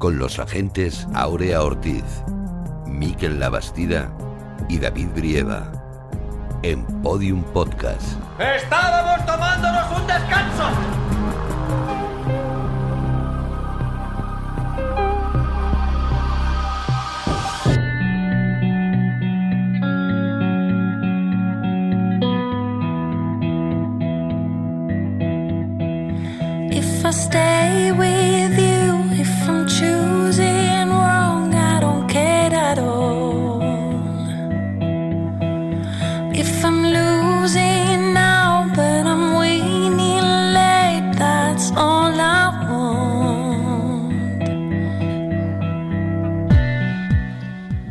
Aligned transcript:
Con 0.00 0.18
los 0.18 0.38
agentes 0.38 1.06
Aurea 1.12 1.62
Ortiz, 1.62 2.04
Miquel 2.86 3.38
Labastida 3.38 4.10
y 4.66 4.78
David 4.78 5.08
Brieva. 5.14 5.70
En 6.62 6.86
Podium 7.02 7.42
Podcast. 7.52 8.14
¡Estábamos 8.38 9.26
tomándonos 9.26 10.00
un 10.00 10.06
descanso! 10.06 10.70
If 26.72 27.04
I 27.04 27.10
stay 27.10 27.92
with 27.92 28.19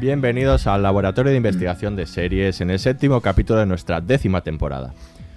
Bienvenidos 0.09 0.65
al 0.65 0.81
Laboratorio 0.81 1.29
de 1.29 1.37
Investigación 1.37 1.95
de 1.95 2.07
Series 2.07 2.61
en 2.61 2.71
el 2.71 2.79
séptimo 2.79 3.21
capítulo 3.21 3.59
de 3.59 3.67
nuestra 3.67 4.01
décima 4.01 4.41
temporada. 4.41 4.91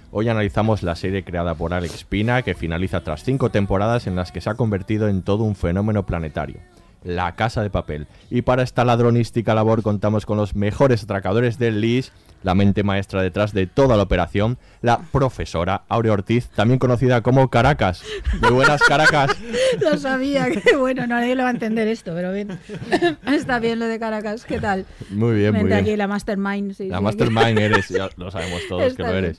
Hoy 0.09 0.29
analizamos 0.29 0.81
la 0.81 0.95
serie 0.95 1.23
creada 1.23 1.53
por 1.53 1.75
Alex 1.75 2.05
Pina 2.05 2.41
que 2.41 2.55
finaliza 2.55 3.01
tras 3.01 3.23
cinco 3.23 3.51
temporadas 3.51 4.07
en 4.07 4.15
las 4.15 4.31
que 4.31 4.41
se 4.41 4.49
ha 4.49 4.55
convertido 4.55 5.09
en 5.09 5.21
todo 5.21 5.43
un 5.43 5.53
fenómeno 5.53 6.07
planetario. 6.07 6.57
La 7.03 7.35
Casa 7.35 7.61
de 7.61 7.69
Papel. 7.69 8.07
Y 8.29 8.43
para 8.43 8.63
esta 8.63 8.85
ladronística 8.85 9.53
labor 9.53 9.83
contamos 9.83 10.25
con 10.25 10.37
los 10.37 10.55
mejores 10.55 11.03
atracadores 11.03 11.57
del 11.59 11.81
LIS, 11.81 12.11
la 12.43 12.55
mente 12.55 12.83
maestra 12.83 13.21
detrás 13.21 13.53
de 13.53 13.67
toda 13.67 13.95
la 13.97 14.03
operación, 14.03 14.57
la 14.81 14.99
profesora 15.11 15.83
Aurea 15.87 16.13
Ortiz, 16.13 16.49
también 16.49 16.79
conocida 16.79 17.21
como 17.21 17.49
Caracas. 17.49 18.03
Muy 18.41 18.51
buenas 18.51 18.81
Caracas. 18.83 19.31
Lo 19.81 19.97
sabía, 19.97 20.49
que 20.51 20.75
bueno, 20.75 21.07
no 21.07 21.15
nadie 21.15 21.35
lo 21.35 21.43
va 21.43 21.49
a 21.49 21.53
entender 21.53 21.87
esto, 21.87 22.13
pero 22.13 22.31
bien. 22.31 22.59
Está 23.27 23.59
bien 23.59 23.79
lo 23.79 23.85
de 23.85 23.99
Caracas, 23.99 24.45
¿qué 24.45 24.59
tal? 24.59 24.85
Muy 25.09 25.35
bien, 25.37 25.53
muy 25.53 25.65
bien. 25.65 25.73
aquí 25.79 25.95
la 25.95 26.07
Mastermind. 26.07 26.73
Sí, 26.73 26.89
La 26.89 26.97
sí, 26.97 27.03
Mastermind 27.03 27.59
eres, 27.59 27.89
ya 27.89 28.09
lo 28.17 28.29
sabemos 28.31 28.61
todos 28.67 28.83
Está 28.83 29.03
que 29.03 29.13
lo 29.13 29.21
bien. 29.21 29.37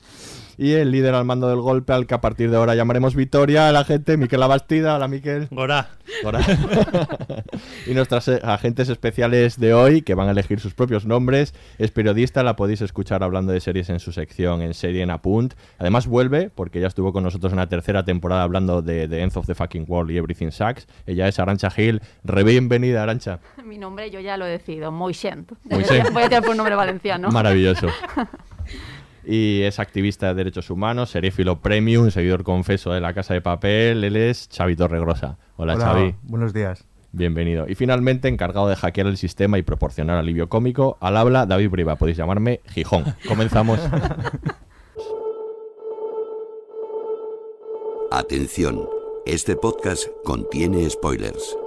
Y 0.57 0.73
el 0.73 0.91
líder 0.91 1.15
al 1.15 1.25
mando 1.25 1.49
del 1.49 1.59
golpe, 1.59 1.93
al 1.93 2.07
que 2.07 2.13
a 2.13 2.21
partir 2.21 2.49
de 2.49 2.57
ahora 2.57 2.75
llamaremos 2.75 3.15
Victoria, 3.15 3.71
la 3.71 3.83
gente, 3.83 4.17
Miquel 4.17 4.41
Abastida. 4.41 4.95
Hola, 4.95 5.07
Miquel. 5.07 5.47
Gora. 5.51 5.89
Hola. 6.23 6.39
y 7.87 7.93
nuestras 7.93 8.27
eh, 8.27 8.39
agentes 8.43 8.89
especiales 8.89 9.59
de 9.59 9.73
hoy, 9.73 10.01
que 10.01 10.13
van 10.13 10.27
a 10.27 10.31
elegir 10.31 10.59
sus 10.59 10.73
propios 10.73 11.05
nombres, 11.05 11.53
es 11.77 11.91
periodista, 11.91 12.43
la 12.43 12.55
podéis 12.55 12.81
escuchar 12.81 13.23
hablando 13.23 13.51
de 13.51 13.59
series 13.59 13.89
en 13.89 13.99
su 13.99 14.11
sección 14.11 14.61
en 14.61 14.73
Serie 14.73 15.01
en 15.01 15.09
Apunt. 15.09 15.53
Además 15.79 16.07
vuelve, 16.07 16.49
porque 16.49 16.79
ya 16.79 16.87
estuvo 16.87 17.11
con 17.11 17.23
nosotros 17.23 17.51
en 17.51 17.57
la 17.57 17.67
tercera 17.67 18.03
temporada 18.03 18.43
hablando 18.43 18.81
de 18.81 19.07
The 19.07 19.21
End 19.21 19.35
of 19.35 19.45
the 19.45 19.55
Fucking 19.55 19.85
World 19.87 20.11
y 20.11 20.17
Everything 20.17 20.51
Sucks. 20.51 20.87
Ella 21.05 21.27
es 21.27 21.39
Arancha 21.39 21.69
Gil. 21.69 22.01
Re 22.23 22.43
bienvenida, 22.43 23.03
Arancha. 23.03 23.39
Mi 23.63 23.77
nombre 23.77 24.09
yo 24.11 24.19
ya 24.19 24.37
lo 24.37 24.45
he 24.45 24.49
decidido. 24.49 24.91
Moixent. 24.91 25.51
Voy 25.63 25.83
a 26.23 26.29
tirar 26.29 26.41
por 26.41 26.51
un 26.51 26.57
nombre 26.57 26.75
valenciano. 26.75 27.29
Maravilloso. 27.29 27.87
Y 29.25 29.61
es 29.63 29.79
activista 29.79 30.27
de 30.27 30.35
derechos 30.35 30.69
humanos, 30.69 31.09
serífilo 31.09 31.59
premium, 31.61 32.11
seguidor 32.11 32.43
confeso 32.43 32.91
de 32.93 33.01
la 33.01 33.13
Casa 33.13 33.33
de 33.33 33.41
Papel. 33.41 34.03
Él 34.03 34.15
es 34.15 34.47
Xavi 34.55 34.75
Torregrosa. 34.75 35.37
Hola, 35.57 35.75
Hola, 35.75 35.85
Xavi. 35.85 36.15
buenos 36.23 36.53
días. 36.53 36.85
Bienvenido. 37.11 37.65
Y 37.67 37.75
finalmente, 37.75 38.27
encargado 38.27 38.67
de 38.67 38.75
hackear 38.75 39.07
el 39.07 39.17
sistema 39.17 39.57
y 39.57 39.63
proporcionar 39.63 40.17
alivio 40.17 40.49
cómico, 40.49 40.97
al 40.99 41.17
habla 41.17 41.45
David 41.45 41.69
Briva. 41.69 41.95
Podéis 41.95 42.17
llamarme 42.17 42.59
Gijón. 42.67 43.05
Comenzamos. 43.27 43.79
Atención, 48.11 48.87
este 49.25 49.55
podcast 49.55 50.07
contiene 50.23 50.89
spoilers. 50.89 51.57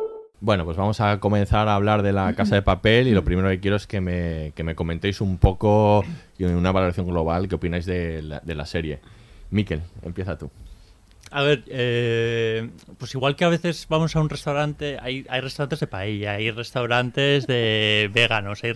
Bueno, 0.41 0.65
pues 0.65 0.77
vamos 0.77 1.01
a 1.01 1.19
comenzar 1.19 1.69
a 1.69 1.75
hablar 1.75 2.03
de 2.03 2.13
la 2.13 2.33
Casa 2.35 2.55
de 2.55 2.63
Papel 2.63 3.09
y 3.09 3.13
lo 3.13 3.25
primero 3.25 3.49
que 3.49 3.61
quiero 3.61 3.77
es 3.77 3.87
que 3.87 4.01
me, 4.01 4.53
que 4.55 4.63
me 4.63 4.75
comentéis 4.75 5.21
un 5.21 5.39
poco, 5.39 6.05
y 6.39 6.45
una 6.45 6.73
valoración 6.73 7.07
global, 7.07 7.49
qué 7.49 7.57
opináis 7.57 7.87
de 7.87 8.23
la, 8.23 8.41
de 8.41 8.55
la 8.55 8.67
serie. 8.67 9.01
Miquel, 9.51 9.83
empieza 10.03 10.39
tú. 10.39 10.51
A 11.31 11.43
ver, 11.43 11.65
eh, 11.69 12.71
pues 12.99 13.15
igual 13.15 13.37
que 13.37 13.45
a 13.45 13.49
veces 13.49 13.87
vamos 13.89 14.17
a 14.17 14.21
un 14.21 14.29
restaurante, 14.31 14.97
hay, 15.01 15.27
hay 15.29 15.41
restaurantes 15.41 15.81
de 15.81 15.87
paella, 15.87 16.33
hay 16.33 16.51
restaurantes 16.51 17.47
de 17.47 18.11
veganos, 18.15 18.65
hay 18.65 18.73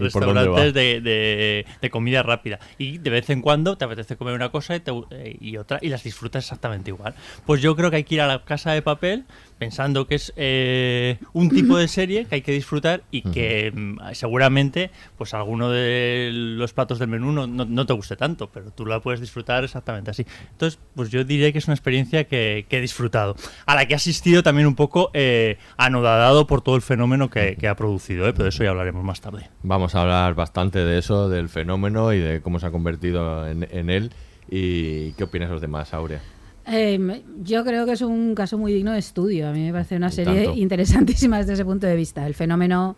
restaurantes 0.52 0.74
de, 0.74 1.00
de- 1.00 1.66
de 1.80 1.90
comida 1.90 2.22
rápida. 2.22 2.58
Y 2.78 2.98
de 2.98 3.10
vez 3.10 3.30
en 3.30 3.40
cuando 3.42 3.76
te 3.76 3.84
apetece 3.84 4.16
comer 4.16 4.34
una 4.34 4.50
cosa 4.50 4.76
y, 4.76 4.80
te- 4.80 4.92
eh, 5.10 5.36
y 5.40 5.56
otra 5.56 5.78
y 5.80 5.88
las 5.88 6.02
disfrutas 6.02 6.44
exactamente 6.44 6.90
igual. 6.90 7.14
Pues 7.46 7.62
yo 7.62 7.74
creo 7.76 7.90
que 7.90 7.96
hay 7.96 8.04
que 8.04 8.16
ir 8.16 8.20
a 8.20 8.26
la 8.26 8.44
casa 8.44 8.72
de 8.72 8.82
papel 8.82 9.24
pensando 9.58 10.06
que 10.08 10.16
es 10.16 10.32
eh, 10.36 11.18
un 11.32 11.48
tipo 11.48 11.76
de 11.76 11.86
serie 11.88 12.24
que 12.26 12.34
hay 12.36 12.42
que 12.42 12.52
disfrutar 12.52 13.02
y 13.12 13.22
que 13.22 13.70
mm, 13.72 13.98
seguramente 14.12 14.90
pues 15.16 15.34
alguno 15.34 15.70
de 15.70 16.30
los 16.32 16.72
platos 16.72 16.98
del 16.98 17.08
menú 17.08 17.30
no, 17.32 17.46
no- 17.46 17.64
no 17.64 17.86
te 17.86 17.92
guste 17.92 18.16
tanto, 18.16 18.50
pero 18.50 18.70
tú 18.72 18.84
la 18.86 19.00
puedes 19.00 19.20
disfrutar 19.20 19.62
exactamente 19.64 20.10
así. 20.10 20.26
Entonces, 20.50 20.80
pues 20.94 21.10
yo 21.10 21.22
diría 21.24 21.52
que 21.52 21.58
es 21.58 21.66
una 21.68 21.74
experiencia 21.74 22.24
que, 22.24 22.41
que 22.68 22.78
he 22.78 22.80
disfrutado, 22.80 23.36
a 23.66 23.74
la 23.74 23.86
que 23.86 23.92
he 23.94 23.96
asistido 23.96 24.42
también 24.42 24.66
un 24.66 24.74
poco 24.74 25.10
eh, 25.14 25.58
anodadado 25.76 26.46
por 26.46 26.62
todo 26.62 26.76
el 26.76 26.82
fenómeno 26.82 27.30
que, 27.30 27.56
que 27.56 27.68
ha 27.68 27.74
producido, 27.76 28.26
¿eh? 28.28 28.32
pero 28.32 28.44
de 28.44 28.48
eso 28.50 28.64
ya 28.64 28.70
hablaremos 28.70 29.04
más 29.04 29.20
tarde. 29.20 29.48
Vamos 29.62 29.94
a 29.94 30.02
hablar 30.02 30.34
bastante 30.34 30.78
de 30.80 30.98
eso, 30.98 31.28
del 31.28 31.48
fenómeno 31.48 32.12
y 32.12 32.18
de 32.18 32.40
cómo 32.40 32.58
se 32.60 32.66
ha 32.66 32.70
convertido 32.70 33.46
en, 33.48 33.66
en 33.70 33.90
él. 33.90 34.10
¿Y 34.50 35.12
qué 35.12 35.24
opinas 35.24 35.50
los 35.50 35.60
demás, 35.60 35.94
Aurea? 35.94 36.20
Eh, 36.66 37.22
yo 37.42 37.64
creo 37.64 37.86
que 37.86 37.92
es 37.92 38.02
un 38.02 38.34
caso 38.34 38.58
muy 38.58 38.72
digno 38.72 38.92
de 38.92 38.98
estudio. 38.98 39.48
A 39.48 39.52
mí 39.52 39.60
me 39.66 39.72
parece 39.72 39.96
una 39.96 40.08
Y 40.08 40.12
serie 40.12 40.44
tanto. 40.44 40.60
interesantísima 40.60 41.38
desde 41.38 41.54
ese 41.54 41.64
punto 41.64 41.86
de 41.86 41.96
vista. 41.96 42.26
El 42.26 42.34
fenómeno 42.34 42.96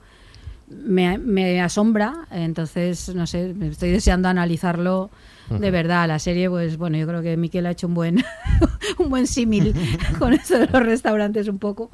me, 0.69 1.19
me 1.19 1.61
asombra, 1.63 2.27
entonces, 2.31 3.15
no 3.15 3.27
sé, 3.27 3.55
estoy 3.63 3.91
deseando 3.91 4.29
analizarlo 4.29 5.11
de 5.51 5.71
verdad. 5.71 6.09
La 6.09 6.19
serie, 6.19 6.49
pues 6.49 6.77
bueno, 6.77 6.97
yo 6.97 7.07
creo 7.07 7.23
que 7.23 7.37
Miquel 7.37 7.67
ha 7.67 7.71
hecho 7.71 7.87
un 7.87 7.95
buen 7.95 8.25
un 8.99 9.11
buen 9.11 9.27
símil 9.27 9.75
con 10.19 10.33
esto 10.33 10.59
de 10.59 10.67
los 10.67 10.83
restaurantes 10.83 11.49
un 11.49 11.59
poco. 11.59 11.91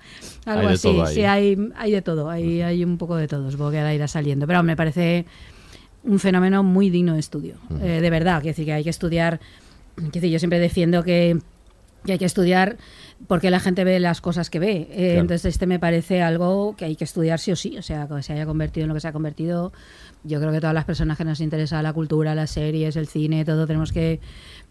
Algo 0.46 0.62
Hay 0.62 0.66
de 0.68 0.72
así, 0.74 1.14
sí, 1.14 1.24
hay, 1.24 1.56
hay 1.76 1.92
de 1.92 2.02
todo, 2.02 2.30
hay, 2.30 2.62
hay 2.62 2.84
un 2.84 2.98
poco 2.98 3.16
de 3.16 3.28
todo, 3.28 3.50
supongo 3.50 3.72
que 3.72 3.78
ahora 3.78 3.94
irá 3.94 4.08
saliendo. 4.08 4.46
Pero 4.46 4.62
me 4.62 4.76
parece 4.76 5.26
un 6.04 6.18
fenómeno 6.18 6.62
muy 6.62 6.90
digno 6.90 7.14
de 7.14 7.20
estudio. 7.20 7.54
Eh, 7.82 8.00
de 8.00 8.10
verdad, 8.10 8.40
quiero 8.40 8.52
decir 8.52 8.64
que 8.64 8.72
hay 8.72 8.84
que 8.84 8.90
estudiar. 8.90 9.40
Decir, 9.96 10.30
yo 10.30 10.38
siempre 10.38 10.58
defiendo 10.58 11.02
que, 11.02 11.38
que 12.04 12.12
hay 12.12 12.18
que 12.18 12.24
estudiar 12.24 12.76
porque 13.26 13.50
la 13.50 13.60
gente 13.60 13.84
ve 13.84 14.00
las 14.00 14.20
cosas 14.20 14.48
que 14.50 14.58
ve. 14.58 14.88
Eh, 14.90 15.06
Claro. 15.10 15.20
Entonces, 15.20 15.44
este 15.54 15.66
me 15.66 15.78
parece 15.78 16.22
algo 16.22 16.74
que 16.76 16.84
hay 16.86 16.96
que 16.96 17.04
estudiar 17.04 17.38
sí 17.38 17.52
o 17.52 17.56
sí. 17.56 17.76
O 17.78 17.82
sea, 17.82 18.08
que 18.08 18.22
se 18.22 18.32
haya 18.32 18.46
convertido 18.46 18.84
en 18.84 18.88
lo 18.88 18.94
que 18.94 19.00
se 19.00 19.08
ha 19.08 19.12
convertido. 19.12 19.72
Yo 20.24 20.40
creo 20.40 20.52
que 20.52 20.60
todas 20.60 20.74
las 20.74 20.84
personas 20.84 21.16
que 21.18 21.24
nos 21.24 21.40
interesa 21.40 21.82
la 21.82 21.92
cultura, 21.92 22.34
las 22.34 22.50
series, 22.50 22.96
el 22.96 23.06
cine, 23.06 23.44
todo, 23.44 23.66
tenemos 23.66 23.92
que, 23.92 24.20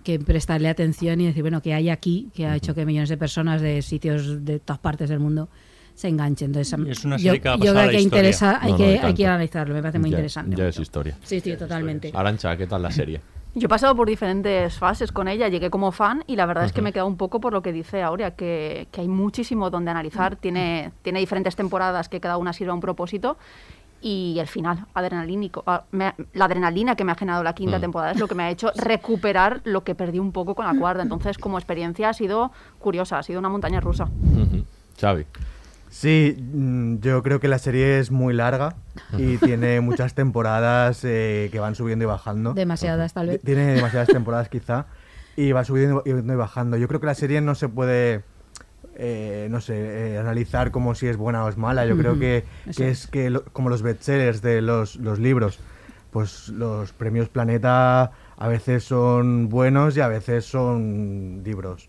que 0.03 0.19
prestarle 0.19 0.69
atención 0.69 1.21
y 1.21 1.27
decir, 1.27 1.41
bueno, 1.43 1.61
que 1.61 1.73
hay 1.73 1.89
aquí 1.89 2.29
que 2.33 2.45
ha 2.47 2.55
hecho 2.55 2.73
que 2.75 2.85
millones 2.85 3.09
de 3.09 3.17
personas 3.17 3.61
de 3.61 3.81
sitios 3.81 4.45
de 4.45 4.59
todas 4.59 4.79
partes 4.79 5.09
del 5.09 5.19
mundo 5.19 5.49
se 5.95 6.07
enganchen. 6.07 6.47
Entonces, 6.47 6.73
es 6.87 7.05
una 7.05 7.17
yo, 7.17 7.23
serie 7.33 7.41
que 7.41 7.49
va 7.49 7.55
a 7.55 7.57
yo 7.57 7.73
creo 7.73 7.89
que 7.89 8.01
interesa, 8.01 8.59
hay, 8.61 8.71
No, 8.71 8.77
no, 8.77 8.83
que, 8.85 8.99
hay 8.99 9.13
que 9.13 9.27
analizarlo, 9.27 9.73
me 9.75 9.81
parece 9.81 9.99
muy 9.99 10.09
Ya- 10.11 10.17
interesante. 10.17 10.55
Ya 10.55 10.67
es 10.67 10.79
historia. 10.79 11.17
Sí, 11.23 11.39
sí, 11.39 11.55
totalmente. 11.57 12.11
Arancha, 12.13 12.55
¿qué 12.57 12.65
tal 12.67 12.81
la 12.81 12.91
serie? 12.91 13.21
Yo 13.55 13.65
he 13.65 13.69
pasado 13.69 13.95
por 13.95 14.07
diferentes 14.07 14.77
fases 14.77 15.11
con 15.11 15.27
ella, 15.27 15.47
llegué 15.47 15.69
como 15.71 15.91
fan 15.91 16.23
y 16.27 16.35
la 16.35 16.45
verdad 16.45 16.65
es 16.65 16.71
que 16.71 16.81
me 16.83 16.91
he 16.91 16.93
quedado 16.93 17.07
un 17.07 17.17
poco 17.17 17.39
por 17.41 17.51
lo 17.51 17.61
que 17.61 17.73
dice 17.73 18.03
Aurea, 18.03 18.31
que, 18.35 18.87
que 18.91 19.01
hay 19.01 19.07
muchísimo 19.07 19.69
donde 19.71 19.89
analizar, 19.91 20.35
tiene, 20.35 20.91
tiene 21.01 21.19
diferentes 21.19 21.55
temporadas 21.55 22.09
que 22.09 22.19
cada 22.19 22.37
una 22.37 22.53
sirve 22.53 22.71
a 22.71 22.75
un 22.75 22.79
propósito 22.79 23.37
y 24.01 24.37
el 24.39 24.47
final, 24.47 24.85
adrenalínico. 24.93 25.63
ah, 25.67 25.83
me- 25.91 26.13
la 26.33 26.45
adrenalina 26.45 26.95
que 26.95 27.03
me 27.03 27.11
ha 27.11 27.15
generado 27.15 27.43
la 27.43 27.53
quinta 27.53 27.79
Mm. 27.79 27.81
temporada 27.81 28.11
es 28.11 28.19
lo 28.19 28.27
que 28.27 28.35
me 28.35 28.43
ha 28.43 28.49
hecho 28.51 28.71
recuperar 28.75 29.61
lo 29.65 29.83
que 29.83 29.93
perdí 29.95 30.19
un 30.19 30.31
poco 30.31 30.53
con 30.55 30.65
la 30.65 30.73
cuarta. 30.79 31.01
Entonces, 31.03 31.37
como 31.37 31.57
experiencia 31.57 32.07
ha 32.09 32.13
sido 32.13 32.51
curiosa, 32.77 33.17
ha 33.17 33.23
sido 33.23 33.39
una 33.39 33.49
montaña 33.49 33.79
rusa. 33.81 34.07
Xavi. 35.01 35.25
Sí, 35.89 36.37
mm, 36.39 36.97
yo 36.99 37.23
creo 37.23 37.39
que 37.39 37.47
la 37.47 37.59
serie 37.59 37.99
es 37.99 38.11
muy 38.11 38.33
larga 38.33 38.75
y 39.17 39.37
tiene 39.37 39.81
muchas 39.81 40.13
temporadas 40.13 41.03
eh, 41.03 41.49
que 41.51 41.59
van 41.59 41.75
subiendo 41.75 42.03
y 42.05 42.07
bajando. 42.07 42.53
Demasiadas, 42.53 43.13
tal 43.13 43.27
vez. 43.27 43.41
Tiene 43.41 43.73
demasiadas 43.75 44.07
temporadas 44.11 44.49
quizá 44.49 44.85
y 45.35 45.51
va 45.51 45.63
subiendo 45.63 46.03
y 46.05 46.11
y 46.11 46.13
bajando. 46.35 46.77
Yo 46.77 46.87
creo 46.87 46.99
que 46.99 47.05
la 47.07 47.15
serie 47.15 47.41
no 47.41 47.55
se 47.55 47.69
puede, 47.69 48.23
eh, 48.95 49.47
no 49.49 49.61
sé, 49.61 50.13
eh, 50.13 50.17
analizar 50.19 50.71
como 50.71 50.93
si 50.95 51.07
es 51.07 51.17
buena 51.17 51.43
o 51.45 51.49
es 51.49 51.57
mala. 51.57 51.85
Yo 51.85 51.97
creo 51.97 52.19
que, 52.19 52.45
es 52.83 53.07
que 53.07 53.29
lo- 53.29 53.45
como 53.45 53.69
los 53.69 53.81
bestsellers 53.81 54.41
de 54.41 54.61
los, 54.61 54.95
los 54.97 55.17
libros, 55.19 55.59
pues 56.11 56.49
los 56.49 56.91
premios 56.93 57.29
Planeta 57.29 58.11
a 58.37 58.47
veces 58.47 58.83
son 58.83 59.49
buenos 59.49 59.95
y 59.97 60.01
a 60.01 60.07
veces 60.07 60.45
son 60.45 61.41
libros. 61.43 61.87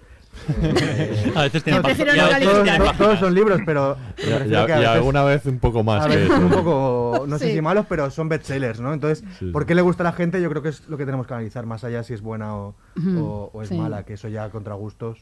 Eh, 0.63 1.33
A 1.35 1.43
veces 1.43 1.63
tiene 1.63 1.81
prefiero 1.83 2.13
páginas- 2.13 2.41
no 2.41 2.51
todos, 2.51 2.63
tiene 2.65 2.93
todos- 2.99 3.19
son 3.19 3.35
libros, 3.35 3.61
pero, 3.67 3.97
pero 4.17 4.47
Y, 4.47 4.55
alguna 4.85 5.23
vez 5.25 5.45
un 5.47 5.59
poco 5.59 5.83
más 5.85 6.05
a 6.05 6.09
que 6.09 6.17
veces 6.17 6.31
eso. 6.31 6.41
un 6.41 6.51
poco, 6.51 7.25
no 7.29 7.39
sé 7.39 7.53
si 7.53 7.61
malos, 7.61 7.87
pero 7.89 8.11
son 8.11 8.29
bestsellers, 8.29 8.81
¿no? 8.81 8.93
Entonces, 8.93 9.25
Sí. 9.39 9.51
¿por 9.51 9.67
qué 9.67 9.75
le 9.75 9.83
gusta 9.83 10.03
a 10.03 10.05
la 10.05 10.13
gente? 10.13 10.41
Yo 10.41 10.49
creo 10.49 10.63
que 10.63 10.71
es 10.71 10.89
lo 10.89 10.97
que 10.97 11.05
tenemos 11.05 11.27
que 11.27 11.35
analizar, 11.35 11.67
más 11.67 11.85
allá 11.85 12.03
si 12.03 12.15
es 12.15 12.23
buena 12.23 12.55
o, 12.57 12.75
o- 13.19 13.51
o 13.53 13.63
es 13.63 13.69
sí. 13.69 13.77
mala, 13.77 14.05
que 14.05 14.15
eso 14.15 14.29
ya 14.29 14.49
contra 14.51 14.75
gustos. 14.75 15.19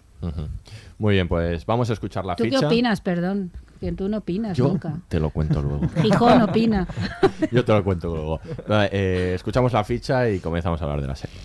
Muy 0.98 1.14
bien, 1.14 1.26
pues 1.28 1.66
vamos 1.66 1.90
a 1.90 1.94
escuchar 1.94 2.24
la 2.24 2.36
¿Tú 2.36 2.44
ficha. 2.44 2.60
qué 2.60 2.66
opinas, 2.66 3.00
perdón? 3.00 3.50
Que 3.80 3.92
tú 3.92 4.08
no 4.08 4.18
opinas 4.18 4.56
Yo 4.56 4.66
nunca. 4.68 4.94
te 5.08 5.20
lo 5.20 5.30
cuento 5.30 5.62
luego. 5.62 5.88
Gijón 6.02 6.42
opina. 6.42 6.86
Yo 7.52 7.64
te 7.64 7.72
lo 7.72 7.84
cuento 7.84 8.08
luego. 8.08 8.40
Vale, 8.66 8.88
eh, 8.92 9.32
escuchamos 9.34 9.72
la 9.72 9.84
ficha 9.84 10.28
y 10.28 10.40
comenzamos 10.40 10.80
a 10.80 10.84
hablar 10.84 11.00
de 11.00 11.06
la 11.06 11.14
serie. 11.16 11.36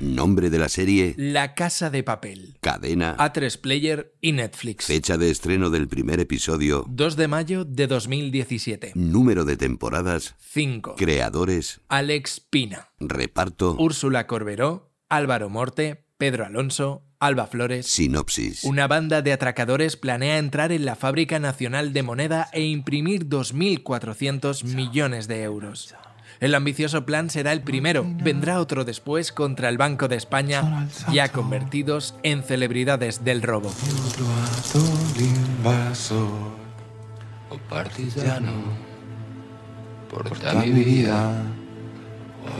Nombre 0.00 0.50
de 0.50 0.58
la 0.58 0.68
serie, 0.68 1.14
La 1.16 1.54
Casa 1.54 1.90
de 1.90 2.02
Papel. 2.02 2.56
cadena, 2.60 3.16
A3 3.16 3.58
Player 3.60 4.14
y 4.20 4.32
Netflix. 4.32 4.86
fecha 4.86 5.16
de 5.16 5.30
estreno 5.30 5.70
del 5.70 5.88
primer 5.88 6.20
episodio, 6.20 6.84
2 6.88 7.16
de 7.16 7.28
mayo 7.28 7.64
de 7.64 7.86
2017. 7.86 8.92
número 8.94 9.44
de 9.44 9.56
temporadas, 9.56 10.34
5. 10.40 10.96
creadores, 10.96 11.80
Alex 11.88 12.40
Pina. 12.40 12.88
reparto, 13.00 13.76
Úrsula 13.78 14.26
Corberó. 14.26 14.92
Álvaro 15.08 15.48
Morte. 15.48 16.04
Pedro 16.18 16.44
Alonso. 16.46 17.02
Alba 17.18 17.46
Flores. 17.46 17.86
sinopsis. 17.86 18.64
Una 18.64 18.86
banda 18.88 19.22
de 19.22 19.32
atracadores 19.32 19.96
planea 19.96 20.36
entrar 20.38 20.72
en 20.72 20.84
la 20.84 20.96
Fábrica 20.96 21.38
Nacional 21.38 21.92
de 21.94 22.02
Moneda 22.02 22.48
e 22.52 22.62
imprimir 22.62 23.26
2.400 23.26 24.64
millones 24.64 25.28
de 25.28 25.42
euros. 25.42 25.94
El 26.40 26.54
ambicioso 26.54 27.06
plan 27.06 27.30
será 27.30 27.52
el 27.52 27.62
primero, 27.62 28.04
vendrá 28.04 28.60
otro 28.60 28.84
después 28.84 29.32
contra 29.32 29.68
el 29.68 29.78
Banco 29.78 30.08
de 30.08 30.16
España, 30.16 30.88
ya 31.12 31.28
convertidos 31.28 32.14
en 32.22 32.42
celebridades 32.42 33.24
del 33.24 33.42
robo. 33.42 33.72
o 37.48 37.56
partigiano, 37.68 38.52
porta 40.10 40.54
mi 40.54 40.70
vida. 40.70 41.42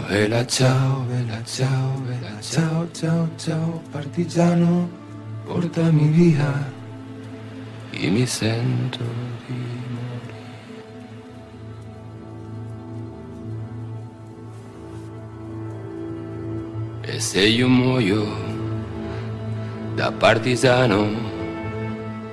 Vela 0.09 0.45
ciao, 0.47 1.07
vela 1.07 1.43
ciao, 1.45 2.03
vela 2.07 2.41
porta 5.47 5.93
mi 5.93 6.09
vida. 6.09 6.69
Y 7.93 8.09
mi 8.09 8.27
sento 8.27 9.05
E 17.17 17.19
se 17.19 17.41
io 17.41 17.67
muoio 17.67 18.27
da 19.95 20.13
partigiano, 20.13 21.09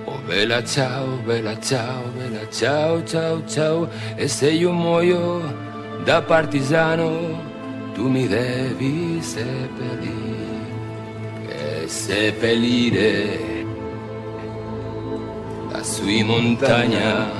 Oh 0.04 0.20
bella 0.26 0.62
ciao, 0.66 1.22
bella 1.24 1.58
ciao, 1.62 2.12
bella 2.18 2.46
ciao, 2.50 3.02
ciao, 3.06 3.42
ciao. 3.48 3.88
E 4.18 4.28
se 4.28 4.50
io 4.52 4.74
muoio 4.74 5.42
da 6.04 6.22
partigiano, 6.22 7.10
tu 7.94 8.10
mi 8.10 8.28
devi 8.28 9.22
seppellire. 9.22 10.52
E 11.48 11.88
seppellire 11.88 13.66
lassù 15.72 16.10
in 16.10 16.26
montagna. 16.26 17.32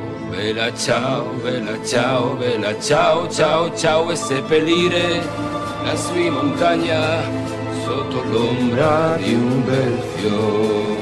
Oh 0.00 0.30
bella 0.30 0.74
ciao, 0.74 1.24
bella 1.42 1.76
ciao, 1.84 2.36
bella 2.36 2.80
ciao, 2.80 3.28
ciao, 3.28 3.76
ciao. 3.76 4.10
E 4.10 4.16
seppellire 4.16 5.57
lassù 5.88 6.16
in 6.16 6.32
montagna 6.34 7.22
sotto 7.82 8.22
l'ombra 8.24 9.16
di 9.16 9.32
un 9.32 9.64
bel 9.64 9.98
fiore. 10.16 10.96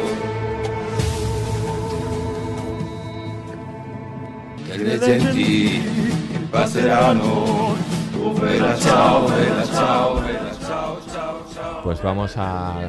E 4.69 4.77
le 4.79 4.99
genti 4.99 5.83
passeranno. 6.51 7.75
Oh 8.23 8.33
bella 8.33 8.79
ciao, 8.79 9.29
bella 9.29 9.65
ciao, 9.65 10.21
bella 10.21 10.57
ciao, 10.61 11.01
ciao, 11.11 11.45
ciao. 11.53 11.83
Pues 11.83 12.01
vamos 12.03 12.35
a 12.37 12.89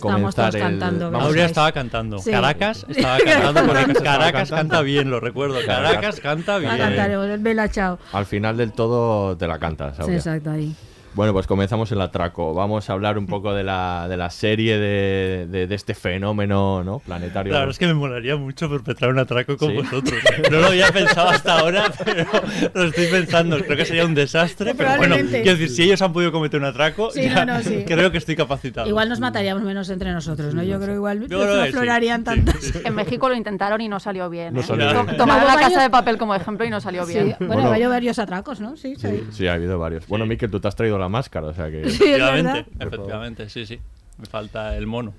comenzar 0.00 0.56
el. 0.56 0.82
Aurea 1.14 1.46
estaba 1.46 1.70
cantando. 1.70 2.18
Sí. 2.18 2.32
Caracas 2.32 2.84
estaba 2.88 3.18
cantando 3.18 3.72
porque 3.72 3.94
Caracas 4.02 4.50
canta 4.50 4.82
bien, 4.82 5.10
lo 5.10 5.20
recuerdo. 5.20 5.58
Caracas 5.64 6.18
canta 6.18 6.58
bien. 6.58 6.72
A 6.72 6.76
cantaremos 6.76 7.28
el 7.28 7.70
Chao. 7.70 7.98
Al 8.12 8.26
final 8.26 8.56
del 8.56 8.72
todo 8.72 9.36
te 9.36 9.46
la 9.46 9.60
cantas, 9.60 9.96
Sí, 10.04 10.12
exacto, 10.12 10.50
ahí. 10.50 10.74
Bueno, 11.16 11.32
pues 11.32 11.46
comenzamos 11.46 11.90
el 11.92 12.00
atraco. 12.02 12.52
Vamos 12.52 12.90
a 12.90 12.92
hablar 12.92 13.16
un 13.16 13.26
poco 13.26 13.54
de 13.54 13.64
la, 13.64 14.06
de 14.06 14.18
la 14.18 14.28
serie 14.28 14.78
de, 14.78 15.46
de- 15.50 15.66
de 15.66 15.74
este 15.74 15.94
fenómeno 15.94 16.84
¿no? 16.84 16.98
planetario. 16.98 17.54
La 17.54 17.60
verdad 17.60 17.70
es 17.72 17.78
que 17.78 17.86
me 17.86 17.94
molaría 17.94 18.36
mucho 18.36 18.68
perpetrar 18.68 19.10
un 19.12 19.18
atraco 19.18 19.56
con 19.56 19.70
¿Sí? 19.70 19.76
vosotros. 19.78 20.20
No 20.50 20.58
lo 20.60 20.66
había 20.66 20.88
pensado 20.92 21.30
hasta 21.30 21.58
ahora, 21.58 21.90
pero 22.04 22.26
lo 22.74 22.82
estoy 22.84 23.06
pensando. 23.06 23.56
Creo 23.64 23.78
que 23.78 23.86
sería 23.86 24.04
un 24.04 24.14
desastre. 24.14 24.74
Pero 24.74 24.94
bueno, 24.98 25.16
quiero 25.16 25.52
decir, 25.52 25.70
si 25.70 25.84
ellos 25.84 26.02
han 26.02 26.12
podido 26.12 26.32
cometer 26.32 26.60
un 26.60 26.66
atraco, 26.66 27.10
Sí, 27.10 27.22
ya 27.22 27.46
no, 27.46 27.54
no, 27.54 27.62
sí. 27.62 27.84
creo 27.86 28.12
que 28.12 28.18
estoy 28.18 28.36
capacitado. 28.36 28.86
Igual 28.86 29.08
nos 29.08 29.18
mataríamos 29.18 29.62
menos 29.64 29.88
entre 29.88 30.12
nosotros, 30.12 30.54
¿no? 30.54 30.62
Yo 30.64 30.78
creo 30.78 30.96
igual 30.96 31.26
no 31.30 31.42
aflorarían 31.42 32.20
Sí, 32.20 32.24
tantas. 32.26 32.74
En 32.84 32.94
México 32.94 33.30
lo 33.30 33.34
intentaron 33.34 33.80
y 33.80 33.88
no 33.88 34.00
salió 34.00 34.28
bien. 34.28 34.52
No 34.52 34.60
¿eh? 34.60 34.64
salió 34.64 34.86
bien. 34.92 35.16
Tomaron 35.16 35.44
Hubo 35.44 35.54
la 35.54 35.60
casa 35.60 35.82
de 35.82 35.88
papel 35.88 36.18
como 36.18 36.34
ejemplo 36.34 36.66
y 36.66 36.70
no 36.70 36.78
salió 36.82 37.06
Sí, 37.06 37.14
bien. 37.14 37.36
bueno, 37.38 37.54
Bueno. 37.54 37.72
hay 37.72 37.86
varios 37.86 38.18
atracos, 38.18 38.60
¿no? 38.60 38.76
Sí, 38.76 38.96
sí. 38.96 39.08
Sí, 39.08 39.24
sí, 39.30 39.46
ha 39.46 39.54
habido 39.54 39.78
varios. 39.78 40.06
Bueno, 40.08 40.26
Miquel, 40.26 40.50
tú 40.50 40.60
te 40.60 40.68
has 40.68 40.76
traído 40.76 40.98
la 40.98 41.05
máscara, 41.08 41.48
o 41.48 41.54
sea 41.54 41.70
que... 41.70 41.88
Sí. 41.90 42.04
Efectivamente, 42.04 42.66
efectivamente, 42.80 43.48
sí, 43.48 43.66
sí. 43.66 43.78
Me 44.18 44.24
falta 44.24 44.74
el 44.78 44.86
mono. 44.86 45.12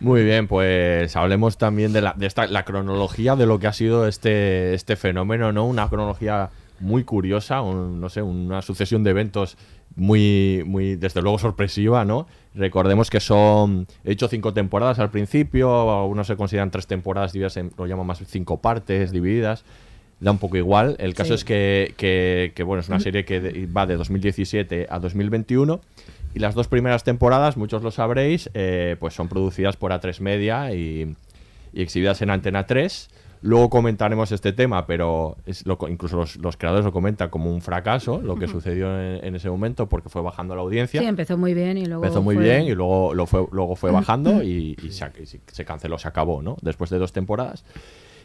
Muy 0.00 0.24
bien, 0.24 0.48
pues 0.48 1.14
hablemos 1.14 1.56
también 1.56 1.92
de, 1.92 2.00
la, 2.00 2.14
de 2.16 2.26
esta, 2.26 2.48
la 2.48 2.64
cronología 2.64 3.36
de 3.36 3.46
lo 3.46 3.60
que 3.60 3.68
ha 3.68 3.72
sido 3.72 4.08
este, 4.08 4.74
este 4.74 4.96
fenómeno, 4.96 5.52
¿no? 5.52 5.66
Una 5.66 5.88
cronología 5.88 6.50
muy 6.80 7.04
curiosa, 7.04 7.60
un- 7.60 8.00
no 8.00 8.08
sé, 8.08 8.22
una 8.22 8.60
sucesión 8.62 9.04
de 9.04 9.10
eventos 9.10 9.56
muy, 9.94 10.64
muy, 10.66 10.96
desde 10.96 11.22
luego 11.22 11.38
sorpresiva, 11.38 12.04
¿no? 12.04 12.26
Recordemos 12.56 13.08
que 13.08 13.20
son, 13.20 13.86
he 14.04 14.12
hecho 14.12 14.26
cinco 14.26 14.52
temporadas 14.52 14.98
al 14.98 15.10
principio, 15.10 16.00
algunos 16.00 16.26
se 16.26 16.34
consideran 16.36 16.72
tres 16.72 16.88
temporadas 16.88 17.32
divididas 17.32 17.56
en, 17.56 17.70
lo 17.78 17.86
llaman 17.86 18.06
más 18.06 18.20
cinco 18.26 18.60
partes 18.60 19.12
divididas, 19.12 19.64
da 20.20 20.30
un 20.30 20.38
poco 20.38 20.56
igual. 20.56 20.96
El 20.98 21.14
caso 21.14 21.28
Sí. 21.28 21.34
es 21.34 21.44
que, 21.44 21.94
que- 21.96 22.52
que, 22.54 22.62
bueno, 22.62 22.80
es 22.80 22.88
una 22.88 23.00
serie 23.00 23.24
que 23.24 23.66
va 23.74 23.86
de 23.86 23.96
2017 23.96 24.86
a 24.90 24.98
2021 24.98 25.80
y 26.34 26.38
las 26.38 26.54
dos 26.54 26.68
primeras 26.68 27.02
temporadas, 27.04 27.56
muchos 27.56 27.82
lo 27.82 27.90
sabréis, 27.90 28.50
eh, 28.54 28.96
pues 29.00 29.14
son 29.14 29.28
producidas 29.28 29.76
por 29.76 29.92
A3 29.92 30.20
Media 30.20 30.72
y, 30.74 31.16
y 31.72 31.82
exhibidas 31.82 32.20
en 32.22 32.30
Antena 32.30 32.66
3. 32.66 33.08
Luego 33.42 33.70
comentaremos 33.70 34.30
este 34.32 34.52
tema, 34.52 34.86
pero 34.86 35.38
es 35.46 35.64
lo 35.66 35.78
incluso 35.88 36.18
los, 36.18 36.36
los 36.36 36.58
creadores 36.58 36.84
lo 36.84 36.92
comentan 36.92 37.30
como 37.30 37.50
un 37.50 37.62
fracaso, 37.62 38.20
lo 38.20 38.36
que 38.36 38.46
sucedió 38.46 39.00
en, 39.00 39.24
en 39.24 39.34
ese 39.34 39.48
momento, 39.48 39.88
porque 39.88 40.10
fue 40.10 40.20
bajando 40.20 40.54
la 40.54 40.60
audiencia. 40.60 41.00
Sí, 41.00 41.06
empezó 41.06 41.38
muy 41.38 41.54
bien 41.54 41.78
y 41.78 41.86
luego. 41.86 42.04
Empezó 42.04 42.20
muy 42.20 42.34
fue- 42.34 42.44
bien 42.44 42.64
y 42.64 42.74
luego, 42.74 43.14
lo 43.14 43.24
fue, 43.24 43.46
luego 43.50 43.76
fue 43.76 43.90
bajando 43.90 44.42
y, 44.42 44.76
y 44.82 44.90
se, 44.90 45.06
y 45.22 45.24
se 45.50 45.64
canceló, 45.64 45.96
se 45.96 46.06
acabó, 46.08 46.42
¿no? 46.42 46.58
Después 46.60 46.90
de 46.90 46.98
dos 46.98 47.14
temporadas. 47.14 47.64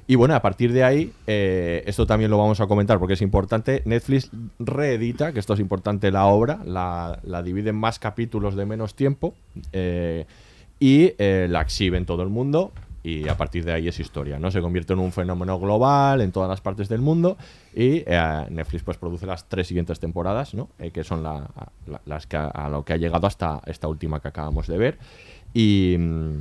Y 0.08 0.16
bueno, 0.16 0.36
a 0.36 0.42
partir 0.42 0.72
de 0.72 0.84
ahí, 0.84 1.12
eh, 1.26 1.84
esto 1.88 2.06
también 2.06 2.30
lo 2.30 2.38
vamos 2.38 2.60
a 2.62 2.68
comentar 2.68 3.00
porque 3.00 3.16
es 3.16 3.22
importante. 3.24 3.82
Netflix 3.86 4.30
reedita, 4.60 5.32
que 5.34 5.40
esto 5.40 5.54
es 5.56 5.60
importante, 5.60 6.12
la 6.12 6.26
obra, 6.28 6.60
la, 6.64 7.20
la 7.24 7.42
divide 7.42 7.72
en 7.72 7.76
más 7.78 7.98
capítulos 7.98 8.56
de 8.56 8.66
menos 8.68 8.94
tiempo 8.96 9.34
eh, 9.74 10.26
y 10.80 11.14
eh, 11.18 11.48
la 11.50 11.62
exhibe 11.62 11.98
en 11.98 12.06
todo 12.06 12.22
el 12.22 12.30
mundo. 12.30 12.72
Y 13.02 13.28
a 13.30 13.38
partir 13.38 13.64
de 13.66 13.72
ahí 13.72 13.88
es 13.88 14.00
historia, 14.00 14.40
¿no? 14.40 14.50
Se 14.50 14.62
convierte 14.62 14.94
en 14.94 15.00
un 15.00 15.12
fenómeno 15.12 15.60
global 15.60 16.22
en 16.22 16.32
todas 16.32 16.50
las 16.50 16.60
partes 16.62 16.90
del 16.90 17.02
mundo. 17.02 17.38
Y 17.76 18.04
Netflix 18.50 18.82
pues 18.84 18.98
produce 18.98 19.28
las 19.28 19.48
tres 19.48 19.68
siguientes 19.68 20.00
temporadas, 20.00 20.56
¿no? 20.56 20.70
Que 20.92 21.04
son 21.04 21.22
la- 21.22 21.48
la- 21.86 22.02
las 22.06 22.26
que 22.26 22.38
a, 22.38 22.48
a 22.48 22.68
lo 22.70 22.84
que 22.84 22.94
ha 22.94 22.98
llegado 22.98 23.28
hasta 23.28 23.62
esta 23.68 23.88
última 23.88 24.20
que 24.22 24.28
acabamos 24.28 24.66
de 24.68 24.78
ver. 24.80 24.98
Y. 25.54 25.96
mm, 26.00 26.34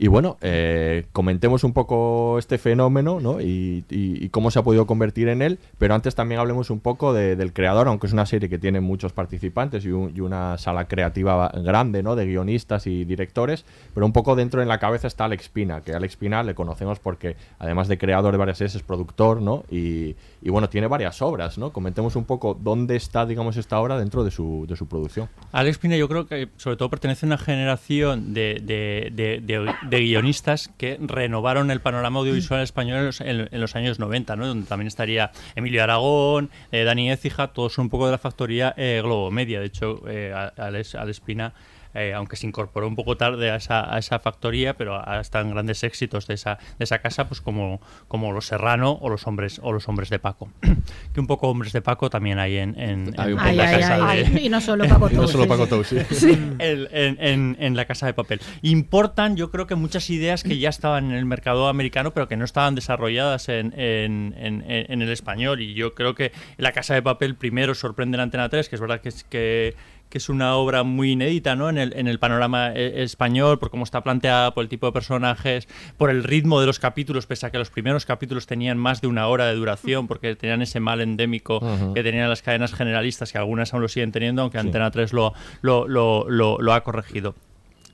Y 0.00 0.06
bueno, 0.06 0.36
eh, 0.42 1.06
comentemos 1.12 1.64
un 1.64 1.72
poco 1.72 2.38
este 2.38 2.56
fenómeno 2.56 3.18
¿no? 3.20 3.40
y, 3.40 4.28
cómo 4.30 4.50
se 4.52 4.60
ha 4.60 4.62
podido 4.62 4.86
convertir 4.86 5.26
en 5.28 5.42
él, 5.42 5.58
pero 5.78 5.94
antes 5.94 6.14
también 6.14 6.40
hablemos 6.40 6.70
un 6.70 6.78
poco 6.78 7.12
de- 7.12 7.34
del 7.34 7.52
creador, 7.52 7.88
aunque 7.88 8.06
es 8.06 8.12
una 8.12 8.24
serie 8.26 8.48
que 8.48 8.58
tiene 8.58 8.80
muchos 8.80 9.12
participantes 9.12 9.84
y, 9.84 9.90
un- 9.90 10.12
y 10.14 10.20
una 10.20 10.56
sala 10.58 10.86
creativa 10.86 11.50
grande 11.64 12.04
¿no? 12.04 12.14
de 12.14 12.26
guionistas 12.26 12.86
y 12.86 13.04
directores, 13.04 13.64
pero 13.92 14.06
un 14.06 14.12
poco 14.12 14.36
dentro 14.36 14.62
en 14.62 14.68
la 14.68 14.78
cabeza 14.78 15.08
está 15.08 15.24
Alex 15.24 15.48
Pina, 15.48 15.80
que 15.80 15.92
Alex 15.94 16.16
Pina 16.16 16.44
le 16.44 16.54
conocemos 16.54 17.00
porque 17.00 17.34
además 17.58 17.88
de 17.88 17.98
creador 17.98 18.30
de 18.32 18.38
varias 18.38 18.58
series 18.58 18.76
es 18.76 18.82
productor 18.84 19.42
¿no? 19.42 19.64
y, 19.68 20.14
y 20.42 20.50
bueno, 20.50 20.68
tiene 20.68 20.86
varias 20.86 21.20
obras. 21.22 21.58
¿no? 21.58 21.72
Comentemos 21.72 22.16
un 22.16 22.24
poco 22.24 22.56
dónde 22.60 22.96
está 22.96 23.26
digamos 23.26 23.56
esta 23.56 23.78
obra 23.80 23.98
dentro 23.98 24.24
de 24.24 24.30
su, 24.30 24.66
de 24.68 24.76
su 24.76 24.86
producción. 24.86 25.28
Alex 25.52 25.78
Pina 25.78 25.96
yo 25.96 26.08
creo 26.08 26.26
que 26.26 26.48
sobre 26.56 26.76
todo 26.76 26.88
pertenece 26.90 27.26
a 27.26 27.28
una 27.28 27.38
generación 27.38 28.34
de, 28.34 28.60
de- 28.62 29.10
de- 29.12 29.40
de- 29.88 30.00
guionistas 30.00 30.70
que 30.78 30.98
renovaron 31.00 31.70
el 31.70 31.80
panorama 31.80 32.20
audiovisual 32.20 32.62
español 32.62 32.98
en 32.98 33.06
los, 33.06 33.20
en- 33.20 33.48
en 33.50 33.60
los 33.60 33.74
años 33.76 33.98
90, 33.98 34.36
¿no? 34.36 34.46
donde 34.46 34.66
también 34.66 34.86
estaría 34.88 35.32
Emilio 35.56 35.82
Aragón, 35.82 36.50
eh, 36.72 36.84
Dani 36.84 37.10
Écija, 37.10 37.48
todos 37.48 37.72
son 37.72 37.86
un 37.86 37.90
poco 37.90 38.06
de 38.06 38.12
la 38.12 38.18
factoría 38.18 38.74
eh, 38.76 39.00
Globo 39.02 39.30
Media. 39.30 39.60
De 39.60 39.66
hecho, 39.66 40.02
eh, 40.08 40.32
Alex, 40.56 40.94
Alex 40.94 41.20
Pina 41.20 41.52
eh, 41.94 42.12
aunque 42.14 42.36
se 42.36 42.46
incorporó 42.46 42.86
un 42.88 42.94
poco 42.96 43.16
tarde 43.16 43.50
a 43.50 43.56
esa, 43.56 43.92
a 43.92 43.98
esa 43.98 44.18
factoría, 44.18 44.74
pero 44.74 44.96
ha 45.08 45.20
estado 45.20 45.44
en 45.46 45.52
grandes 45.52 45.82
éxitos 45.84 46.26
de 46.26 46.34
esa, 46.34 46.58
de 46.78 46.84
esa 46.84 46.98
casa, 47.00 47.28
pues 47.28 47.40
como, 47.40 47.80
como 48.08 48.32
Los 48.32 48.46
Serrano 48.46 48.98
o 49.00 49.08
los 49.08 49.26
hombres 49.26 49.60
o 49.62 49.72
los 49.72 49.88
hombres 49.88 50.10
de 50.10 50.18
Paco. 50.18 50.50
que 51.14 51.20
un 51.20 51.26
poco 51.26 51.48
hombres 51.48 51.72
de 51.72 51.82
Paco 51.82 52.10
también 52.10 52.38
hay 52.38 52.56
en, 52.58 52.78
en, 52.78 53.14
Hay 53.18 53.32
un 53.32 53.40
en 53.40 53.56
la 53.56 53.68
Ay, 53.68 53.80
casa 53.80 54.08
ay, 54.08 54.24
de- 54.24 54.38
ay. 54.38 54.46
Y 54.46 54.48
no 54.48 54.60
solo 54.60 54.86
Paco 54.88 55.08
no 55.12 55.22
Tous, 55.22 55.32
solo 55.32 55.44
sí, 55.44 55.48
Paco 55.48 55.64
sí. 55.64 55.70
Tous, 55.70 55.86
sí. 55.86 56.14
Sí. 56.14 56.38
el- 56.58 56.88
en, 56.92 57.16
en- 57.20 57.56
en 57.60 57.76
la 57.76 57.84
casa 57.86 58.06
de 58.06 58.14
papel. 58.14 58.40
Importan, 58.62 59.36
yo 59.36 59.50
creo 59.50 59.66
que 59.66 59.74
muchas 59.74 60.08
ideas 60.10 60.42
que 60.42 60.58
ya 60.58 60.68
estaban 60.68 61.06
en 61.06 61.12
el 61.16 61.24
mercado 61.24 61.68
americano, 61.68 62.12
pero 62.12 62.28
que 62.28 62.36
no 62.36 62.44
estaban 62.44 62.74
desarrolladas 62.74 63.48
en, 63.48 63.72
en- 63.78 64.34
en- 64.38 64.62
en- 64.70 64.92
en 64.92 65.02
el 65.02 65.10
español. 65.10 65.60
Y 65.60 65.74
yo 65.74 65.94
creo 65.94 66.14
que 66.14 66.32
la 66.56 66.72
casa 66.72 66.94
de 66.94 67.02
papel 67.02 67.34
primero 67.34 67.74
sorprende 67.74 68.16
en 68.16 68.20
Antena 68.20 68.48
3, 68.48 68.68
que 68.68 68.74
es 68.76 68.80
verdad 68.80 69.00
que 69.00 69.08
es 69.08 69.24
que 69.24 69.74
que 70.08 70.18
es 70.18 70.28
una 70.28 70.54
obra 70.56 70.82
muy 70.84 71.12
inédita 71.12 71.54
¿no? 71.54 71.68
en, 71.68 71.76
el, 71.78 71.92
en 71.94 72.08
el 72.08 72.18
panorama 72.18 72.72
eh, 72.74 73.02
español, 73.02 73.58
por 73.58 73.70
cómo 73.70 73.84
está 73.84 74.02
planteada, 74.02 74.54
por 74.54 74.62
el 74.62 74.68
tipo 74.68 74.86
de 74.86 74.92
personajes, 74.92 75.68
por 75.96 76.08
el 76.10 76.24
ritmo 76.24 76.60
de 76.60 76.66
los 76.66 76.78
capítulos, 76.78 77.26
pese 77.26 77.46
a 77.46 77.50
que 77.50 77.58
los 77.58 77.70
primeros 77.70 78.06
capítulos 78.06 78.46
tenían 78.46 78.78
más 78.78 79.00
de 79.00 79.06
una 79.08 79.26
hora 79.28 79.46
de 79.46 79.54
duración, 79.54 80.06
porque 80.06 80.34
tenían 80.36 80.62
ese 80.62 80.80
mal 80.80 81.00
endémico 81.00 81.60
que 81.94 82.02
tenían 82.02 82.28
las 82.30 82.42
cadenas 82.42 82.72
generalistas, 82.72 83.32
que 83.32 83.38
algunas 83.38 83.72
aún 83.74 83.82
lo 83.82 83.88
siguen 83.88 84.12
teniendo, 84.12 84.42
aunque 84.42 84.58
Antena 84.58 84.90
3 84.90 85.12
lo, 85.12 85.34
lo, 85.62 85.86
lo, 85.86 86.24
lo- 86.28 86.58
lo 86.60 86.72
ha 86.72 86.82
corregido. 86.82 87.34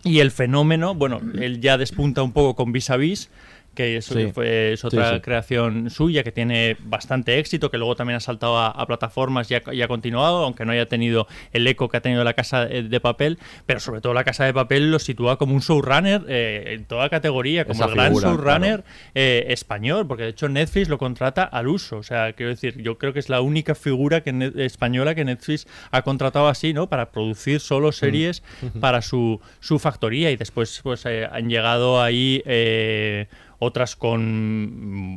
Y 0.07 0.19
el 0.21 0.31
fenómeno, 0.31 0.95
bueno, 0.95 1.21
él 1.41 1.61
ya 1.63 1.79
despunta 1.79 2.23
un 2.23 2.33
poco 2.33 2.55
con 2.55 2.73
Vis 2.73 2.91
a 2.91 2.97
Vis, 2.99 3.31
que 3.75 3.97
es, 3.97 4.05
Sí. 4.07 4.31
fue- 4.33 4.73
es 4.73 4.85
otra 4.85 5.09
Sí, 5.11 5.15
sí. 5.17 5.21
creación 5.21 5.91
suya 5.91 6.23
que 6.23 6.33
tiene 6.33 6.77
bastante 6.85 7.39
éxito, 7.39 7.71
que 7.71 7.79
luego 7.79 7.97
también 7.97 8.17
ha 8.17 8.21
saltado 8.21 8.57
a, 8.59 8.69
a 8.69 8.87
plataformas 8.87 9.51
y 9.51 9.55
ha, 9.57 9.63
y 9.73 9.83
ha 9.83 9.89
continuado, 9.89 10.45
aunque 10.45 10.65
no 10.65 10.73
haya 10.73 10.87
tenido 10.87 11.27
el 11.53 11.67
eco 11.67 11.89
que 11.89 11.97
ha 11.97 12.01
tenido 12.01 12.25
la 12.25 12.35
Casa 12.35 12.67
de, 12.67 12.85
de 12.85 13.01
Papel, 13.01 13.39
pero 13.67 13.81
sobre 13.81 14.01
todo 14.01 14.15
la 14.15 14.25
Casa 14.25 14.45
de 14.45 14.55
Papel 14.55 14.91
lo 14.91 14.99
sitúa 14.99 15.37
como 15.39 15.55
un 15.55 15.61
showrunner 15.61 16.23
eh, 16.29 16.75
en 16.75 16.85
toda 16.85 17.09
categoría, 17.09 17.65
como 17.65 17.75
Esa 17.83 17.87
el 17.87 17.95
gran 17.95 18.13
showrunner 18.15 18.83
claro. 18.83 18.85
eh, 19.15 19.47
español, 19.49 20.07
porque 20.07 20.25
de 20.25 20.29
hecho 20.31 20.49
Netflix 20.49 20.89
lo 20.89 20.99
contrata 20.99 21.43
al 21.45 21.69
uso, 21.69 21.99
o 21.99 22.03
sea, 22.03 22.33
quiero 22.33 22.51
decir, 22.51 22.81
yo 22.83 22.99
creo 22.99 23.13
que 23.13 23.19
es 23.19 23.29
la 23.29 23.41
única 23.41 23.75
figura 23.75 24.23
que 24.23 24.53
española 24.57 25.15
que 25.15 25.25
Netflix 25.25 25.67
ha 25.91 26.03
contratado 26.03 26.49
así, 26.49 26.73
¿no? 26.73 26.89
Para 26.89 27.11
producir 27.11 27.61
solo 27.61 27.93
series 27.93 28.43
Ujú. 28.63 28.81
para 28.81 29.03
su, 29.03 29.41
su 29.61 29.79
factoría 29.79 30.31
y 30.31 30.37
después 30.37 30.81
pues 30.83 31.05
eh, 31.07 31.27
han 31.31 31.49
llegado 31.49 32.01
ahí 32.03 32.43
eh, 32.47 33.27
otras 33.65 33.97
con 33.97 34.71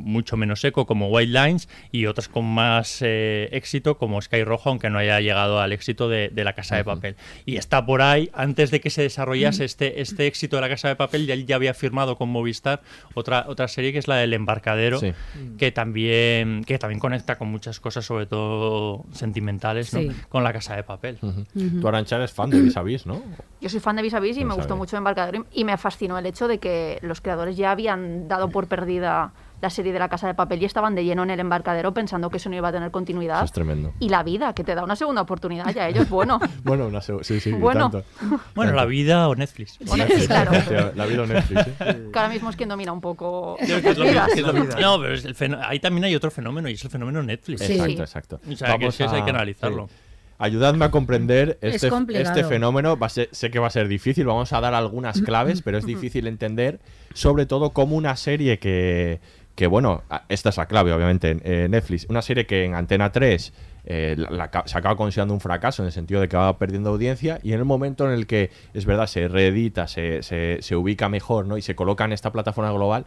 mucho 0.04 0.36
menos 0.36 0.64
eco 0.64 0.86
como 0.86 1.08
White 1.08 1.32
Lines 1.32 1.68
y 1.92 2.06
otras 2.06 2.28
con 2.28 2.44
más 2.44 2.98
eh, 3.02 3.48
éxito 3.52 3.98
como 3.98 4.20
Sky 4.20 4.44
Rojo 4.44 4.70
aunque 4.70 4.90
no 4.90 4.98
haya 4.98 5.20
llegado 5.20 5.60
al 5.60 5.72
éxito 5.72 6.08
de, 6.08 6.28
de 6.30 6.44
La 6.44 6.54
Casa 6.54 6.76
de 6.76 6.84
Papel 6.84 7.16
y 7.46 7.56
está 7.56 7.84
por 7.84 8.02
ahí 8.02 8.30
antes 8.32 8.70
de 8.70 8.80
que 8.80 8.90
se 8.90 9.02
desarrollase 9.02 9.64
este, 9.64 10.00
este 10.00 10.26
éxito 10.26 10.56
de 10.56 10.62
La 10.62 10.68
Casa 10.68 10.88
de 10.88 10.96
Papel 10.96 11.26
ya, 11.26 11.34
ya 11.34 11.56
había 11.56 11.74
firmado 11.74 12.16
con 12.16 12.28
Movistar 12.28 12.80
otra, 13.14 13.44
otra 13.48 13.68
serie 13.68 13.92
que 13.92 13.98
es 13.98 14.08
la 14.08 14.16
del 14.16 14.32
Embarcadero 14.32 14.98
Sí. 14.98 15.12
que 15.58 15.70
también 15.70 16.64
que 16.64 16.78
también 16.78 16.98
conecta 16.98 17.36
con 17.36 17.48
muchas 17.48 17.78
cosas 17.80 18.04
sobre 18.04 18.26
todo 18.26 19.04
sentimentales 19.12 19.92
¿no? 19.94 20.00
Sí. 20.00 20.10
con 20.28 20.42
La 20.42 20.52
Casa 20.52 20.74
de 20.74 20.82
Papel 20.82 21.18
Tú, 21.20 21.88
Arancha, 21.88 22.16
eres 22.16 22.32
fan 22.32 22.50
de 22.50 22.60
Vis 22.60 22.76
a 22.76 22.82
Vis, 22.82 23.06
¿no? 23.06 23.22
Yo 23.60 23.68
soy 23.68 23.80
fan 23.80 23.96
de 23.96 24.02
Vis 24.02 24.14
a 24.14 24.20
Vis 24.20 24.36
y 24.36 24.40
Vis 24.40 24.48
me 24.48 24.54
gustó 24.54 24.76
mucho 24.76 24.96
Embarcadero 24.96 25.46
y 25.52 25.58
y 25.58 25.64
me 25.64 25.76
fascinó 25.76 26.16
el 26.18 26.24
hecho 26.24 26.46
de 26.48 26.58
que 26.58 26.98
los 27.02 27.20
creadores 27.20 27.56
ya 27.56 27.72
habían 27.72 28.28
dado 28.28 28.37
por 28.48 28.68
perdida 28.68 29.32
la 29.60 29.70
serie 29.70 29.92
de 29.92 29.98
la 29.98 30.08
Casa 30.08 30.28
de 30.28 30.34
Papel 30.34 30.62
y 30.62 30.66
estaban 30.66 30.94
de 30.94 31.04
lleno 31.04 31.24
en 31.24 31.30
el 31.30 31.40
embarcadero 31.40 31.92
pensando 31.92 32.30
que 32.30 32.36
eso 32.36 32.48
no 32.48 32.54
iba 32.54 32.68
a 32.68 32.72
tener 32.72 32.92
continuidad. 32.92 33.38
Eso 33.38 33.46
es 33.46 33.52
tremendo. 33.52 33.92
Y 33.98 34.08
la 34.08 34.22
vida, 34.22 34.52
que 34.52 34.62
te 34.62 34.76
da 34.76 34.84
una 34.84 34.94
segunda 34.94 35.22
oportunidad, 35.22 35.74
ya 35.74 35.88
ellos, 35.88 36.08
bueno. 36.08 36.38
Bueno, 36.62 36.86
una 36.86 37.00
sí, 37.00 37.40
sí, 37.40 37.50
Bueno. 37.50 37.90
tanto. 37.90 38.06
bueno 38.54 38.72
la 38.72 38.84
vida 38.84 39.28
o 39.28 39.34
Netflix 39.34 39.78
O 39.88 39.96
Netflix, 39.96 40.28
claro. 40.28 40.52
La 40.94 41.06
vida 41.06 41.22
o 41.22 41.26
Netflix, 41.26 41.66
¿eh? 41.66 41.74
Que 42.12 42.18
ahora 42.20 42.28
mismo 42.28 42.50
es 42.50 42.56
quien 42.56 42.68
domina 42.68 42.92
un 42.92 43.00
poco 43.00 43.56
Creo 43.58 43.82
que 43.82 43.88
es 43.90 43.98
lo 43.98 44.04
las 44.04 44.28
mismo, 44.28 44.34
que 44.34 44.40
es 44.40 44.46
lo 44.46 44.52
vidas. 44.52 44.66
mismo. 44.76 44.80
No, 44.80 45.00
pero 45.02 45.14
es 45.14 45.24
el 45.42 45.54
ahí 45.56 45.80
también 45.80 46.04
hay 46.04 46.14
otro 46.14 46.30
fenómeno 46.30 46.68
y 46.68 46.74
es 46.74 46.84
el 46.84 46.90
fenómeno 46.90 47.20
Netflix. 47.22 47.62
Sí. 47.62 47.72
Exacto, 47.72 48.02
exacto. 48.02 48.40
O 48.48 48.54
sea, 48.56 48.78
que 48.78 48.86
es 48.86 48.96
que 48.96 49.04
eso 49.04 49.14
hay 49.16 49.24
que 49.24 49.30
analizarlo. 49.30 49.88
sí. 49.88 49.94
Ayudadme 50.38 50.84
a 50.84 50.90
comprender 50.90 51.58
Es 51.60 51.74
este, 51.76 51.88
este 52.22 52.40
fenómeno. 52.48 52.96
Va 52.98 53.06
a 53.06 53.10
ser- 53.10 53.28
sé 53.32 53.50
que 53.50 53.58
va 53.58 53.66
a 53.66 53.70
ser 53.70 53.88
difícil, 53.88 54.24
vamos 54.26 54.52
a 54.52 54.60
dar 54.60 54.74
algunas 54.74 55.20
claves, 55.20 55.62
pero 55.62 55.78
es 55.78 55.84
difícil 55.94 56.26
entender, 56.28 56.78
sobre 57.12 57.44
todo 57.46 57.70
como 57.70 57.96
una 57.96 58.14
serie 58.16 58.58
que, 58.58 59.20
que 59.56 59.66
bueno, 59.66 60.02
esta 60.28 60.50
es 60.50 60.56
la 60.56 60.66
clave, 60.66 60.92
obviamente, 60.92 61.30
en 61.30 61.40
eh, 61.44 61.68
Netflix. 61.68 62.06
Una 62.08 62.22
serie 62.22 62.46
que 62.46 62.64
en 62.64 62.74
Antena 62.74 63.10
3 63.10 63.52
eh, 63.90 64.14
la- 64.18 64.30
la 64.30 64.50
ca- 64.50 64.62
se 64.66 64.76
acaba 64.78 64.96
considerando 64.96 65.34
un 65.34 65.40
fracaso 65.40 65.82
en 65.82 65.86
el 65.86 65.92
sentido 65.92 66.20
de 66.20 66.28
que 66.28 66.36
va 66.36 66.56
perdiendo 66.58 66.90
audiencia 66.90 67.40
y 67.42 67.52
en 67.52 67.58
el 67.58 67.64
momento 67.64 68.06
en 68.06 68.12
el 68.12 68.26
que, 68.26 68.50
es 68.74 68.84
verdad, 68.84 69.06
se 69.06 69.26
reedita, 69.28 69.88
se, 69.88 70.22
se, 70.22 70.58
se 70.60 70.76
ubica 70.76 71.08
mejor 71.08 71.46
¿no? 71.46 71.56
y 71.56 71.62
se 71.62 71.74
coloca 71.74 72.04
en 72.04 72.12
esta 72.12 72.30
plataforma 72.30 72.70
global, 72.70 73.06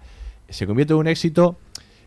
se 0.50 0.66
convierte 0.68 0.94
en 0.94 1.00
un 1.00 1.08
éxito 1.08 1.58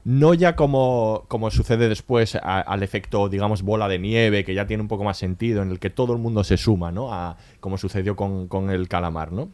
no 0.05 0.35
ya 0.35 0.55
como, 0.55 1.25
como 1.29 1.51
sucede 1.51 1.89
después 1.89 2.35
a- 2.37 2.61
al 2.61 2.83
efecto, 2.83 3.29
digamos, 3.29 3.63
bola 3.63 3.89
de 3.89 3.99
nieve, 3.99 4.45
que 4.45 4.55
ya 4.55 4.67
tiene 4.67 4.83
un 4.83 4.89
poco 4.89 5.05
más 5.05 5.17
sentido, 5.17 5.63
en 5.63 5.71
el 5.71 5.79
que 5.79 5.91
todo 5.91 6.13
el 6.13 6.19
mundo 6.19 6.45
se 6.45 6.57
suma, 6.57 6.93
¿no? 6.93 7.13
A, 7.13 7.37
como 7.61 7.79
sucedió 7.79 8.15
con, 8.17 8.47
con 8.49 8.71
el 8.71 8.89
calamar, 8.89 9.33
¿no? 9.33 9.49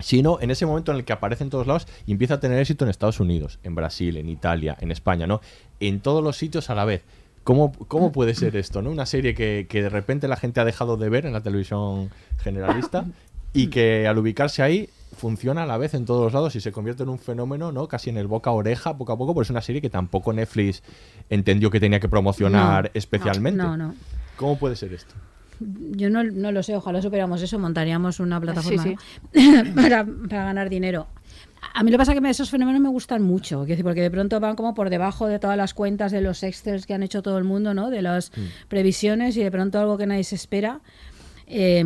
Sino 0.00 0.38
en 0.40 0.52
ese 0.52 0.64
momento 0.66 0.92
en 0.92 0.98
el 0.98 1.04
que 1.04 1.12
aparece 1.12 1.42
en 1.42 1.50
todos 1.50 1.66
lados 1.66 1.88
y 2.06 2.12
empieza 2.12 2.34
a 2.34 2.40
tener 2.40 2.60
éxito 2.60 2.84
en 2.84 2.90
Estados 2.90 3.18
Unidos, 3.18 3.58
en 3.64 3.74
Brasil, 3.74 4.16
en 4.16 4.28
Italia, 4.28 4.76
en 4.80 4.92
España, 4.92 5.26
¿no? 5.26 5.40
En 5.80 5.98
todos 6.00 6.22
los 6.22 6.36
sitios 6.36 6.70
a 6.70 6.76
la 6.76 6.84
vez. 6.84 7.02
¿Cómo, 7.42 7.72
cómo 7.88 8.12
puede 8.12 8.34
ser 8.34 8.54
esto, 8.56 8.82
no? 8.82 8.90
Una 8.90 9.06
serie 9.06 9.34
que, 9.34 9.66
que 9.68 9.82
de 9.82 9.88
repente 9.88 10.28
la 10.28 10.36
gente 10.36 10.60
ha 10.60 10.64
dejado 10.64 10.96
de 10.98 11.08
ver 11.08 11.24
en 11.26 11.32
la 11.32 11.40
televisión 11.40 12.10
generalista 12.42 13.06
y 13.54 13.68
que 13.68 14.06
al 14.06 14.18
ubicarse 14.18 14.62
ahí 14.62 14.90
funciona 15.16 15.62
a 15.62 15.66
la 15.66 15.78
vez 15.78 15.94
en 15.94 16.04
todos 16.04 16.22
los 16.24 16.32
lados 16.32 16.54
y 16.56 16.60
se 16.60 16.72
convierte 16.72 17.02
en 17.02 17.08
un 17.08 17.18
fenómeno, 17.18 17.72
¿no? 17.72 17.88
Casi 17.88 18.10
en 18.10 18.16
el 18.16 18.26
boca 18.26 18.50
a 18.50 18.52
oreja, 18.52 18.96
poco 18.96 19.12
a 19.12 19.18
poco, 19.18 19.34
porque 19.34 19.46
es 19.46 19.50
una 19.50 19.62
serie 19.62 19.80
que 19.80 19.90
tampoco 19.90 20.32
Netflix 20.32 20.82
entendió 21.30 21.70
que 21.70 21.80
tenía 21.80 22.00
que 22.00 22.08
promocionar 22.08 22.84
No, 22.84 22.90
especialmente. 22.94 23.62
No, 23.62 23.76
no. 23.76 23.94
¿Cómo 24.36 24.58
puede 24.58 24.76
ser 24.76 24.92
esto? 24.92 25.14
Yo 25.60 26.08
no, 26.08 26.22
no 26.22 26.52
lo 26.52 26.62
sé, 26.62 26.76
ojalá 26.76 27.02
superamos 27.02 27.42
eso, 27.42 27.58
montaríamos 27.58 28.20
una 28.20 28.40
plataforma 28.40 28.82
Sí, 28.82 28.96
¿no? 29.34 29.74
para, 29.74 30.06
para 30.06 30.44
ganar 30.44 30.68
dinero. 30.68 31.08
A 31.74 31.82
mí 31.82 31.90
lo 31.90 31.96
que 31.96 31.98
pasa 31.98 32.12
es 32.12 32.20
que 32.20 32.30
esos 32.30 32.50
fenómenos 32.50 32.80
me 32.80 32.88
gustan 32.88 33.22
mucho, 33.22 33.66
porque 33.82 34.00
de 34.02 34.10
pronto 34.10 34.40
van 34.40 34.56
como 34.56 34.74
por 34.74 34.90
debajo 34.90 35.26
de 35.26 35.38
todas 35.38 35.56
las 35.56 35.74
cuentas 35.74 36.12
de 36.12 36.20
los 36.20 36.42
excels 36.42 36.86
que 36.86 36.94
han 36.94 37.02
hecho 37.02 37.22
todo 37.22 37.38
el 37.38 37.44
mundo, 37.44 37.74
¿no? 37.74 37.90
De 37.90 38.02
las 38.02 38.32
previsiones 38.68 39.36
y 39.36 39.42
de 39.42 39.50
pronto 39.50 39.78
algo 39.78 39.98
que 39.98 40.06
nadie 40.06 40.24
se 40.24 40.36
espera. 40.36 40.80
Eh, 41.48 41.84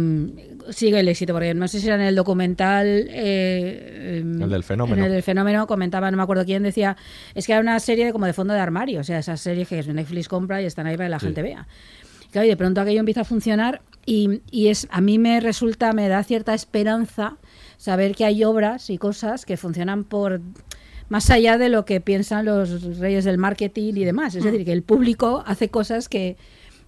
sigue 0.71 1.00
el 1.00 1.09
éxito, 1.09 1.33
porque 1.33 1.54
no 1.54 1.66
sé 1.69 1.81
si 1.81 1.87
era 1.87 1.97
en 1.97 2.02
el 2.02 2.14
documental. 2.14 2.87
eh, 3.11 4.19
em, 4.21 4.42
El 4.42 4.50
del 4.50 4.64
fenómeno. 4.64 4.97
En 4.99 5.04
el 5.04 5.12
del 5.12 5.23
fenómeno 5.23 5.66
comentaba, 5.66 6.11
no 6.11 6.16
me 6.16 6.23
acuerdo 6.23 6.45
quién 6.45 6.62
decía, 6.62 6.97
es 7.35 7.47
que 7.47 7.52
era 7.52 7.61
una 7.61 7.78
serie 7.81 8.07
de, 8.07 8.12
como 8.12 8.26
de 8.26 8.33
fondo 8.33 8.54
de 8.54 8.61
armario, 8.61 9.00
o 9.00 9.04
sea, 9.04 9.19
esas 9.19 9.40
series 9.40 9.69
que 9.69 9.83
Netflix 9.83 10.28
compra 10.28 10.61
y 10.62 10.66
están 10.66 10.87
ahí 10.87 10.97
para 10.97 11.07
que 11.07 11.11
la 11.11 11.19
Sí. 11.21 11.26
gente 11.26 11.42
vea. 11.42 11.66
Claro, 12.31 12.47
y 12.47 12.49
de 12.50 12.57
pronto 12.57 12.81
aquello 12.81 13.00
empieza 13.00 13.21
a 13.23 13.25
funcionar 13.25 13.83
y, 14.07 14.40
y 14.50 14.69
es 14.69 14.88
a 14.90 15.00
mí 15.00 15.19
me 15.19 15.38
resulta, 15.40 15.92
me 15.92 16.09
da 16.09 16.23
cierta 16.25 16.54
esperanza 16.54 17.37
saber 17.76 18.14
que 18.14 18.25
hay 18.25 18.42
obras 18.45 18.88
y 18.90 18.97
cosas 18.99 19.45
que 19.45 19.57
funcionan 19.57 20.04
por 20.04 20.40
más 21.11 21.28
allá 21.28 21.59
de 21.59 21.69
lo 21.69 21.85
que 21.85 22.00
piensan 22.00 22.47
los 22.47 22.99
reyes 22.99 23.25
del 23.26 23.37
marketing 23.37 23.92
y 23.97 24.04
demás. 24.07 24.35
Es 24.35 24.45
decir, 24.45 24.64
que 24.64 24.73
el 24.73 24.83
público 24.83 25.45
hace 25.47 25.69
cosas 25.69 26.09
que, 26.09 26.38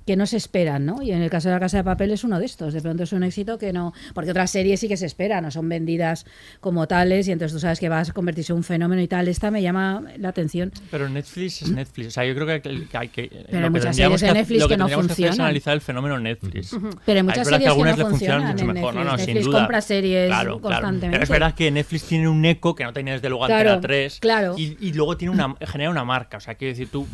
que 0.06 0.16
no 0.16 0.26
se 0.26 0.36
esperan, 0.36 0.84
¿no? 0.84 1.02
Y 1.02 1.12
en 1.12 1.22
el 1.22 1.30
caso 1.30 1.48
de 1.48 1.54
la 1.54 1.60
Casa 1.60 1.78
de 1.78 1.84
Papel 1.84 2.10
es 2.10 2.24
uno 2.24 2.38
de 2.38 2.44
estos. 2.46 2.74
De 2.74 2.80
pronto 2.82 3.04
es 3.04 3.12
un 3.12 3.22
éxito 3.22 3.58
que 3.58 3.72
no. 3.72 3.92
Porque 4.12 4.30
otras 4.30 4.50
series 4.50 4.80
sí 4.80 4.88
que 4.88 4.96
se 4.96 5.06
esperan, 5.06 5.44
no 5.44 5.50
son 5.50 5.68
vendidas 5.68 6.26
como 6.60 6.86
tales, 6.86 7.26
y 7.28 7.32
entonces 7.32 7.54
tú 7.54 7.60
sabes 7.60 7.80
que 7.80 7.88
vas 7.88 8.10
a 8.10 8.12
convertirse 8.12 8.52
en 8.52 8.58
un 8.58 8.64
fenómeno 8.64 9.00
y 9.00 9.08
tal. 9.08 9.28
Esta 9.28 9.50
me 9.50 9.62
llama 9.62 10.02
la 10.18 10.28
atención. 10.28 10.72
Pero 10.90 11.08
Netflix 11.08 11.62
es 11.62 11.70
Netflix. 11.70 12.08
O 12.08 12.10
sea, 12.10 12.24
yo 12.26 12.34
creo 12.34 12.46
que, 12.46 12.60
que 12.86 12.96
hay 12.98 13.08
que. 13.08 13.28
Pero 13.50 13.58
hay 13.58 13.62
que 13.64 13.70
muchas 13.70 13.96
series 13.96 14.20
de 14.20 14.32
Netflix 14.32 14.60
lo 14.60 14.68
que 14.68 14.76
no 14.76 14.84
tendríamos 14.86 15.04
hacer 15.10 15.24
es 15.24 15.28
funcionan. 15.30 15.46
analizar 15.46 15.74
el 15.74 15.80
fenómeno 15.80 16.18
Netflix. 16.20 16.76
Pero 17.06 17.16
hay 17.18 17.22
muchas 17.22 17.38
es 17.38 17.44
verdad 17.46 17.58
series 17.58 17.60
que 17.62 17.68
algunas 17.68 17.94
que 17.96 18.02
no 18.02 18.08
le 18.08 18.10
funcionan 18.10 18.40
funcionan 18.42 18.52
mucho 18.52 18.74
mejor. 18.74 18.94
No, 18.94 19.04
no, 19.04 19.10
Netflix. 19.12 19.24
sin 19.24 19.34
Netflix 19.34 19.46
duda. 19.46 19.58
compra 19.60 19.80
series 19.80 20.26
Claro, 20.26 20.42
claro. 20.44 20.60
constantemente. 20.60 21.10
Pero 21.12 21.22
es 21.24 21.30
verdad 21.30 21.54
que 21.54 21.70
Netflix 21.70 22.02
tiene 22.04 22.28
un 22.28 22.44
eco 22.44 22.74
que 22.74 22.84
no 22.84 22.92
tenía 22.92 23.14
desde 23.14 23.28
luego 23.30 23.46
Claro, 23.46 23.70
Antena 23.72 23.80
3. 23.80 24.18
claro. 24.20 24.54
Y, 24.58 24.76
y 24.80 24.92
luego 24.92 25.16
tiene 25.16 25.32
una, 25.32 25.54
genera 25.66 25.90
una 25.90 26.04
marca. 26.04 26.36
O 26.36 26.40
sea, 26.40 26.54
quiero 26.56 26.72
decir, 26.72 26.88
tú. 26.88 27.06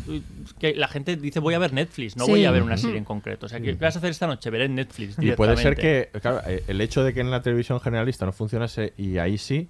Que 0.59 0.75
la 0.75 0.87
gente 0.87 1.15
dice, 1.15 1.39
voy 1.39 1.53
a 1.53 1.59
ver 1.59 1.73
Netflix, 1.73 2.17
no 2.17 2.25
Sí. 2.25 2.31
voy 2.31 2.45
a 2.45 2.51
ver 2.51 2.63
una 2.63 2.77
serie 2.81 2.97
en 2.97 3.05
concreto. 3.05 3.45
O 3.45 3.49
sea, 3.49 3.59
¿qué 3.59 3.73
vas 3.73 3.95
a 3.95 3.99
hacer 3.99 4.11
esta 4.11 4.27
noche? 4.27 4.49
Veré 4.49 4.67
Netflix. 4.69 5.15
Y 5.19 5.31
puede 5.33 5.55
ser 5.57 5.75
que, 5.75 6.09
claro, 6.21 6.41
eh, 6.47 6.63
el 6.67 6.81
hecho 6.81 7.03
de 7.03 7.13
que 7.13 7.21
en 7.21 7.31
la 7.31 7.41
televisión 7.41 7.79
generalista 7.79 8.25
no 8.25 8.31
funcionase 8.33 8.93
y 8.97 9.17
ahí 9.17 9.37
sí, 9.37 9.69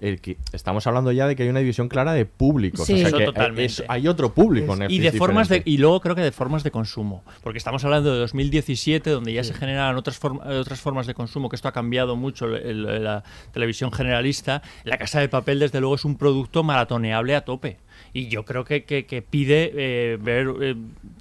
el 0.00 0.20
que, 0.20 0.36
estamos 0.52 0.84
hablando 0.88 1.12
ya 1.12 1.28
de 1.28 1.36
que 1.36 1.44
hay 1.44 1.48
una 1.48 1.60
división 1.60 1.88
clara 1.88 2.12
de 2.12 2.24
públicos. 2.26 2.84
Sí. 2.84 2.94
o 2.94 2.96
sea 2.96 3.06
Eso 3.06 3.18
que 3.18 3.24
totalmente. 3.24 3.64
es- 3.66 3.84
hay 3.86 4.08
otro 4.08 4.34
público 4.34 4.72
en 4.74 4.78
y 4.78 4.98
Netflix 4.98 5.12
de 5.12 5.18
formas 5.18 5.48
de, 5.48 5.62
y 5.64 5.78
luego 5.78 6.00
creo 6.00 6.16
que 6.16 6.22
de 6.22 6.32
formas 6.32 6.64
de 6.64 6.72
consumo 6.72 7.22
porque 7.44 7.58
estamos 7.58 7.84
hablando 7.84 8.12
de 8.12 8.18
2017 8.18 9.10
donde 9.10 9.32
ya 9.32 9.44
se 9.44 9.54
generan 9.54 9.94
otras 9.96 10.20
form- 10.20 10.40
eh, 10.44 10.56
otras 10.56 10.80
formas 10.80 11.06
de 11.06 11.14
consumo 11.14 11.48
que 11.48 11.54
esto 11.54 11.68
ha 11.68 11.72
cambiado 11.72 12.16
mucho 12.16 12.46
el- 12.46 12.84
el- 12.86 13.04
la 13.04 13.22
televisión 13.52 13.92
generalista 13.92 14.60
la 14.82 14.98
casa 14.98 15.20
de 15.20 15.28
papel 15.28 15.60
desde 15.60 15.78
luego 15.78 15.94
es 15.94 16.04
un 16.04 16.16
producto 16.16 16.64
maratoneable 16.64 17.36
a 17.36 17.42
tope 17.42 17.76
y 18.12 18.28
yo 18.28 18.44
creo 18.44 18.64
que, 18.64 18.84
que- 18.84 19.06
que 19.06 19.22
pide 19.22 19.72
eh, 19.74 20.18
ver 20.20 20.46
eh, 20.60 20.74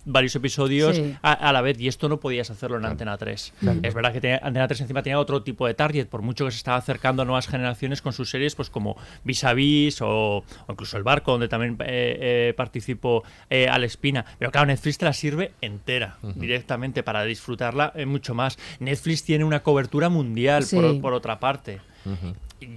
varios 0.06 0.36
episodios 0.36 0.96
Sí. 0.96 1.16
a, 1.22 1.32
a 1.34 1.54
la 1.54 1.62
vez 1.62 1.80
y 1.80 1.88
esto 1.88 2.10
no 2.10 2.20
podías 2.20 2.50
hacerlo 2.50 2.78
en 2.78 2.86
Antena 2.86 3.18
3 3.18 3.54
Claro. 3.60 3.80
es 3.84 3.94
verdad 3.94 4.14
que 4.14 4.22
tenía- 4.22 4.40
Antena 4.44 4.68
3 4.68 4.82
encima 4.82 5.04
tenía 5.04 5.20
otro 5.20 5.44
tipo 5.44 5.68
de 5.68 5.74
target 5.74 6.08
por 6.08 6.22
mucho 6.22 6.46
que 6.46 6.52
se 6.52 6.58
estaba 6.58 6.78
acercando 6.78 7.22
a 7.22 7.26
nuevas 7.26 7.48
generaciones 7.48 8.02
con 8.02 8.14
sus 8.14 8.30
series 8.30 8.56
pues 8.56 8.70
como 8.70 8.98
Vis 9.24 9.44
a 9.44 9.54
Vis 9.54 10.02
o, 10.02 10.38
o 10.38 10.44
incluso 10.70 10.98
El 10.98 11.04
Barco 11.04 11.32
donde 11.32 11.48
también 11.48 11.74
eh, 11.82 12.18
eh, 12.50 12.54
participó 12.58 13.24
eh, 13.50 13.68
Alex 13.70 13.98
Pina 13.98 14.26
pero 14.40 14.52
claro 14.52 14.68
Netflix 14.68 14.98
te 14.98 15.06
la 15.06 15.14
sirve 15.14 15.52
entera 15.62 16.18
directamente 16.36 17.04
para 17.04 17.24
disfrutarla 17.24 17.94
eh, 17.96 18.06
mucho 18.06 18.34
más 18.34 18.58
Netflix 18.80 19.24
tiene 19.24 19.44
una 19.44 19.62
cobertura 19.64 20.10
mundial 20.10 20.64
Sí. 20.64 20.76
por, 20.76 21.00
por 21.02 21.14
otra 21.14 21.40
parte 21.40 21.80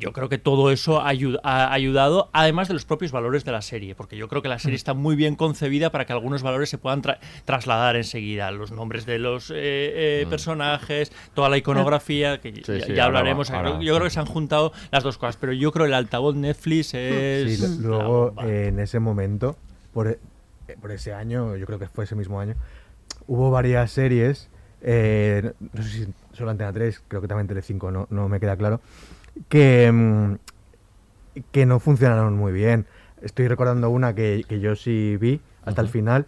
yo 0.00 0.12
creo 0.14 0.28
que 0.30 0.38
todo 0.38 0.70
eso 0.70 1.00
ha, 1.00 1.12
ayu- 1.12 1.38
ha 1.42 1.70
ayudado, 1.72 2.30
además 2.32 2.68
de 2.68 2.74
los 2.74 2.86
propios 2.86 3.12
valores 3.12 3.44
de 3.44 3.52
la 3.52 3.60
serie, 3.60 3.94
porque 3.94 4.16
yo 4.16 4.28
creo 4.28 4.40
que 4.40 4.48
la 4.48 4.58
serie 4.58 4.76
está 4.76 4.94
muy 4.94 5.14
bien 5.14 5.36
concebida 5.36 5.90
para 5.90 6.06
que 6.06 6.12
algunos 6.14 6.42
valores 6.42 6.70
se 6.70 6.78
puedan 6.78 7.02
tra- 7.02 7.18
trasladar 7.44 7.94
enseguida. 7.96 8.50
Los 8.50 8.72
nombres 8.72 9.04
de 9.04 9.18
los 9.18 9.50
eh, 9.50 9.54
eh, 9.56 10.26
personajes, 10.30 11.12
toda 11.34 11.50
la 11.50 11.58
iconografía, 11.58 12.40
que 12.40 12.52
ya, 12.52 12.64
sí, 12.64 12.72
ya 12.94 13.04
ahora 13.04 13.04
hablaremos. 13.18 13.50
ahora, 13.50 13.70
Creo- 13.72 13.82
yo 13.82 13.94
creo 13.94 14.04
que 14.04 14.10
se 14.10 14.20
han 14.20 14.26
juntado 14.26 14.72
las 14.90 15.02
dos 15.04 15.18
cosas, 15.18 15.36
pero 15.36 15.52
yo 15.52 15.70
creo 15.70 15.84
que 15.84 15.88
el 15.88 15.94
altavoz 15.94 16.34
Netflix 16.34 16.94
es. 16.94 17.58
Sí, 17.58 17.66
luego 17.82 18.34
eh, 18.42 18.68
en 18.68 18.80
ese 18.80 19.00
momento, 19.00 19.56
por, 19.92 20.08
e- 20.08 20.18
eh, 20.68 20.76
por 20.80 20.92
ese 20.92 21.12
año, 21.12 21.56
yo 21.56 21.66
creo 21.66 21.78
que 21.78 21.88
fue 21.88 22.04
ese 22.04 22.14
mismo 22.14 22.40
año, 22.40 22.54
hubo 23.26 23.50
varias 23.50 23.90
series, 23.90 24.48
eh, 24.80 25.52
no, 25.74 25.82
sé 25.82 25.88
si 25.90 26.06
solo 26.32 26.50
Antena 26.50 26.72
3, 26.72 27.02
creo 27.06 27.20
que 27.20 27.28
también 27.28 27.46
Telecinco, 27.48 27.90
no, 27.90 28.06
no 28.10 28.28
me 28.30 28.40
queda 28.40 28.56
claro, 28.56 28.80
que, 29.48 29.90
mm, 29.92 30.34
que 31.52 31.66
no 31.66 31.80
funcionaron 31.80 32.36
muy 32.36 32.52
bien. 32.52 32.86
Estoy 33.22 33.48
recordando 33.48 33.90
una 33.90 34.14
que, 34.14 34.44
que 34.48 34.60
yo 34.60 34.76
sí 34.76 35.16
vi 35.20 35.40
hasta 35.64 35.80
el 35.80 35.88
final, 35.88 36.26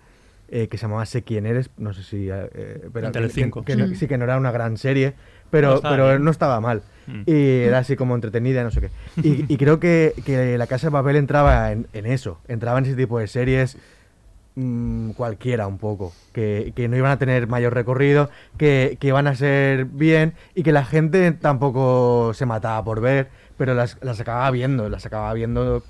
eh, 0.48 0.68
que 0.68 0.78
se 0.78 0.82
llamaba 0.82 1.04
Sé 1.06 1.22
quién 1.22 1.44
eres, 1.46 1.70
no 1.76 1.92
sé 1.92 2.02
si... 2.02 2.28
eh, 2.30 2.48
eh, 2.54 2.88
pero 2.92 3.08
En 3.08 3.12
que- 3.12 3.20
que 3.64 3.76
no- 3.76 3.86
Mm. 3.88 3.94
sí, 3.94 4.06
que 4.06 4.16
no 4.16 4.24
era 4.24 4.36
una 4.38 4.50
gran 4.52 4.76
serie, 4.76 5.08
No 5.10 5.14
pero, 5.50 5.74
estaba 5.76 5.96
pero 5.96 6.18
no 6.18 6.30
estaba 6.30 6.60
mal. 6.60 6.82
Mm. 7.06 7.22
Y 7.26 7.60
era 7.60 7.78
así 7.78 7.96
como 7.96 8.14
entretenida, 8.14 8.62
no 8.64 8.70
sé 8.70 8.80
qué. 8.80 8.90
Y, 9.22 9.44
y 9.52 9.56
creo 9.58 9.78
que, 9.78 10.14
que 10.24 10.56
La 10.58 10.66
Casa 10.66 10.86
de 10.88 10.92
Papel 10.92 11.16
entraba 11.16 11.70
en, 11.72 11.86
en 11.92 12.06
eso, 12.06 12.40
entraba 12.48 12.78
en 12.78 12.86
ese 12.86 12.94
tipo 12.96 13.18
de 13.18 13.26
series 13.26 13.76
mm, 14.56 15.10
cualquiera 15.10 15.66
un 15.66 15.78
poco, 15.78 16.12
que, 16.32 16.72
que 16.74 16.88
no 16.88 16.96
iban 16.96 17.12
a 17.12 17.18
tener 17.18 17.46
mayor 17.46 17.72
recorrido, 17.74 18.30
que, 18.58 18.96
que 19.00 19.08
iban 19.08 19.26
a 19.28 19.34
ser 19.36 19.84
bien 19.84 20.34
y 20.54 20.62
que 20.62 20.72
la 20.72 20.84
gente 20.84 21.30
tampoco 21.32 22.32
se 22.34 22.46
mataba 22.46 22.82
por 22.84 23.00
ver, 23.00 23.28
pero 23.56 23.74
las, 23.74 23.96
las 24.02 24.18
acababa 24.20 24.50
viendo, 24.50 24.88
las 24.88 25.06
acababa 25.06 25.32
viendo... 25.34 25.82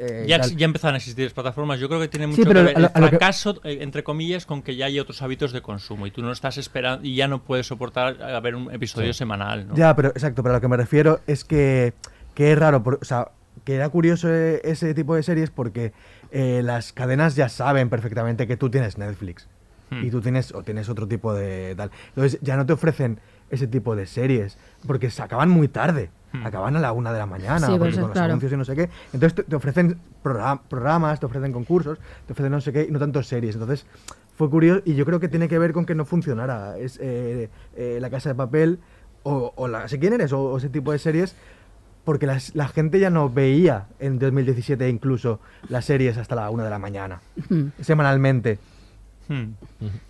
eh, 0.00 0.24
Ya, 0.28 0.40
ya 0.42 0.64
empezaron 0.66 0.94
a 0.94 0.98
existir 0.98 1.24
las 1.24 1.32
plataformas. 1.32 1.80
Yo 1.80 1.88
creo 1.88 2.00
que 2.00 2.08
tiene 2.08 2.26
Sí, 2.26 2.30
mucho 2.40 2.48
pero 2.48 2.60
que 2.60 2.66
ver 2.66 2.76
a 2.76 2.78
el 2.80 2.84
a 2.86 3.00
lo 3.00 3.06
que- 3.06 3.16
fracaso, 3.16 3.60
eh, 3.64 3.78
entre 3.80 4.02
comillas, 4.04 4.46
con 4.46 4.62
que 4.62 4.76
ya 4.76 4.86
hay 4.86 4.98
otros 5.00 5.22
hábitos 5.22 5.52
de 5.52 5.60
consumo 5.62 6.06
y 6.06 6.10
tú 6.10 6.22
no 6.22 6.32
estás 6.32 6.58
esperando 6.58 7.06
y 7.06 7.14
ya 7.14 7.28
no 7.28 7.42
puedes 7.42 7.66
soportar 7.66 8.20
a 8.22 8.40
ver 8.40 8.54
un 8.54 8.72
episodio 8.72 9.12
Sí. 9.12 9.18
semanal. 9.18 9.68
¿no? 9.68 9.74
Ya, 9.76 9.94
pero 9.96 10.08
exacto, 10.10 10.42
pero 10.42 10.54
a 10.54 10.58
lo 10.58 10.60
que 10.60 10.68
me 10.68 10.76
refiero 10.76 11.20
es 11.26 11.44
que, 11.44 11.92
que 12.34 12.52
es 12.52 12.58
raro, 12.58 12.82
por- 12.82 12.98
o 13.00 13.04
sea, 13.04 13.28
que 13.64 13.74
era 13.74 13.88
curioso 13.88 14.28
eh, 14.32 14.60
ese 14.64 14.94
tipo 14.94 15.14
de 15.16 15.22
series 15.22 15.50
porque 15.50 15.92
eh, 16.30 16.62
las 16.64 16.92
cadenas 16.92 17.34
ya 17.36 17.48
saben 17.48 17.88
perfectamente 17.88 18.46
que 18.46 18.56
tú 18.56 18.70
tienes 18.70 18.98
Netflix 18.98 19.48
Hmm. 19.90 20.04
y 20.04 20.10
tú 20.10 20.20
tienes 20.20 20.52
o 20.54 20.62
tienes 20.62 20.90
otro 20.90 21.08
tipo 21.08 21.32
de 21.32 21.74
tal. 21.74 21.90
Entonces 22.08 22.38
ya 22.42 22.58
no 22.58 22.66
te 22.66 22.74
ofrecen 22.74 23.20
ese 23.48 23.66
tipo 23.66 23.96
de 23.96 24.04
series 24.04 24.58
porque 24.86 25.08
se 25.10 25.22
acaban 25.22 25.48
muy 25.48 25.66
tarde. 25.68 26.10
Hmm. 26.34 26.44
Acaban 26.46 26.76
a 26.76 26.80
la 26.80 26.92
una 26.92 27.10
de 27.10 27.18
la 27.18 27.24
mañana 27.24 27.60
Sí, 27.60 27.66
porque 27.72 27.78
pues, 27.78 27.94
con 27.94 28.02
los 28.02 28.12
claro. 28.12 28.26
anuncios 28.26 28.52
y 28.52 28.56
no 28.58 28.66
sé 28.66 28.76
qué. 28.76 28.90
Entonces 29.14 29.34
te, 29.36 29.44
te 29.44 29.56
ofrecen 29.56 29.98
progra- 30.22 30.60
programas, 30.68 31.18
te 31.20 31.24
ofrecen 31.24 31.52
concursos, 31.52 31.98
te 32.26 32.34
ofrecen 32.34 32.52
no 32.52 32.60
sé 32.60 32.70
qué 32.74 32.84
y 32.86 32.90
no 32.90 32.98
tanto 32.98 33.22
series. 33.22 33.54
Entonces 33.54 33.86
fue 34.36 34.50
curioso 34.50 34.82
y 34.84 34.94
yo 34.94 35.06
creo 35.06 35.20
que 35.20 35.28
tiene 35.28 35.48
que 35.48 35.58
ver 35.58 35.72
con 35.72 35.86
que 35.86 35.94
no 35.94 36.04
funcionara 36.04 36.76
es, 36.76 36.98
eh, 37.00 37.48
eh, 37.74 37.96
La 37.98 38.10
Casa 38.10 38.28
de 38.28 38.34
Papel 38.34 38.80
o, 39.22 39.54
o 39.56 39.68
la, 39.68 39.88
sé 39.88 39.98
quién 39.98 40.12
eres 40.12 40.34
o, 40.34 40.40
o 40.52 40.58
ese 40.58 40.68
tipo 40.68 40.92
de 40.92 40.98
series 40.98 41.34
porque 42.08 42.24
las- 42.24 42.54
la 42.54 42.68
gente 42.68 42.98
ya 42.98 43.10
no 43.10 43.28
veía 43.28 43.84
en 44.00 44.18
2017 44.18 44.88
incluso 44.88 45.40
las 45.68 45.84
series 45.84 46.16
hasta 46.16 46.34
la 46.36 46.48
una 46.48 46.64
de 46.64 46.70
la 46.70 46.78
mañana, 46.78 47.20
semanalmente. 47.82 48.58
Hmm. 49.28 49.52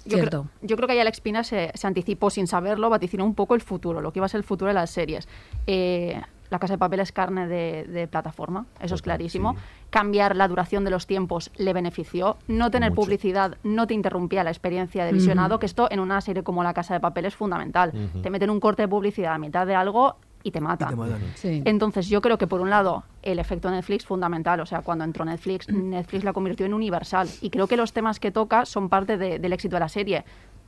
Yo 0.05 0.19
creo, 0.21 0.47
yo 0.63 0.77
creo 0.77 0.87
que 0.87 0.93
ahí 0.93 1.01
Alex 1.01 1.21
Pina 1.21 1.43
se, 1.43 1.73
se 1.75 1.87
anticipó 1.89 2.31
sin 2.31 2.47
saberlo, 2.47 2.89
vaticinó 2.89 3.25
un 3.25 3.35
poco 3.35 3.57
el 3.57 3.63
futuro, 3.63 4.01
lo 4.01 4.13
que 4.13 4.21
iba 4.21 4.27
a 4.27 4.29
ser 4.29 4.39
el 4.39 4.45
futuro 4.45 4.69
de 4.69 4.75
las 4.75 4.91
series. 4.91 5.27
Eh, 5.67 6.23
la 6.51 6.61
Casa 6.61 6.75
de 6.75 6.79
Papel 6.79 7.01
es 7.01 7.11
carne 7.11 7.49
de, 7.49 7.85
de 7.89 8.07
plataforma, 8.07 8.67
eso 8.81 8.95
es 8.95 9.03
clarísimo. 9.03 9.57
Cambiar 9.91 10.37
la 10.37 10.47
duración 10.47 10.85
de 10.85 10.91
los 10.93 11.09
tiempos 11.09 11.51
le 11.57 11.73
benefició. 11.73 12.37
No 12.47 12.71
tener 12.71 12.91
Mucho. 12.93 13.03
publicidad 13.03 13.57
no 13.65 13.89
te 13.89 13.95
interrumpía 13.95 14.45
la 14.45 14.51
experiencia 14.51 15.05
de 15.05 15.13
visionado, 15.13 15.59
que 15.59 15.67
esto 15.67 15.89
en 15.91 15.99
una 15.99 16.21
serie 16.21 16.45
como 16.45 16.63
La 16.63 16.73
Casa 16.73 16.95
de 16.95 17.01
Papel 17.01 17.25
es 17.27 17.35
fundamental. 17.35 17.93
Te 18.23 18.31
meten 18.31 18.51
un 18.51 18.61
corte 18.61 18.83
de 18.83 18.89
publicidad 18.89 19.35
a 19.35 19.39
mitad 19.39 19.67
de 19.67 19.75
algo 19.75 20.17
y 20.43 20.51
te 20.51 20.61
mata. 20.61 20.87
Sí. 21.35 21.63
Entonces 21.65 22.09
yo 22.09 22.21
creo 22.21 22.39
que 22.39 22.47
por 22.47 22.61
un 22.61 22.71
lado 22.71 23.05
el 23.23 23.39
efecto 23.39 23.71
Netflix 23.71 24.07
fundamental, 24.07 24.61
o 24.61 24.67
sea, 24.67 24.83
cuando 24.83 25.05
entró 25.05 25.25
Netflix, 25.25 25.69
Netflix 25.69 26.25
la 26.25 26.33
convirtió 26.33 26.65
en 26.67 26.75
universal 26.75 27.29
y 27.41 27.51
creo 27.51 27.67
que 27.67 27.77
los 27.77 27.93
temas 27.93 28.21
que 28.21 28.31
toca 28.31 28.65
son 28.65 28.89
parte 28.89 29.19
de- 29.19 29.39
del 29.39 29.53
éxito 29.53 29.77
de 29.77 29.81
la 29.81 29.89
serie. 29.89 30.25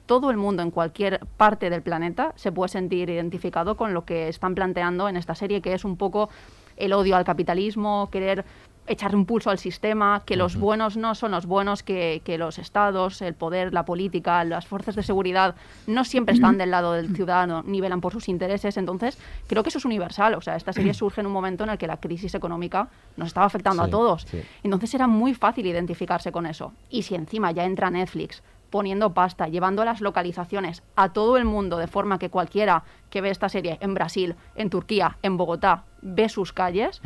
Todo 0.07 0.31
el 0.33 0.37
mundo 0.37 0.63
en 0.65 0.73
cualquier 0.73 1.21
parte 1.37 1.71
del 1.71 1.83
planeta 1.83 2.33
se 2.35 2.51
puede 2.51 2.69
sentir 2.69 3.09
identificado 3.11 3.77
con 3.77 3.95
lo 3.95 4.05
que 4.05 4.29
están 4.29 4.57
planteando 4.57 5.09
en 5.09 5.17
esta 5.17 5.37
serie, 5.37 5.61
que 5.63 5.73
es 5.73 5.85
un 5.85 5.97
poco 5.97 6.29
el 6.77 6.93
odio 6.93 7.15
al 7.15 7.25
capitalismo, 7.25 8.09
querer 8.11 8.45
echarle 8.87 9.17
un 9.17 9.27
pulso 9.27 9.51
al 9.51 9.59
sistema, 9.59 10.23
que 10.27 10.37
los 10.37 10.57
buenos 10.57 10.97
no 10.97 11.15
son 11.15 11.31
los 11.31 11.47
buenos, 11.47 11.83
que, 11.83 12.23
que 12.25 12.39
los 12.39 12.59
estados, 12.59 13.23
el 13.23 13.35
poder, 13.35 13.73
la 13.73 13.85
política, 13.85 14.43
las 14.45 14.67
fuerzas 14.67 14.97
de 14.97 15.03
seguridad 15.03 15.55
no 15.87 16.05
siempre 16.05 16.35
están 16.35 16.59
del 16.59 16.71
lado 16.71 16.93
del 16.93 17.15
ciudadano, 17.15 17.63
ni 17.65 17.81
velan 17.81 18.01
por 18.01 18.13
sus 18.13 18.29
intereses. 18.29 18.77
Entonces, 18.77 19.19
creo 19.47 19.63
que 19.63 19.69
eso 19.69 19.79
es 19.79 19.85
universal. 19.85 20.35
O 20.35 20.41
sea, 20.41 20.57
esta 20.57 20.73
serie 20.73 20.95
surge 20.95 21.21
en 21.21 21.29
un 21.29 21.33
momento 21.33 21.65
en 21.65 21.71
el 21.71 21.79
que 21.79 21.87
la 21.87 21.99
crisis 21.99 22.35
económica 22.35 22.89
nos 23.17 23.29
estaba 23.29 23.47
afectando 23.47 23.83
a 23.83 23.89
todos. 23.89 24.23
sí. 24.23 24.43
Entonces 24.63 24.95
era 24.95 25.07
muy 25.07 25.35
fácil 25.35 25.67
identificarse 25.67 26.33
con 26.33 26.47
eso. 26.47 26.73
Y 26.89 27.03
si 27.03 27.15
encima 27.15 27.53
ya 27.53 27.65
entra 27.65 27.91
Netflix 27.91 28.43
poniendo 28.71 29.13
pasta, 29.13 29.49
llevando 29.49 29.85
las 29.85 30.01
localizaciones 30.01 30.83
a 30.97 31.13
todo 31.13 31.37
el 31.37 31.45
mundo, 31.45 31.77
de 31.77 31.89
forma 31.89 32.19
que 32.19 32.31
cualquiera 32.31 32.85
que 33.11 33.21
ve 33.21 33.31
esta 33.31 33.49
serie 33.49 33.79
en 33.81 33.95
Brasil, 33.95 34.37
en 34.55 34.71
Turquía, 34.71 35.19
en 35.23 35.37
Bogotá, 35.37 35.85
ve 36.01 36.29
sus 36.29 36.53
calles, 36.53 37.03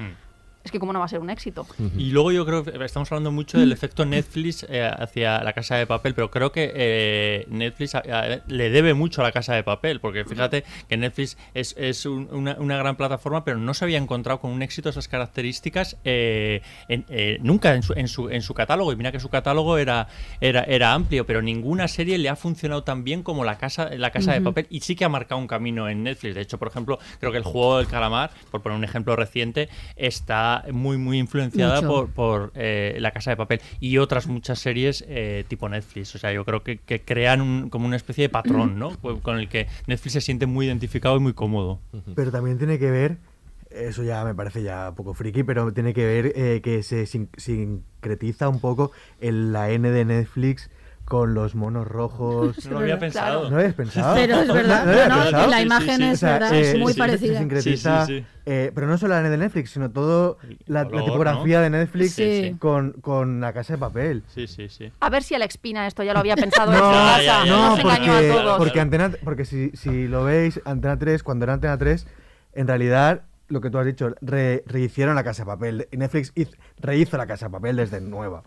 es 0.64 0.70
que 0.70 0.79
cómo 0.79 0.92
no 0.94 0.98
va 0.98 1.05
a 1.05 1.09
ser 1.09 1.20
un 1.20 1.29
éxito. 1.29 1.66
Y 1.98 2.11
luego 2.11 2.33
yo 2.33 2.46
creo 2.46 2.64
que 2.64 2.83
estamos 2.85 3.11
hablando 3.12 3.31
mucho 3.31 3.59
del 3.59 3.70
efecto 3.70 4.07
Netflix 4.07 4.64
eh, 4.68 4.83
hacia 4.98 5.44
la 5.44 5.53
casa 5.53 5.77
de 5.77 5.87
papel, 5.87 6.14
pero 6.14 6.31
creo 6.31 6.53
que 6.53 6.72
eh, 6.74 7.46
Netflix 7.50 7.94
a- 7.94 7.98
a- 7.98 8.40
le 8.46 8.70
debe 8.70 8.94
mucho 8.94 9.20
a 9.20 9.24
la 9.24 9.33
casa 9.33 9.55
de 9.55 9.62
papel, 9.62 10.00
porque 10.00 10.24
fíjate 10.24 10.64
que 10.88 10.96
Netflix 10.96 11.37
es, 11.53 11.74
es 11.79 12.07
un- 12.07 12.29
una, 12.33 12.55
una 12.59 12.79
gran 12.79 12.96
plataforma, 12.96 13.44
pero 13.44 13.59
no 13.59 13.74
se 13.74 13.85
había 13.85 13.98
encontrado 13.98 14.40
con 14.40 14.50
un 14.53 14.62
éxito 14.62 14.88
de 14.88 14.92
esas 14.92 15.07
características 15.07 15.98
eh, 16.05 16.62
en- 16.88 17.05
eh, 17.11 17.38
nunca 17.42 17.74
en 17.74 17.83
su, 17.83 17.92
en, 17.92 18.09
su, 18.09 18.31
en 18.31 18.40
su 18.40 18.55
catálogo. 18.55 18.90
Y 18.92 18.96
mira 18.96 19.12
que 19.12 19.20
su 19.20 19.29
catálogo 19.29 19.77
era, 19.77 20.09
era, 20.40 20.62
era 20.64 20.94
amplio, 20.94 21.27
pero 21.27 21.42
ninguna 21.42 21.88
serie 21.88 22.16
le 22.16 22.31
ha 22.31 22.37
funcionado 22.37 22.85
tan 22.85 23.05
bien 23.05 23.22
como 23.22 23.44
la 23.44 23.59
casa, 23.59 23.90
la 23.96 24.11
casa 24.11 24.33
de 24.33 24.40
papel 24.40 24.66
y 24.70 24.81
sí 24.81 24.96
que 24.96 25.05
ha 25.05 25.09
marcado 25.11 25.38
un 25.40 25.46
camino 25.46 25.90
en 25.90 26.05
Netflix. 26.05 26.35
De 26.35 26.40
hecho, 26.40 26.59
por 26.59 26.68
ejemplo, 26.68 26.98
creo 27.20 27.33
que 27.33 27.38
el 27.38 27.44
juego 27.44 27.77
del 27.79 27.87
calamar, 27.87 28.31
por 28.50 28.62
poner 28.62 28.79
un 28.79 28.85
ejemplo 28.85 29.14
reciente, 29.14 29.68
está 29.96 30.54
está 30.59 30.73
muy, 30.73 30.99
muy 30.99 31.19
influenciada 31.19 31.77
Mucho. 31.83 31.88
por, 31.88 32.09
por 32.11 32.53
eh, 32.55 32.97
La 33.01 33.11
Casa 33.12 33.31
de 33.31 33.37
Papel 33.37 33.61
y 33.81 33.99
otras 33.99 34.27
muchas 34.27 34.59
series 34.59 35.05
eh, 35.09 35.45
tipo 35.49 35.69
Netflix. 35.69 36.14
O 36.14 36.19
sea, 36.19 36.33
yo 36.33 36.45
creo 36.45 36.62
que, 36.62 36.79
que 36.79 37.01
crean 37.03 37.40
un- 37.40 37.71
como 37.71 37.87
una 37.87 37.97
especie 37.97 38.23
de 38.23 38.29
patrón, 38.29 38.79
¿no? 38.79 38.90
Con 39.23 39.38
el 39.38 39.49
que 39.49 39.67
Netflix 39.87 40.12
se 40.14 40.21
siente 40.21 40.47
muy 40.47 40.67
identificado 40.67 41.17
y 41.17 41.21
muy 41.21 41.33
cómodo. 41.33 41.81
Pero 42.14 42.31
también 42.31 42.59
tiene 42.59 42.79
que 42.79 42.90
ver, 42.90 43.19
eso 43.71 44.03
ya 44.03 44.25
me 44.25 44.35
parece 44.35 44.62
ya 44.62 44.90
un 44.90 44.95
poco 44.95 45.14
friki, 45.14 45.43
pero 45.43 45.73
tiene 45.73 45.93
que 45.95 46.05
ver 46.05 46.33
eh, 46.37 46.61
que 46.62 46.83
se 46.83 47.07
sin- 47.07 47.29
sincretiza 47.37 48.49
un 48.49 48.61
poco 48.61 48.93
en 49.21 49.53
la 49.53 49.71
N 49.71 49.90
de 49.90 50.05
Netflix 50.05 50.71
con 51.05 51.35
los 51.35 51.55
monos 51.55 51.87
rojos. 51.87 52.64
No 52.67 52.73
lo 52.73 52.79
había 52.79 52.99
pensado. 52.99 53.45
¿No 53.45 53.51
lo 53.51 53.57
habías 53.57 53.75
pensado? 53.75 54.14
Pero 54.14 54.40
es 54.40 54.49
verdad, 54.53 54.87
¿No 54.87 54.93
no, 54.93 55.17
no, 55.17 55.23
pensado? 55.25 55.51
la 55.51 55.61
imagen 55.62 56.03
es 56.03 56.23
verdad, 56.23 56.55
es 56.55 56.79
muy 56.79 56.95
parecida. 56.95 57.35
Se 57.35 57.38
sincretiza, 57.40 58.07
Sí, 58.07 58.12
sí, 58.14 58.21
sí. 58.21 58.27
eh, 58.47 58.73
pero 58.75 58.87
no 58.87 58.97
solo 58.97 59.14
la 59.14 59.29
de 59.29 59.37
Netflix, 59.37 59.71
sino 59.71 59.90
todo 59.90 60.38
la, 60.67 60.88
tipografía 60.88 61.59
¿no? 61.59 61.62
de 61.64 61.71
Netflix 61.71 62.14
Sí, 62.14 62.43
sí. 62.53 62.57
Con, 62.59 62.93
con 63.03 63.40
la 63.43 63.53
casa 63.53 63.75
de 63.75 63.79
papel. 63.79 64.23
Sí, 64.29 64.47
sí, 64.47 64.69
sí. 64.71 64.90
A 65.01 65.11
ver 65.11 65.23
si 65.23 65.35
Alex 65.35 65.59
Pina 65.59 65.87
esto 65.87 66.03
ya 66.03 66.14
lo 66.14 66.21
había 66.21 66.37
pensado 66.37 66.73
No, 66.73 66.79
en 66.79 66.83
su 66.83 66.93
casa. 66.93 67.43
engañó 67.45 68.12
a 68.12 68.17
porque, 68.17 68.29
todos. 68.31 68.59
porque, 68.59 68.81
Antena, 68.81 69.11
porque 69.23 69.45
si, 69.45 69.71
si 69.75 70.09
lo 70.09 70.25
veis, 70.25 70.61
Antena 70.64 70.99
3, 70.99 71.23
cuando 71.23 71.45
era 71.45 71.53
Antena 71.53 71.77
3, 71.77 72.07
en 72.55 72.67
realidad, 72.67 73.23
lo 73.49 73.61
que 73.61 73.69
tú 73.71 73.79
has 73.79 73.85
dicho, 73.87 74.15
re- 74.21 74.65
rehicieron 74.67 75.15
la 75.15 75.23
Casa 75.25 75.43
de 75.43 75.47
Papel. 75.47 75.89
Netflix 75.93 76.33
hiz- 76.35 76.57
rehizo 76.79 77.17
la 77.19 77.27
Casa 77.27 77.47
de 77.47 77.53
Papel 77.53 77.77
desde 77.77 78.01
nueva. 78.01 78.43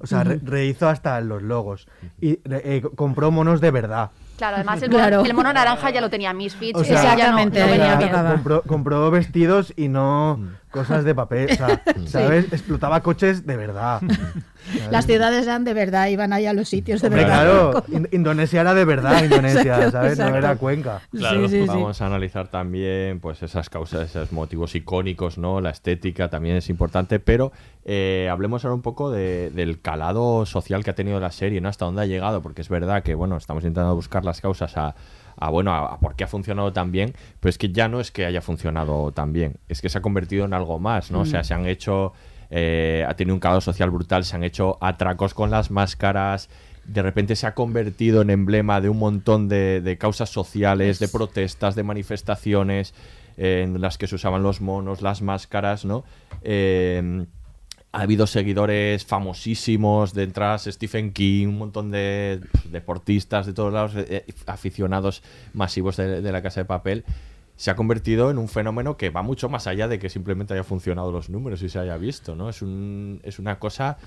O 0.00 0.06
sea, 0.06 0.24
re- 0.24 0.40
rehizo 0.42 0.88
hasta 0.88 1.20
los 1.20 1.42
logos. 1.42 1.86
Y 2.20 2.40
re- 2.44 2.76
eh, 2.76 2.82
compró 2.96 3.30
monos 3.30 3.60
de 3.60 3.70
verdad. 3.70 4.10
Claro, 4.38 4.56
además 4.56 4.82
el, 4.82 4.90
Claro. 4.90 5.18
mono, 5.18 5.28
el 5.28 5.34
mono 5.34 5.52
naranja 5.52 5.90
ya 5.90 6.00
lo 6.00 6.10
tenía 6.10 6.32
Misfits. 6.32 6.78
O 6.78 6.82
sea, 6.84 6.96
ese 6.96 7.04
ya 7.04 7.30
no- 7.30 7.38
Exactamente, 7.38 7.60
no, 7.60 7.66
venía 7.66 8.30
compró, 8.32 8.62
compró 8.62 9.10
vestidos 9.10 9.72
y 9.76 9.88
no 9.88 10.40
cosas 10.72 11.04
de 11.04 11.14
papel. 11.14 11.48
O 11.52 11.54
sea, 11.54 11.82
¿sabes? 12.06 12.52
Explotaba 12.52 13.00
coches 13.02 13.46
de 13.46 13.56
verdad. 13.56 14.00
Las 14.90 15.06
ciudades 15.06 15.42
eran 15.44 15.64
de 15.64 15.74
verdad, 15.74 16.06
iban 16.06 16.32
ahí 16.32 16.46
a 16.46 16.52
los 16.52 16.68
sitios 16.68 17.00
de 17.02 17.08
Hombre, 17.08 17.24
verdad. 17.24 17.42
claro, 17.42 17.84
In- 17.92 18.08
Indonesia 18.12 18.60
era 18.60 18.74
de 18.74 18.84
verdad, 18.84 19.24
Indonesia, 19.24 19.60
Exacto, 19.60 19.90
¿sabes? 19.90 20.18
No 20.18 20.24
exacto. 20.26 20.38
era 20.38 20.56
Cuenca. 20.56 21.00
Claro, 21.10 21.48
Sí, 21.48 21.56
sí, 21.56 21.62
sí. 21.62 21.66
vamos 21.68 22.00
a 22.00 22.06
analizar 22.06 22.46
también 22.48 23.18
pues 23.20 23.42
esas 23.42 23.68
causas, 23.68 24.08
esos 24.08 24.30
motivos 24.32 24.74
icónicos, 24.76 25.36
¿no? 25.36 25.60
La 25.60 25.70
estética 25.70 26.30
también 26.30 26.56
es 26.56 26.68
importante, 26.70 27.18
pero 27.18 27.50
eh, 27.84 28.28
hablemos 28.30 28.64
ahora 28.64 28.76
un 28.76 28.82
poco 28.82 29.10
de- 29.10 29.50
del 29.50 29.80
calado 29.80 30.46
social 30.46 30.84
que 30.84 30.90
ha 30.90 30.94
tenido 30.94 31.18
la 31.18 31.32
serie, 31.32 31.60
¿no? 31.60 31.68
Hasta 31.68 31.84
dónde 31.84 32.02
ha 32.02 32.06
llegado, 32.06 32.40
porque 32.40 32.62
es 32.62 32.68
verdad 32.68 33.02
que, 33.02 33.16
bueno, 33.16 33.36
estamos 33.36 33.64
intentando 33.64 33.96
buscar 33.96 34.24
las 34.24 34.40
causas 34.40 34.76
a, 34.76 34.94
a, 35.36 35.50
bueno, 35.50 35.72
a, 35.72 35.94
a 35.94 35.98
por 35.98 36.14
qué 36.16 36.24
ha 36.24 36.28
funcionado 36.28 36.72
tan 36.72 36.92
bien, 36.92 37.14
pero 37.40 37.50
es 37.50 37.58
que 37.58 37.70
ya 37.72 37.88
no 37.88 38.00
es 38.00 38.10
que 38.10 38.24
haya 38.26 38.40
funcionado 38.40 39.12
tan 39.12 39.32
bien, 39.32 39.56
es 39.68 39.80
que 39.80 39.88
se 39.88 39.98
ha 39.98 40.02
convertido 40.02 40.44
en 40.44 40.54
algo 40.54 40.78
más, 40.78 41.10
¿no? 41.10 41.20
O 41.20 41.24
sea, 41.26 41.40
Mm. 41.40 41.44
se 41.44 41.54
han 41.54 41.66
hecho, 41.66 42.12
eh, 42.50 43.04
ha 43.08 43.14
tenido 43.14 43.34
un 43.34 43.40
calado 43.40 43.60
social 43.60 43.90
brutal, 43.90 44.24
se 44.24 44.36
han 44.36 44.44
hecho 44.44 44.76
atracos 44.80 45.34
con 45.34 45.50
las 45.50 45.70
máscaras, 45.70 46.48
de 46.84 47.00
repente 47.02 47.36
se 47.36 47.46
ha 47.46 47.54
convertido 47.54 48.22
en 48.22 48.30
emblema 48.30 48.80
de 48.80 48.88
un 48.88 48.98
montón 48.98 49.48
de, 49.48 49.80
de 49.80 49.98
causas 49.98 50.30
sociales, 50.30 50.98
de 50.98 51.08
protestas, 51.08 51.74
de 51.76 51.82
manifestaciones, 51.84 52.92
eh, 53.36 53.62
en 53.64 53.80
las 53.80 53.96
que 53.98 54.06
se 54.06 54.16
usaban 54.16 54.42
los 54.42 54.60
monos, 54.60 55.00
las 55.00 55.22
máscaras, 55.22 55.84
¿no? 55.84 56.04
Eh, 56.42 57.24
ha 57.92 58.00
habido 58.00 58.26
seguidores 58.26 59.04
famosísimos 59.04 60.14
detrás, 60.14 60.64
Stephen 60.64 61.12
King, 61.12 61.48
un 61.48 61.58
montón 61.58 61.90
de 61.90 62.40
deportistas 62.70 63.44
de 63.44 63.52
todos 63.52 63.72
lados, 63.72 63.92
eh, 63.96 64.24
aficionados 64.46 65.22
masivos 65.52 65.98
de, 65.98 66.22
de 66.22 66.32
la 66.32 66.42
Casa 66.42 66.60
de 66.60 66.64
Papel. 66.64 67.04
Se 67.56 67.70
ha 67.70 67.76
convertido 67.76 68.30
en 68.30 68.38
un 68.38 68.48
fenómeno 68.48 68.96
que 68.96 69.10
va 69.10 69.22
mucho 69.22 69.50
más 69.50 69.66
allá 69.66 69.88
de 69.88 69.98
que 69.98 70.08
simplemente 70.08 70.54
haya 70.54 70.64
funcionado 70.64 71.12
los 71.12 71.28
números 71.28 71.62
y 71.62 71.68
se 71.68 71.78
haya 71.78 71.98
visto, 71.98 72.34
¿no? 72.34 72.48
Es, 72.48 72.62
un, 72.62 73.20
es 73.24 73.38
una 73.38 73.58
cosa 73.58 73.98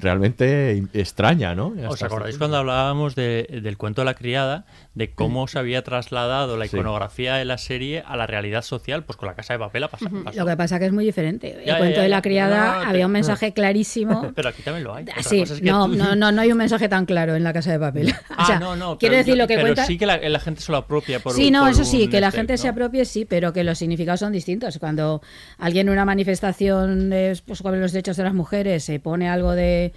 realmente 0.00 0.82
extraña, 0.94 1.54
¿no? 1.54 1.72
Hasta 1.76 1.88
¿Os 1.88 1.94
este 1.94 2.06
acordáis 2.06 2.34
punto. 2.34 2.38
cuando 2.44 2.56
hablábamos 2.58 3.14
de- 3.14 3.60
del 3.62 3.76
cuento 3.76 4.00
de 4.02 4.04
la 4.06 4.14
criada, 4.14 4.64
de 4.94 5.10
cómo 5.12 5.46
se 5.48 5.58
había 5.58 5.82
trasladado 5.82 6.56
la 6.56 6.66
Sí. 6.66 6.76
iconografía 6.76 7.34
de 7.36 7.44
la 7.44 7.58
serie 7.58 8.02
a 8.06 8.16
la 8.16 8.26
realidad 8.26 8.62
social? 8.62 9.04
Pues 9.04 9.16
con 9.16 9.28
la 9.28 9.34
casa 9.34 9.52
de 9.54 9.58
papel 9.58 9.84
ha 9.84 9.88
pasado. 9.88 10.10
Lo 10.34 10.46
que 10.46 10.56
pasa 10.56 10.78
que 10.78 10.86
es 10.86 10.92
muy 10.92 11.04
diferente. 11.04 11.58
El 11.60 11.64
Ya, 11.66 11.78
cuento 11.78 11.96
ya, 11.96 12.02
de 12.02 12.08
la 12.08 12.22
criada 12.22 12.66
No, 12.66 12.74
no, 12.78 12.84
no, 12.84 12.90
había 12.90 13.06
un 13.06 13.12
mensaje 13.12 13.52
clarísimo. 13.54 14.32
Pero 14.34 14.48
aquí 14.48 14.62
también 14.62 14.84
lo 14.84 14.94
hay. 14.94 15.04
Otra 15.04 15.22
Sí, 15.22 15.40
cosa 15.40 15.54
es 15.54 15.60
que 15.60 15.66
no, 15.70 15.86
tú- 15.86 15.94
no, 15.96 16.14
no, 16.16 16.32
no 16.32 16.40
hay 16.42 16.50
un 16.52 16.58
mensaje 16.58 16.88
tan 16.88 17.06
claro 17.06 17.34
en 17.36 17.44
la 17.44 17.52
casa 17.52 17.72
de 17.72 17.78
papel. 17.78 18.08
O 18.30 18.34
Ah, 18.40 18.46
sea, 18.46 18.60
no, 18.60 18.76
no. 18.76 18.98
quiero 18.98 19.16
decir 19.16 19.34
yo- 19.34 19.42
lo 19.42 19.48
que 19.48 19.54
pero 19.54 19.66
cuenta. 19.66 19.84
sí 19.84 19.98
que 19.98 20.06
la, 20.06 20.16
la 20.18 20.38
gente 20.40 20.60
se 20.60 20.70
lo 20.70 20.78
apropia 20.78 21.18
por 21.20 21.32
Sí, 21.32 21.46
un- 21.48 21.54
no, 21.54 21.60
por 21.62 21.70
eso 21.70 21.84
sí, 21.84 22.08
que 22.08 22.20
la 22.20 22.28
este, 22.28 22.38
gente 22.38 22.56
se 22.56 22.68
apropie, 22.68 23.04
sí, 23.04 23.24
pero 23.24 23.52
que 23.52 23.64
los 23.64 23.78
significados 23.78 24.20
son 24.20 24.32
distintos. 24.32 24.78
Cuando 24.78 25.20
alguien 25.58 25.88
en 25.88 25.92
una 25.92 26.04
manifestación 26.04 27.12
eh, 27.12 27.34
pues, 27.46 27.58
sobre 27.58 27.80
los 27.80 27.92
derechos 27.92 28.16
de 28.16 28.22
las 28.24 28.34
mujeres 28.34 28.84
se 28.84 29.00
pone 29.00 29.28
algo 29.28 29.52
de, 29.52 29.87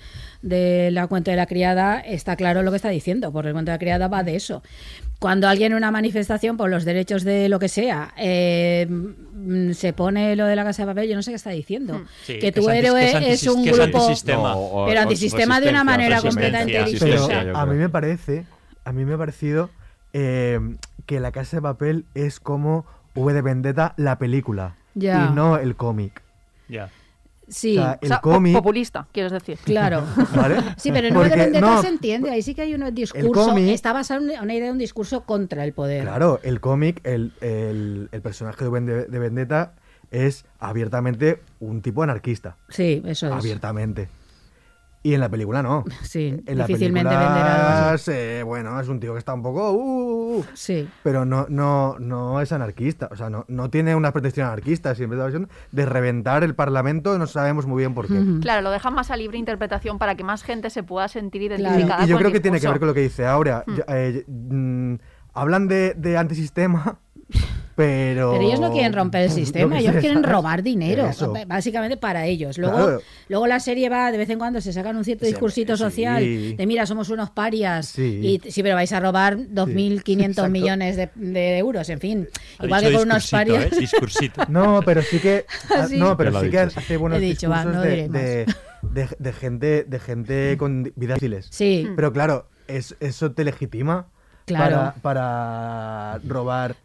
de 0.41 0.89
la 0.91 1.08
cuenta 1.08 1.32
de 1.32 1.38
la 1.38 1.45
criada, 1.45 1.99
está 1.99 2.36
claro 2.36 2.63
lo 2.63 2.71
que 2.71 2.77
está 2.77 2.89
diciendo, 2.89 3.32
porque 3.32 3.49
el 3.49 3.54
cuento 3.54 3.71
de 3.71 3.75
la 3.75 3.80
criada 3.80 4.08
va 4.08 4.23
de 4.23 4.36
eso. 4.36 4.63
Cuando 5.19 5.47
alguien 5.47 5.71
en 5.73 5.77
una 5.77 5.91
manifestación 5.91 6.58
por 6.58 6.69
los 6.69 6.84
derechos 6.84 7.23
de 7.23 7.47
lo 7.47 7.60
que 7.60 7.67
sea 7.69 8.12
eh, 8.17 8.88
se 9.73 9.93
pone 9.93 10.36
lo 10.36 10.45
de 10.47 10.56
la 10.56 10.63
casa 10.63 10.82
de 10.84 10.88
papel, 10.88 11.10
yo 11.10 11.15
no 11.15 11.21
sé 11.21 11.32
qué 11.32 11.36
está 11.36 11.51
diciendo. 11.51 12.01
Sí, 12.23 12.39
que 12.39 12.51
tu 12.51 12.67
héroe 12.69 13.32
es 13.32 13.43
es, 13.43 13.47
un 13.47 13.63
grupo... 13.63 13.84
antisistema. 13.84 14.54
No, 14.54 14.58
o- 14.60 14.86
pero 14.88 15.01
antisistema 15.01 15.60
de 15.62 15.69
una 15.69 15.84
manera 15.84 16.21
completamente 16.21 16.84
distinta. 16.86 17.51
A 17.62 17.65
mí 17.65 17.75
me 17.75 17.89
parece, 17.89 18.45
a 18.84 18.91
mí 18.91 19.06
me 19.06 19.13
ha 19.13 19.17
parecido 19.17 19.69
eh, 20.13 20.60
que 21.06 21.19
La 21.19 21.32
Casa 21.32 21.58
de 21.58 21.62
Papel 21.62 22.06
es 22.15 22.39
como 22.39 22.86
V 23.13 23.32
de 23.34 23.41
Vendetta 23.41 23.93
la 23.97 24.17
película 24.17 24.75
y 25.30 25.34
no 25.36 25.58
el 25.58 25.75
cómic. 25.75 26.21
Ya. 26.67 26.89
Sí, 27.52 27.78
O 27.78 27.82
sea, 27.82 28.00
O 28.02 28.06
sea, 28.08 28.16
el 28.16 28.22
cómic, 28.22 28.54
populista, 28.56 29.08
quieres 29.12 29.32
decir. 29.34 29.58
claro. 29.64 30.04
¿vale? 30.36 30.56
Sí, 30.78 30.92
pero 30.92 31.08
en 31.10 31.14
Nueve 31.14 31.30
de 31.30 31.36
Porque, 31.36 31.44
Vendetta 31.52 31.76
no, 31.76 31.82
se 31.82 31.88
entiende, 31.90 32.30
ahí 32.32 32.42
sí 32.42 32.56
que 32.56 32.62
hay 32.62 32.74
un 32.74 32.96
discurso, 32.96 33.50
cómic- 33.50 33.74
está 33.74 33.92
basado 33.94 34.22
en 34.22 34.40
una 34.42 34.54
idea 34.54 34.66
de 34.68 34.72
un 34.72 34.78
discurso 34.78 35.26
contra 35.26 35.64
el 35.66 35.74
poder. 35.74 36.04
Claro, 36.04 36.40
el 36.44 36.62
cómic, 36.62 37.02
el, 37.04 37.34
el- 37.42 38.08
el 38.12 38.22
personaje 38.22 38.64
de, 38.64 39.06
de 39.06 39.20
Vendetta 39.20 39.74
es 40.12 40.46
abiertamente 40.60 41.42
un 41.60 41.82
tipo 41.82 42.04
anarquista. 42.04 42.58
Sí, 42.70 43.02
eso 43.06 43.28
es. 43.28 43.34
Abiertamente. 43.34 44.08
Y 45.04 45.16
en 45.16 45.20
la 45.20 45.30
película 45.30 45.64
no. 45.64 45.84
Sí, 46.04 46.40
En 46.46 46.58
la 46.60 46.68
difícilmente 46.68 47.10
película, 47.10 47.34
venderá. 47.34 47.94
es, 47.96 48.08
eh, 48.08 48.44
bueno, 48.44 48.80
es 48.80 48.88
un 48.88 49.00
tío 49.00 49.14
que 49.14 49.20
está 49.20 49.34
un 49.34 49.42
poco... 49.42 49.72
uh, 49.72 50.38
uh, 50.38 50.46
Sí. 50.54 50.88
pero 51.02 51.26
no, 51.26 51.48
no, 51.50 51.96
no 52.00 52.40
es 52.40 52.52
anarquista. 52.52 53.10
O 53.12 53.16
sea, 53.16 53.30
no, 53.32 53.44
no 53.48 53.72
tiene 53.72 53.96
una 53.96 54.12
pretensión 54.14 54.46
anarquista. 54.46 54.94
Siempre 54.94 55.18
la 55.18 55.26
visión 55.26 55.50
de 55.72 55.86
reventar 55.88 56.44
el 56.44 56.54
Parlamento, 56.54 57.18
no 57.18 57.26
sabemos 57.26 57.66
muy 57.66 57.80
bien 57.82 57.96
por 57.96 58.08
qué. 58.08 58.20
Claro, 58.42 58.62
lo 58.62 58.70
dejan 58.70 58.94
más 58.94 59.10
a 59.10 59.18
libre 59.18 59.40
interpretación 59.40 59.98
para 59.98 60.14
que 60.16 60.24
más 60.24 60.44
gente 60.44 60.70
se 60.70 60.84
pueda 60.84 61.08
sentir 61.08 61.48
Claro. 61.48 61.64
identificada 61.64 62.04
Y 62.04 62.08
yo 62.08 62.16
con 62.16 62.22
creo 62.22 62.32
que 62.34 62.40
tiene 62.40 62.60
que 62.60 62.68
ver 62.68 62.78
con 62.78 62.88
lo 62.88 62.94
que 62.94 63.02
dice 63.02 63.26
Aurea. 63.26 63.64
Hmm. 63.66 63.76
Yo- 63.78 63.84
eh, 63.88 64.24
mm, 64.28 64.96
hablan 65.34 65.68
de, 65.68 65.96
de 65.96 66.18
antisistema, 66.18 67.00
pero... 67.76 68.32
Pero 68.34 68.41
ellos 68.48 68.60
no 68.60 68.72
quieren 68.72 68.94
romper 68.94 69.24
el 69.24 69.30
Yo 69.30 69.36
sistema, 69.36 69.80
ellos 69.80 69.94
quieren 69.94 70.22
¿sabes? 70.22 70.30
robar 70.32 70.62
dinero, 70.62 71.08
Eso. 71.08 71.34
básicamente 71.48 71.98
para 71.98 72.26
ellos. 72.26 72.58
Luego, 72.58 72.76
Claro. 72.78 73.02
luego 73.30 73.48
la 73.48 73.60
serie 73.60 73.89
va, 73.89 74.12
de 74.12 74.17
vez 74.17 74.30
en 74.30 74.38
cuando 74.39 74.62
se 74.62 74.74
sacan 74.74 74.96
un 74.98 75.04
cierto 75.04 75.26
Sí, 75.26 75.32
discursito 75.32 75.76
sí. 75.78 75.84
social 75.84 76.24
de 76.58 76.65
mira, 76.67 76.86
somos 76.86 77.10
unos 77.10 77.30
parias 77.32 77.88
Sí. 77.88 78.39
y 78.44 78.52
sí, 78.52 78.62
pero 78.62 78.76
vais 78.76 78.91
a 78.91 79.00
robar 79.00 79.38
2.500 79.38 80.22
exacto. 80.30 80.50
millones 80.52 80.96
de, 80.98 81.10
de 81.15 81.58
euros, 81.58 81.89
en 81.89 82.00
fin. 82.00 82.28
Ha 82.60 82.65
Igual 82.65 82.84
que 82.84 82.91
con 82.94 83.02
unos 83.04 83.30
parias. 83.30 83.65
¿eh? 83.72 83.76
Discursito. 83.80 84.41
No, 84.50 84.82
pero 84.86 85.02
sí 85.02 85.20
que... 85.20 85.46
Ah, 85.76 85.88
sí. 85.88 85.98
No, 85.98 86.17
pero 86.17 86.39
sí 86.41 86.50
que 86.50 86.60
hace 86.60 86.98
buenos 86.98 87.17
He 87.20 87.22
dicho, 87.22 87.50
va, 87.50 87.63
discursos 87.63 87.76
no 87.76 87.82
de, 87.82 87.89
diré 87.96 88.10
más. 88.10 88.22
de, 88.22 88.46
de- 88.82 89.15
de 89.17 89.34
gente, 89.34 89.84
de 89.88 90.00
gente 90.00 90.58
con 90.58 90.91
vidas 90.96 91.15
fáciles. 91.17 91.48
Sí, 91.50 91.88
Pero 91.96 92.12
claro, 92.12 92.48
es- 92.67 92.96
eso 93.00 93.32
te 93.32 93.44
legitima 93.46 94.08
Claro. 94.46 94.76
para, 94.76 94.94
para 95.02 96.20
robar 96.28 96.76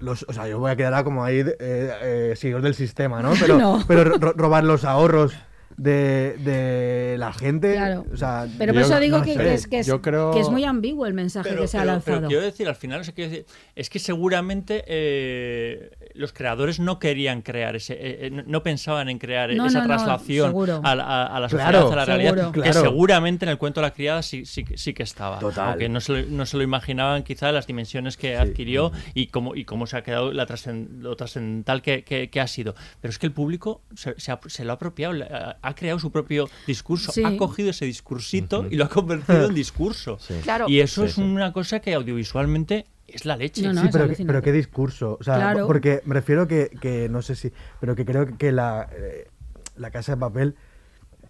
los, 0.00 0.24
o 0.28 0.32
sea, 0.32 0.48
yo 0.48 0.58
voy 0.58 0.70
a 0.70 0.76
quedar 0.76 1.04
como 1.04 1.22
ahí 1.24 1.38
eh, 1.40 1.54
eh, 1.60 2.32
seguidor 2.36 2.62
del 2.62 2.74
sistema, 2.74 3.22
¿no? 3.22 3.32
Pero, 3.40 3.58
No. 3.58 3.84
pero 3.86 4.04
ro- 4.04 4.32
robar 4.36 4.64
los 4.64 4.84
ahorros 4.84 5.34
de, 5.82 6.36
de 6.44 7.16
la 7.18 7.32
gente, 7.32 7.72
Claro. 7.72 8.04
o 8.12 8.16
sea, 8.16 8.46
pero 8.58 8.74
por 8.74 8.82
yo 8.82 8.86
eso 8.88 9.00
digo 9.00 9.18
no 9.18 9.24
que, 9.24 9.34
que 9.34 9.54
es, 9.54 9.66
que, 9.66 9.78
es, 9.78 9.90
creo- 10.02 10.30
que 10.32 10.40
es 10.40 10.50
muy 10.50 10.64
ambiguo 10.64 11.06
el 11.06 11.14
mensaje 11.14 11.48
Pero, 11.48 11.62
que 11.62 11.68
se 11.68 11.78
ha 11.78 11.80
pero- 11.80 11.92
lanzado. 11.92 12.16
pero 12.18 12.28
quiero 12.28 12.42
decir, 12.42 12.68
al 12.68 12.74
final, 12.74 13.00
o 13.00 13.04
sea, 13.04 13.14
quiero 13.14 13.30
decir, 13.30 13.46
es 13.74 13.88
que 13.88 13.98
seguramente 13.98 14.84
eh, 14.86 15.90
los 16.14 16.32
creadores 16.34 16.80
no 16.80 16.98
querían 16.98 17.40
crear 17.40 17.76
ese, 17.76 17.94
eh, 17.94 18.26
eh, 18.26 18.30
no- 18.46 18.62
pensaban 18.62 19.08
en 19.08 19.18
crear 19.18 19.52
No, 19.54 19.66
esa 19.66 19.80
no, 19.80 19.86
traslación 19.86 20.54
a, 20.84 20.94
la- 20.94 21.04
a- 21.04 21.36
a 21.36 21.40
la 21.40 21.48
sociedad, 21.48 21.70
Claro, 21.70 21.92
a 21.92 21.96
la 21.96 22.04
realidad, 22.04 22.30
seguro. 22.34 22.52
que 22.52 22.60
Claro. 22.60 22.80
seguramente 22.82 23.44
en 23.46 23.48
el 23.50 23.56
cuento 23.58 23.80
de 23.80 23.86
la 23.86 23.92
criada 23.94 24.22
sí, 24.22 24.44
sí, 24.44 24.64
que- 24.64 24.76
sí 24.76 24.92
que 24.92 25.02
estaba. 25.02 25.38
Total. 25.38 25.70
Aunque 25.70 25.88
no 25.88 26.00
se, 26.00 26.12
lo, 26.12 26.28
no 26.28 26.44
se 26.44 26.58
lo 26.58 26.62
imaginaban 26.62 27.22
quizá 27.22 27.52
las 27.52 27.66
dimensiones 27.66 28.18
que 28.18 28.36
adquirió 28.36 28.92
y 29.14 29.28
cómo, 29.28 29.54
y 29.54 29.64
cómo 29.64 29.86
se 29.86 29.96
ha 29.96 30.02
quedado 30.02 30.30
la 30.32 30.46
trascend- 30.46 31.00
lo 31.00 31.16
trascendental 31.16 31.80
que, 31.80 32.04
que- 32.04 32.28
que 32.28 32.40
ha 32.40 32.46
sido. 32.46 32.74
Pero 33.00 33.10
es 33.10 33.18
que 33.18 33.26
el 33.26 33.32
público 33.32 33.80
se, 33.94 34.14
se 34.20 34.30
ha- 34.32 34.40
se 34.46 34.64
lo 34.64 34.72
ha 34.72 34.74
apropiado, 34.74 35.14
ha, 35.30 35.69
ha 35.70 35.74
creado 35.74 35.98
su 35.98 36.10
propio 36.12 36.48
discurso, 36.66 37.12
Sí. 37.12 37.22
ha 37.24 37.36
cogido 37.36 37.70
ese 37.70 37.84
discursito 37.86 38.66
y 38.70 38.76
lo 38.76 38.84
ha 38.84 38.88
convertido 38.88 39.46
en 39.46 39.54
discurso. 39.54 40.18
Claro. 40.42 40.66
Y 40.68 40.80
eso 40.80 41.02
Sí, 41.02 41.08
es 41.08 41.14
sí. 41.14 41.22
una 41.22 41.52
cosa 41.52 41.80
que 41.80 41.94
audiovisualmente 41.94 42.86
es 43.06 43.24
la 43.24 43.36
leche. 43.36 43.62
No, 43.62 43.72
no, 43.72 43.80
sí, 43.82 43.88
es 43.88 43.92
pero, 44.26 44.42
qué 44.42 44.52
discurso. 44.52 45.16
O 45.20 45.24
sea, 45.24 45.34
Claro. 45.36 45.66
porque 45.66 46.00
me 46.04 46.14
refiero 46.14 46.46
que, 46.46 46.70
que 46.80 47.08
no 47.08 47.22
sé 47.22 47.34
si. 47.34 47.52
Pero 47.80 47.96
que 47.96 48.04
creo 48.04 48.36
que 48.38 48.52
la, 48.52 48.88
eh, 48.92 49.28
la 49.76 49.90
casa 49.90 50.12
de 50.14 50.20
papel 50.20 50.54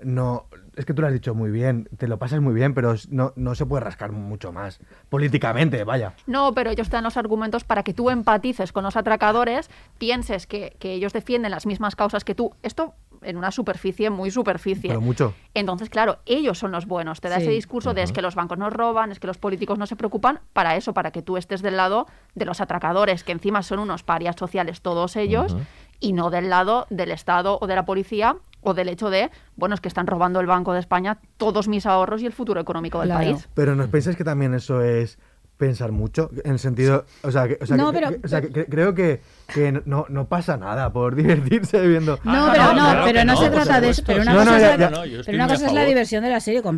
no. 0.02 0.46
Es 0.76 0.84
que 0.86 0.94
tú 0.94 1.02
lo 1.02 1.08
has 1.08 1.12
dicho 1.12 1.34
muy 1.34 1.50
bien, 1.50 1.88
te 1.98 2.08
lo 2.08 2.18
pasas 2.18 2.40
muy 2.40 2.54
bien, 2.54 2.74
pero 2.74 2.94
no, 3.10 3.32
no 3.36 3.54
se 3.54 3.66
puede 3.66 3.82
rascar 3.84 4.12
mucho 4.12 4.52
más. 4.52 4.80
Políticamente, 5.08 5.82
vaya. 5.84 6.14
No, 6.26 6.54
pero 6.54 6.70
ellos 6.70 6.88
te 6.88 6.96
dan 6.96 7.04
los 7.04 7.16
argumentos 7.16 7.64
para 7.64 7.82
que 7.82 7.92
tú 7.92 8.08
empatices 8.08 8.72
con 8.72 8.84
los 8.84 8.96
atracadores, 8.96 9.68
pienses 9.98 10.46
que, 10.46 10.76
que 10.78 10.92
ellos 10.94 11.12
defienden 11.12 11.50
las 11.50 11.66
mismas 11.66 11.96
causas 11.96 12.24
que 12.24 12.34
tú. 12.34 12.54
Esto 12.62 12.94
en 13.22 13.36
una 13.36 13.50
superficie, 13.50 14.08
muy 14.08 14.30
superficie. 14.30 14.88
Pero 14.88 15.00
mucho. 15.02 15.34
Entonces, 15.52 15.90
claro, 15.90 16.18
ellos 16.24 16.58
son 16.58 16.72
los 16.72 16.86
buenos. 16.86 17.20
Te 17.20 17.28
da 17.28 17.36
Sí. 17.36 17.42
ese 17.42 17.50
discurso 17.50 17.92
de 17.92 18.02
es 18.02 18.12
que 18.12 18.22
los 18.22 18.34
bancos 18.34 18.56
nos 18.56 18.72
roban, 18.72 19.12
es 19.12 19.18
que 19.20 19.26
los 19.26 19.36
políticos 19.36 19.78
no 19.78 19.84
se 19.86 19.96
preocupan 19.96 20.40
para 20.54 20.76
eso, 20.76 20.94
para 20.94 21.10
que 21.10 21.20
tú 21.20 21.36
estés 21.36 21.60
del 21.60 21.76
lado 21.76 22.06
de 22.34 22.46
los 22.46 22.62
atracadores, 22.62 23.22
que 23.24 23.32
encima 23.32 23.62
son 23.62 23.80
unos 23.80 24.02
parias 24.04 24.36
sociales 24.38 24.80
todos 24.80 25.16
ellos, 25.16 25.54
y 25.98 26.14
no 26.14 26.30
del 26.30 26.48
lado 26.48 26.86
del 26.88 27.10
Estado 27.10 27.58
o 27.60 27.66
de 27.66 27.74
la 27.74 27.84
policía 27.84 28.36
o 28.62 28.74
del 28.74 28.88
hecho 28.88 29.10
de, 29.10 29.30
bueno, 29.56 29.74
es 29.74 29.80
que 29.80 29.88
están 29.88 30.06
robando 30.06 30.40
el 30.40 30.46
Banco 30.46 30.72
de 30.72 30.80
España 30.80 31.18
todos 31.36 31.68
mis 31.68 31.86
ahorros 31.86 32.22
y 32.22 32.26
el 32.26 32.32
futuro 32.32 32.60
económico 32.60 33.00
del 33.00 33.08
Claro. 33.10 33.24
país. 33.24 33.48
Pero 33.54 33.74
¿no 33.74 33.86
pensáis 33.88 34.16
que 34.16 34.24
también 34.24 34.54
eso 34.54 34.82
es 34.82 35.18
pensar 35.56 35.92
mucho? 35.92 36.30
En 36.44 36.52
el 36.52 36.58
sentido. 36.58 37.04
O 37.22 37.30
sea, 37.30 37.46
que, 37.46 37.58
o 37.60 37.66
sea, 37.66 37.76
No, 37.76 37.92
que- 37.92 37.98
pero- 37.98 38.10
que- 38.20 38.26
o 38.26 38.28
sea, 38.28 38.40
que- 38.40 38.48
que 38.50 38.64
creo 38.66 38.94
que, 38.94 39.20
que 39.52 39.72
no, 39.84 40.06
no 40.08 40.26
pasa 40.26 40.56
nada 40.56 40.90
por 40.92 41.14
divertirse 41.16 41.86
viendo. 41.86 42.18
No, 42.24 42.46
Ah, 42.46 42.48
pero 42.52 42.64
no, 42.64 42.72
no, 42.72 42.80
claro 42.80 43.02
pero 43.04 43.24
no, 43.24 43.36
se 43.36 43.50
trata 43.50 43.80
de 43.80 43.88
eso. 43.90 44.02
Pero 44.06 44.22
una 44.22 44.32
No, 44.32 44.38
cosa, 44.38 44.50
no, 44.50 44.56
es, 44.56 44.62
ya- 44.62 44.76
la, 44.90 45.02
pero 45.26 45.36
una 45.36 45.48
cosa 45.48 45.66
es 45.66 45.72
la 45.74 45.84
diversión 45.84 46.24
de 46.24 46.30
la 46.30 46.40
serie, 46.40 46.62
no, 46.62 46.68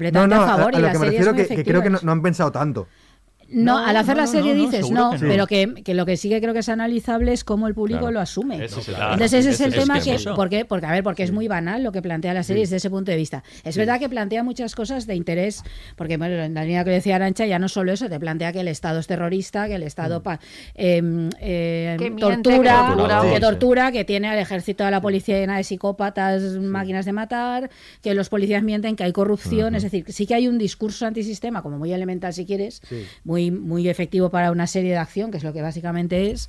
a 0.43 0.47
favor. 0.47 0.75
a, 0.75 0.77
a 0.77 0.79
y 0.79 0.83
lo 0.83 0.87
la 0.89 0.93
que 0.93 0.99
me 0.99 1.05
serie 1.07 1.19
refiero 1.19 1.31
es 1.31 1.37
muy 1.37 1.47
que, 1.49 1.57
que 1.57 1.65
creo 1.71 1.83
que 1.83 1.91
no 1.91 2.13
han 2.13 2.23
pensado 2.23 2.51
tanto. 2.51 2.89
No, 3.53 3.79
No, 3.81 3.87
al 3.87 3.97
hacer 3.97 4.17
la 4.17 4.25
no, 4.25 4.29
serie 4.33 4.55
no, 4.55 4.65
dices 4.65 4.91
no, 4.91 5.11
que 5.13 5.19
no. 5.19 5.29
pero 5.29 5.47
que, 5.47 5.75
que 5.85 5.95
lo 5.95 6.07
que 6.07 6.17
sí 6.17 6.29
que 6.29 6.41
creo 6.41 6.53
que 6.55 6.61
es 6.61 6.69
analizable 6.69 7.33
es 7.33 7.45
cómo 7.45 7.69
el 7.69 7.75
público 7.75 8.01
Claro. 8.01 8.13
lo 8.15 8.21
asume. 8.21 8.65
Ese 8.65 8.81
Claro. 8.81 9.13
Entonces 9.15 9.41
ese 9.47 9.51
es 9.51 9.61
el 9.61 9.69
Ese 9.69 9.79
es 9.79 9.85
tema 9.85 9.99
que 9.99 10.05
que, 10.05 10.15
es 10.15 10.21
eso. 10.23 10.35
¿por 10.35 10.49
qué? 10.49 10.65
Porque 10.65 10.87
a 10.87 10.91
ver, 10.93 11.03
porque 11.05 11.23
es 11.23 11.33
muy 11.33 11.49
banal 11.49 11.83
lo 11.83 11.93
que 11.93 12.03
plantea 12.03 12.33
la 12.35 12.43
serie 12.43 12.63
desde 12.63 12.77
ese 12.77 12.89
punto 12.91 13.11
de 13.11 13.17
vista. 13.17 13.43
Es 13.65 13.77
verdad 13.77 13.99
que 14.01 14.09
plantea 14.09 14.43
muchas 14.43 14.75
cosas 14.75 15.07
de 15.07 15.15
interés, 15.15 15.63
porque 15.97 16.17
bueno, 16.17 16.35
en 16.43 16.55
la 16.55 16.65
línea 16.65 16.85
que 16.85 16.91
decía 16.91 17.17
Arancha 17.17 17.47
ya 17.47 17.59
no 17.59 17.69
solo 17.69 17.93
eso, 17.93 18.09
te 18.09 18.19
plantea 18.19 18.53
que 18.53 18.61
el 18.61 18.69
Estado 18.69 18.99
es 19.01 19.07
terrorista, 19.07 19.67
que 19.69 19.75
el 19.75 19.83
Estado 19.83 20.23
pa- 20.23 20.41
eh, 20.75 21.03
eh, 21.41 21.97
Que 21.99 22.11
miente, 22.11 22.21
tortura, 22.23 22.87
que 22.91 22.97
tortura. 22.97 23.23
que 23.23 23.35
Sí. 23.35 23.41
tortura, 23.41 23.93
que 23.93 24.05
tiene 24.05 24.29
al 24.29 24.39
ejército 24.39 24.85
de 24.85 24.91
la 24.91 25.01
policía 25.01 25.39
llena 25.39 25.57
de 25.57 25.65
psicópatas, 25.65 26.43
máquinas 26.59 27.05
de 27.05 27.13
matar, 27.13 27.71
que 28.03 28.15
los 28.15 28.29
policías 28.29 28.63
mienten, 28.63 28.97
que 28.97 29.05
hay 29.05 29.13
corrupción, 29.13 29.75
es 29.75 29.83
decir, 29.83 30.05
sí 30.09 30.27
que 30.27 30.35
hay 30.35 30.49
un 30.49 30.59
discurso 30.59 31.07
antisistema 31.07 31.63
como 31.63 31.79
muy 31.79 31.93
elemental 31.93 32.33
si 32.33 32.47
quieres, 32.47 32.81
Sí. 32.89 33.05
Muy 33.51 33.73
muy 33.73 33.89
efectivo 33.89 34.31
para 34.31 34.51
una 34.53 34.67
serie 34.67 34.91
de 34.93 34.99
acción, 34.99 35.31
que 35.31 35.39
es 35.39 35.45
lo 35.45 35.53
que 35.53 35.63
básicamente 35.63 36.31
es, 36.31 36.49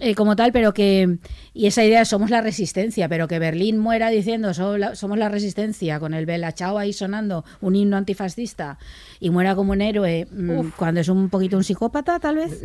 eh, 0.00 0.14
como 0.14 0.36
tal, 0.36 0.52
pero 0.52 0.72
que, 0.74 1.16
y 1.54 1.66
esa 1.66 1.82
idea 1.84 2.00
de 2.00 2.04
somos 2.04 2.30
la 2.30 2.40
resistencia, 2.40 3.08
pero 3.08 3.26
que 3.26 3.38
Berlín 3.38 3.78
muera 3.78 4.10
diciendo 4.10 4.52
"So- 4.54 4.76
la- 4.78 4.94
somos 4.94 5.18
la 5.18 5.28
resistencia, 5.28 5.98
con 5.98 6.14
el 6.14 6.26
Bella 6.26 6.52
Ciao 6.52 6.78
ahí 6.78 6.92
sonando 6.92 7.44
un 7.60 7.74
himno 7.74 7.96
antifascista, 7.96 8.78
y 9.18 9.30
muera 9.30 9.54
como 9.56 9.72
un 9.72 9.80
héroe 9.80 10.26
mm, 10.30 10.70
cuando 10.76 11.00
es 11.00 11.08
un 11.08 11.30
poquito 11.30 11.56
un 11.56 11.64
psicópata, 11.64 12.20
tal 12.20 12.36
vez. 12.36 12.62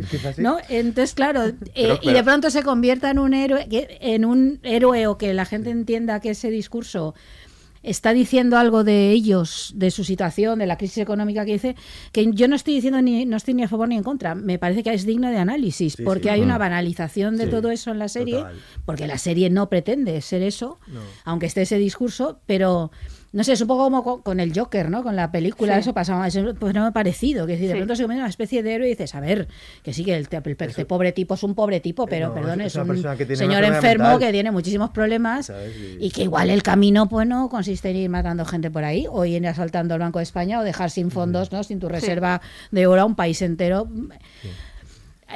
Entonces, 0.68 1.14
claro, 1.14 1.44
eh, 1.46 1.54
Pero- 1.74 1.98
y 2.02 2.12
de 2.12 2.22
pronto 2.22 2.50
se 2.50 2.62
convierta 2.62 3.10
en 3.10 3.18
un 3.18 3.34
héroe, 3.34 3.66
en 3.70 4.24
un 4.24 4.60
héroe 4.62 5.06
o 5.06 5.18
que 5.18 5.34
la 5.34 5.44
gente 5.46 5.70
entienda 5.70 6.20
que 6.20 6.30
ese 6.30 6.50
discurso 6.50 7.14
está 7.84 8.12
diciendo 8.12 8.56
algo 8.58 8.82
de 8.82 9.10
ellos, 9.10 9.72
de 9.76 9.90
su 9.90 10.02
situación, 10.04 10.58
de 10.58 10.66
la 10.66 10.76
crisis 10.78 10.98
económica 10.98 11.44
que 11.44 11.52
dice, 11.52 11.76
que 12.12 12.28
yo 12.32 12.48
no 12.48 12.56
estoy 12.56 12.74
diciendo 12.74 13.00
ni 13.02 13.26
no 13.26 13.36
estoy 13.36 13.54
ni 13.54 13.62
a 13.62 13.68
favor 13.68 13.88
ni 13.88 13.96
en 13.96 14.02
contra, 14.02 14.34
me 14.34 14.58
parece 14.58 14.82
que 14.82 14.92
es 14.92 15.04
digno 15.06 15.30
de 15.30 15.36
análisis, 15.38 15.92
Sí, 15.94 16.02
porque 16.02 16.24
sí. 16.24 16.28
hay 16.30 16.40
una 16.40 16.56
Mm. 16.56 16.60
banalización 16.60 17.36
de 17.36 17.44
Sí, 17.44 17.50
todo 17.50 17.70
eso 17.70 17.90
en 17.90 17.98
la 17.98 18.08
serie, 18.08 18.38
total. 18.38 18.56
porque 18.84 19.06
la 19.06 19.18
serie 19.18 19.50
no 19.50 19.68
pretende 19.68 20.20
ser 20.22 20.42
eso, 20.42 20.78
No. 20.88 21.00
aunque 21.24 21.46
esté 21.46 21.62
ese 21.62 21.78
discurso, 21.78 22.40
pero 22.46 22.90
no 23.34 23.44
sé, 23.44 23.52
es 23.52 23.60
un 23.60 23.66
poco 23.68 23.84
como 23.84 24.02
con, 24.02 24.22
con 24.22 24.40
el 24.40 24.58
Joker, 24.58 24.88
¿no? 24.88 25.02
Con 25.02 25.16
la 25.16 25.30
película, 25.30 25.74
Sí. 25.74 25.80
eso 25.80 25.92
pasaba, 25.92 26.26
eso, 26.26 26.54
pues 26.58 26.72
no 26.72 26.80
me 26.82 26.86
ha 26.86 26.90
parecido, 26.92 27.46
que 27.46 27.56
si 27.58 27.66
de 27.66 27.72
Sí. 27.72 27.76
pronto 27.76 27.94
se 27.96 28.02
convierte 28.04 28.18
en 28.20 28.22
una 28.22 28.30
especie 28.30 28.62
de 28.62 28.74
héroe 28.74 28.86
y 28.86 28.90
dices, 28.90 29.14
a 29.14 29.20
ver, 29.20 29.48
que 29.82 29.92
sí, 29.92 30.04
que 30.04 30.14
el, 30.16 30.26
el- 30.30 30.56
este 30.68 30.84
pobre 30.86 31.12
tipo 31.12 31.34
es 31.34 31.42
un 31.42 31.54
pobre 31.54 31.80
tipo, 31.80 32.06
pero 32.06 32.28
no, 32.28 32.34
perdón, 32.34 32.60
es 32.62 32.74
un 32.76 32.86
señor 33.36 33.64
enfermo 33.64 34.04
mental. 34.04 34.18
que 34.20 34.32
tiene 34.32 34.50
muchísimos 34.50 34.90
problemas 34.90 35.52
y 35.98 36.10
que 36.10 36.22
igual 36.22 36.48
el 36.48 36.62
camino 36.62 37.08
pues 37.08 37.26
no 37.26 37.48
consiste 37.48 37.90
en 37.90 37.96
ir 37.96 38.08
matando 38.08 38.44
gente 38.44 38.70
por 38.70 38.84
ahí 38.84 39.06
o 39.10 39.24
ir 39.24 39.46
asaltando 39.46 39.94
el 39.94 40.00
Banco 40.00 40.20
de 40.20 40.22
España 40.22 40.60
o 40.60 40.62
dejar 40.62 40.90
sin 40.90 41.10
fondos, 41.10 41.50
¿no? 41.52 41.64
Sin 41.64 41.80
tu 41.80 41.88
reserva 41.88 42.40
de 42.70 42.86
oro 42.86 43.02
a 43.02 43.04
un 43.04 43.16
país 43.16 43.42
entero. 43.42 43.88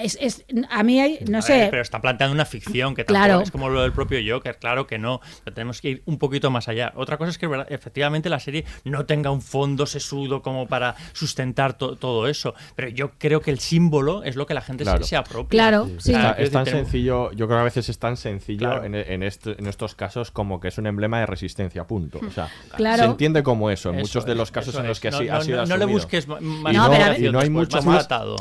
Es, 0.02 0.16
es- 0.20 0.44
a 0.70 0.82
mí 0.82 1.00
hay, 1.00 1.18
no 1.28 1.38
A 1.38 1.42
sé, 1.42 1.52
ver, 1.58 1.70
pero 1.70 1.82
está 1.82 2.00
planteando 2.00 2.34
una 2.34 2.44
ficción 2.44 2.94
que 2.94 3.04
tampoco 3.04 3.24
Claro. 3.26 3.40
es 3.42 3.50
como 3.50 3.68
lo 3.68 3.82
del 3.82 3.92
propio 3.92 4.18
Joker, 4.26 4.56
claro 4.58 4.87
que 4.87 4.98
no. 4.98 5.20
Pero 5.44 5.54
tenemos 5.54 5.80
que 5.80 5.90
ir 5.90 6.02
un 6.06 6.18
poquito 6.18 6.50
más 6.50 6.68
allá. 6.68 6.92
Otra 6.96 7.16
cosa 7.18 7.30
es 7.30 7.38
que 7.38 7.48
efectivamente 7.68 8.28
la 8.28 8.40
serie 8.40 8.64
no 8.84 9.06
tenga 9.06 9.30
un 9.30 9.42
fondo 9.42 9.87
sesudo 9.87 10.42
como 10.42 10.66
para 10.66 10.94
sustentar 11.12 11.74
to- 11.76 11.96
todo 11.96 12.28
eso. 12.28 12.54
Pero 12.76 12.88
yo 12.88 13.12
creo 13.18 13.40
que 13.40 13.50
el 13.50 13.58
símbolo 13.58 14.22
es 14.24 14.37
lo 14.37 14.46
que 14.46 14.54
la 14.54 14.61
gente 14.61 14.84
se- 14.84 14.90
Claro. 14.90 15.04
se, 15.04 15.16
apropia. 15.16 15.48
Claro, 15.50 15.88
sí. 15.98 16.12
Está- 16.12 16.32
es 16.32 16.50
tan 16.50 16.66
sencillo, 16.66 17.32
yo 17.32 17.46
creo 17.46 17.58
que 17.58 17.62
a 17.62 17.64
veces 17.64 17.88
es 17.88 17.98
tan 17.98 18.16
sencillo 18.16 18.58
Claro. 18.68 18.84
en, 18.84 18.94
en 18.94 19.22
este- 19.22 19.56
en 19.58 19.66
estos 19.66 19.94
casos 19.94 20.30
como 20.30 20.61
que 20.61 20.68
es 20.68 20.78
un 20.78 20.87
emblema 20.87 21.20
de 21.20 21.26
resistencia, 21.26 21.84
punto. 21.87 22.20
O 22.26 22.30
sea, 22.30 22.48
Claro. 22.76 23.02
se 23.02 23.08
entiende 23.08 23.42
como 23.42 23.70
eso 23.70 23.90
en 23.90 23.96
Eso 23.96 24.02
muchos 24.02 24.24
de 24.26 24.34
los 24.34 24.50
casos 24.50 24.74
en 24.76 24.87
los 24.87 25.00
que 25.00 25.11
no, 25.11 25.18
así 25.18 25.26
no, 25.28 25.37
ha 25.37 25.40
sido 25.42 25.56
no, 25.62 25.66
no 25.66 25.76
le 25.76 25.84
busques 25.87 26.26
más 26.28 26.40
No, 26.40 26.48
ver- 26.62 26.74
información 26.74 27.26
y 27.28 27.32
no 27.32 27.40
hay 27.40 27.50
mucho 27.50 27.76
más 27.78 27.87
más. 27.87 28.08
tratado. 28.08 28.37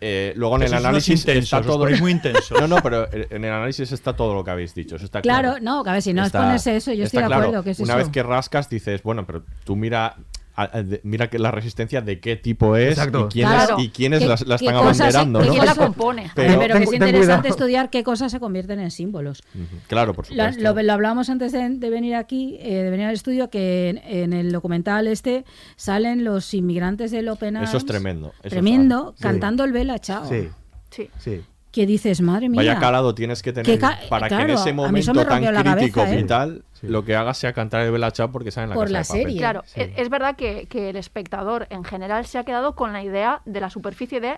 Eh, 0.00 0.32
luego 0.36 0.56
en 0.56 0.62
el 0.64 0.74
análisis 0.74 1.20
intensos, 1.20 1.44
está 1.44 1.62
todo 1.62 1.88
muy 1.98 2.10
intensos. 2.12 2.58
No, 2.60 2.66
no, 2.68 2.76
pero 2.82 3.08
en 3.12 3.44
el 3.44 3.52
análisis 3.52 3.90
está 3.92 4.14
todo 4.14 4.34
lo 4.34 4.44
que 4.44 4.50
habéis 4.50 4.74
dicho, 4.74 4.96
eso 4.96 5.04
está 5.04 5.20
claro. 5.22 5.50
claro, 5.50 5.64
no, 5.64 5.82
que 5.84 5.90
a 5.90 5.92
ver, 5.94 6.02
si 6.02 6.12
no 6.12 6.24
Está- 6.24 6.38
es 6.38 6.44
ponerse 6.44 6.76
eso, 6.76 6.92
yo 6.92 7.04
estoy 7.04 7.20
de 7.22 7.26
claro. 7.26 7.42
acuerdo 7.42 7.62
que 7.64 7.70
es 7.70 7.80
Una 7.80 7.94
eso. 7.94 7.98
vez 7.98 8.08
que 8.10 8.22
rascas 8.22 8.68
dices, 8.68 9.02
bueno, 9.02 9.26
pero 9.26 9.42
tú 9.64 9.76
mira 9.76 10.16
a- 10.56 10.78
a- 10.78 10.82
de- 10.82 11.00
mira 11.04 11.28
que 11.30 11.38
la 11.38 11.50
resistencia 11.50 12.00
de 12.00 12.20
qué 12.20 12.36
tipo 12.36 12.76
es 12.76 12.90
Exacto. 12.90 13.26
y 13.28 13.32
quiénes, 13.32 13.54
Claro. 13.54 13.76
y 13.80 13.88
quiénes 13.90 14.20
¿Qué- 14.20 14.26
la, 14.28 14.36
la 14.46 14.58
qué 14.58 14.66
están 14.66 14.94
se- 14.94 15.02
abanderando, 15.02 15.40
¿no? 15.44 15.50
¿Quién 15.52 15.64
la 15.66 15.74
compone? 15.74 16.30
pero, 16.34 16.58
Ten- 16.60 16.78
que 16.78 16.84
es 16.84 16.92
interesante 16.92 17.48
estudiar 17.48 17.90
qué 17.90 18.04
cosas 18.04 18.30
se 18.32 18.40
convierten 18.40 18.80
en 18.80 18.90
símbolos. 18.90 19.42
Claro, 19.88 20.14
por 20.14 20.26
supuesto. 20.26 20.60
lo, 20.62 20.80
lo 20.82 20.92
hablábamos 20.92 21.28
antes 21.30 21.52
de, 21.52 21.68
de 21.68 21.90
venir 21.90 22.14
aquí, 22.14 22.56
eh, 22.60 22.74
de 22.84 22.90
venir 22.90 23.06
al 23.06 23.14
estudio, 23.14 23.50
que 23.50 23.88
en, 23.90 23.98
en 23.98 24.32
el 24.32 24.52
documental 24.52 25.06
este 25.08 25.44
salen 25.76 26.24
los 26.24 26.54
inmigrantes 26.54 27.10
del 27.10 27.28
Open 27.28 27.56
Arms. 27.56 27.68
Eso 27.70 27.78
es 27.78 27.86
tremendo. 27.86 28.28
eso 28.28 28.38
es- 28.44 28.50
tremendo, 28.52 29.14
Sí. 29.16 29.22
cantando 29.22 29.64
el 29.64 29.72
Bella 29.72 29.98
Chao. 29.98 30.28
Sí, 30.28 30.48
Sí. 30.90 31.08
sí. 31.18 31.40
Que 31.74 31.86
dices, 31.86 32.20
madre 32.20 32.48
mía. 32.48 32.58
Vaya 32.60 32.78
calado 32.78 33.16
tienes 33.16 33.42
que 33.42 33.52
tener 33.52 33.80
para 34.08 34.28
que 34.28 34.34
en 34.36 34.50
ese 34.50 34.72
momento 34.72 35.12
me 35.12 35.24
tan 35.24 35.42
crítico 35.42 36.00
cabeza, 36.00 36.14
¿eh? 36.14 36.16
vital 36.22 36.64
Sí. 36.74 36.86
lo 36.86 37.04
que 37.04 37.16
haga 37.16 37.34
sea 37.34 37.52
cantar 37.52 37.80
el 37.80 37.90
Bella 37.90 38.12
Ciao 38.12 38.30
porque 38.30 38.52
saben 38.52 38.70
la 38.70 38.76
Por 38.76 38.84
casa 38.84 38.92
la 38.92 38.98
de 39.00 39.04
papel. 39.06 39.22
serie. 39.22 39.38
Claro, 39.38 39.62
Sí. 39.66 39.80
es, 39.96 40.08
verdad 40.08 40.36
que, 40.36 40.66
que 40.66 40.90
el 40.90 40.96
espectador 40.96 41.66
en 41.70 41.82
general 41.82 42.26
se 42.26 42.38
ha 42.38 42.44
quedado 42.44 42.76
con 42.76 42.92
la 42.92 43.02
idea 43.02 43.42
de 43.44 43.60
la 43.60 43.70
superficie 43.70 44.20
de 44.20 44.36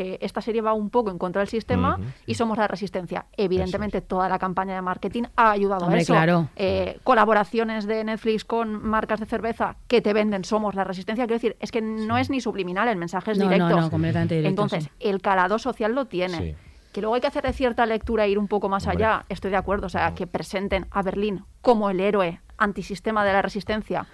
eh, 0.00 0.16
esta 0.22 0.40
serie 0.40 0.60
va 0.62 0.72
un 0.74 0.90
poco 0.90 1.10
en 1.10 1.18
contra 1.18 1.40
del 1.40 1.48
sistema 1.48 1.98
y 2.24 2.34
somos 2.34 2.56
la 2.56 2.68
resistencia. 2.68 3.26
Evidentemente, 3.36 4.00
toda 4.00 4.28
la 4.28 4.38
campaña 4.38 4.76
de 4.76 4.80
marketing 4.80 5.24
ha 5.34 5.50
ayudado 5.50 5.86
Hombre, 5.86 5.98
a 5.98 6.02
eso. 6.02 6.12
claro. 6.14 6.48
Eh, 6.54 7.00
colaboraciones 7.02 7.84
de 7.84 8.04
Netflix 8.04 8.44
con 8.44 8.80
marcas 8.82 9.18
de 9.18 9.26
cerveza 9.26 9.76
que 9.88 10.00
te 10.00 10.12
venden 10.12 10.44
somos 10.44 10.76
la 10.76 10.84
resistencia. 10.84 11.24
Quiero 11.26 11.34
decir, 11.40 11.56
es 11.58 11.72
que 11.72 11.82
no 11.82 12.16
es 12.16 12.30
ni 12.30 12.40
subliminal, 12.40 12.86
el 12.88 12.96
mensaje 12.96 13.32
es 13.32 13.38
No, 13.38 13.46
no, 13.46 13.50
directo. 13.50 13.80
no, 13.80 13.90
completamente 13.90 14.36
directo, 14.36 14.50
Entonces, 14.62 14.84
sí. 14.84 14.90
el 15.00 15.20
calado 15.20 15.58
social 15.58 15.92
lo 15.92 16.04
tiene. 16.06 16.54
Que 16.92 17.00
luego 17.00 17.14
hay 17.14 17.20
que 17.20 17.26
hacer 17.26 17.52
cierta 17.52 17.86
lectura 17.86 18.24
e 18.24 18.30
ir 18.30 18.38
un 18.38 18.48
poco 18.48 18.68
más 18.68 18.86
Hombre. 18.86 19.04
allá, 19.04 19.24
estoy 19.28 19.50
de 19.50 19.56
acuerdo. 19.56 19.86
O 19.86 19.90
sea, 19.90 20.14
que 20.14 20.26
presenten 20.26 20.86
a 20.90 21.02
Berlín 21.02 21.44
como 21.60 21.90
el 21.90 22.00
héroe 22.00 22.40
antisistema 22.56 23.24
de 23.24 23.32
la 23.32 23.42
resistencia 23.42 24.06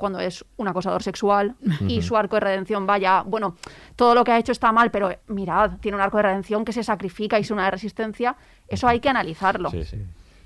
cuando 0.00 0.18
es 0.18 0.44
un 0.56 0.66
acosador 0.66 1.02
sexual 1.02 1.54
y 1.86 2.00
su 2.02 2.16
arco 2.16 2.36
de 2.36 2.40
redención 2.40 2.86
vaya, 2.86 3.22
bueno, 3.22 3.56
todo 3.94 4.14
lo 4.14 4.24
que 4.24 4.32
ha 4.32 4.38
hecho 4.38 4.50
está 4.50 4.72
mal, 4.72 4.90
pero 4.90 5.14
mirad, 5.28 5.72
tiene 5.78 5.94
un 5.94 6.00
arco 6.00 6.16
de 6.16 6.22
redención 6.24 6.64
que 6.64 6.72
se 6.72 6.82
sacrifica 6.82 7.38
y 7.38 7.42
es 7.42 7.50
una 7.50 7.66
de 7.66 7.70
resistencia, 7.70 8.34
eso 8.66 8.88
hay 8.88 8.98
que 8.98 9.10
analizarlo. 9.10 9.70
Sí, 9.70 9.84
sí. 9.84 9.98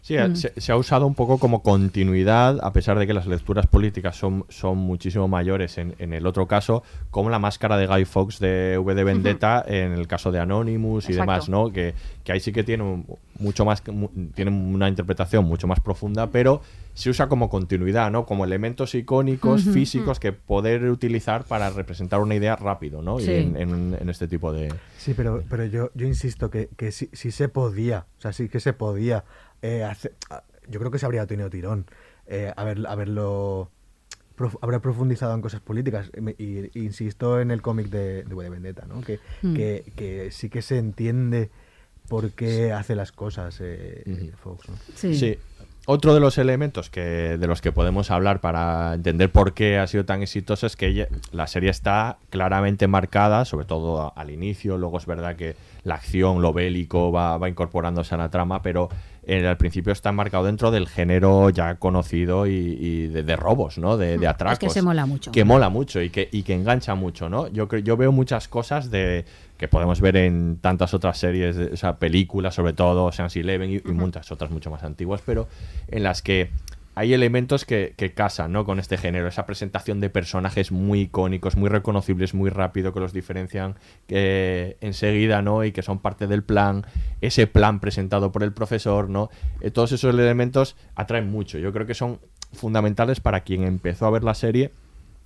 Sí, 0.07 0.17
se, 0.35 0.53
se 0.61 0.71
ha 0.71 0.77
usado 0.77 1.07
un 1.07 1.15
poco 1.15 1.39
como 1.39 1.63
continuidad, 1.63 2.59
a 2.63 2.75
pesar 2.75 2.99
de 2.99 3.07
que 3.07 3.15
las 3.15 3.27
lecturas 3.27 3.67
políticas 3.67 4.15
son, 4.17 4.45
son 4.51 4.77
muchísimo 4.77 5.29
mayores 5.29 5.79
en, 5.79 5.95
en 5.99 6.13
el 6.13 6.27
otro 6.27 6.47
caso, 6.47 6.83
como 7.11 7.31
la 7.31 7.39
máscara 7.39 7.79
de 7.79 7.87
Guy 7.87 8.05
Fawkes 8.05 8.39
de 8.39 8.77
V 8.77 8.95
de 8.95 9.03
Vendetta 9.03 9.65
en 9.67 9.93
el 9.93 10.07
caso 10.07 10.31
de 10.31 10.41
Anonymous 10.41 11.05
y 11.09 11.13
Exacto. 11.13 11.23
demás, 11.33 11.49
¿no? 11.49 11.73
Que, 11.73 11.95
que 12.23 12.33
ahí 12.33 12.41
sí 12.41 12.53
que 12.53 12.65
tiene 12.65 12.83
un- 12.83 13.07
mucho 13.39 13.65
más, 13.65 13.83
mu- 13.89 14.11
tiene 14.35 14.51
una 14.51 14.91
interpretación 14.91 15.47
mucho 15.47 15.67
más 15.67 15.81
profunda, 15.81 16.27
pero 16.31 16.61
se 16.93 17.09
usa 17.09 17.27
como 17.29 17.49
continuidad, 17.49 18.11
¿no? 18.11 18.27
Como 18.27 18.45
elementos 18.45 18.95
icónicos, 18.95 19.65
físicos 19.65 20.21
que 20.21 20.33
poder 20.33 20.85
utilizar 20.85 21.45
para 21.45 21.71
representar 21.71 22.21
una 22.21 22.35
idea 22.35 22.57
rápido, 22.57 23.01
¿no? 23.01 23.19
Y 23.21 23.25
en, 23.25 23.57
en- 23.57 23.97
en 23.99 24.09
este 24.11 24.29
tipo 24.29 24.53
de... 24.53 24.73
Sí, 24.99 25.15
pero, 25.15 25.43
pero 25.49 25.65
yo, 25.65 25.91
yo 25.95 26.07
insisto 26.07 26.51
que, 26.51 26.69
que 26.77 26.93
sí, 26.93 27.09
sí 27.15 27.31
se 27.31 27.49
podía, 27.49 28.07
o 28.19 28.21
sea, 28.21 28.33
sí 28.35 28.49
que 28.51 28.61
se 28.61 28.75
podía 28.75 29.25
eh, 29.63 29.83
ah, 30.31 30.43
Yo 30.69 30.79
creo 30.81 30.91
que 30.91 30.99
se 30.99 31.07
habría 31.07 31.27
tenido 31.27 31.51
tirón 31.51 31.87
eh, 32.27 32.53
haber, 32.57 32.87
haberlo 32.87 33.71
prof- 34.37 34.57
habrá 34.63 34.81
profundizado 34.81 35.35
en 35.35 35.41
cosas 35.43 35.61
políticas. 35.61 36.11
Y, 36.39 36.79
insisto 36.79 37.41
en 37.41 37.51
el 37.51 37.61
cómic 37.63 37.89
de, 37.89 38.25
de 38.25 38.49
Vendetta, 38.51 38.87
¿no? 38.87 39.01
Que, 39.03 39.19
Mm. 39.43 39.55
que, 39.55 39.93
que 39.97 40.31
sí 40.31 40.49
que 40.49 40.63
se 40.63 40.79
entiende 40.79 41.51
por 42.09 42.33
qué 42.33 42.73
hace 42.73 42.95
las 42.95 43.13
cosas 43.13 43.59
eh, 43.63 44.33
Fox, 44.43 44.69
¿no? 44.69 44.75
Sí. 44.95 45.39
Otro 45.87 46.15
de 46.15 46.21
los 46.21 46.39
elementos 46.39 46.89
que, 46.89 47.37
de 47.37 47.47
los 47.47 47.61
que 47.61 47.71
podemos 47.71 48.11
hablar 48.11 48.41
para 48.41 48.95
entender 48.95 49.31
por 49.31 49.53
qué 49.53 49.77
ha 49.79 49.87
sido 49.87 50.07
tan 50.07 50.23
exitosa 50.23 50.67
es 50.67 50.77
que 50.77 50.87
ella- 50.87 51.09
la 51.31 51.47
serie 51.47 51.69
está 51.69 52.17
claramente 52.31 52.89
marcada, 52.89 53.45
sobre 53.45 53.67
todo 53.67 54.13
al 54.17 54.31
inicio, 54.31 54.79
luego 54.79 54.97
es 54.97 55.05
verdad 55.05 55.37
que 55.37 55.57
la 55.83 55.97
acción, 55.97 56.41
lo 56.41 56.55
bélico 56.55 57.13
va, 57.13 57.37
va 57.37 57.51
incorporándose 57.51 58.15
a 58.15 58.19
la 58.19 58.31
trama, 58.31 58.63
pero 58.63 58.89
eh, 59.27 59.47
al 59.47 59.57
principio 59.57 59.93
está 59.93 60.13
marcado 60.13 60.45
dentro 60.45 60.71
del 60.71 60.89
género 60.89 61.51
ya 61.51 61.77
conocido 61.77 62.47
y, 62.47 62.51
y 62.53 63.07
de, 63.09 63.23
de 63.23 63.37
robos, 63.37 63.79
¿no? 63.79 63.97
De, 63.97 64.19
de 64.19 64.25
Es 64.27 64.31
atracos. 64.31 64.59
que 64.59 64.71
se 64.71 64.83
mola 64.83 65.07
mucho. 65.07 65.33
Que 65.33 65.45
mola 65.45 65.69
mucho 65.69 66.01
y 66.03 66.11
que, 66.11 66.29
y 66.33 66.43
que 66.43 66.55
engancha 66.55 66.95
mucho, 66.95 67.29
¿no? 67.29 67.49
Yo, 67.49 67.69
creo- 67.69 67.83
yo 67.83 67.97
veo 67.97 68.13
muchas 68.13 68.49
cosas 68.49 68.91
de 68.91 69.25
que 69.57 69.69
podemos 69.69 70.01
ver 70.01 70.17
en 70.17 70.59
tantas 70.61 70.95
otras 70.95 71.17
series, 71.17 71.57
o 71.57 71.77
sea, 71.77 71.97
películas 71.97 72.55
sobre 72.57 72.73
todo, 72.73 73.13
Sans 73.13 73.35
Eleven 73.37 73.71
y, 73.71 73.77
y 73.77 73.93
muchas 73.93 74.31
otras 74.33 74.51
mucho 74.51 74.69
más 74.71 74.83
antiguas, 74.83 75.23
pero 75.25 75.47
en 75.89 76.03
las 76.03 76.23
que 76.23 76.51
hay 76.97 77.13
elementos 77.13 77.65
que, 77.65 77.95
que 77.97 78.15
casan 78.15 78.53
¿no? 78.53 78.65
con 78.65 78.79
este 78.79 78.97
género. 78.97 79.27
Esa 79.29 79.47
presentación 79.47 80.01
de 80.01 80.11
personajes 80.11 80.71
muy 80.73 81.03
icónicos, 81.03 81.57
muy 81.57 81.69
reconocibles, 81.69 82.35
muy 82.35 82.51
rápido, 82.51 82.93
que 82.93 83.01
los 83.01 83.13
diferencian 83.13 83.75
que 84.07 84.77
enseguida, 84.81 85.43
¿no? 85.43 85.65
Y 85.65 85.73
que 85.73 85.83
son 85.83 85.99
parte 85.99 86.27
del 86.27 86.43
plan, 86.43 86.87
ese 87.21 87.47
plan 87.47 87.81
presentado 87.81 88.31
por 88.33 88.43
el 88.43 88.53
profesor, 88.53 89.11
¿no? 89.11 89.31
Eh, 89.61 89.71
todos 89.71 89.93
esos 89.93 90.15
elementos 90.15 90.77
atraen 90.95 91.31
mucho. 91.31 91.59
Yo 91.59 91.73
creo 91.73 91.87
que 91.87 91.95
son 91.95 92.21
fundamentales 92.53 93.21
para 93.21 93.41
quien 93.41 93.65
empezó 93.65 94.07
a 94.07 94.11
ver 94.11 94.23
la 94.25 94.35
serie 94.35 94.73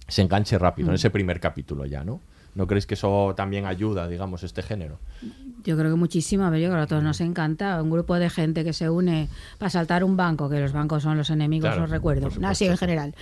se 0.06 0.22
enganche 0.22 0.56
rápido 0.58 0.88
en 0.88 0.92
Mm. 0.92 0.94
ese 0.94 1.10
primer 1.10 1.38
capítulo 1.38 1.84
ya, 1.84 2.02
¿no? 2.02 2.22
¿No 2.58 2.66
creéis 2.66 2.86
que 2.86 2.94
eso 2.94 3.34
también 3.36 3.66
ayuda, 3.66 4.08
digamos, 4.08 4.42
este 4.42 4.64
género? 4.64 4.98
Yo 5.62 5.76
creo 5.78 5.92
que 5.92 5.96
muchísimo. 5.96 6.42
A 6.42 6.50
ver, 6.50 6.60
yo 6.60 6.66
creo 6.66 6.80
que 6.80 6.82
a 6.82 6.86
todos 6.88 7.04
nos 7.04 7.20
encanta 7.20 7.80
un 7.80 7.88
grupo 7.88 8.16
de 8.16 8.28
gente 8.30 8.64
que 8.64 8.72
se 8.72 8.90
une 8.90 9.28
para 9.58 9.70
saltar 9.70 10.02
un 10.02 10.16
banco, 10.16 10.50
que 10.50 10.58
los 10.58 10.72
bancos 10.72 11.04
son 11.04 11.16
los 11.16 11.30
enemigos, 11.30 11.70
Claro, 11.70 11.84
os 11.84 11.90
recuerdo. 11.90 12.28
Así 12.42 12.66
en 12.66 12.76
general. 12.76 13.14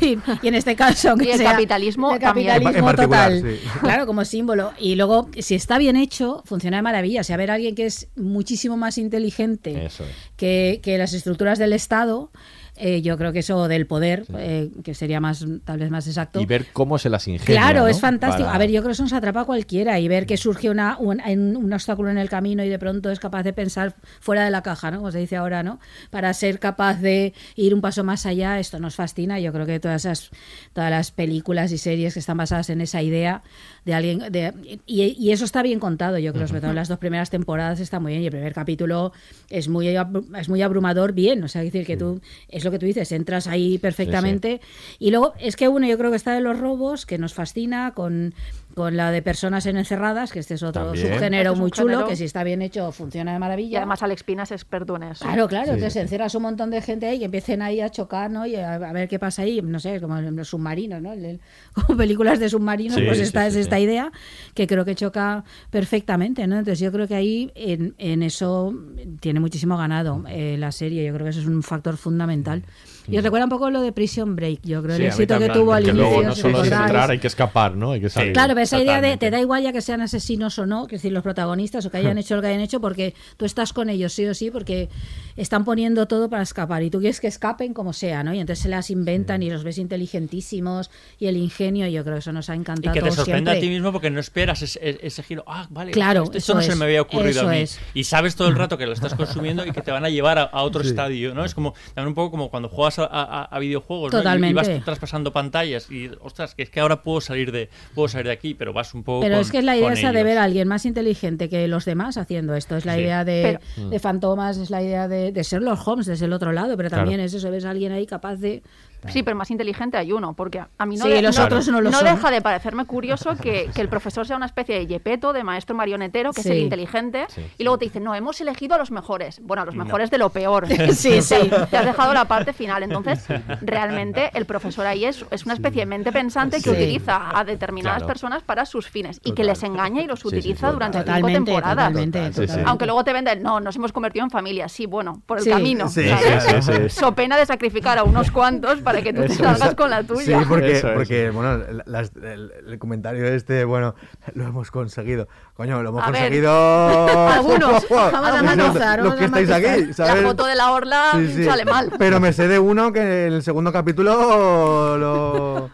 Y, 0.00 0.46
en 0.46 0.54
este 0.54 0.76
caso, 0.76 1.10
aunque 1.10 1.26
Y 1.26 1.30
el 1.32 1.38
sea 1.38 1.52
capitalismo 1.52 2.14
el 2.14 2.20
capitalismo 2.20 2.90
En 2.90 2.96
total. 2.96 3.42
sí. 3.42 3.68
Claro, 3.80 4.06
como 4.06 4.24
símbolo. 4.24 4.70
Y 4.78 4.94
luego, 4.94 5.28
si 5.40 5.56
está 5.56 5.76
bien 5.76 5.96
hecho, 5.96 6.44
funciona 6.46 6.76
de 6.76 6.84
maravilla. 6.84 7.22
O 7.22 7.24
sea, 7.24 7.36
ver 7.36 7.50
a 7.50 7.54
alguien 7.54 7.74
que 7.74 7.86
es 7.86 8.06
muchísimo 8.14 8.76
más 8.76 8.96
inteligente 8.96 9.86
es. 9.86 10.00
que, 10.36 10.78
que 10.84 10.98
las 10.98 11.14
estructuras 11.14 11.58
del 11.58 11.72
Estado. 11.72 12.30
Eh, 12.76 13.02
yo 13.02 13.16
creo 13.16 13.32
que 13.32 13.38
eso 13.40 13.68
del 13.68 13.86
poder, 13.86 14.24
eh, 14.36 14.70
que 14.82 14.94
sería 14.94 15.20
más 15.20 15.44
tal 15.64 15.78
vez 15.78 15.90
más 15.90 16.06
exacto. 16.08 16.40
Y 16.40 16.46
ver 16.46 16.66
cómo 16.72 16.98
se 16.98 17.08
las 17.08 17.28
ingenia. 17.28 17.46
Claro, 17.60 17.80
¿no? 17.82 17.88
es 17.88 18.00
fantástico. 18.00 18.44
Para- 18.46 18.56
A 18.56 18.58
ver, 18.58 18.70
yo 18.70 18.80
creo 18.80 18.88
que 18.88 18.92
eso 18.94 19.02
nos 19.04 19.12
atrapa 19.12 19.42
a 19.42 19.44
cualquiera 19.44 19.98
y 20.00 20.08
ver 20.08 20.26
que 20.26 20.36
surge 20.36 20.70
una, 20.70 20.98
un, 20.98 21.20
un 21.56 21.72
obstáculo 21.72 22.10
en 22.10 22.18
el 22.18 22.28
camino 22.28 22.64
y 22.64 22.68
de 22.68 22.78
pronto 22.78 23.10
es 23.10 23.20
capaz 23.20 23.42
de 23.44 23.52
pensar 23.52 23.94
fuera 24.20 24.44
de 24.44 24.50
la 24.50 24.62
caja, 24.62 24.90
¿no? 24.90 24.98
Como 24.98 25.12
se 25.12 25.18
dice 25.18 25.36
ahora, 25.36 25.62
¿no? 25.62 25.78
Para 26.10 26.32
ser 26.34 26.58
capaz 26.58 27.00
de 27.00 27.32
ir 27.54 27.74
un 27.74 27.80
paso 27.80 28.02
más 28.04 28.26
allá, 28.26 28.58
esto 28.58 28.78
nos 28.80 28.94
fascina. 28.96 29.38
Yo 29.38 29.52
creo 29.52 29.66
que 29.66 29.78
todas 29.78 30.04
esas, 30.04 30.30
todas 30.72 30.90
las 30.90 31.10
películas 31.12 31.70
y 31.72 31.78
series 31.78 32.14
que 32.14 32.20
están 32.20 32.36
basadas 32.36 32.70
en 32.70 32.80
esa 32.80 33.02
idea 33.02 33.42
de 33.84 33.94
alguien, 33.94 34.18
de, 34.30 34.80
y, 34.86 35.02
y 35.02 35.32
eso 35.32 35.44
está 35.44 35.62
bien 35.62 35.78
contado. 35.78 36.18
Yo 36.18 36.32
creo, 36.32 36.46
sobre 36.46 36.60
todo 36.60 36.70
en 36.70 36.76
las 36.76 36.88
dos 36.88 36.98
primeras 36.98 37.30
temporadas 37.30 37.80
está 37.80 38.00
muy 38.00 38.12
bien. 38.12 38.22
Y 38.22 38.26
el 38.26 38.32
primer 38.32 38.52
capítulo 38.52 39.12
es 39.50 39.68
muy, 39.68 39.88
es 39.88 40.48
muy 40.48 40.62
abrumador, 40.62 41.12
bien. 41.12 41.42
O 41.44 41.48
sea, 41.48 41.62
es 41.62 41.72
decir, 41.72 41.86
que 41.86 41.96
tú, 41.96 42.20
es 42.48 42.64
lo 42.64 42.70
que 42.70 42.78
tú 42.78 42.86
dices, 42.86 43.12
entras 43.12 43.46
ahí 43.46 43.78
perfectamente. 43.78 44.60
Y 44.98 45.10
luego 45.10 45.34
es 45.38 45.56
que 45.56 45.68
uno, 45.68 45.86
yo 45.86 45.98
creo 45.98 46.10
que 46.10 46.16
está 46.16 46.34
de 46.34 46.40
los 46.40 46.58
robos, 46.58 47.06
que 47.06 47.18
nos 47.18 47.34
fascina, 47.34 47.92
con, 47.94 48.34
con 48.74 48.96
la 48.96 49.10
de 49.10 49.22
personas 49.22 49.66
en 49.66 49.76
encerradas, 49.76 50.32
que 50.32 50.40
este 50.40 50.54
es 50.54 50.62
otro 50.62 50.84
También. 50.86 51.06
subgénero 51.14 51.50
Este 51.50 51.54
es 51.54 51.60
muy 51.60 51.70
chulo, 51.70 51.88
género. 51.90 52.08
que 52.08 52.16
si 52.16 52.24
está 52.24 52.42
bien 52.44 52.60
hecho 52.62 52.90
funciona 52.92 53.32
de 53.32 53.38
maravilla. 53.38 53.72
Y 53.72 53.76
además 53.76 54.02
Alex 54.02 54.24
Pina 54.24 54.42
es 54.42 54.50
experto 54.52 54.96
en 54.96 55.04
eso. 55.04 55.24
Claro, 55.24 55.46
claro, 55.48 55.72
entonces 55.72 55.96
encierras 56.02 56.34
un 56.34 56.42
montón 56.42 56.70
de 56.70 56.82
gente 56.82 57.06
ahí 57.06 57.18
que 57.20 57.26
empiecen 57.26 57.62
ahí 57.62 57.80
a 57.80 57.88
chocar, 57.90 58.30
¿no? 58.30 58.46
Y 58.46 58.56
a, 58.56 58.74
a 58.74 58.92
ver 58.92 59.08
qué 59.08 59.18
pasa 59.18 59.42
ahí, 59.42 59.62
no 59.62 59.78
sé, 59.78 60.00
como 60.00 60.18
en 60.18 60.34
los 60.36 60.48
submarinos, 60.48 61.00
¿no? 61.00 61.12
El- 61.12 61.24
el- 61.24 61.40
como 61.86 61.96
películas 61.96 62.38
de 62.40 62.48
submarinos, 62.48 62.96
Sí, 62.98 63.04
pues 63.06 63.18
sí, 63.18 63.24
esta 63.24 63.42
sí, 63.42 63.46
es 63.48 63.54
sí. 63.54 63.60
esta 63.60 63.78
idea 63.78 64.10
que 64.54 64.66
creo 64.66 64.84
que 64.84 64.94
choca 64.94 65.44
perfectamente, 65.70 66.46
¿no? 66.46 66.58
Entonces 66.58 66.80
yo 66.80 66.90
creo 66.90 67.06
que 67.06 67.14
ahí 67.14 67.52
en, 67.54 67.94
en 67.98 68.22
eso 68.22 68.74
tiene 69.20 69.40
muchísimo 69.40 69.76
ganado 69.76 70.24
eh, 70.28 70.56
la 70.58 70.72
serie, 70.72 71.04
yo 71.06 71.12
creo 71.14 71.24
que 71.24 71.30
eso 71.30 71.40
es 71.40 71.46
un 71.46 71.62
factor 71.62 71.96
fundamental. 71.96 72.62
Y 73.06 73.18
os 73.18 73.22
recuerda 73.22 73.44
un 73.44 73.50
poco 73.50 73.70
lo 73.70 73.80
de 73.82 73.92
Prison 73.92 74.34
Break, 74.34 74.60
yo 74.62 74.82
creo, 74.82 74.96
Sí, 74.96 75.02
el 75.02 75.08
éxito 75.08 75.38
que 75.38 75.48
tuvo 75.50 75.72
al 75.72 75.82
inicio, 75.82 76.02
luego 76.02 76.22
no 76.22 76.34
solo 76.34 76.62
es 76.62 76.72
entrar, 76.72 77.10
hay 77.10 77.18
que 77.18 77.26
escapar, 77.26 77.76
¿no? 77.76 77.92
Hay 77.92 78.00
que 78.00 78.08
salir. 78.08 78.32
Claro, 78.32 78.54
pero 78.54 78.64
esa 78.64 78.80
idea 78.80 79.00
de 79.00 79.16
te 79.16 79.30
da 79.30 79.40
igual 79.40 79.62
ya 79.62 79.72
que 79.72 79.82
sean 79.82 80.00
asesinos 80.00 80.58
o 80.58 80.66
no, 80.66 80.86
que 80.86 80.96
es 80.96 81.02
decir, 81.02 81.12
los 81.12 81.22
protagonistas 81.22 81.84
o 81.84 81.90
que 81.90 81.98
hayan 81.98 82.18
hecho 82.18 82.36
lo 82.36 82.42
que 82.42 82.48
hayan 82.48 82.60
hecho, 82.60 82.80
porque 82.80 83.14
tú 83.36 83.44
estás 83.44 83.72
con 83.72 83.90
ellos 83.90 84.12
sí 84.12 84.26
o 84.26 84.34
sí, 84.34 84.50
porque 84.50 84.88
están 85.36 85.64
poniendo 85.64 86.06
todo 86.06 86.28
para 86.30 86.42
escapar 86.42 86.82
y 86.82 86.90
tú 86.90 87.00
quieres 87.00 87.20
que 87.20 87.26
escapen 87.26 87.74
como 87.74 87.92
sea, 87.92 88.22
¿no? 88.24 88.32
Y 88.34 88.40
entonces 88.40 88.62
se 88.62 88.68
las 88.68 88.90
inventan 88.90 89.42
y 89.42 89.50
los 89.50 89.64
ves 89.64 89.78
inteligentísimos 89.78 90.90
y 91.18 91.26
el 91.26 91.36
ingenio, 91.36 91.86
yo 91.88 92.02
creo 92.04 92.14
que 92.16 92.20
eso 92.20 92.32
nos 92.32 92.48
ha 92.50 92.54
Y 92.54 92.58
encantado 92.58 92.94
que 92.94 93.00
te 93.02 93.10
sorprende 93.10 93.50
a 93.50 93.54
ti 93.54 93.60
siempre. 93.60 93.76
mismo 93.76 93.92
porque 93.92 94.10
no 94.10 94.20
esperas 94.20 94.62
ese, 94.62 94.98
ese 95.02 95.22
giro. 95.22 95.44
Ah, 95.46 95.66
vale, 95.70 95.90
Claro, 95.92 96.24
esto, 96.32 96.54
no 96.54 96.62
se 96.62 96.74
me 96.76 96.84
había 96.84 97.02
ocurrido 97.02 97.42
a 97.48 97.50
mí. 97.50 97.58
es. 97.58 97.78
Y 97.94 98.04
sabes 98.04 98.36
todo 98.36 98.48
el 98.48 98.54
rato 98.56 98.78
que 98.78 98.86
lo 98.86 98.92
estás 98.92 99.14
consumiendo 99.14 99.66
y 99.66 99.72
que 99.72 99.82
te 99.82 99.90
van 99.90 100.04
a 100.04 100.08
llevar 100.08 100.38
a, 100.38 100.42
a 100.44 100.62
otro 100.62 100.82
Sí. 100.82 100.90
estadio, 100.90 101.34
¿no? 101.34 101.44
Es 101.44 101.54
como 101.54 101.74
también 101.94 102.08
un 102.08 102.14
poco 102.14 102.30
como 102.30 102.50
cuando 102.50 102.68
juegas 102.68 102.98
a, 102.98 103.04
a- 103.04 103.44
a 103.44 103.58
videojuegos, 103.58 104.12
¿no? 104.12 104.20
Y- 104.46 104.50
Y, 104.50 104.52
vas 104.52 104.68
traspasando 104.84 105.32
pantallas 105.32 105.90
y, 105.90 106.10
ostras, 106.20 106.54
que 106.54 106.62
es 106.62 106.70
que 106.70 106.80
ahora 106.80 107.02
puedo 107.02 107.20
salir 107.20 107.50
de 107.52 107.70
puedo 107.94 108.08
salir 108.08 108.26
de 108.26 108.32
aquí, 108.32 108.54
pero 108.54 108.72
vas 108.72 108.94
un 108.94 109.02
poco 109.02 109.20
Pero 109.22 109.36
con- 109.36 109.40
es 109.42 109.50
que 109.50 109.58
es 109.58 109.64
la 109.64 109.76
idea 109.76 109.92
esa 109.92 110.12
de 110.12 110.22
ver 110.22 110.38
a 110.38 110.44
alguien 110.44 110.68
más 110.68 110.84
inteligente 110.86 111.48
que 111.48 111.66
los 111.68 111.84
demás 111.84 112.16
haciendo 112.16 112.54
esto. 112.54 112.76
Es 112.76 112.84
la 112.84 112.94
Sí. 112.94 113.00
idea 113.00 113.24
de, 113.24 113.58
Pero- 113.76 113.88
de 113.90 113.98
fantomas, 113.98 114.58
es 114.58 114.70
la 114.70 114.82
idea 114.82 115.08
de, 115.08 115.23
de 115.32 115.42
Sherlock 115.42 115.86
Holmes 115.86 116.06
desde 116.06 116.24
el 116.26 116.32
otro 116.32 116.52
lado, 116.52 116.76
pero 116.76 116.88
Claro. 116.88 117.02
también 117.02 117.20
es 117.20 117.34
eso, 117.34 117.50
ves 117.50 117.64
a 117.64 117.70
alguien 117.70 117.92
ahí 117.92 118.06
capaz 118.06 118.36
de... 118.36 118.62
Sí, 119.08 119.22
pero 119.22 119.36
más 119.36 119.50
inteligente 119.50 119.96
hay 119.96 120.12
uno, 120.12 120.34
porque 120.34 120.62
a 120.78 120.86
mí 120.86 120.96
no, 120.96 121.04
Sí, 121.04 121.10
de- 121.10 121.22
los 121.22 121.38
otros 121.38 121.66
no 121.68 121.80
lo 121.80 121.92
son. 121.92 122.04
deja 122.04 122.30
de 122.30 122.40
parecerme 122.42 122.84
curioso 122.84 123.36
que, 123.40 123.70
que 123.74 123.80
el 123.80 123.88
profesor 123.88 124.26
sea 124.26 124.36
una 124.36 124.46
especie 124.46 124.74
de 124.76 124.86
yepeto, 124.86 125.32
de 125.32 125.44
maestro 125.44 125.74
marionetero, 125.74 126.32
que 126.32 126.40
es 126.40 126.46
el 126.46 126.58
inteligente, 126.58 127.26
Sí. 127.28 127.42
y 127.58 127.64
luego 127.64 127.78
te 127.78 127.84
dicen, 127.86 128.04
no, 128.04 128.14
hemos 128.14 128.40
elegido 128.40 128.74
a 128.74 128.78
los 128.78 128.90
mejores. 128.90 129.40
Bueno, 129.42 129.62
a 129.62 129.66
los 129.66 129.74
No. 129.74 129.84
mejores 129.84 130.10
de 130.10 130.18
lo 130.18 130.30
peor. 130.30 130.66
Sí, 130.94 131.22
sí. 131.22 131.50
Te 131.70 131.76
has 131.76 131.84
dejado 131.86 132.14
la 132.14 132.24
parte 132.26 132.52
final. 132.52 132.82
Entonces, 132.82 133.26
realmente 133.68 134.30
el 134.34 134.46
profesor 134.46 134.86
ahí 134.86 135.04
es, 135.04 135.24
es 135.30 135.44
una 135.44 135.54
especie 135.54 135.82
de 135.82 135.86
mente 135.86 136.12
pensante 136.12 136.60
que 136.62 136.70
utiliza 136.70 137.36
a 137.38 137.44
determinadas 137.44 137.98
Claro. 137.98 138.06
personas 138.08 138.42
para 138.42 138.66
sus 138.66 138.88
fines 138.88 139.20
y 139.24 139.32
que 139.32 139.44
les 139.44 139.62
engaña 139.62 140.02
y 140.02 140.06
los 140.06 140.20
Sí, 140.20 140.28
sí, 140.30 140.36
utiliza 140.36 140.70
durante 140.72 140.98
Totalmente, 140.98 141.38
cinco 141.38 141.44
temporadas. 141.46 141.76
totalmente, 141.88 142.18
Total, 142.18 142.34
sí, 142.34 142.40
sí. 142.40 142.46
total. 142.48 142.64
Aunque 142.68 142.86
luego 142.86 143.04
te 143.04 143.12
venden, 143.12 143.42
no, 143.42 143.60
nos 143.60 143.76
hemos 143.76 143.92
convertido 143.92 144.24
en 144.24 144.30
familia. 144.30 144.68
Sí, 144.68 144.86
bueno, 144.86 145.22
por 145.26 145.38
el 145.38 145.44
Sí. 145.44 145.50
camino. 145.50 145.88
Sí, 145.88 146.08
¿sabes? 146.08 146.44
sí, 146.44 146.62
sí, 146.62 146.72
sí. 146.88 147.00
So 147.00 147.12
pena 147.14 147.36
de 147.36 147.46
sacrificar 147.46 147.98
a 147.98 148.04
unos 148.04 148.30
cuantos 148.30 148.80
para 148.80 148.93
que 149.02 149.12
tú 149.12 149.20
te 149.22 149.26
Eso 149.32 149.42
salgas 149.44 149.70
es. 149.70 149.74
con 149.74 149.90
la 149.90 150.02
tuya. 150.04 150.38
Sí, 150.40 150.44
porque, 150.48 150.72
Eso 150.72 150.88
es. 150.88 150.94
porque 150.94 151.30
bueno, 151.30 151.58
la- 151.58 151.82
las- 151.86 152.12
el, 152.16 152.52
el 152.66 152.78
comentario 152.78 153.26
este, 153.26 153.64
bueno, 153.64 153.94
lo 154.34 154.44
hemos 154.44 154.70
conseguido. 154.70 155.28
Coño, 155.56 155.82
lo 155.84 155.90
hemos 155.90 156.02
A 156.02 156.10
ver, 156.10 156.20
conseguido. 156.22 157.28
algunos. 157.28 157.88
Vamos 157.90 158.30
a 158.30 158.42
Los- 158.42 158.56
matizar, 158.56 159.00
Los 159.02 159.14
que 159.14 159.24
estáis 159.26 159.50
aquí, 159.52 159.92
¿sabes? 159.92 160.22
La 160.22 160.28
foto 160.28 160.46
de 160.46 160.56
la 160.56 160.72
orla 160.72 161.12
Sí, 161.14 161.28
sí. 161.32 161.44
sale 161.44 161.64
mal. 161.64 161.92
Pero 161.96 162.18
me 162.18 162.32
sé 162.32 162.48
de 162.48 162.58
uno 162.58 162.92
que 162.92 163.26
en 163.28 163.32
el 163.34 163.42
segundo 163.44 163.72
capítulo 163.72 164.98
lo. 164.98 165.70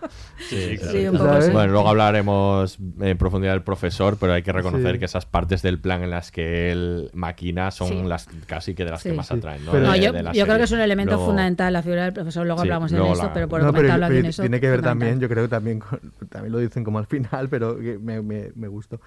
Sí, 0.48 0.76
claro. 0.78 0.92
Sí, 0.92 1.06
un 1.06 1.12
poco 1.18 1.24
¿Sabes? 1.30 1.44
sí. 1.46 1.52
Bueno, 1.52 1.72
luego 1.72 1.88
hablaremos 1.88 2.78
en 3.00 3.16
profundidad 3.18 3.52
del 3.52 3.62
profesor, 3.62 4.16
pero 4.18 4.32
hay 4.34 4.42
que 4.42 4.52
reconocer 4.52 4.92
Sí. 4.94 4.98
que 4.98 5.04
esas 5.04 5.24
partes 5.26 5.62
del 5.62 5.78
plan 5.78 6.02
en 6.02 6.10
las 6.10 6.30
que 6.30 6.70
él 6.72 7.10
maquina 7.14 7.70
son 7.70 7.88
Sí. 7.88 8.02
las 8.04 8.26
casi 8.46 8.74
que 8.74 8.84
de 8.84 8.90
las 8.90 9.02
Sí. 9.02 9.10
que 9.10 9.14
más 9.16 9.28
Sí. 9.28 9.34
atraen. 9.34 9.64
¿no? 9.64 9.72
No, 9.74 9.92
De- 9.92 10.00
yo, 10.00 10.12
de 10.12 10.22
creo 10.32 10.56
que 10.56 10.62
es 10.64 10.72
un 10.72 10.80
elemento 10.80 11.12
Luego- 11.12 11.26
fundamental 11.26 11.72
la 11.72 11.82
figura 11.82 12.04
del 12.04 12.12
profesor. 12.14 12.44
Luego 12.46 12.62
Sí, 12.62 12.68
hablamos 12.68 12.92
esto, 12.92 13.22
la- 13.22 13.32
pero 13.32 13.48
por 13.48 13.60
No, 13.60 13.66
pero 13.68 13.76
comentarlo 13.78 14.06
aquí 14.06 14.14
en 14.14 14.16
tiene- 14.20 14.28
eso. 14.30 14.42
tiene 14.42 14.60
que 14.60 14.70
ver 14.70 14.82
también, 14.82 15.20
yo 15.20 15.28
creo 15.28 15.44
que 15.44 15.48
también, 15.50 15.82
también 16.30 16.52
lo 16.52 16.58
dicen 16.58 16.84
como 16.84 16.98
al 16.98 17.06
final, 17.06 17.48
pero 17.48 17.78
que 17.78 17.98
me, 17.98 18.20
me, 18.22 18.50
me 18.54 18.68
gustó, 18.68 18.98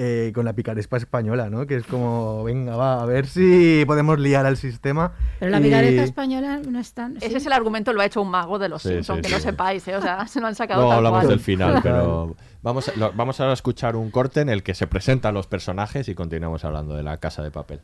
eh, 0.00 0.30
con 0.32 0.44
la 0.44 0.52
picarespa 0.52 0.96
española, 0.96 1.50
¿no? 1.50 1.66
Que 1.66 1.76
es 1.76 1.84
como, 1.84 2.44
venga, 2.44 2.76
va, 2.76 3.02
a 3.02 3.04
ver 3.04 3.26
si 3.26 3.82
podemos 3.86 4.18
liar 4.20 4.46
al 4.46 4.56
sistema. 4.56 5.12
Pero 5.40 5.50
la 5.50 5.58
y- 5.58 5.64
picaresca 5.64 6.04
española 6.04 6.60
no 6.68 6.78
es 6.78 6.92
tan... 6.92 7.16
Ese 7.16 7.38
es 7.38 7.46
el 7.46 7.52
argumento, 7.52 7.92
lo 7.92 8.00
ha 8.00 8.04
hecho 8.06 8.22
un 8.22 8.30
mago 8.30 8.58
de 8.60 8.68
los 8.68 8.80
Sí, 8.82 8.90
Simpsons, 8.90 9.18
sí, 9.18 9.22
que 9.22 9.28
sí. 9.28 9.34
lo 9.34 9.40
sepáis, 9.40 9.88
¿eh? 9.88 9.96
O 9.96 10.00
sea, 10.00 10.26
se 10.28 10.40
lo 10.40 10.46
han 10.46 10.54
sacado 10.54 10.82
tal 10.88 10.98
hablamos 10.98 11.18
cual. 11.18 11.28
del 11.30 11.40
final, 11.40 11.80
pero 11.82 12.36
vamos 12.62 12.88
a, 12.88 12.92
lo- 12.96 13.12
vamos 13.12 13.40
ahora 13.40 13.50
a 13.50 13.54
escuchar 13.54 13.96
un 13.96 14.10
corte 14.12 14.40
en 14.40 14.48
el 14.48 14.62
que 14.62 14.74
se 14.74 14.86
presentan 14.86 15.34
los 15.34 15.46
personajes 15.48 16.08
y 16.08 16.14
continuamos 16.14 16.64
hablando 16.64 16.94
de 16.94 17.02
la 17.02 17.16
casa 17.16 17.42
de 17.42 17.50
papel. 17.50 17.80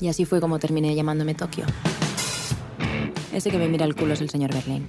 Y 0.00 0.08
así 0.08 0.26
fue 0.26 0.40
como 0.40 0.58
terminé 0.58 0.94
llamándome 0.94 1.34
Tokio. 1.34 1.64
Ese 3.32 3.50
que 3.50 3.58
me 3.58 3.68
mira 3.68 3.84
el 3.86 3.94
culo 3.94 4.12
es 4.12 4.20
el 4.20 4.28
señor 4.28 4.52
Berlín. 4.52 4.86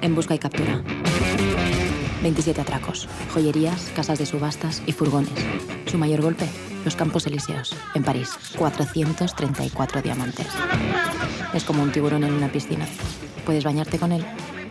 En 0.00 0.14
busca 0.14 0.34
y 0.34 0.38
captura. 0.38 0.82
27 2.24 2.60
atracos, 2.60 3.08
joyerías, 3.32 3.92
casas 3.94 4.18
de 4.18 4.26
subastas 4.26 4.82
y 4.86 4.92
furgones. 4.92 5.30
Su 5.86 5.96
mayor 5.96 6.22
golpe, 6.22 6.48
los 6.84 6.96
Campos 6.96 7.28
Elíseos, 7.28 7.76
en 7.94 8.02
París. 8.02 8.30
434 8.58 10.02
diamantes. 10.02 10.48
Es 11.52 11.62
como 11.62 11.84
un 11.84 11.92
tiburón 11.92 12.24
en 12.24 12.32
una 12.32 12.50
piscina. 12.50 12.88
Puedes 13.44 13.62
bañarte 13.62 14.00
con 14.00 14.10
él 14.10 14.26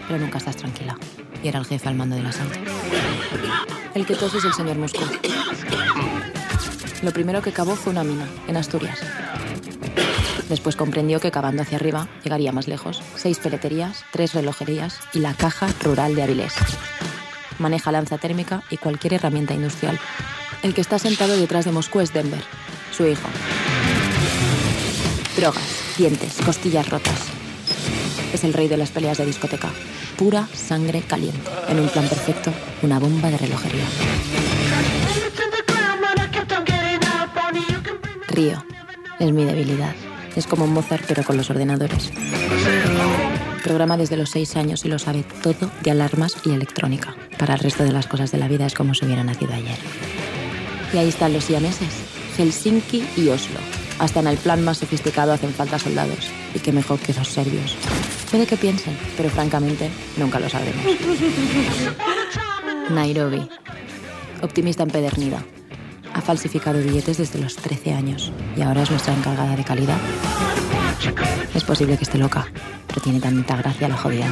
pero 0.08 0.20
nunca 0.20 0.38
estás 0.38 0.58
tranquila. 0.58 0.98
Y 1.44 1.48
era 1.48 1.60
el 1.60 1.66
jefe 1.66 1.90
al 1.90 1.96
mando 1.96 2.16
del 2.16 2.26
asalto. 2.26 2.60
El 3.94 4.06
que 4.06 4.16
tose 4.16 4.38
es 4.38 4.46
el 4.46 4.54
señor 4.54 4.78
Moscú. 4.78 5.04
Lo 7.02 7.12
primero 7.12 7.42
que 7.42 7.52
cavó 7.52 7.76
fue 7.76 7.92
una 7.92 8.04
mina, 8.04 8.28
en 8.48 8.58
Asturias. 8.58 9.00
Después 10.50 10.76
comprendió 10.76 11.20
que 11.20 11.32
cavando 11.32 11.62
hacia 11.62 11.78
arriba 11.78 12.08
llegaría 12.24 12.52
más 12.52 12.68
lejos. 12.68 13.02
Seis 13.16 13.40
peleterías, 13.40 14.04
tres 14.12 14.34
relojerías 14.34 15.00
y 15.14 15.20
la 15.20 15.34
caja 15.34 15.68
rural 15.84 16.16
de 16.16 16.24
Avilés. 16.24 16.54
Maneja 17.60 17.92
lanza 17.92 18.18
térmica 18.18 18.64
y 18.70 18.78
cualquier 18.78 19.14
herramienta 19.14 19.54
industrial. 19.54 20.00
El 20.62 20.74
que 20.74 20.82
está 20.82 21.00
sentado 21.00 21.38
detrás 21.38 21.66
de 21.66 21.72
Moscú 21.72 22.00
es 22.00 22.14
Denver, 22.14 22.44
su 22.96 23.06
hijo. 23.06 23.28
Drogas, 25.36 25.96
dientes, 25.98 26.38
costillas 26.46 26.90
rotas. 26.90 27.20
Es 28.34 28.44
el 28.44 28.54
rey 28.54 28.68
de 28.68 28.78
las 28.78 28.92
peleas 28.92 29.18
de 29.18 29.26
discoteca. 29.26 29.70
Pura 30.18 30.48
sangre 30.54 31.02
caliente. 31.02 31.50
En 31.68 31.80
un 31.80 31.90
plan 31.90 32.08
perfecto, 32.08 32.54
una 32.82 33.00
bomba 33.00 33.30
de 33.30 33.38
relojería. 33.38 33.86
Río. 38.28 38.66
Es 39.20 39.32
mi 39.32 39.46
debilidad. 39.46 39.94
Es 40.36 40.48
como 40.48 40.66
Mozart, 40.66 41.06
pero 41.08 41.24
con 41.24 41.38
los 41.38 41.50
ordenadores. 41.50 42.12
Programa 43.64 43.96
desde 43.96 44.18
los 44.18 44.30
seis 44.30 44.58
años 44.58 44.84
y 44.84 44.90
lo 44.90 45.00
sabe 45.00 45.24
todo 45.42 45.72
de 45.82 45.92
alarmas 45.92 46.36
y 46.46 46.52
electrónica. 46.52 47.16
Para 47.38 47.54
el 47.54 47.60
resto 47.62 47.84
de 47.84 47.94
las 47.94 48.08
cosas 48.08 48.32
de 48.32 48.38
la 48.38 48.50
vida 48.50 48.66
es 48.66 48.74
como 48.74 48.94
si 48.94 49.06
hubiera 49.06 49.24
nacido 49.24 49.54
ayer. 49.54 49.78
Y 50.94 50.98
ahí 50.98 51.08
están 51.08 51.34
los 51.34 51.46
siameses, 51.46 51.90
Helsinki 52.36 53.06
y 53.16 53.30
Oslo. 53.30 53.60
Hasta 54.00 54.20
en 54.20 54.28
el 54.28 54.38
plan 54.38 54.64
más 54.64 54.80
sofisticado 54.80 55.32
hacen 55.32 55.54
falta 55.54 55.80
soldados. 55.80 56.30
Y 56.54 56.60
qué 56.60 56.72
mejor 56.74 57.00
que 57.00 57.14
los 57.14 57.28
serbios. 57.28 57.78
Puede 58.30 58.46
que 58.46 58.58
piensen, 58.58 58.98
pero 59.16 59.30
francamente 59.30 59.90
nunca 60.18 60.40
lo 60.40 60.50
sabremos. 60.50 60.84
Nairobi. 62.90 63.48
Optimista 64.42 64.84
empedernida. 64.84 65.44
Ha 66.14 66.22
falsificado 66.22 66.80
billetes 66.80 67.18
desde 67.18 67.40
los 67.40 67.56
13 67.56 67.94
años 67.94 68.32
y 68.58 68.62
ahora 68.62 68.84
es 68.84 68.92
nuestra 68.92 69.14
encargada 69.14 69.56
de 69.56 69.64
calidad. 69.64 69.98
Es 71.54 71.64
posible 71.64 71.98
que 71.98 72.04
esté 72.04 72.18
loca, 72.18 72.48
pero 72.88 73.02
tiene 73.02 73.20
tanta 73.20 73.56
gracia 73.58 73.88
la 73.88 73.98
jodida. 73.98 74.28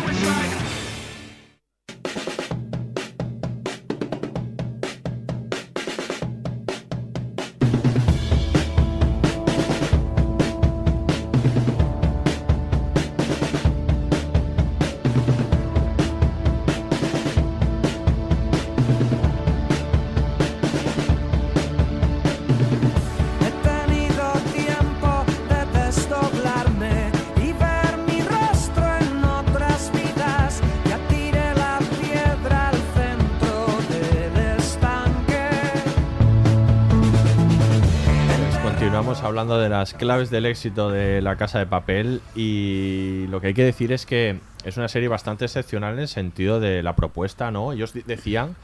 Las 39.82 39.94
claves 39.96 40.30
del 40.30 40.46
éxito 40.46 40.90
de 40.92 41.22
La 41.22 41.36
Casa 41.38 41.58
de 41.60 41.66
Papel 41.66 42.22
y 42.36 43.26
lo 43.30 43.42
que 43.42 43.48
hay 43.48 43.54
que 43.56 43.64
decir 43.64 43.92
es 43.92 44.06
que 44.06 44.40
es 44.64 44.78
una 44.78 44.88
serie 44.88 45.08
bastante 45.08 45.46
excepcional 45.46 45.96
en 45.96 46.02
el 46.02 46.08
sentido 46.08 46.60
de 46.60 46.84
la 46.84 46.96
propuesta, 46.96 47.50
¿no? 47.50 47.74
Ellos 47.74 47.94
decían 48.06 48.56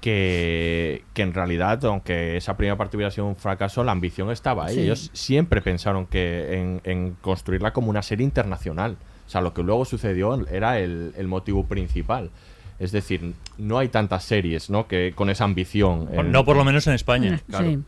que, 0.00 1.02
que 1.14 1.22
en 1.22 1.32
realidad, 1.34 1.84
aunque 1.84 2.36
esa 2.36 2.56
primera 2.56 2.76
parte 2.76 2.96
hubiera 2.96 3.10
sido 3.10 3.26
un 3.26 3.36
fracaso, 3.36 3.84
la 3.84 3.92
ambición 3.92 4.30
estaba 4.30 4.66
ahí. 4.66 4.74
Sí. 4.74 4.80
Ellos 4.82 5.10
siempre 5.12 5.62
pensaron 5.62 6.06
que 6.06 6.58
en, 6.58 6.80
en 6.84 7.16
construirla 7.20 7.72
como 7.72 7.90
una 7.90 8.02
serie 8.02 8.24
internacional. 8.24 8.96
O 9.26 9.30
sea, 9.30 9.40
lo 9.40 9.54
que 9.54 9.62
luego 9.62 9.84
sucedió 9.84 10.46
era 10.48 10.78
el, 10.78 11.12
el 11.16 11.28
motivo 11.28 11.64
principal. 11.66 12.30
Es 12.78 12.92
decir, 12.92 13.34
no 13.58 13.78
hay 13.78 13.88
tantas 13.88 14.24
series, 14.24 14.70
¿no? 14.70 14.88
Que 14.88 15.12
con 15.14 15.28
esa 15.30 15.44
ambición. 15.44 16.08
en- 16.12 16.32
No 16.32 16.44
por 16.44 16.56
lo 16.56 16.64
menos 16.64 16.86
en 16.86 16.94
España. 16.94 17.40
Claro. 17.48 17.66
Sí. 17.70 17.78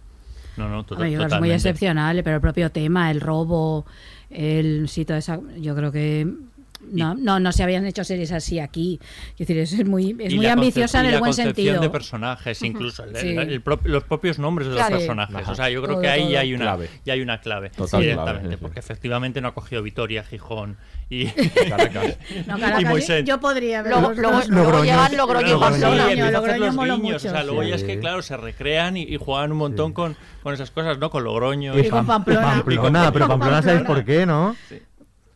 No, 0.56 0.68
no, 0.68 0.84
to- 0.84 0.94
creo 0.96 1.06
que 1.08 1.12
es 1.14 1.18
muy 1.18 1.24
totalmente. 1.26 1.54
excepcional, 1.56 2.22
pero 2.24 2.36
el 2.36 2.42
propio 2.42 2.70
tema, 2.70 3.10
el 3.10 3.20
robo, 3.20 3.86
el 4.30 4.88
sí, 4.88 5.04
toda 5.04 5.18
esa, 5.18 5.40
yo 5.58 5.74
creo 5.74 5.92
que 5.92 6.26
no, 6.90 7.14
no, 7.14 7.38
no 7.38 7.52
se 7.52 7.62
habían 7.62 7.86
hecho 7.86 8.02
series 8.02 8.32
así 8.32 8.58
aquí. 8.58 8.98
Es 9.38 9.46
decir, 9.46 9.56
es 9.58 9.86
muy, 9.86 10.16
es 10.18 10.34
muy 10.34 10.46
ambiciosa 10.46 10.98
en 10.98 11.04
y 11.04 11.08
el 11.08 11.14
la 11.14 11.20
buen 11.20 11.32
sentido. 11.32 11.80
de 11.80 11.88
personajes, 11.90 12.60
incluso 12.62 13.04
el- 13.04 13.14
Sí. 13.16 13.28
el- 13.28 13.38
el 13.52 13.62
prop- 13.64 13.84
los 13.84 14.02
propios 14.02 14.38
nombres 14.40 14.66
de 14.68 14.74
Claro. 14.74 14.90
los 14.96 14.98
personajes. 15.02 15.36
Ajá. 15.36 15.52
O 15.52 15.54
sea, 15.54 15.70
yo 15.70 15.80
creo 15.80 15.94
Todo, 15.94 16.02
que 16.02 16.08
ahí 16.08 16.32
ya 16.32 16.40
hay 16.40 16.54
una 16.54 16.64
Clave. 16.64 16.90
ya 17.04 17.12
hay 17.12 17.20
una 17.20 17.40
clave 17.40 17.70
Total 17.70 18.00
directamente, 18.00 18.40
clave, 18.40 18.48
sí, 18.48 18.54
sí. 18.56 18.58
porque 18.60 18.80
efectivamente 18.80 19.40
no 19.40 19.48
ha 19.48 19.54
cogido 19.54 19.80
Vitoria, 19.82 20.24
Gijón 20.24 20.76
y, 21.12 21.26
Caracas. 21.68 22.16
No, 22.46 22.56
y 22.56 22.60
Caracas, 22.60 22.84
Moisés. 22.90 23.24
yo 23.24 23.38
podría 23.38 23.82
Luego, 23.82 24.12
luego 24.14 24.40
Logroño. 24.48 24.84
y 25.12 25.16
Luego 25.16 25.40
sí, 25.40 25.46
Pamplona. 25.60 26.02
empieza 26.10 26.24
a 26.24 26.28
hacer 26.28 26.32
Logroño 26.32 26.66
los 26.66 26.74
mola 26.74 26.96
niños, 26.96 27.12
mucho, 27.12 27.28
o 27.28 27.30
sea, 27.32 27.44
luego 27.44 27.62
sí. 27.62 27.68
ya 27.68 27.74
es 27.76 27.84
que 27.84 27.98
claro, 28.00 28.22
se 28.22 28.36
recrean 28.36 28.96
y, 28.96 29.02
y 29.02 29.16
juegan 29.16 29.52
un 29.52 29.58
montón 29.58 29.92
con, 29.92 30.16
con 30.42 30.54
esas 30.54 30.70
cosas, 30.70 30.98
¿no? 30.98 31.10
Con 31.10 31.24
Logroño 31.24 31.78
Y 31.78 31.88
con 31.88 32.06
Pamplona. 32.06 32.40
Pamplona, 32.64 33.12
pero 33.12 33.28
Pamplona, 33.28 33.62
¿sabes 33.62 33.82
por 33.82 34.04
qué, 34.04 34.24
no? 34.26 34.56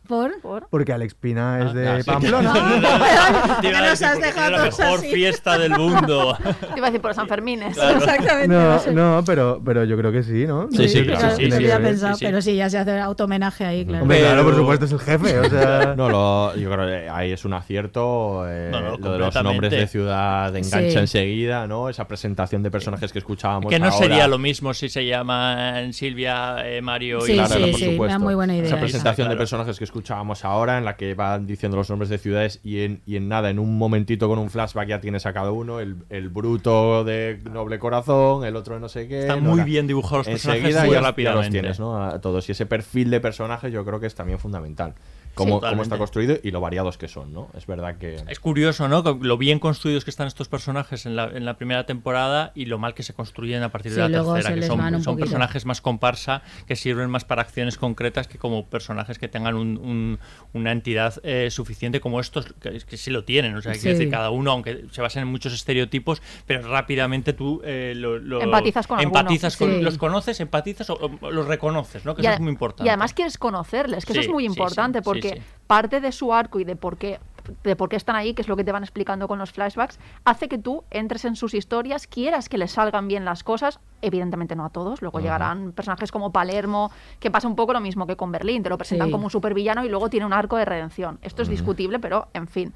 ¿Por? 0.07 0.39
Por- 0.41 0.67
Porque 0.69 0.93
Alex 0.93 1.13
Pina 1.15 1.65
es 1.65 1.73
de 1.73 1.87
ah, 1.87 1.97
sí. 2.01 2.09
Pamplona. 2.09 2.53
Te 3.61 3.67
iba 3.69 3.79
a 3.79 3.81
nos 3.89 4.01
has 4.01 4.19
dejado 4.21 4.51
la 4.51 4.63
mejor 4.63 4.99
así. 4.99 5.11
fiesta 5.13 5.57
del 5.57 5.71
mundo. 5.77 6.37
Te 6.73 6.77
iba 6.77 6.87
a 6.87 6.89
decir 6.91 7.01
por 7.01 7.09
los 7.09 7.15
Sanfermines. 7.15 7.77
Exactamente. 7.77 8.47
No, 8.47 8.73
no 8.73 8.79
sé. 8.79 8.93
no, 8.93 9.23
pero, 9.25 9.61
pero 9.63 9.83
yo 9.83 9.97
creo 9.97 10.11
que 10.11 10.23
sí, 10.23 10.45
¿no? 10.47 10.67
Sí, 10.71 10.87
sí, 10.87 11.03
Claro, 11.03 11.19
claro, 11.19 11.35
sí, 11.35 11.43
sí, 11.43 11.49
no 11.49 11.57
sí, 11.57 11.63
sí, 11.65 11.71
pensado, 11.81 12.13
sí, 12.13 12.19
sí. 12.19 12.25
pero 12.25 12.41
sí, 12.41 12.55
ya 12.55 12.69
se 12.69 12.77
hace 12.77 12.99
auto 12.99 13.25
homenaje 13.25 13.65
ahí, 13.65 13.85
claro. 13.85 14.03
Hombre, 14.03 14.19
claro, 14.19 14.43
por 14.43 14.55
supuesto, 14.55 14.85
es 14.85 14.91
el 14.91 14.99
jefe, 14.99 15.39
o 15.39 15.49
sea... 15.49 15.93
No, 15.97 16.09
lo, 16.09 16.55
yo 16.55 16.71
creo 16.71 16.85
que 16.87 17.09
ahí 17.09 17.31
es 17.31 17.43
un 17.45 17.53
acierto. 17.53 18.45
eh, 18.47 18.69
No, 18.71 18.81
no, 18.81 18.97
lo 18.97 19.11
de 19.13 19.19
los 19.19 19.43
nombres 19.43 19.71
de 19.71 19.87
ciudad 19.87 20.55
engancha 20.55 20.89
Sí. 20.91 20.97
enseguida, 20.97 21.67
¿no? 21.67 21.89
Esa 21.89 22.07
presentación 22.07 22.63
de 22.63 22.71
personajes 22.71 23.11
que 23.11 23.19
escuchábamos. 23.19 23.69
que 23.69 23.79
no 23.79 23.85
ahora. 23.85 23.97
sería 23.97 24.27
lo 24.27 24.37
mismo 24.37 24.73
si 24.73 24.89
se 24.89 25.05
llaman 25.05 25.91
Silvia, 25.93 26.57
eh, 26.65 26.81
Mario 26.81 27.21
Sí, 27.21 27.33
y 27.33 27.35
Claro, 27.35 27.53
sí, 27.55 27.59
por 27.59 27.67
sí, 27.79 27.85
me 27.85 27.87
da 27.87 27.91
supuesto. 27.93 28.19
muy 28.19 28.35
buena 28.35 28.55
idea. 28.55 28.67
Esa 28.67 28.79
presentación 28.79 29.25
de 29.27 29.29
Claro. 29.33 29.39
personajes 29.39 29.77
que 29.77 29.83
escuchábamos 29.83 29.96
ahora, 30.43 30.77
en 30.77 30.85
la 30.85 30.95
que 30.95 31.13
van 31.13 31.47
diciendo 31.47 31.77
los 31.77 31.89
nombres 31.89 32.09
de 32.09 32.17
ciudades 32.17 32.59
y 32.63 32.81
en, 32.81 33.01
y 33.05 33.15
en 33.15 33.27
nada, 33.27 33.49
en 33.49 33.59
un 33.59 33.77
momentito 33.77 34.27
con 34.27 34.39
un 34.39 34.49
flashback 34.49 34.87
ya 34.87 35.01
tienes 35.01 35.25
a 35.25 35.33
cada 35.33 35.51
uno, 35.51 35.79
el, 35.79 35.97
el 36.09 36.29
bruto 36.29 37.03
de 37.03 37.39
noble 37.51 37.79
corazón, 37.79 38.45
el 38.45 38.55
otro 38.55 38.75
de 38.75 38.81
no 38.81 38.89
sé 38.89 39.07
qué. 39.07 39.21
Están 39.21 39.43
no, 39.43 39.51
muy 39.55 39.63
bien 39.63 39.87
dibujados 39.87 40.27
los 40.27 40.27
personajes 40.27 40.63
Enseguida 40.63 40.85
muy 40.85 41.23
ya, 41.23 41.31
ya 41.31 41.35
los 41.35 41.49
tienes, 41.49 41.79
¿no? 41.79 42.03
A 42.03 42.19
todos. 42.21 42.47
Y 42.49 42.51
ese 42.51 42.65
perfil 42.65 43.09
de 43.09 43.19
personajes 43.19 43.71
yo 43.71 43.83
creo 43.85 43.99
que 43.99 44.07
es 44.07 44.15
también 44.15 44.39
fundamental. 44.39 44.95
Cómo, 45.37 45.61
cómo 45.61 45.81
está 45.83 45.97
construido 45.97 46.37
y 46.43 46.51
lo 46.51 46.59
variados 46.61 46.97
que 46.97 47.07
son, 47.07 47.31
¿no? 47.33 47.49
Es 47.57 47.65
verdad 47.67 47.97
que... 47.97 48.15
Es 48.27 48.39
curioso, 48.39 48.87
¿no? 48.87 49.01
Lo 49.21 49.37
bien 49.37 49.59
construidos 49.59 50.03
que 50.03 50.09
están 50.09 50.27
estos 50.27 50.47
personajes 50.49 51.05
en 51.05 51.15
la, 51.15 51.25
en 51.25 51.45
la 51.45 51.57
primera 51.57 51.85
temporada 51.85 52.51
y 52.55 52.65
lo 52.65 52.77
mal 52.79 52.93
que 52.93 53.03
se 53.03 53.13
construyen 53.13 53.63
a 53.63 53.69
partir 53.69 53.91
Sí, 53.93 53.99
de 54.01 54.09
la 54.09 54.23
tercera, 54.23 54.55
que 54.55 54.63
son, 54.63 55.03
son 55.03 55.17
personajes 55.17 55.65
más 55.65 55.81
comparsa, 55.81 56.41
que 56.65 56.75
sirven 56.75 57.09
más 57.09 57.23
para 57.25 57.41
acciones 57.41 57.77
concretas 57.77 58.27
que 58.27 58.37
como 58.37 58.65
personajes 58.67 59.19
que 59.19 59.27
tengan 59.27 59.55
un- 59.55 59.77
un- 59.77 60.19
una 60.53 60.71
entidad 60.71 61.15
eh, 61.23 61.49
suficiente 61.51 61.99
como 62.01 62.19
estos, 62.19 62.53
que, 62.59 62.79
que 62.79 62.97
sí 62.97 63.11
lo 63.11 63.23
tienen. 63.23 63.55
O 63.55 63.61
sea, 63.61 63.73
Sí. 63.73 63.87
decir, 63.89 64.09
cada 64.09 64.29
uno, 64.31 64.51
aunque 64.51 64.85
se 64.91 65.01
basen 65.01 65.21
en 65.23 65.27
muchos 65.29 65.53
estereotipos, 65.53 66.21
pero 66.45 66.67
rápidamente 66.67 67.33
tú 67.33 67.61
eh, 67.63 67.93
lo, 67.95 68.17
lo- 68.17 68.41
Empatizas 68.41 68.87
con 68.87 68.99
alguno. 68.99 69.19
empatizas 69.19 69.55
con- 69.57 69.71
Sí. 69.75 69.81
los 69.81 69.97
conoces, 69.97 70.39
empatizas 70.39 70.89
o, 70.89 71.11
o 71.21 71.31
los 71.31 71.45
reconoces, 71.47 72.05
¿no? 72.05 72.15
Que 72.15 72.21
Y, 72.21 72.25
eso 72.25 72.31
a- 72.31 72.35
es 72.35 72.39
muy 72.41 72.51
importante. 72.51 72.85
y 72.87 72.89
además 72.89 73.13
quieres 73.13 73.37
conocerles, 73.37 74.05
que 74.05 74.13
eso 74.13 74.21
es 74.21 74.29
muy 74.29 74.43
sí, 74.43 74.47
importante 74.47 74.99
sí, 74.99 75.03
sí, 75.03 75.09
porque 75.29 75.41
sí. 75.41 75.47
parte 75.67 76.01
de 76.01 76.11
su 76.11 76.33
arco 76.33 76.59
y 76.59 76.63
de 76.63 76.75
por 76.75 76.97
qué 76.97 77.19
de 77.63 77.75
por 77.75 77.89
qué 77.89 77.95
están 77.95 78.15
ahí, 78.15 78.33
que 78.33 78.41
es 78.41 78.47
lo 78.47 78.55
que 78.55 78.63
te 78.63 78.71
van 78.71 78.83
explicando 78.83 79.27
con 79.27 79.39
los 79.39 79.51
flashbacks, 79.51 79.99
hace 80.25 80.47
que 80.47 80.57
tú 80.57 80.83
entres 80.91 81.25
en 81.25 81.35
sus 81.35 81.53
historias, 81.53 82.07
quieras 82.07 82.49
que 82.49 82.57
les 82.57 82.71
salgan 82.71 83.07
bien 83.07 83.25
las 83.25 83.43
cosas, 83.43 83.79
evidentemente 84.01 84.55
no 84.55 84.65
a 84.65 84.69
todos, 84.69 85.01
luego 85.01 85.19
llegarán 85.19 85.71
personajes 85.71 86.11
como 86.11 86.31
Palermo, 86.31 86.91
que 87.19 87.31
pasa 87.31 87.47
un 87.47 87.55
poco 87.55 87.73
lo 87.73 87.79
mismo 87.79 88.05
que 88.07 88.15
con 88.15 88.31
Berlín, 88.31 88.63
te 88.63 88.69
lo 88.69 88.77
presentan 88.77 89.07
Sí. 89.07 89.11
como 89.11 89.25
un 89.25 89.31
supervillano 89.31 89.83
y 89.85 89.89
luego 89.89 90.09
tiene 90.09 90.25
un 90.25 90.33
arco 90.33 90.57
de 90.57 90.65
redención. 90.65 91.19
Esto 91.21 91.41
es 91.41 91.49
discutible, 91.49 91.99
pero 91.99 92.27
en 92.33 92.47
fin. 92.47 92.73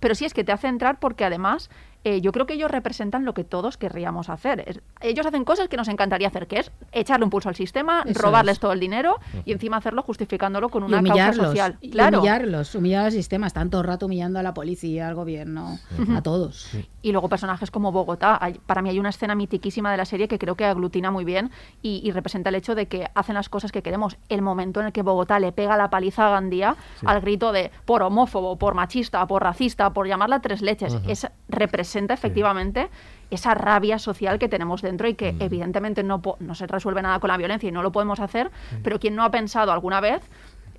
Pero 0.00 0.14
sí 0.14 0.24
es 0.24 0.34
que 0.34 0.44
te 0.44 0.52
hace 0.52 0.68
entrar 0.68 0.98
porque 1.00 1.24
además 1.24 1.70
eh, 2.06 2.20
yo 2.20 2.32
creo 2.32 2.44
que 2.44 2.52
ellos 2.52 2.70
representan 2.70 3.24
lo 3.24 3.32
que 3.32 3.44
todos 3.44 3.78
querríamos 3.78 4.28
hacer. 4.28 4.62
Es- 4.66 4.82
ellos 5.00 5.24
hacen 5.24 5.42
cosas 5.46 5.68
que 5.68 5.78
nos 5.78 5.88
encantaría 5.88 6.28
hacer, 6.28 6.46
que 6.46 6.58
es 6.58 6.70
echarle 6.92 7.24
un 7.24 7.30
pulso 7.30 7.48
al 7.48 7.54
sistema, 7.54 8.02
Eso 8.06 8.20
robarles 8.20 8.54
es. 8.56 8.60
todo 8.60 8.72
el 8.72 8.80
dinero 8.80 9.16
y 9.46 9.52
encima 9.52 9.78
hacerlo 9.78 10.02
justificándolo 10.02 10.68
con 10.68 10.82
una 10.82 11.02
causa 11.02 11.32
social. 11.32 11.78
y 11.80 11.88
Claro. 11.92 12.18
humillarlos, 12.18 12.74
humillar 12.74 13.06
al 13.06 13.12
sistema. 13.12 13.46
Están 13.46 13.70
todo 13.70 13.80
el 13.80 13.86
rato 13.86 14.04
humillando 14.04 14.38
a 14.38 14.42
la 14.42 14.52
policía, 14.52 15.08
al 15.08 15.14
gobierno, 15.14 15.78
a 16.14 16.20
todos. 16.20 16.76
Y 17.00 17.12
luego 17.12 17.30
personajes 17.30 17.70
como 17.70 17.90
Bogotá. 17.90 18.36
Hay- 18.38 18.60
para 18.66 18.82
mí 18.82 18.90
hay 18.90 18.98
una 18.98 19.08
escena 19.08 19.34
mitiquísima 19.34 19.90
de 19.90 19.96
la 19.96 20.04
serie 20.04 20.28
que 20.28 20.38
creo 20.38 20.53
que 20.56 20.64
aglutina 20.64 21.10
muy 21.10 21.24
bien 21.24 21.50
y, 21.82 22.00
y 22.04 22.10
representa 22.12 22.48
el 22.50 22.54
hecho 22.56 22.74
de 22.74 22.86
que 22.86 23.08
hacen 23.14 23.34
las 23.34 23.48
cosas 23.48 23.72
que 23.72 23.82
queremos. 23.82 24.16
El 24.28 24.42
momento 24.42 24.80
en 24.80 24.86
el 24.86 24.92
que 24.92 25.02
Bogotá 25.02 25.38
le 25.38 25.52
pega 25.52 25.76
la 25.76 25.90
paliza 25.90 26.26
a 26.26 26.30
Gandía 26.30 26.76
Sí. 27.00 27.06
al 27.08 27.20
grito 27.20 27.52
de 27.52 27.70
por 27.84 28.02
homófobo, 28.02 28.56
por 28.56 28.74
machista, 28.74 29.26
por 29.26 29.42
racista, 29.42 29.90
por 29.92 30.06
llamarla 30.06 30.40
tres 30.40 30.62
leches. 30.62 30.96
Es, 31.06 31.26
representa 31.48 32.14
efectivamente 32.14 32.88
esa 33.30 33.54
rabia 33.54 33.98
social 33.98 34.38
que 34.38 34.48
tenemos 34.48 34.82
dentro 34.82 35.08
y 35.08 35.14
que 35.14 35.34
evidentemente 35.40 36.02
no, 36.02 36.20
no 36.38 36.54
se 36.54 36.66
resuelve 36.66 37.02
nada 37.02 37.18
con 37.18 37.28
la 37.28 37.36
violencia 37.36 37.68
y 37.68 37.72
no 37.72 37.82
lo 37.82 37.90
podemos 37.90 38.20
hacer, 38.20 38.50
pero 38.82 39.00
quien 39.00 39.16
no 39.16 39.24
ha 39.24 39.30
pensado 39.30 39.72
alguna 39.72 40.00
vez 40.00 40.22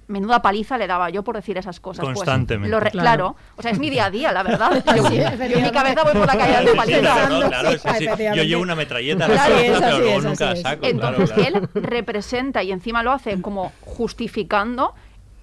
menuda 0.08 0.42
paliza 0.42 0.78
le 0.78 0.88
daba 0.88 1.10
yo 1.10 1.24
por 1.24 1.36
decir 1.36 1.58
esas 1.58 1.80
cosas. 1.80 2.06
Pues, 2.06 2.16
Constantemente. 2.18 2.70
lo 2.70 2.80
re- 2.80 2.92
Claro. 2.92 3.04
claro. 3.04 3.36
o 3.56 3.62
sea, 3.62 3.72
es 3.72 3.80
mi 3.80 3.90
día 3.90 4.06
a 4.06 4.10
día, 4.12 4.32
la 4.32 4.44
verdad. 4.44 4.84
Yo, 4.96 5.08
Sí, 5.08 5.18
yo 5.18 5.58
en 5.58 5.64
mi 5.64 5.72
cabeza 5.72 6.04
voy 6.04 6.14
por 6.14 6.28
la 6.28 6.38
calle 6.38 6.54
dando 6.54 6.72
Sí, 6.72 6.78
palizas. 6.78 7.02
claro, 7.02 7.48
claro, 7.50 7.72
sí, 7.72 8.08
sí. 8.18 8.24
Yo 8.36 8.44
llevo 8.44 8.62
una 8.62 8.76
metralleta, 8.76 9.26
Claro, 9.26 9.56
es 9.58 9.72
pero 9.72 9.86
así, 9.88 9.98
luego 10.00 10.18
es 10.20 10.24
nunca 10.26 10.46
la 10.46 10.56
saco. 10.56 10.86
Entonces 10.86 11.32
claro, 11.32 11.52
claro. 11.52 11.70
él 11.76 11.84
representa 11.84 12.64
y 12.64 12.72
encima 12.72 13.04
lo 13.04 13.12
hace 13.12 13.42
como 13.42 13.72
justificando 13.82 14.94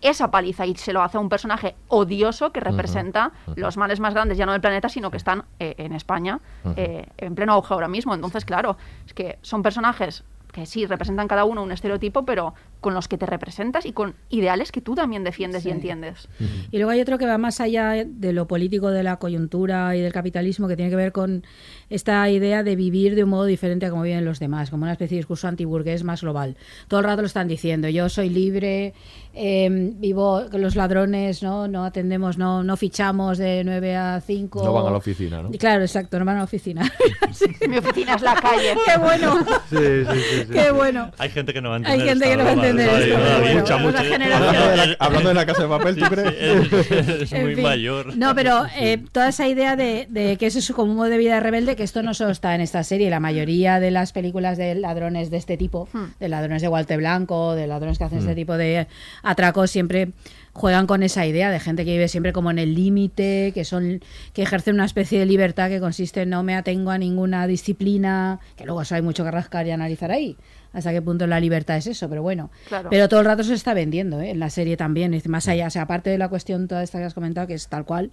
esa 0.01 0.33
paliza 0.33 0.67
y 0.67 0.75
se 0.75 0.93
lo 0.93 1.01
hace 1.01 1.17
a 1.17 1.21
un 1.21 1.29
personaje 1.29 1.77
odioso 1.87 2.51
que 2.51 2.59
representa 2.59 3.31
los 3.55 3.77
males 3.77 4.01
más 4.01 4.13
grandes 4.15 4.37
ya 4.37 4.45
no 4.47 4.51
del 4.53 4.61
planeta 4.61 4.89
sino 4.89 5.13
que 5.13 5.17
están 5.17 5.45
eh, 5.61 5.77
en 5.79 5.93
España 5.93 6.41
eh, 6.75 7.07
en 7.19 7.37
pleno 7.37 7.53
auge 7.53 7.73
ahora 7.73 7.87
mismo 7.87 8.13
entonces 8.13 8.45
claro 8.45 8.77
es 9.07 9.15
que 9.15 9.39
son 9.43 9.63
personajes 9.63 10.25
que 10.53 10.67
sí 10.67 10.87
representan 10.87 11.29
cada 11.29 11.45
uno 11.45 11.63
un 11.63 11.73
estereotipo 11.73 12.25
pero 12.25 12.55
con 12.81 12.95
los 12.95 13.09
que 13.09 13.17
te 13.17 13.27
representas 13.27 13.87
y 13.87 13.93
con 13.93 14.15
ideales 14.29 14.73
que 14.73 14.81
tú 14.81 14.95
también 14.95 15.25
defiendes 15.25 15.65
y 15.65 15.71
entiendes 15.71 16.29
Y 16.71 16.77
luego 16.77 16.91
hay 16.91 17.01
otro 17.01 17.17
que 17.17 17.27
va 17.27 17.39
más 17.39 17.61
allá 17.61 18.05
de 18.05 18.33
lo 18.33 18.47
político, 18.47 18.91
de 18.91 19.03
la 19.03 19.17
coyuntura 19.17 19.97
y 19.97 20.01
del 20.01 20.13
capitalismo, 20.13 20.69
que 20.69 20.77
tiene 20.77 20.91
que 20.91 20.97
ver 20.97 21.13
con 21.13 21.45
esta 21.91 22.29
idea 22.29 22.63
de 22.63 22.77
vivir 22.77 23.15
de 23.15 23.25
un 23.25 23.31
modo 23.31 23.45
diferente 23.45 23.87
a 23.87 23.91
como 23.91 24.03
viven 24.03 24.25
los 24.25 24.41
demás, 24.41 24.71
como 24.71 24.83
una 24.83 24.93
especie 24.93 25.17
de 25.17 25.21
discurso 25.21 25.47
antiburgués 25.49 26.03
más 26.03 26.23
global. 26.23 26.57
Todo 26.89 27.01
el 27.01 27.07
rato 27.07 27.23
lo 27.23 27.27
están 27.27 27.47
diciendo, 27.47 27.89
yo 27.89 28.09
soy 28.09 28.29
libre, 28.29 28.95
eh, 29.35 29.68
vivo 29.70 30.43
con 30.51 30.61
los 30.61 30.76
ladrones, 30.76 31.43
no 31.43 31.68
no 31.68 31.85
atendemos, 31.85 32.39
no 32.39 32.62
no 32.62 32.76
fichamos 32.76 33.39
de 33.39 33.62
9 33.64 33.97
a 33.97 34.20
5. 34.20 34.62
No 34.64 34.72
van 34.72 34.87
a 34.87 34.91
la 34.91 34.97
oficina, 34.99 35.43
¿no? 35.43 35.51
Y 35.53 35.59
Claro, 35.59 35.83
exacto, 35.83 36.18
no 36.18 36.24
van 36.24 36.37
a 36.37 36.39
la 36.41 36.45
oficina. 36.45 36.91
mi 37.68 37.78
oficina 37.78 38.14
es 38.14 38.22
la 38.22 38.35
calle 38.35 38.74
¡Qué 38.87 38.99
bueno! 38.99 39.39
Sí, 39.70 39.76
sí, 39.76 40.05
sí, 40.05 40.20
sí, 40.43 40.53
¡Qué 40.53 40.64
sí. 40.64 40.70
bueno! 40.74 41.11
Hay 41.18 41.30
gente 41.30 41.53
que 41.53 41.61
no 41.62 41.70
va 41.70 41.76
a 41.76 41.78
Hay 41.78 42.01
entender. 42.01 42.09
gente 42.09 42.28
que 42.28 42.37
no 42.37 42.45
va 42.45 42.51
a 42.51 42.53
entender 42.53 42.89
esto, 42.89 43.18
bueno, 43.41 43.61
mucha, 43.61 43.76
mucha. 43.78 43.99
Hablando 44.01 44.68
de 44.70 44.76
la, 44.76 44.97
hablando 44.99 45.28
de 45.28 45.35
la 45.35 45.47
casa 45.47 45.62
de 45.62 45.68
papel, 45.68 45.97
¿tú 45.97 46.05
crees? 46.07 47.33
Es 47.33 47.33
muy 47.43 47.55
fin. 47.55 47.62
mayor. 47.64 48.16
No, 48.16 48.35
pero 48.35 48.64
eh, 48.76 49.03
toda 49.12 49.28
esa 49.28 49.49
idea 49.49 49.76
de, 49.76 50.07
de 50.11 50.37
que 50.37 50.47
eso 50.47 50.59
es 50.59 50.70
como 50.72 50.91
un 50.93 50.97
modo 50.97 51.09
de 51.09 51.18
vida 51.18 51.41
rebelde, 51.41 51.76
que 51.76 51.83
esto 51.85 52.03
no 52.03 52.14
solo 52.14 52.30
está 52.30 52.55
en 52.55 52.61
esta 52.61 52.83
serie, 52.85 53.11
la 53.11 53.20
mayoría 53.20 53.80
de 53.80 53.91
las 53.91 54.12
películas 54.12 54.59
de 54.59 54.74
ladrones 54.74 55.30
de 55.30 55.37
este 55.39 55.57
tipo, 55.57 55.89
de 56.20 56.28
ladrones 56.28 56.62
de 56.62 56.68
guante 56.68 56.97
blanco, 56.97 57.55
de 57.55 57.66
ladrones 57.66 57.99
que 57.99 58.05
hacen 58.05 58.18
este 58.18 58.33
Hmm. 58.33 58.37
tipo 58.37 58.57
de 58.57 58.87
atracos, 59.23 59.70
siempre 59.70 60.12
juegan 60.53 60.87
con 60.87 61.03
esa 61.03 61.27
idea 61.27 61.51
de 61.51 61.61
gente 61.61 61.85
que 61.85 61.93
vive 61.93 62.09
siempre 62.09 62.33
como 62.33 62.51
en 62.51 62.59
el 62.59 62.75
límite, 62.75 63.53
que 63.55 63.64
son 63.64 64.01
que 64.35 64.43
ejercen 64.43 64.75
una 64.75 64.85
especie 64.85 65.18
de 65.18 65.27
libertad 65.27 65.68
que 65.68 65.81
consiste 65.81 66.23
en 66.23 66.31
no 66.31 66.43
me 66.43 66.55
atengo 66.55 66.91
a 66.91 66.99
ninguna 66.99 67.47
disciplina, 67.47 68.41
que 68.57 68.64
luego 68.64 68.83
eso 68.83 68.95
hay 68.95 69.03
mucho 69.03 69.25
que 69.25 69.31
rascar 69.31 69.66
y 69.66 69.70
analizar 69.70 70.11
ahí. 70.11 70.37
Hasta 70.73 70.91
qué 70.91 71.03
punto 71.03 71.27
la 71.27 71.39
libertad 71.39 71.77
es 71.77 71.87
eso, 71.87 72.09
pero 72.09 72.23
bueno. 72.23 72.51
Claro. 72.68 72.89
Pero 72.91 73.09
todo 73.09 73.20
el 73.20 73.27
rato 73.27 73.45
se 73.45 73.53
está 73.53 73.75
vendiendo, 73.75 74.20
¿eh? 74.20 74.31
en 74.31 74.41
la 74.41 74.49
serie 74.49 74.77
también. 74.79 75.20
Más 75.27 75.47
allá, 75.49 75.66
o 75.66 75.70
sea, 75.70 75.83
aparte 75.83 76.09
de 76.09 76.16
la 76.16 76.29
cuestión 76.29 76.66
toda 76.66 76.83
esta 76.83 76.99
que 76.99 77.05
has 77.05 77.14
comentado, 77.14 77.47
que 77.47 77.55
es 77.55 77.68
tal 77.68 77.85
cual, 77.85 78.11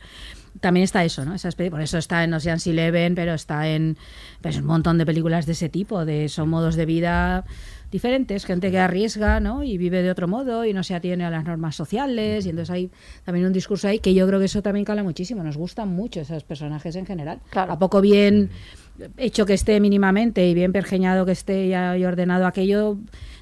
también 0.59 0.83
está 0.83 1.05
eso, 1.05 1.23
¿no? 1.23 1.33
Esa 1.33 1.47
especie, 1.47 1.71
por 1.71 1.81
eso 1.81 1.97
está 1.97 2.23
en 2.23 2.33
Ocean's 2.33 2.67
Eleven, 2.67 3.15
pero 3.15 3.33
está 3.33 3.69
en 3.69 3.97
pues, 4.41 4.57
un 4.57 4.65
montón 4.65 4.97
de 4.97 5.05
películas 5.05 5.45
de 5.45 5.53
ese 5.53 5.69
tipo, 5.69 6.03
de 6.03 6.27
son 6.27 6.49
modos 6.49 6.75
de 6.75 6.85
vida 6.85 7.45
diferentes, 7.91 8.45
gente 8.45 8.71
que 8.71 8.79
arriesga, 8.79 9.39
¿no? 9.39 9.63
Y 9.63 9.77
vive 9.77 10.01
de 10.01 10.11
otro 10.11 10.27
modo 10.27 10.65
y 10.65 10.73
no 10.73 10.83
se 10.83 10.95
atiene 10.95 11.25
a 11.25 11.29
las 11.29 11.43
normas 11.43 11.75
sociales 11.75 12.45
y 12.45 12.49
entonces 12.49 12.69
hay 12.71 12.91
también 13.25 13.45
un 13.45 13.53
discurso 13.53 13.87
ahí 13.87 13.99
que 13.99 14.13
yo 14.13 14.27
creo 14.27 14.39
que 14.39 14.45
eso 14.45 14.61
también 14.61 14.85
cala 14.85 15.03
muchísimo, 15.03 15.43
nos 15.43 15.57
gustan 15.57 15.89
mucho 15.89 16.21
esos 16.21 16.43
personajes 16.43 16.95
en 16.95 17.05
general. 17.05 17.39
A 17.53 17.79
poco 17.79 18.01
bien 18.01 18.49
hecho 19.17 19.45
que 19.45 19.53
esté 19.53 19.79
mínimamente 19.79 20.47
y 20.47 20.53
bien 20.53 20.71
pergeñado 20.71 21.25
que 21.25 21.31
esté 21.31 21.67
y 21.67 22.03
ordenado 22.03 22.45
aquello 22.45 22.97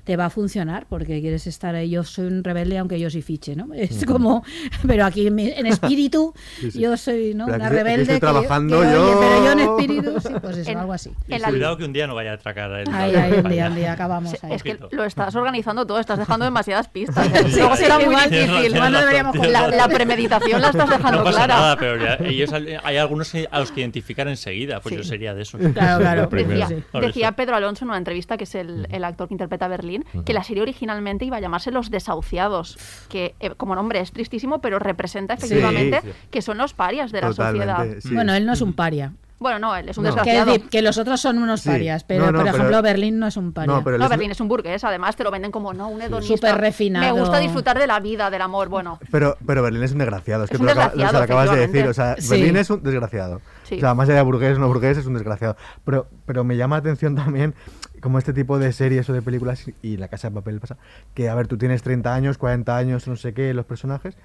te 0.07 0.15
va 0.17 0.25
a 0.25 0.29
funcionar 0.29 0.85
porque 0.87 1.19
quieres 1.21 1.45
estar 1.47 1.75
ahí 1.75 1.89
yo 1.89 2.03
soy 2.03 2.27
un 2.27 2.43
rebelde 2.43 2.77
aunque 2.77 2.97
yo 2.99 3.09
sí 3.09 3.21
fiche 3.21 3.55
no 3.57 3.73
es 3.73 4.05
como 4.05 4.41
pero 4.87 5.03
aquí 5.05 5.27
en, 5.27 5.35
mi- 5.35 5.49
en 5.51 5.65
espíritu 5.67 6.33
Sí, 6.61 6.71
sí. 6.71 6.79
yo 6.79 6.95
soy 6.97 7.33
¿no? 7.35 7.45
Pero 7.45 7.57
una 7.57 7.67
aquí- 7.67 7.75
aquí 7.75 7.83
rebelde 7.83 8.01
estoy 8.03 8.15
que- 8.15 8.19
trabajando 8.21 8.79
que, 8.81 8.87
oye, 8.87 8.95
yo. 8.95 9.19
pero 9.19 9.45
yo 9.45 9.51
en 9.51 9.59
espíritu 9.59 10.19
sí 10.21 10.33
pues 10.41 10.57
eso 10.57 10.71
En- 10.71 10.77
algo 10.77 10.93
así 10.93 11.11
Y 11.27 11.39
cuidado 11.39 11.77
que 11.77 11.83
un 11.83 11.91
día 11.93 12.07
no 12.07 12.15
vaya 12.15 12.31
a 12.31 12.33
atracar 12.35 12.71
a 12.71 12.81
él. 12.81 12.87
Ahí, 12.93 13.13
ahí, 13.15 13.33
un 13.33 13.49
día, 13.49 13.67
un 13.67 13.75
día 13.75 13.91
acabamos 13.93 14.33
ahí. 14.43 14.53
es 14.53 14.63
que 14.63 14.79
lo 14.91 15.03
estás 15.03 15.35
organizando 15.35 15.85
todo, 15.85 15.99
estás 15.99 16.17
dejando 16.19 16.45
demasiadas 16.51 16.87
pistas. 16.87 17.27
Sí, 17.27 17.59
Luego 17.59 17.75
sí, 17.75 17.83
será 17.83 17.99
sí, 17.99 18.05
muy 18.05 18.15
difícil. 18.15 18.29
tienes 18.31 18.49
razón, 18.71 18.77
¿Cuándo 18.79 18.99
deberíamos 18.99 19.31
tienes 19.33 19.51
la, 19.51 19.67
la 19.67 19.87
premeditación 19.89 20.61
la 20.61 20.69
estás 20.69 20.89
dejando 20.89 21.17
No 21.19 21.23
pasa 21.25 21.37
clara. 21.45 21.55
nada, 21.55 21.75
pero 21.77 21.97
ya- 21.97 22.17
ellos, 22.25 22.51
hay 22.53 22.97
algunos 22.97 23.33
a 23.51 23.59
los 23.59 23.71
que 23.71 23.81
identificar 23.81 24.27
enseguida, 24.29 24.79
pues 24.79 24.93
Sí. 24.95 24.97
yo 25.01 25.03
sería 25.03 25.33
de 25.33 25.41
esos. 25.41 25.59
Claro, 25.73 25.99
claro. 25.99 26.27
Decía, 26.27 26.67
decía 27.01 27.27
eso. 27.27 27.35
Pedro 27.35 27.55
Alonso 27.57 27.83
en 27.83 27.89
una 27.89 27.97
entrevista, 27.97 28.37
que 28.37 28.45
es 28.45 28.55
el, 28.55 28.87
el 28.89 29.03
actor 29.03 29.27
que 29.27 29.33
interpreta 29.33 29.65
a 29.65 29.69
Berlín, 29.69 29.96
que 30.25 30.33
la 30.33 30.43
serie 30.43 30.61
originalmente 30.63 31.25
iba 31.25 31.37
a 31.37 31.39
llamarse 31.39 31.71
Los 31.71 31.89
Desahuciados, 31.91 32.77
que 33.09 33.35
eh, 33.39 33.51
como 33.55 33.75
nombre 33.75 33.99
es 33.99 34.11
tristísimo, 34.11 34.59
pero 34.59 34.79
representa 34.79 35.33
efectivamente 35.35 36.01
Sí. 36.03 36.09
que 36.31 36.41
son 36.41 36.57
los 36.57 36.73
parias 36.73 37.11
de 37.11 37.21
la 37.21 37.33
sociedad. 37.33 37.85
bueno 38.11 38.33
él 38.33 38.45
no 38.45 38.53
es 38.53 38.61
un 38.61 38.73
paria 38.73 39.13
Bueno, 39.39 39.59
no, 39.59 39.75
él 39.75 39.87
es 39.87 39.95
un 39.99 40.03
Que 40.03 40.07
desgraciado. 40.09 40.53
que 40.71 40.81
los 40.81 40.97
otros 40.97 41.21
son 41.21 41.37
unos 41.37 41.61
Sí. 41.61 41.69
parias, 41.69 42.03
pero 42.03 42.25
No, 42.25 42.31
no, 42.31 42.37
por 42.39 42.45
pero- 42.45 42.57
ejemplo 42.57 42.81
Berlín 42.81 43.19
no 43.19 43.27
es 43.27 43.37
un 43.37 43.53
paria. 43.53 43.71
No, 43.71 43.83
pero 43.83 43.99
No, 43.99 44.09
Berlín 44.09 44.31
es 44.31 44.39
un 44.41 44.47
burgués, 44.47 44.83
además 44.83 45.15
te 45.15 45.23
lo 45.23 45.29
venden 45.29 45.51
como 45.51 45.73
no, 45.75 45.89
un 45.89 46.01
hedonista. 46.01 46.35
Súper 46.35 46.59
refinado. 46.59 47.05
Me 47.13 47.19
gusta 47.21 47.37
disfrutar 47.37 47.77
de 47.77 47.85
la 47.85 47.99
vida, 47.99 48.31
del 48.31 48.41
amor. 48.41 48.67
Bueno, 48.67 48.97
Pero, 49.11 49.37
pero 49.45 49.61
Berlín 49.61 49.83
es 49.83 49.91
un 49.91 49.99
desgraciado, 49.99 50.45
es 50.45 50.49
que 50.49 50.55
Es 50.55 50.59
tú 50.59 50.63
un 50.63 50.65
lo, 50.67 50.71
acabas- 50.71 50.91
desgraciado, 50.93 51.19
lo 51.19 51.23
acabas 51.23 51.51
de 51.51 51.67
decir. 51.67 51.87
O 51.87 51.93
sea. 51.93 52.15
Berlín 52.29 52.57
es 52.57 52.69
un 52.71 52.81
desgraciado. 52.81 53.41
Sí. 53.63 53.75
O 53.75 53.79
sea, 53.79 53.93
más 53.93 54.09
allá 54.09 54.17
de 54.17 54.23
burgués 54.23 54.57
o 54.57 54.59
no 54.59 54.67
burgués, 54.69 54.97
es 54.97 55.05
un 55.05 55.13
desgraciado. 55.13 55.55
Pero, 55.85 56.07
pero 56.25 56.43
me 56.43 56.57
llama 56.57 56.77
la 56.77 56.79
atención 56.79 57.13
también, 57.15 57.53
como 58.01 58.17
este 58.19 58.33
tipo 58.33 58.59
de 58.59 58.71
series 58.73 59.09
o 59.09 59.13
de 59.13 59.21
películas, 59.21 59.65
y 59.81 59.97
La 59.97 60.07
Casa 60.07 60.29
de 60.29 60.35
Papel 60.35 60.59
pasa, 60.59 60.77
que 61.13 61.29
a 61.29 61.35
ver, 61.35 61.47
tú 61.47 61.57
tienes 61.57 61.81
30 61.83 62.13
años, 62.13 62.37
40 62.37 62.77
años, 62.77 63.07
no 63.07 63.15
sé 63.15 63.33
qué, 63.33 63.53
los 63.53 63.65
personajes, 63.65 64.15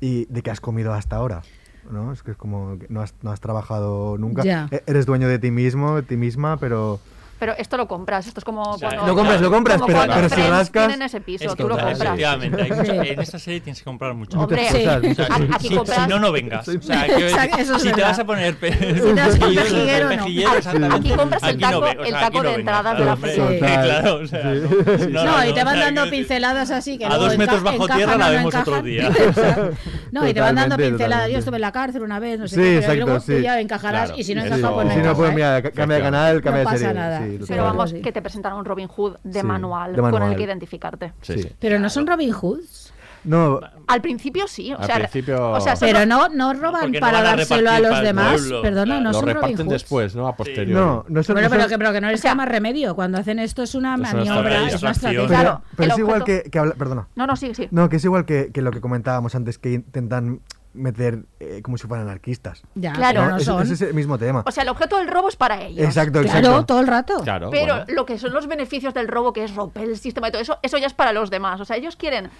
y 0.00 0.26
de 0.26 0.42
qué 0.42 0.50
has 0.50 0.60
comido 0.60 0.92
hasta 0.94 1.16
ahora. 1.16 1.42
¿no? 1.90 2.12
Es 2.12 2.22
que 2.22 2.32
es 2.32 2.36
como 2.36 2.78
que 2.78 2.86
no 2.90 3.00
has, 3.00 3.14
no 3.22 3.30
has 3.30 3.40
trabajado 3.40 4.18
nunca. 4.18 4.42
E- 4.70 4.82
Eres 4.86 5.06
dueño 5.06 5.26
de 5.28 5.38
ti 5.38 5.50
mismo, 5.50 5.96
de 5.96 6.02
ti 6.02 6.16
misma, 6.16 6.58
pero... 6.58 7.00
pero 7.38 7.54
esto 7.56 7.76
lo 7.76 7.86
compras. 7.88 8.26
Esto 8.26 8.40
es 8.40 8.44
como 8.44 8.76
cuando. 8.78 9.06
Lo 9.06 9.14
compras, 9.14 9.40
lo 9.40 9.50
compras, 9.50 9.80
pero- 9.86 10.00
pero 10.14 10.28
si 10.28 10.40
rascas- 10.42 10.86
tienen 10.88 11.02
ese 11.02 11.20
piso, 11.20 11.44
Es 11.44 11.54
tú 11.56 11.68
lo 11.68 11.76
compras. 11.76 11.92
Efectivamente, 12.00 12.64
Sí. 12.84 12.90
en 13.12 13.20
esta 13.20 13.38
serie 13.38 13.60
tienes 13.60 13.78
que 13.78 13.84
comprar 13.84 14.14
mucho. 14.14 14.38
Hombre, 14.38 14.66
O 14.66 14.70
sea, 14.70 15.00
sí. 15.00 15.14
si- 15.14 15.22
Aquí 15.22 15.68
si, 15.68 15.74
compras- 15.76 16.02
si 16.04 16.08
no, 16.10 16.18
no 16.18 16.32
vengas. 16.32 16.68
O 16.68 16.72
sea, 16.82 17.06
que- 17.06 17.60
eso 17.62 17.76
es 17.76 17.82
si 17.82 17.88
te 17.88 17.94
verdad. 17.94 18.08
vas 18.08 18.18
a 18.18 18.24
poner 18.24 18.56
pe- 18.56 18.70
te 18.70 18.92
vas 19.14 19.38
no. 19.38 19.46
pejigueros, 19.48 20.12
Aquí- 20.12 21.10
compras 21.10 21.42
el 21.44 21.58
no 21.58 21.68
taco- 21.70 21.80
ve- 21.80 21.96
o 21.98 22.04
el 22.04 22.12
taco 22.12 22.42
de 22.42 22.54
entradas 22.54 22.98
de 22.98 23.04
la. 23.04 23.16
Claro, 23.58 24.14
o 24.16 24.26
sea, 24.26 24.44
no, 24.44 25.08
No, 25.08 25.24
no, 25.24 25.44
y 25.48 25.52
te 25.52 25.64
van 25.64 25.76
o 25.76 25.80
dando 25.80 26.10
pinceladas 26.10 26.70
así 26.70 26.98
que 26.98 27.06
A 27.06 27.16
dos 27.16 27.36
metros 27.36 27.62
bajo 27.62 27.86
tierra 27.88 28.14
o 28.14 28.18
la 28.18 28.26
no 28.26 28.32
vemos 28.32 28.54
otro 28.54 28.82
día. 28.82 29.10
No, 30.12 30.26
y 30.26 30.32
te 30.34 30.40
van 30.40 30.54
dando 30.54 30.76
pinceladas. 30.76 31.30
Yo 31.30 31.38
estuve 31.38 31.56
en 31.56 31.60
la 31.62 31.72
cárcel 31.72 32.02
una 32.02 32.18
vez, 32.18 32.38
no 32.38 32.48
sé 32.48 32.54
Sí, 32.56 32.60
qué, 32.62 32.66
pero 32.68 32.78
exacto, 32.92 33.04
luego 33.06 33.20
sí. 33.20 33.32
tú 33.36 33.38
ya 33.40 33.60
encajarás 33.60 34.12
y 34.16 34.24
si 34.24 34.34
no 34.34 34.42
Eso- 34.42 34.54
encaja, 34.54 34.74
pues 34.74 34.86
no 34.86 34.92
si 34.92 34.96
no, 34.98 35.02
encaja, 35.02 35.16
pues 35.16 35.30
¿eh? 35.30 35.34
mira, 35.34 35.62
cambia 35.62 35.96
de 35.96 36.02
canal, 36.02 36.42
cambia 36.42 36.64
No 36.64 36.70
pasa 36.70 36.92
nada. 36.92 37.20
Sí, 37.38 37.44
Pero 37.48 37.64
vamos, 37.64 37.92
que 37.92 38.12
te 38.12 38.22
presentan 38.22 38.54
un 38.54 38.64
Robin 38.64 38.88
Hood 38.88 39.16
de 39.24 39.40
Sí, 39.40 39.46
manual, 39.46 39.94
de 39.96 40.00
con 40.02 40.22
el 40.22 40.36
que 40.36 40.42
identificarte. 40.44 41.12
Sí. 41.22 41.48
Pero 41.58 41.78
no 41.78 41.90
son 41.90 42.06
Robin 42.06 42.32
Hoods. 42.32 42.92
No, 43.24 43.60
Al 43.88 44.00
principio 44.00 44.46
sí, 44.46 44.72
o 44.72 44.78
Al 44.78 44.86
sea, 44.86 44.94
principio- 44.96 45.50
o 45.50 45.60
sea, 45.60 45.74
se 45.74 45.86
Pero 45.86 45.98
ro- 46.00 46.06
no, 46.06 46.28
no 46.28 46.54
roban 46.54 46.92
no 46.92 47.00
para 47.00 47.20
dárselo 47.20 47.68
a 47.68 47.80
los 47.80 48.00
demás. 48.00 48.40
pueblo, 48.40 48.62
Perdona, 48.62 49.00
no 49.00 49.08
Lo 49.10 49.12
son 49.14 49.22
Robin 49.22 49.34
reparten 49.34 49.66
Hoods. 49.66 49.72
después, 49.72 50.14
¿no? 50.16 50.28
A 50.28 50.36
posteriori. 50.36 50.72
no, 50.72 51.04
no 51.08 51.22
son... 51.24 51.34
Bueno, 51.34 51.48
no 51.48 51.50
pero 51.50 51.62
son- 51.64 51.70
que, 51.70 51.78
pero 51.78 51.92
que 51.92 52.00
no 52.00 52.10
les 52.10 52.22
queda 52.22 52.36
más 52.36 52.48
remedio. 52.48 52.94
Cuando 52.94 53.18
hacen 53.18 53.40
esto 53.40 53.62
es 53.64 53.74
una 53.74 53.94
Es 53.94 54.00
una 54.00 54.12
maniobra, 54.12 54.38
estrategia. 54.66 54.76
es 54.76 54.82
una 54.82 54.90
estrategia. 54.92 55.26
Claro, 55.26 55.62
pero 55.76 55.92
es 55.92 55.98
igual 55.98 56.24
que, 56.24 56.42
que 56.44 56.58
habla- 56.60 56.74
Perdona. 56.74 57.08
No, 57.16 57.26
no, 57.26 57.34
sí, 57.36 57.54
sí. 57.54 57.66
No, 57.72 57.88
que 57.88 57.96
es 57.96 58.04
igual 58.04 58.24
que, 58.24 58.50
que 58.52 58.62
lo 58.62 58.70
que 58.70 58.80
comentábamos 58.80 59.34
antes, 59.34 59.58
que 59.58 59.72
intentan 59.72 60.40
meter 60.74 61.24
eh, 61.40 61.60
como 61.62 61.76
si 61.78 61.86
fueran 61.86 62.06
anarquistas. 62.06 62.62
Ya, 62.74 62.92
Claro. 62.92 63.20
pero 63.20 63.30
no 63.32 63.36
Es- 63.38 63.44
son. 63.44 63.62
Es, 63.62 63.70
ese 63.70 63.92
mismo 63.92 64.18
tema. 64.18 64.44
O 64.46 64.50
sea, 64.50 64.62
el 64.62 64.68
objeto 64.68 64.98
del 64.98 65.08
robo 65.08 65.28
es 65.28 65.36
para 65.36 65.62
ellos. 65.62 65.84
Exacto, 65.84 66.20
Claro, 66.22 66.38
exacto. 66.38 66.66
todo 66.66 66.80
el 66.80 66.86
rato. 66.86 67.20
Claro, 67.22 67.50
Pero 67.50 67.76
bueno. 67.78 67.92
lo 67.94 68.06
que 68.06 68.18
son 68.18 68.32
los 68.32 68.46
beneficios 68.46 68.94
del 68.94 69.08
robo, 69.08 69.32
que 69.32 69.44
es 69.44 69.54
romper 69.54 69.84
el 69.84 69.96
sistema 69.98 70.28
y 70.28 70.32
todo 70.32 70.42
eso, 70.42 70.58
eso 70.62 70.78
ya 70.78 70.86
es 70.86 70.94
para 70.94 71.12
los 71.12 71.30
demás. 71.30 71.60
O 71.60 71.64
sea, 71.64 71.76
ellos 71.76 71.96
quieren, 71.96 72.30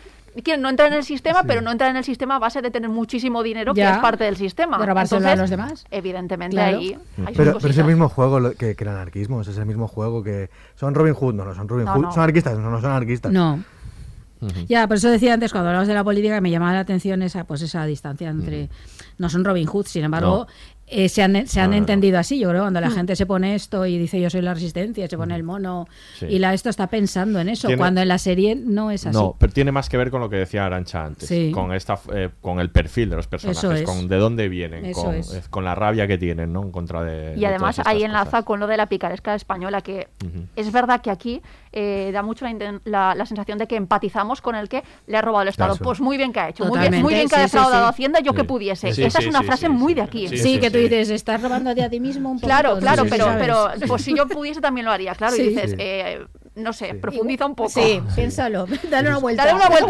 quieren 0.44 0.62
no 0.62 0.68
entrar 0.68 0.88
en 0.92 0.94
el 0.98 1.04
sistema, 1.04 1.42
pero 1.44 1.60
no 1.62 1.70
entrar 1.72 1.90
en 1.90 1.96
el 1.96 2.04
sistema 2.04 2.36
a 2.36 2.38
base 2.38 2.62
de 2.62 2.70
tener 2.70 2.90
muchísimo 2.90 3.42
dinero, 3.42 3.72
Ya. 3.74 3.90
que 3.90 3.96
es 3.96 3.98
parte 4.02 4.24
del 4.24 4.36
sistema. 4.36 4.78
De 4.78 4.86
robárselo 4.86 5.26
a 5.26 5.32
Entonces, 5.32 5.40
los 5.40 5.50
demás. 5.50 5.84
Evidentemente 5.90 6.54
Claro. 6.56 6.78
ahí 6.78 6.96
hay 7.26 7.34
Pero, 7.34 7.58
pero 7.58 7.70
es 7.70 7.78
el 7.78 7.84
mismo 7.86 8.08
juego 8.08 8.38
lo- 8.40 8.52
que, 8.52 8.76
que 8.76 8.84
el 8.84 8.90
anarquismo, 8.90 9.40
es 9.40 9.48
el 9.56 9.66
mismo 9.66 9.88
juego 9.88 10.22
que... 10.22 10.50
¿Son 10.76 10.94
Robin 10.94 11.14
Hood? 11.14 11.34
No, 11.34 11.44
no 11.44 11.54
son 11.54 11.66
Robin 11.68 11.86
No, 11.86 11.94
Hood. 11.94 12.02
no. 12.02 12.12
¿Son 12.12 12.22
anarquistas? 12.22 12.58
No, 12.58 12.70
no 12.70 12.80
son 12.80 12.90
anarquistas. 12.90 13.32
No. 13.32 13.58
Ya, 14.68 14.86
por 14.86 14.96
eso 14.96 15.10
decía 15.10 15.34
antes, 15.34 15.52
cuando 15.52 15.68
hablabas 15.68 15.88
de 15.88 15.94
la 15.94 16.04
política, 16.04 16.40
me 16.40 16.50
llamaba 16.50 16.72
la 16.72 16.80
atención 16.80 17.22
esa, 17.22 17.44
pues 17.44 17.62
esa 17.62 17.84
distancia 17.86 18.28
entre. 18.28 18.68
No 19.18 19.28
son 19.28 19.44
Robin 19.44 19.66
Hood, 19.66 19.86
sin 19.86 20.04
embargo, 20.04 20.46
eh, 20.90 21.08
se 21.08 21.22
han, 21.22 21.46
se 21.46 21.60
han 21.60 21.66
No, 21.66 21.70
no, 21.70 21.76
no. 21.76 21.78
entendido 21.78 22.18
así. 22.18 22.38
Yo 22.38 22.48
creo 22.50 22.62
cuando 22.62 22.80
Mm. 22.80 22.82
la 22.84 22.90
gente 22.90 23.16
se 23.16 23.26
pone 23.26 23.54
esto 23.54 23.86
y 23.86 23.98
dice 23.98 24.20
yo 24.20 24.30
soy 24.30 24.42
la 24.42 24.54
resistencia, 24.54 25.06
se 25.08 25.16
pone 25.16 25.34
el 25.34 25.42
mono, 25.42 25.86
Sí. 26.18 26.26
y 26.26 26.38
la 26.38 26.54
esto 26.54 26.70
está 26.70 26.86
pensando 26.86 27.40
en 27.40 27.48
eso, 27.48 27.68
Tiene- 27.68 27.78
cuando 27.80 28.00
en 28.00 28.08
la 28.08 28.18
serie 28.18 28.54
no 28.56 28.90
es 28.90 29.06
así. 29.06 29.16
No, 29.16 29.36
pero 29.38 29.52
tiene 29.52 29.72
más 29.72 29.88
que 29.88 29.96
ver 29.96 30.10
con 30.10 30.20
lo 30.20 30.28
que 30.30 30.36
decía 30.36 30.64
Arancha 30.66 31.04
antes, 31.04 31.28
Sí. 31.28 31.50
con 31.52 31.72
esta, 31.74 31.98
eh, 32.14 32.30
con 32.40 32.60
el 32.60 32.70
perfil 32.70 33.10
de 33.10 33.16
los 33.16 33.26
personajes, 33.26 33.80
es. 33.80 33.82
con 33.82 34.08
de 34.08 34.16
dónde 34.16 34.48
vienen, 34.48 34.84
Eso 34.84 35.02
con, 35.04 35.14
es. 35.14 35.32
eh, 35.34 35.42
con 35.50 35.64
la 35.64 35.74
rabia 35.74 36.06
que 36.06 36.18
tienen, 36.18 36.52
¿no? 36.52 36.62
En 36.62 36.70
contra 36.70 37.02
de. 37.02 37.34
Y 37.36 37.40
de 37.40 37.46
además 37.46 37.76
todas 37.76 37.86
ahí 37.88 38.02
enlaza 38.04 38.30
cosas. 38.30 38.44
con 38.44 38.60
lo 38.60 38.66
de 38.66 38.76
la 38.76 38.86
picaresca 38.86 39.34
española, 39.34 39.80
que 39.82 40.08
es 40.56 40.72
verdad 40.72 41.00
que 41.00 41.10
aquí 41.10 41.42
eh, 41.72 42.10
da 42.14 42.22
mucho 42.22 42.46
la, 42.46 42.50
inten- 42.50 42.80
la- 42.84 43.14
la 43.14 43.26
sensación 43.26 43.58
de 43.58 43.66
que 43.66 43.76
empatizamos 43.76 44.40
con 44.40 44.54
el 44.54 44.68
que 44.70 44.82
le 45.06 45.16
ha 45.18 45.20
robado 45.20 45.42
el 45.42 45.48
Estado. 45.48 45.72
Claro. 45.74 45.84
Pues 45.84 46.00
muy 46.00 46.16
bien 46.16 46.32
que 46.32 46.40
ha 46.40 46.48
hecho, 46.48 46.64
muy 46.64 46.78
bien, 46.78 47.02
muy 47.02 47.12
bien 47.12 47.28
que 47.28 47.36
ha 47.36 47.40
defraudado 47.42 47.84
sí. 47.84 47.90
Hacienda, 47.90 48.20
yo 48.20 48.32
que 48.32 48.44
pudiese. 48.44 48.92
Sí, 48.94 49.02
Esa 49.04 49.18
sí, 49.20 49.24
es 49.26 49.30
una 49.30 49.40
sí, 49.40 49.46
frase 49.46 49.66
sí, 49.66 49.72
muy 49.72 49.90
sí. 49.92 49.94
de 49.96 50.00
aquí. 50.02 50.28
Sí, 50.28 50.38
Sí, 50.38 50.58
que 50.60 50.70
tú 50.70 50.77
sí. 50.78 50.88
dices, 50.88 51.10
estás 51.10 51.42
robándote 51.42 51.82
a 51.82 51.90
ti 51.90 52.00
mismo 52.00 52.30
un 52.30 52.36
poco. 52.38 52.46
Claro, 52.48 52.78
claro, 52.78 53.04
sí, 53.04 53.10
pero, 53.10 53.26
pero 53.38 53.68
pues 53.86 54.02
si 54.02 54.14
yo 54.16 54.26
pudiese 54.26 54.60
también 54.60 54.84
lo 54.86 54.92
haría, 54.92 55.14
claro. 55.14 55.34
Sí. 55.36 55.42
Y 55.42 55.48
dices, 55.50 55.70
Sí. 55.70 55.76
eh, 55.78 56.24
no 56.54 56.72
sé, 56.72 56.94
profundiza 56.94 57.46
un 57.46 57.54
poco. 57.54 57.70
Sí, 57.70 58.00
piénsalo, 58.16 58.66
dale 58.90 59.08
una 59.08 59.18
vuelta. 59.18 59.44
Dale 59.44 59.54
una 59.56 59.68
vuelta 59.68 59.86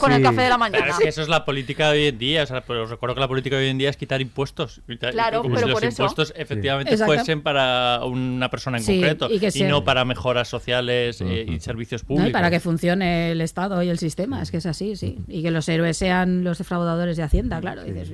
con, 0.00 0.10
el 0.12 0.18
Sí. 0.18 0.22
café 0.24 0.40
de 0.42 0.48
la 0.48 0.58
mañana. 0.58 0.88
es 0.88 0.98
que 0.98 1.08
eso 1.08 1.22
es 1.22 1.28
la 1.28 1.44
política 1.44 1.92
de 1.92 1.98
hoy 2.00 2.06
en 2.08 2.18
día. 2.18 2.42
O 2.42 2.46
sea, 2.46 2.62
pero 2.62 2.82
os 2.82 2.90
recuerdo 2.90 3.14
que 3.14 3.20
la 3.20 3.28
política 3.28 3.56
de 3.56 3.62
hoy 3.64 3.68
en 3.70 3.78
día 3.78 3.90
es 3.90 3.96
quitar 3.96 4.20
impuestos. 4.20 4.80
Quitar- 4.88 5.12
Claro, 5.12 5.42
como 5.42 5.54
pero 5.54 5.66
si 5.68 5.72
los 5.72 5.82
eso- 5.84 6.02
impuestos 6.02 6.32
efectivamente 6.36 6.92
Exacto. 6.92 7.14
fuesen 7.14 7.42
para 7.42 8.04
una 8.04 8.50
persona 8.50 8.78
en 8.78 8.82
Sí, 8.84 8.94
concreto 9.00 9.28
y 9.30 9.62
no 9.64 9.84
para 9.84 10.04
mejoras 10.04 10.48
sociales 10.48 11.20
eh, 11.20 11.46
y 11.48 11.60
servicios 11.60 12.02
No, 12.02 12.08
públicos. 12.08 12.30
y 12.30 12.32
para 12.32 12.50
que 12.50 12.58
funcione 12.58 13.30
el 13.30 13.40
Estado 13.40 13.80
y 13.82 13.88
el 13.88 13.98
sistema, 14.00 14.42
es 14.42 14.50
que 14.50 14.56
es 14.56 14.66
así, 14.66 14.96
sí. 14.96 15.18
Y 15.28 15.42
que 15.42 15.50
los 15.52 15.68
héroes 15.68 15.96
sean 15.96 16.42
los 16.42 16.58
defraudadores 16.58 17.16
de 17.16 17.22
Hacienda, 17.22 17.60
claro. 17.60 17.84
Dices, 17.84 18.10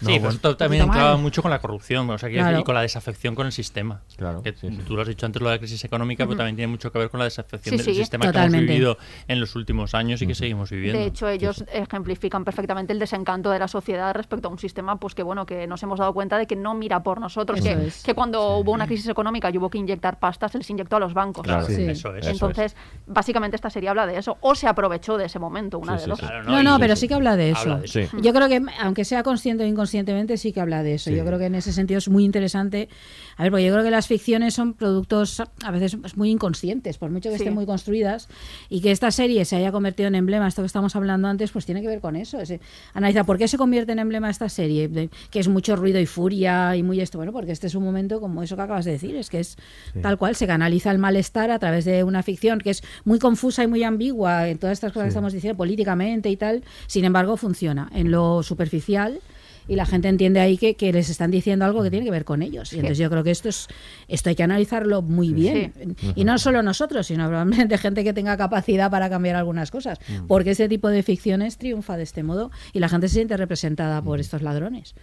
Sí, 0.00 0.04
No, 0.04 0.08
pero 0.10 0.20
bueno. 0.20 0.34
esto 0.36 0.56
también 0.56 0.82
entraba 0.84 1.16
mucho 1.16 1.42
con 1.42 1.50
la 1.50 1.58
corrupción, 1.60 2.08
o 2.08 2.18
sea, 2.18 2.28
que- 2.28 2.36
Claro. 2.36 2.60
y 2.60 2.64
con 2.64 2.74
la 2.74 2.82
desafección 2.82 3.34
con 3.34 3.46
el 3.46 3.52
sistema. 3.52 4.00
Claro, 4.16 4.42
Que 4.42 4.52
sí, 4.52 4.68
sí. 4.70 4.78
Tú 4.86 4.94
lo 4.94 5.02
has 5.02 5.08
dicho 5.08 5.26
antes, 5.26 5.42
lo 5.42 5.48
de 5.48 5.56
la 5.56 5.58
crisis 5.58 5.84
económica, 5.84 6.24
pero 6.24 6.36
también 6.36 6.56
tiene 6.56 6.70
mucho 6.70 6.92
que 6.92 6.98
ver 6.98 7.10
con 7.10 7.18
la 7.18 7.24
desafección 7.24 7.78
Sí, 7.78 7.84
del 7.84 7.94
sí, 7.94 8.00
sistema 8.00 8.22
que 8.26 8.28
totalmente. 8.28 8.58
hemos 8.58 8.68
vivido 8.68 8.98
en 9.26 9.40
los 9.40 9.56
últimos 9.56 9.94
años 9.94 10.22
y 10.22 10.26
que 10.26 10.34
seguimos 10.34 10.70
viviendo. 10.70 10.98
De 11.00 11.06
hecho, 11.06 11.28
ellos 11.28 11.64
ejemplifican 11.72 12.44
perfectamente 12.44 12.92
el 12.92 12.98
desencanto 12.98 13.50
de 13.50 13.58
la 13.58 13.68
sociedad 13.68 14.14
respecto 14.14 14.48
a 14.48 14.50
un 14.50 14.58
sistema, 14.58 14.96
pues 15.00 15.14
que 15.14 15.22
bueno, 15.22 15.46
que 15.46 15.66
nos 15.66 15.82
hemos 15.82 15.98
dado 15.98 16.12
cuenta 16.14 16.38
de 16.38 16.46
que 16.46 16.56
no 16.56 16.74
mira 16.74 17.02
por 17.02 17.20
nosotros, 17.20 17.60
que, 17.60 17.72
es. 17.72 18.02
que 18.02 18.14
cuando 18.14 18.58
hubo 18.58 18.72
una 18.72 18.86
crisis 18.86 19.08
económica 19.08 19.50
y 19.50 19.58
hubo 19.58 19.68
que 19.70 19.78
inyectar 19.78 20.18
pastas, 20.18 20.52
se 20.52 20.58
les 20.58 20.70
inyectó 20.70 20.96
a 20.96 21.00
los 21.00 21.14
bancos. 21.14 21.42
Claro, 21.44 21.66
Sí. 21.66 21.82
eso 21.84 22.14
es. 22.14 22.26
Entonces, 22.26 22.76
básicamente 23.06 23.56
esta 23.56 23.70
serie 23.70 23.88
habla 23.88 24.06
de 24.06 24.18
eso, 24.18 24.36
o 24.40 24.54
se 24.54 24.66
aprovechó 24.66 25.16
de 25.16 25.26
ese 25.26 25.38
momento, 25.38 25.78
una 25.78 25.92
Sí, 25.94 25.98
de 25.98 26.04
sí, 26.04 26.10
dos. 26.10 26.18
sí. 26.20 26.26
Claro, 26.26 26.44
No, 26.44 26.62
no, 26.62 26.76
Y- 26.76 26.80
pero 26.80 26.96
sí 26.96 27.08
que 27.08 27.14
habla 27.14 27.36
de 27.36 27.50
eso. 27.50 27.60
Habla 27.60 27.78
de 27.78 27.84
eso. 27.86 28.00
Sí. 28.10 28.16
Yo 28.22 28.32
creo 28.32 28.48
que, 28.48 28.62
aunque 28.80 29.04
sea 29.04 29.22
consciente 29.22 29.64
o 29.64 29.66
inconscientemente, 29.88 30.36
sí 30.36 30.52
que 30.52 30.60
habla 30.60 30.82
de 30.82 30.94
eso. 30.94 31.10
Sí. 31.10 31.16
Yo 31.16 31.24
creo 31.24 31.38
que 31.38 31.46
en 31.46 31.54
ese 31.54 31.72
sentido 31.72 31.98
es 31.98 32.08
muy 32.08 32.24
interesante. 32.24 32.88
A 33.36 33.42
ver, 33.42 33.50
porque 33.52 33.64
yo 33.66 33.72
creo 33.72 33.84
que 33.84 33.90
las 33.90 34.06
ficciones 34.06 34.54
son 34.54 34.74
productos 34.74 35.40
a 35.40 35.70
veces 35.70 35.96
pues, 35.96 36.16
muy 36.16 36.30
inconscientes, 36.30 36.98
por 36.98 37.10
mucho 37.10 37.30
que 37.30 37.36
Sí. 37.36 37.42
estén 37.42 37.54
muy 37.54 37.66
construidas, 37.66 38.28
y 38.68 38.80
que 38.80 38.90
esta 38.90 39.10
serie 39.10 39.44
se 39.44 39.56
haya 39.56 39.72
convertido 39.72 40.08
en 40.08 40.14
emblema, 40.14 40.46
esto 40.48 40.62
que 40.62 40.66
estamos 40.66 40.94
hablando 40.96 41.28
antes, 41.28 41.50
pues 41.52 41.64
tiene 41.64 41.80
que 41.80 41.86
ver 41.88 42.00
con 42.00 42.16
eso. 42.16 42.38
Es, 42.40 42.52
analiza 42.94 43.24
por 43.24 43.38
qué 43.38 43.48
se 43.48 43.56
convierte 43.56 43.92
en 43.92 43.98
emblema 44.00 44.28
esta 44.30 44.48
serie, 44.48 44.88
De- 44.88 45.08
que 45.30 45.40
es 45.40 45.48
mucho 45.48 45.76
ruido 45.76 46.00
y 46.00 46.06
furia 46.06 46.76
y 46.76 46.82
muy 46.82 47.00
esto. 47.00 47.18
Bueno, 47.18 47.32
porque 47.32 47.52
este 47.52 47.66
es 47.66 47.74
un 47.74 47.84
momento 47.84 48.20
como 48.20 48.42
eso 48.42 48.56
que 48.56 48.62
acabas 48.62 48.84
de 48.84 48.92
decir, 48.92 49.16
es 49.16 49.30
que 49.30 49.40
es 49.40 49.56
tal 50.02 50.18
cual, 50.18 50.34
se 50.36 50.46
canaliza 50.46 50.90
el 50.90 50.98
malestar 50.98 51.50
a 51.50 51.58
través 51.58 51.84
de 51.84 52.04
una 52.04 52.22
ficción 52.22 52.58
que 52.58 52.70
es 52.70 52.82
muy 53.04 53.18
confusa 53.18 53.62
y 53.64 53.66
muy 53.66 53.82
ambigua 53.82 54.48
en 54.48 54.58
todas 54.58 54.74
estas 54.74 54.92
cosas 54.92 55.04
que 55.04 55.08
estamos 55.08 55.32
diciendo 55.32 55.56
políticamente 55.56 56.28
y 56.30 56.36
tal, 56.36 56.62
sin 56.86 57.04
embargo 57.04 57.36
funciona 57.36 57.88
en 57.94 58.10
lo 58.10 58.42
superficial 58.42 59.20
y 59.68 59.76
la 59.76 59.86
gente 59.86 60.08
entiende 60.08 60.40
ahí 60.40 60.56
que, 60.58 60.74
que 60.74 60.92
les 60.92 61.10
están 61.10 61.30
diciendo 61.30 61.64
algo 61.64 61.82
que 61.82 61.90
tiene 61.90 62.04
que 62.04 62.10
ver 62.10 62.24
con 62.24 62.42
ellos. 62.42 62.72
Y 62.72 62.76
entonces 62.76 62.98
yo 62.98 63.08
creo 63.10 63.22
que 63.22 63.30
esto 63.30 63.48
es 63.48 63.68
esto 64.08 64.30
hay 64.30 64.34
que 64.34 64.42
analizarlo 64.42 65.02
muy 65.02 65.32
bien. 65.32 65.94
Y 66.16 66.24
no 66.24 66.38
solo 66.38 66.62
nosotros, 66.62 67.06
sino 67.06 67.28
probablemente 67.28 67.76
gente 67.78 68.02
que 68.02 68.12
tenga 68.12 68.36
capacidad 68.36 68.90
para 68.90 69.08
cambiar 69.10 69.36
algunas 69.36 69.70
cosas. 69.70 69.98
Porque 70.26 70.50
ese 70.52 70.68
tipo 70.68 70.88
de 70.88 71.02
ficciones 71.02 71.58
triunfa 71.58 71.96
de 71.96 72.02
este 72.02 72.22
modo 72.22 72.50
y 72.72 72.80
la 72.80 72.88
gente 72.88 73.08
se 73.08 73.14
siente 73.14 73.36
representada 73.36 74.00
por 74.02 74.18
estos 74.20 74.42
ladrones. 74.42 74.94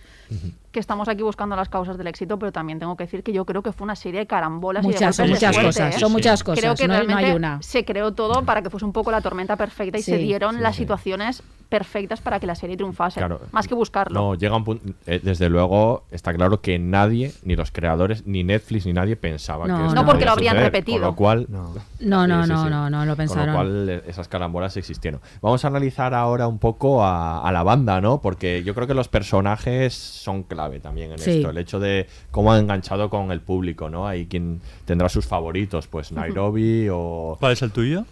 Que 0.72 0.80
estamos 0.80 1.08
aquí 1.08 1.22
buscando 1.22 1.56
las 1.56 1.70
causas 1.70 1.98
del 1.98 2.08
éxito, 2.08 2.38
pero 2.40 2.52
también 2.52 2.80
tengo 2.80 2.98
que 2.98 3.04
decir 3.06 3.24
que 3.24 3.32
yo 3.32 3.46
creo 3.46 3.62
que 3.62 3.72
fue 3.72 3.86
una 3.86 3.96
serie 3.96 4.22
de 4.22 4.28
carambolas 4.28 4.84
y 4.84 4.88
de 4.88 4.94
Muchas, 4.94 5.18
golpes 5.18 5.40
de 5.40 5.48
muchas 5.48 5.54
suerte, 5.56 5.68
cosas, 5.70 5.96
¿eh? 5.96 6.00
son 6.00 6.12
muchas 6.12 6.44
cosas, 6.44 6.60
Creo 6.60 6.76
que 6.76 6.88
no, 6.88 6.94
no 6.96 7.00
realmente 7.02 7.26
hay 7.32 7.36
una. 7.36 7.62
se 7.62 7.86
creó 7.86 8.12
todo 8.14 8.44
para 8.44 8.62
que 8.62 8.70
fuese 8.70 8.86
un 8.86 8.92
poco 8.94 9.12
la 9.12 9.22
tormenta 9.22 9.56
perfecta 9.56 9.98
y 9.98 10.02
se 10.02 10.18
dieron 10.18 10.56
Sí, 10.56 10.62
las 10.62 10.76
sí. 10.76 10.82
situaciones 10.84 11.44
perfectas 11.70 12.22
para 12.22 12.40
que 12.40 12.48
la 12.48 12.56
serie 12.56 12.76
triunfase. 12.78 13.20
Claro. 13.20 13.42
Más 13.52 13.68
que 13.68 13.74
buscarlo. 13.76 14.20
No, 14.20 14.36
llega 14.36 14.56
un 14.56 14.64
punto. 14.64 14.94
eh, 15.06 15.20
desde 15.24 15.50
luego, 15.50 16.04
está 16.12 16.34
claro 16.34 16.62
que 16.62 16.80
nadie, 16.80 17.32
ni 17.44 17.56
los 17.56 17.72
creadores, 17.72 18.26
ni 18.26 18.44
Netflix, 18.44 18.86
ni 18.86 18.94
nadie 18.94 19.16
pensaba 19.16 19.68
No, 19.68 19.78
que 19.78 19.84
esto 19.88 19.96
no. 19.96 20.06
Porque 20.06 20.26
lo 20.26 20.32
habrían 20.32 20.54
suceder, 20.56 20.72
repetido. 20.72 21.00
Con 21.00 21.08
lo 21.08 21.16
cual. 21.16 21.46
No. 21.50 21.74
No, 22.00 22.24
Sí, 22.24 22.30
no, 22.30 22.44
sí, 22.44 22.50
no, 22.52 22.64
sí. 22.64 22.70
no, 22.70 22.90
no 22.90 23.06
lo 23.06 23.16
pensaron. 23.16 23.46
Con 23.46 23.54
lo 23.54 23.86
cual, 23.86 23.90
eh, 23.90 24.04
esas 24.08 24.28
carambolas 24.28 24.78
existieron. 24.78 25.22
Vamos 25.42 25.64
a 25.66 25.68
analizar 25.68 26.14
ahora 26.14 26.48
un 26.48 26.60
poco 26.60 27.04
a, 27.04 27.42
a 27.48 27.52
la 27.52 27.64
banda, 27.64 28.00
¿no? 28.02 28.22
Porque 28.22 28.64
yo 28.64 28.74
creo 28.76 28.88
que 28.88 28.94
los 28.94 29.08
personajes 29.08 29.94
son 29.94 30.44
clave 30.44 30.80
también 30.80 31.12
en 31.12 31.20
Sí. 31.20 31.32
esto. 31.38 31.50
El 31.50 31.58
hecho 31.58 31.80
de 31.80 32.08
cómo 32.32 32.52
ha 32.54 32.60
enganchado 32.60 33.10
con 33.10 33.32
el 33.32 33.42
público, 33.42 33.90
¿no? 33.90 34.08
Hay 34.08 34.28
quien 34.28 34.62
tendrá 34.86 35.10
sus 35.10 35.26
favoritos, 35.26 35.88
pues 35.88 36.12
Nairobi 36.12 36.88
o. 36.92 37.38
¿Cuál 37.40 37.54
es 37.54 37.62
el 37.62 37.72
tuyo? 37.72 38.06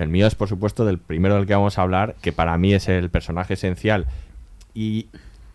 El 0.00 0.08
mío 0.08 0.26
es, 0.26 0.34
por 0.34 0.48
supuesto, 0.48 0.86
del 0.86 0.96
primero 0.96 1.34
del 1.34 1.46
que 1.46 1.52
vamos 1.52 1.78
a 1.78 1.82
hablar, 1.82 2.14
que 2.22 2.32
para 2.32 2.56
mí 2.56 2.72
es 2.72 2.88
el 2.88 3.10
personaje 3.10 3.52
esencial. 3.52 4.06
Y 4.72 5.08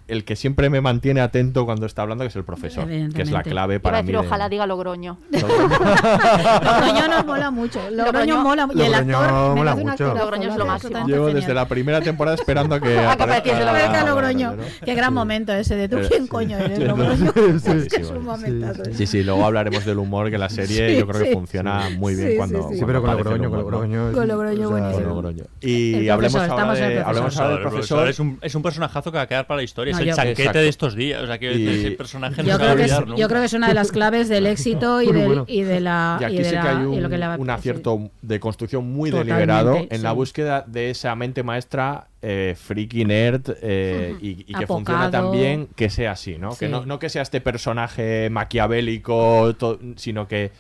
el 0.08 0.24
que 0.24 0.36
siempre 0.36 0.70
me 0.70 0.82
mantiene 0.82 1.22
atento 1.22 1.66
cuando 1.66 1.86
está 1.88 2.04
hablando, 2.04 2.24
que 2.24 2.28
es 2.28 2.36
el 2.36 2.44
profesor, 2.44 2.88
que 2.88 3.22
es 3.22 3.32
la 3.32 3.42
clave 3.44 3.80
para 3.80 3.98
decir, 4.04 4.16
mí. 4.16 4.22
de- 4.22 4.28
ojalá 4.28 4.50
diga 4.50 4.66
Logroño. 4.68 5.18
Logroño 5.32 7.08
nos 7.10 7.26
mola 7.26 7.52
mucho. 7.52 7.80
Logroño 7.90 8.36
Logroño- 8.38 8.44
mola 8.44 8.68
Y 8.74 8.82
el 8.82 8.92
Logroño 8.92 9.18
actor 9.18 9.50
me 9.50 9.56
mola 9.56 9.76
mucho. 9.76 10.14
Logroño 10.14 10.50
es 10.52 10.58
lo 10.58 10.66
máximo. 10.66 11.08
Llevo 11.08 11.28
desde 11.28 11.54
la 11.54 11.68
primera 11.68 12.02
temporada 12.02 12.36
esperando 12.36 12.80
que 12.80 12.98
A 13.06 13.16
que 13.16 13.24
apareciese 13.24 13.64
Aparezca 13.64 14.06
Logroño. 14.06 14.52
Logroño. 14.52 14.70
Qué 14.84 14.96
gran 14.96 15.14
momento 15.14 15.54
ese 15.54 15.76
de 15.76 15.90
tú 15.90 15.98
Eh, 15.98 16.06
quién 16.10 16.24
sí. 16.24 16.30
coño 16.30 16.58
eres, 16.58 16.78
Sí, 16.78 16.84
Logroño. 16.86 17.32
sí, 17.60 17.72
Es 17.72 17.84
que 17.88 17.90
sí, 17.96 18.02
es 18.02 18.10
un 18.12 18.24
momentazo. 18.26 18.82
ese. 18.84 18.94
Sí, 18.94 19.08
sí, 19.08 19.24
luego 19.24 19.46
hablaremos 19.46 19.86
del 19.86 20.00
humor, 20.00 20.30
que 20.30 20.38
la 20.38 20.50
serie 20.50 20.90
Sí, 20.92 20.98
yo 21.00 21.08
creo 21.08 21.22
que 21.22 21.28
sí. 21.30 21.34
funciona 21.34 21.90
muy 21.98 22.16
bien 22.16 22.32
Sí, 22.32 22.38
cuando. 22.38 22.70
sí, 22.70 22.82
pero 22.86 23.02
con 23.02 23.12
Logroño, 23.12 23.50
con. 23.50 23.60
Logroño. 23.60 24.12
Con 24.14 24.28
Logroño 24.28 24.70
buenísimo. 24.70 25.24
Y 25.62 26.10
hablemos 26.10 26.36
ahora, 26.36 26.76
del 26.76 26.98
El 27.58 27.62
profesor. 27.62 28.08
es 28.08 28.20
un, 28.20 28.38
es 28.42 28.54
un 28.56 28.62
personajazo 28.62 29.12
que 29.12 29.18
va 29.18 29.24
a 29.24 29.28
quedar 29.28 29.48
para 29.48 29.58
la 29.58 29.64
historia. 29.64 29.95
No, 29.96 30.00
es 30.00 30.02
el 30.04 30.10
yo- 30.10 30.16
chanquete 30.16 30.42
Exacto. 30.44 30.60
de 30.60 30.68
estos 30.68 30.96
días. 30.96 31.22
O 31.24 31.28
sea, 31.28 31.38
que 31.40 31.54
Y- 31.54 31.68
ese 31.68 31.92
personaje 31.92 32.42
no 32.44 32.48
Yo 32.50 32.58
se 32.58 32.64
va 32.64 32.72
a 32.72 32.74
creo, 32.74 32.76
que 32.78 32.84
es, 32.86 32.92
olvidar 32.92 33.06
yo 33.08 33.14
nunca. 33.16 33.28
creo 33.28 33.40
que 33.42 33.46
es 33.46 33.54
una 33.54 33.68
de 33.68 33.74
las 33.74 33.92
claves 33.92 34.30
del 34.30 34.46
éxito 34.48 35.02
y, 35.02 35.06
del, 35.12 35.26
Bueno. 35.26 35.46
y 35.48 35.62
de 35.64 35.80
la. 35.80 36.18
Y 36.22 36.24
aquí 36.24 36.34
y 36.36 36.38
de 36.38 36.44
sí 36.46 36.56
la- 36.56 36.62
que 36.62 36.68
hay 36.70 36.76
un, 36.78 37.10
que 37.10 37.18
le 37.18 37.28
va- 37.28 37.36
un 37.38 37.46
sí. 37.48 37.52
acierto 37.52 38.10
de 38.22 38.40
construcción 38.40 38.86
muy 38.92 39.10
Totalmente, 39.12 39.34
deliberado 39.42 39.88
en 39.90 40.04
la 40.04 40.12
búsqueda 40.12 40.64
de 40.68 40.90
esa 40.92 41.16
mente 41.16 41.44
maestra 41.44 42.08
eh, 42.28 42.56
freaky 42.58 43.06
nerd 43.06 43.52
eh, 43.62 44.16
y, 44.20 44.30
y 44.30 44.36
que 44.46 44.54
Apocado. 44.56 44.68
funciona 44.80 45.12
también 45.12 45.68
que 45.76 45.90
sea 45.92 46.12
así, 46.14 46.38
¿no? 46.40 46.56
Que 46.58 46.68
no, 46.68 46.84
no 46.86 46.98
que 46.98 47.10
sea 47.10 47.22
este 47.22 47.40
personaje 47.40 48.30
maquiavélico, 48.32 49.56
to- 49.58 49.80
sino 49.96 50.28
que 50.28 50.52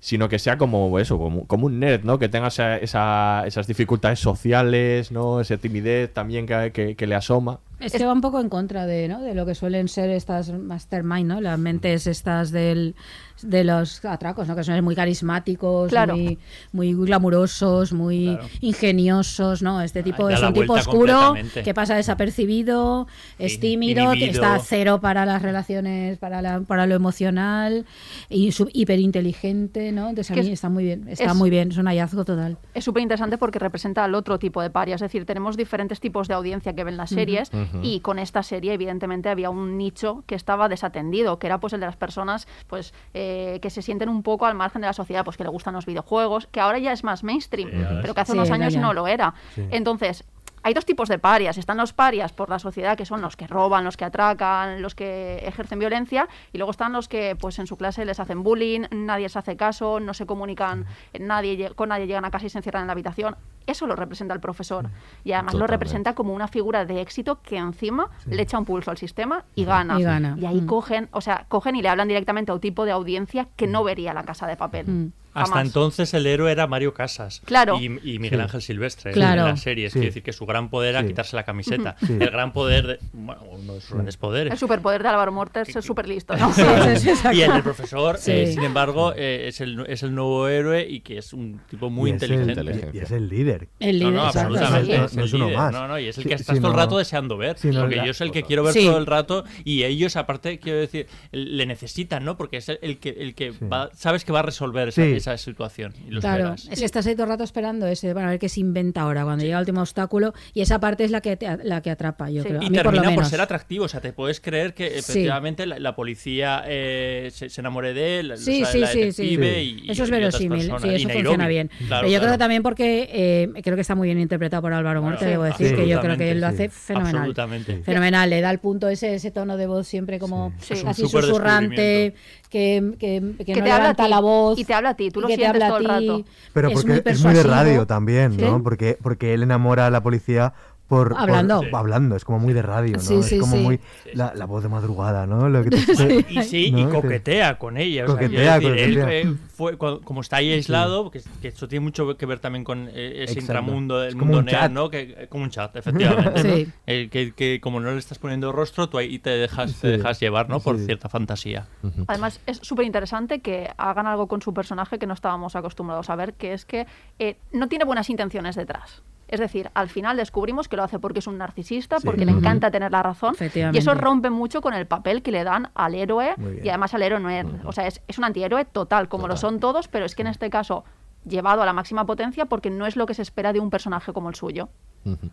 sino 0.00 0.28
que 0.28 0.40
sea 0.40 0.58
como 0.58 0.98
eso, 0.98 1.16
como, 1.16 1.46
como 1.46 1.66
un 1.66 1.78
nerd, 1.78 2.02
¿no? 2.02 2.18
Que 2.18 2.28
tenga 2.28 2.48
esa- 2.48 2.76
esa- 2.76 3.44
esas 3.46 3.68
dificultades 3.68 4.18
sociales, 4.18 5.12
¿no? 5.12 5.40
Esa 5.40 5.58
timidez 5.58 6.12
también 6.12 6.44
que, 6.44 6.72
que- 6.72 6.96
que 6.96 7.06
le 7.06 7.14
asoma. 7.14 7.60
Es 7.82 7.92
que 7.92 8.04
va 8.06 8.12
un 8.12 8.20
poco 8.20 8.40
en 8.40 8.48
contra 8.48 8.86
de, 8.86 9.08
¿no? 9.08 9.20
de 9.20 9.34
lo 9.34 9.44
que 9.46 9.54
suelen 9.54 9.88
ser 9.88 10.10
estas 10.10 10.50
mastermind, 10.52 11.26
¿no? 11.28 11.40
Las 11.40 11.58
mentes 11.58 12.06
estas 12.06 12.50
del, 12.50 12.94
de 13.42 13.64
los 13.64 14.04
atracos, 14.04 14.46
¿no? 14.48 14.54
Que 14.56 14.64
son 14.64 14.82
muy 14.84 14.94
carismáticos, 14.94 15.88
Claro. 15.90 16.16
muy, 16.16 16.38
muy 16.72 16.94
glamurosos, 16.94 17.92
muy 17.92 18.26
Claro. 18.26 18.48
ingeniosos, 18.60 19.62
¿no? 19.62 19.80
Este 19.80 20.02
tipo 20.02 20.28
es 20.30 20.40
un 20.42 20.52
tipo 20.52 20.74
oscuro 20.74 21.34
que 21.64 21.74
pasa 21.74 21.94
desapercibido, 21.96 23.06
es 23.38 23.58
tímido, 23.60 24.12
inhibido. 24.14 24.32
está 24.32 24.54
a 24.54 24.58
cero 24.60 25.00
para 25.00 25.26
las 25.26 25.42
relaciones, 25.42 26.18
para, 26.18 26.42
la- 26.42 26.60
para 26.60 26.86
lo 26.86 26.94
emocional 26.94 27.84
y 28.30 28.50
hiperinteligente, 28.72 29.92
¿no? 29.92 30.08
Entonces 30.10 30.30
a 30.30 30.34
mí 30.34 30.40
es- 30.40 30.48
está 30.48 30.68
muy 30.68 30.84
bien, 30.84 31.08
está 31.08 31.24
es- 31.24 31.34
muy 31.34 31.50
bien, 31.50 31.70
es 31.70 31.76
un 31.78 31.86
hallazgo 31.86 32.24
total. 32.24 32.56
Es 32.74 32.84
súper 32.84 33.02
interesante 33.02 33.38
porque 33.38 33.58
representa 33.58 34.04
al 34.04 34.14
otro 34.14 34.38
tipo 34.38 34.62
de 34.62 34.70
paria. 34.70 34.94
Es 34.94 35.00
decir, 35.00 35.24
tenemos 35.24 35.56
diferentes 35.56 36.00
tipos 36.00 36.28
de 36.28 36.34
audiencia 36.34 36.74
que 36.74 36.84
ven 36.84 36.96
las 36.96 37.10
series 37.10 37.50
Y 37.82 38.00
con 38.00 38.18
esta 38.18 38.42
serie, 38.42 38.72
evidentemente, 38.74 39.28
había 39.28 39.50
un 39.50 39.78
nicho 39.78 40.24
que 40.26 40.34
estaba 40.34 40.68
desatendido, 40.68 41.38
que 41.38 41.46
era 41.46 41.58
pues 41.58 41.72
el 41.72 41.80
de 41.80 41.86
las 41.86 41.96
personas 41.96 42.46
pues 42.66 42.92
eh, 43.14 43.58
que 43.62 43.70
se 43.70 43.82
sienten 43.82 44.08
un 44.08 44.22
poco 44.22 44.46
al 44.46 44.54
margen 44.54 44.80
de 44.82 44.86
la 44.88 44.92
sociedad, 44.92 45.24
pues 45.24 45.36
que 45.36 45.44
le 45.44 45.50
gustan 45.50 45.74
los 45.74 45.86
videojuegos, 45.86 46.46
que 46.48 46.60
ahora 46.60 46.78
ya 46.78 46.92
es 46.92 47.04
más 47.04 47.22
mainstream, 47.24 47.70
pero 48.02 48.14
que 48.14 48.20
hace 48.20 48.32
Sí, 48.32 48.38
unos 48.38 48.50
años 48.50 48.72
ya. 48.74 48.80
no 48.80 48.92
lo 48.92 49.06
era. 49.06 49.34
Sí. 49.54 49.62
Entonces, 49.70 50.24
hay 50.62 50.74
dos 50.74 50.84
tipos 50.84 51.08
de 51.08 51.18
parias. 51.18 51.58
Están 51.58 51.76
los 51.76 51.92
parias 51.92 52.32
por 52.32 52.48
la 52.50 52.58
sociedad, 52.58 52.96
que 52.96 53.04
son 53.06 53.20
los 53.20 53.36
que 53.36 53.46
roban, 53.46 53.84
los 53.84 53.96
que 53.96 54.04
atracan, 54.04 54.80
los 54.82 54.94
que 54.94 55.38
ejercen 55.46 55.78
violencia, 55.78 56.28
y 56.52 56.58
luego 56.58 56.70
están 56.70 56.92
los 56.92 57.08
que 57.08 57.36
pues 57.36 57.58
en 57.58 57.66
su 57.66 57.76
clase 57.76 58.04
les 58.04 58.20
hacen 58.20 58.42
bullying, 58.42 58.82
nadie 58.90 59.28
se 59.28 59.38
hace 59.38 59.56
caso, 59.56 60.00
no 60.00 60.14
se 60.14 60.26
comunican, 60.26 60.86
nadie 61.18 61.70
con 61.74 61.88
nadie 61.88 62.06
llegan 62.06 62.24
a 62.24 62.30
casa 62.30 62.46
y 62.46 62.50
se 62.50 62.58
encierran 62.58 62.82
en 62.82 62.86
la 62.88 62.92
habitación. 62.92 63.36
Eso 63.66 63.86
lo 63.86 63.94
representa 63.94 64.34
el 64.34 64.40
profesor. 64.40 64.88
Y 65.24 65.32
además 65.32 65.54
lo 65.54 65.66
representa 65.66 66.14
como 66.14 66.34
una 66.34 66.48
figura 66.48 66.84
de 66.84 67.00
éxito 67.00 67.40
que 67.42 67.56
encima 67.56 68.08
Sí. 68.24 68.30
le 68.30 68.42
echa 68.42 68.58
un 68.58 68.64
pulso 68.64 68.90
al 68.90 68.98
sistema 68.98 69.44
y 69.54 69.64
gana. 69.64 69.98
Y 70.00 70.02
gana. 70.02 70.36
ahí 70.48 70.60
Mm. 70.62 70.66
cogen, 70.66 71.08
o 71.12 71.20
sea, 71.20 71.46
cogen 71.48 71.76
y 71.76 71.82
le 71.82 71.88
hablan 71.88 72.08
directamente 72.08 72.50
a 72.50 72.54
un 72.54 72.60
tipo 72.60 72.84
de 72.84 72.90
audiencia 72.92 73.46
que 73.56 73.66
no 73.68 73.84
vería 73.84 74.12
la 74.14 74.24
casa 74.24 74.46
de 74.46 74.56
papel. 74.56 74.86
Mm. 74.88 75.12
Hasta 75.34 75.50
Jamás. 75.54 75.66
entonces 75.66 76.14
el 76.14 76.26
héroe 76.26 76.52
era 76.52 76.66
Mario 76.66 76.92
Casas 76.94 77.40
Claro. 77.44 77.78
y, 77.80 77.84
y 77.86 78.18
Miguel 78.18 78.40
Sí. 78.40 78.42
Ángel 78.42 78.62
Silvestre 78.62 79.12
Claro. 79.12 79.42
en 79.42 79.48
las 79.48 79.60
series. 79.62 79.92
Sí. 79.92 79.98
Quiere 79.98 80.08
decir 80.08 80.22
que 80.22 80.32
su 80.32 80.44
gran 80.46 80.68
poder 80.68 80.90
era 80.90 81.00
Sí. 81.02 81.08
quitarse 81.08 81.36
la 81.36 81.44
camiseta. 81.44 81.96
El 82.06 82.18
gran 82.30 82.52
poder, 82.52 82.86
de, 82.86 82.98
bueno, 83.12 83.42
uno 83.50 83.74
de 83.74 83.80
sus 83.80 83.92
grandes 83.92 84.16
poderes. 84.16 84.52
El 84.52 84.58
superpoder 84.58 85.02
de 85.02 85.08
Álvaro 85.08 85.32
Mortes 85.32 85.74
es 85.74 85.84
súper 85.84 86.06
listo, 86.08 86.36
¿no? 86.36 86.52
y 87.32 87.40
el 87.42 87.52
del 87.52 87.62
profesor, 87.62 88.18
Sí. 88.18 88.30
eh, 88.32 88.46
sin 88.52 88.62
embargo, 88.62 89.12
eh, 89.16 89.48
es, 89.48 89.60
el, 89.60 89.84
es 89.88 90.02
el 90.02 90.14
nuevo 90.14 90.48
héroe 90.48 90.86
y 90.88 91.00
que 91.00 91.18
es 91.18 91.32
un 91.32 91.60
tipo 91.68 91.88
muy 91.90 92.10
Y 92.10 92.14
es 92.14 92.22
el- 92.22 92.32
inteligente. 92.48 92.90
y 92.92 92.98
es 92.98 93.10
el 93.10 93.28
líder. 93.28 93.68
El 93.80 93.98
No, 94.00 94.08
líder, 94.10 94.12
no, 94.22 94.26
exacto, 94.26 94.54
absolutamente. 94.58 94.96
sí. 94.98 95.02
es 95.04 95.14
No 95.14 95.20
el 95.22 95.26
es 95.28 95.32
uno 95.34 95.44
líder. 95.46 95.58
más. 95.58 95.72
No, 95.72 95.88
no, 95.88 95.98
y 95.98 96.08
es 96.08 96.18
el 96.18 96.22
Sí, 96.24 96.28
que 96.28 96.34
estás 96.34 96.56
todo 96.58 96.68
el 96.68 96.72
no- 96.74 96.78
rato 96.78 96.98
deseando 96.98 97.36
ver. 97.36 97.56
no, 97.64 97.80
porque 97.80 98.02
yo 98.04 98.12
soy 98.14 98.26
el 98.28 98.32
que 98.32 98.42
quiero 98.42 98.62
ver 98.64 98.72
Sí. 98.74 98.84
todo 98.84 98.98
el 98.98 99.06
rato 99.06 99.44
y 99.64 99.84
ellos, 99.84 100.16
aparte, 100.16 100.58
quiero 100.58 100.78
decir, 100.78 101.06
le 101.32 101.66
necesitan, 101.66 102.24
¿no? 102.24 102.36
Porque 102.36 102.58
es 102.58 102.68
el, 102.68 102.98
que, 102.98 103.10
el 103.10 103.34
que 103.34 103.50
va, 103.50 103.90
sabes 103.94 104.24
que 104.24 104.32
va 104.32 104.40
a 104.40 104.42
resolver 104.42 104.88
esa. 104.88 105.02
Esa 105.22 105.36
situación. 105.38 105.94
Y 106.06 106.10
lo 106.10 106.20
Claro, 106.20 106.54
esperas. 106.54 106.68
es 106.72 106.78
que 106.80 106.84
estás 106.84 107.06
ahí 107.06 107.14
todo 107.14 107.24
el 107.24 107.30
rato 107.30 107.44
esperando 107.44 107.86
ese, 107.86 108.12
bueno, 108.12 108.28
a 108.28 108.32
ver 108.32 108.38
qué 108.40 108.48
se 108.48 108.60
inventa 108.60 109.00
ahora 109.02 109.24
cuando 109.24 109.44
llega 109.44 109.56
el 109.56 109.62
último 109.62 109.80
obstáculo 109.80 110.32
y 110.54 110.60
esa 110.60 110.78
parte 110.80 111.04
es 111.04 111.10
la 111.10 111.20
que 111.20 111.36
te- 111.36 111.58
la 111.64 111.80
que 111.80 111.90
atrapa, 111.90 112.30
yo 112.30 112.42
creo. 112.44 112.60
A 112.60 112.64
Y 112.64 112.70
mí 112.70 112.76
por 112.76 112.86
lo 112.86 112.90
termina 112.92 113.02
por, 113.04 113.10
menos. 113.18 113.28
ser 113.28 113.40
atractivo, 113.40 113.84
o 113.84 113.88
sea, 113.88 114.00
te 114.00 114.12
puedes 114.12 114.40
creer 114.40 114.74
que 114.74 114.90
Sí. 114.90 114.98
efectivamente 114.98 115.66
la, 115.66 115.78
la 115.78 115.94
policía 115.96 116.62
eh, 116.66 117.30
se, 117.32 117.48
se 117.48 117.60
enamore 117.60 117.94
de 117.94 118.20
él, 118.20 118.32
Sí, 118.36 118.62
o 118.62 118.66
sea, 118.66 118.72
sí, 118.72 118.78
la 118.80 118.86
sí, 118.88 118.92
sí. 118.92 119.22
detective 119.36 119.62
y- 119.62 119.90
Eso 119.90 120.02
es 120.04 120.08
y 120.08 120.12
verosímil, 120.12 120.60
sí, 120.60 120.66
eso 120.66 120.78
Nairobi. 120.78 121.12
funciona 121.14 121.48
bien. 121.48 121.70
Claro, 121.86 122.02
Pero 122.06 122.12
yo 122.12 122.18
creo 122.20 122.32
que 122.32 122.38
también 122.38 122.62
porque 122.62 123.08
eh, 123.12 123.62
creo 123.62 123.74
que 123.76 123.80
está 123.82 123.94
muy 123.94 124.08
bien 124.08 124.18
interpretado 124.20 124.62
por 124.62 124.72
Álvaro 124.72 125.02
Morte, 125.02 125.24
Sí, 125.24 125.30
debo 125.30 125.44
decir, 125.44 125.74
que 125.76 125.86
yo 125.88 126.00
creo 126.00 126.16
que 126.16 126.30
él 126.30 126.40
lo 126.40 126.46
hace 126.48 126.68
fenomenal. 126.68 127.16
Absolutamente. 127.16 127.82
Fenomenal, 127.82 128.28
le 128.30 128.40
da 128.40 128.50
el 128.50 128.58
punto 128.58 128.88
ese, 128.88 129.14
ese 129.14 129.30
tono 129.30 129.56
de 129.56 129.66
voz 129.66 129.86
siempre 129.86 130.18
como 130.18 130.52
casi 130.84 131.06
susurrante, 131.06 132.14
que, 132.52 132.94
que, 132.98 133.34
que 133.44 133.44
Que 133.44 133.56
no 133.56 133.62
te 133.62 133.70
habla 133.72 133.90
a 133.90 133.94
levanta 133.94 133.94
ti, 133.94 134.10
la 134.10 134.20
voz. 134.20 134.58
y 134.58 134.64
te 134.64 134.74
habla 134.74 134.90
a 134.90 134.96
ti, 134.96 135.10
tú 135.10 135.20
lo 135.22 135.26
que 135.26 135.36
te 135.38 135.44
sientes 135.44 135.62
habla 135.62 135.66
a 135.68 135.70
todo 135.70 135.78
el 135.78 135.86
ti. 135.86 135.88
rato. 135.88 136.24
Pero 136.52 136.68
es 136.68 136.74
porque 136.74 136.86
muy 136.86 137.02
es 137.04 137.20
muy 137.20 137.32
de 137.34 137.42
radio 137.42 137.86
también, 137.86 138.38
¿no? 138.38 138.58
Sí. 138.58 138.62
Porque, 138.62 138.98
porque 139.02 139.34
él 139.34 139.42
enamora 139.42 139.86
a 139.86 139.90
la 139.90 140.02
policía 140.02 140.54
por 140.92 141.08
por- 141.08 141.18
Hablando. 141.18 141.62
hablando, 141.72 142.16
es 142.16 142.24
como 142.26 142.38
muy 142.38 142.52
de 142.52 142.60
radio, 142.60 142.92
¿no? 142.92 143.00
Sí, 143.00 143.14
es 143.14 143.40
como 143.40 143.56
sí. 143.56 143.62
muy 143.62 143.80
la, 144.12 144.34
la 144.34 144.44
voz 144.44 144.62
de 144.62 144.68
madrugada, 144.68 145.26
¿no? 145.26 145.48
Lo 145.48 145.64
que 145.64 145.70
te- 145.70 146.26
Y 146.30 146.42
sí, 146.42 146.70
¿no? 146.70 146.80
y 146.80 146.84
Te- 146.84 146.90
coquetea 146.90 147.58
con 147.58 147.78
ella. 147.78 148.04
o 148.04 148.08
sea, 148.08 148.16
Coquetea, 148.16 148.58
quiero 148.58 148.74
decir, 148.74 148.88
él, 148.90 149.00
coquetea. 149.00 149.20
eh, 149.30 149.34
fue, 149.54 149.78
como 149.78 150.20
está 150.20 150.36
ahí 150.36 150.52
aislado, 150.52 151.10
que, 151.10 151.22
que 151.40 151.48
esto 151.48 151.66
tiene 151.66 151.82
mucho 151.82 152.14
que 152.18 152.26
ver 152.26 152.40
también 152.40 152.62
con 152.62 152.88
eh, 152.88 152.92
ese 152.92 153.22
Exacto. 153.22 153.40
intramundo 153.40 154.00
del 154.00 154.16
mundo 154.16 154.42
chat. 154.44 154.70
¿no? 154.70 154.90
Que, 154.90 155.14
eh, 155.16 155.26
como 155.30 155.44
un 155.44 155.50
chat, 155.50 155.74
efectivamente. 155.76 156.68
Eh, 156.86 157.08
que, 157.10 157.32
que 157.32 157.60
como 157.62 157.80
no 157.80 157.90
le 157.92 157.98
estás 157.98 158.18
poniendo 158.18 158.52
rostro, 158.52 158.88
tú 158.88 158.98
ahí 158.98 159.18
te 159.18 159.30
dejas, 159.30 159.80
te 159.80 159.88
dejas 159.88 160.20
llevar, 160.20 160.48
¿no? 160.50 160.60
Por 160.60 160.78
cierta 160.78 161.08
fantasía. 161.08 161.66
Además, 162.06 162.40
es 162.46 162.58
súper 162.62 162.84
interesante 162.84 163.40
que 163.40 163.70
hagan 163.78 164.06
algo 164.06 164.26
con 164.26 164.42
su 164.42 164.52
personaje 164.52 164.98
que 164.98 165.06
no 165.06 165.14
estábamos 165.14 165.56
acostumbrados 165.56 166.10
a 166.10 166.16
ver, 166.16 166.34
que 166.34 166.52
es 166.52 166.64
que 166.66 166.86
eh, 167.18 167.36
no 167.52 167.68
tiene 167.68 167.84
buenas 167.84 168.10
intenciones 168.10 168.56
detrás. 168.56 169.02
Es 169.32 169.40
decir, 169.40 169.70
al 169.74 169.88
final 169.88 170.16
descubrimos 170.16 170.68
que 170.68 170.76
lo 170.76 170.84
hace 170.84 170.98
porque 170.98 171.18
es 171.20 171.26
un 171.26 171.38
narcisista, 171.38 171.98
Sí. 171.98 172.06
porque 172.06 172.24
le 172.26 172.32
encanta 172.32 172.70
tener 172.70 172.92
la 172.92 173.02
razón. 173.02 173.34
Y 173.72 173.78
eso 173.78 173.94
rompe 173.94 174.30
mucho 174.30 174.60
con 174.60 174.74
el 174.74 174.86
papel 174.86 175.22
que 175.22 175.32
le 175.32 175.42
dan 175.42 175.70
al 175.74 175.94
héroe. 175.94 176.34
Y 176.62 176.68
además 176.68 176.92
al 176.94 177.02
héroe 177.02 177.18
no 177.18 177.30
es. 177.30 177.46
O 177.64 177.72
sea, 177.72 177.86
es, 177.86 178.02
es 178.06 178.18
un 178.18 178.24
antihéroe 178.24 178.64
total, 178.66 179.08
como 179.08 179.26
lo 179.28 179.36
son 179.36 179.58
todos, 179.58 179.88
pero 179.88 180.04
es 180.04 180.14
que 180.14 180.22
en 180.22 180.28
este 180.28 180.50
caso 180.50 180.84
llevado 181.24 181.62
a 181.62 181.66
la 181.66 181.72
máxima 181.72 182.04
potencia 182.04 182.46
porque 182.46 182.68
no 182.68 182.84
es 182.84 182.96
lo 182.96 183.06
que 183.06 183.14
se 183.14 183.22
espera 183.22 183.52
de 183.52 183.60
un 183.60 183.70
personaje 183.70 184.12
como 184.12 184.28
el 184.28 184.34
suyo. 184.34 184.68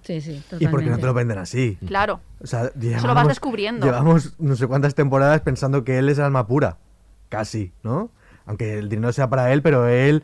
Sí, 0.03 0.21
sí, 0.21 0.31
Y 0.31 0.39
totalmente. 0.39 0.69
porque 0.69 0.89
no 0.91 0.97
te 0.97 1.05
lo 1.05 1.13
venden 1.13 1.37
así. 1.37 1.77
Claro. 1.85 2.21
O 2.41 2.47
sea, 2.47 2.65
Eso 2.65 2.71
lo 2.75 2.79
llevamos- 2.81 3.15
vas 3.15 3.27
descubriendo. 3.27 3.85
Llevamos 3.85 4.39
no 4.39 4.55
sé 4.55 4.65
cuántas 4.67 4.95
temporadas 4.95 5.41
pensando 5.41 5.83
que 5.83 5.97
él 5.99 6.07
es 6.09 6.19
alma 6.19 6.47
pura. 6.47 6.77
Casi, 7.27 7.73
¿no? 7.83 8.11
Aunque 8.45 8.79
el 8.79 8.87
dinero 8.89 9.11
sea 9.13 9.29
para 9.29 9.51
él, 9.51 9.61
pero 9.61 9.87
él 9.87 10.23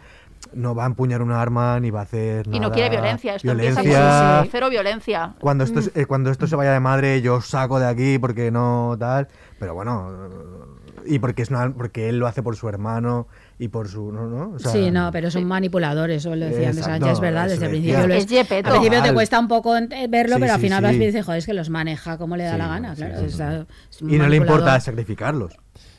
no 0.54 0.76
va 0.76 0.84
a 0.84 0.88
empuñar 0.88 1.22
una 1.22 1.42
arma 1.42 1.80
ni 1.80 1.90
va 1.92 2.02
a 2.02 2.04
hacer 2.04 2.48
Y 2.52 2.60
no 2.60 2.72
quiere 2.72 2.90
violencia. 2.90 3.36
Esto 3.36 3.52
empieza 3.52 3.82
Violencia. 3.82 4.38
con 4.42 4.50
cero 4.52 4.70
violencia. 4.70 5.34
Cuando 5.40 5.64
esto, 5.64 5.82
Mm. 5.82 6.00
eh, 6.00 6.06
cuando 6.06 6.32
esto 6.32 6.48
se 6.48 6.56
vaya 6.56 6.72
de 6.74 6.80
madre, 6.80 7.22
yo 7.22 7.36
os 7.36 7.48
saco 7.48 7.80
de 7.80 7.88
aquí 7.88 8.20
porque 8.20 8.52
no 8.52 8.96
tal. 9.00 9.28
Pero 9.60 9.74
bueno, 9.74 10.30
y 11.08 11.20
porque 11.20 11.44
es 11.44 11.50
una- 11.50 11.72
porque 11.74 12.10
él 12.10 12.18
lo 12.20 12.26
hace 12.28 12.42
por 12.42 12.56
su 12.56 12.68
hermano 12.68 13.28
y 13.60 13.68
por 13.68 13.88
su. 13.88 14.12
¿no? 14.12 14.26
¿no? 14.28 14.52
O 14.56 14.60
sea, 14.60 14.72
sí, 14.72 14.90
no, 14.92 15.12
pero 15.12 15.30
son 15.30 15.46
manipuladores, 15.46 16.18
eso 16.18 16.36
lo 16.36 16.46
decía 16.46 16.70
antes 16.70 16.78
Exacto, 16.80 17.06
Sánchez, 17.06 17.14
es 17.14 17.20
verdad, 17.20 17.48
desde 17.48 17.66
el 17.66 17.72
principio. 17.72 18.08
lo 18.08 18.14
Es 18.14 18.28
Gepetto. 18.28 18.70
al 18.70 18.80
principio 18.80 19.04
te 19.04 19.14
cuesta 19.14 19.40
un 19.40 19.48
poco 19.48 19.74
verlo, 19.74 20.36
Sí, 20.36 20.42
pero 20.42 20.54
al 20.54 20.60
final 20.60 20.80
sí. 20.80 20.84
vas 20.84 20.92
viendo 20.92 21.04
y 21.04 21.08
dices, 21.08 21.26
joder, 21.26 21.38
es 21.40 21.46
que 21.46 21.54
los 21.54 21.70
maneja 21.70 22.18
como 22.18 22.36
le 22.38 22.44
da 22.46 22.54
Sí, 22.54 22.58
la 22.58 22.68
gana, 22.68 22.96
sí, 22.96 23.04
claro. 23.36 23.66
es 23.92 24.02
un 24.02 24.10
Y 24.10 24.18
no 24.18 24.28
le 24.28 24.36
importa 24.38 24.54
manipulador. 24.54 24.82
sacrificarlos. 24.82 25.54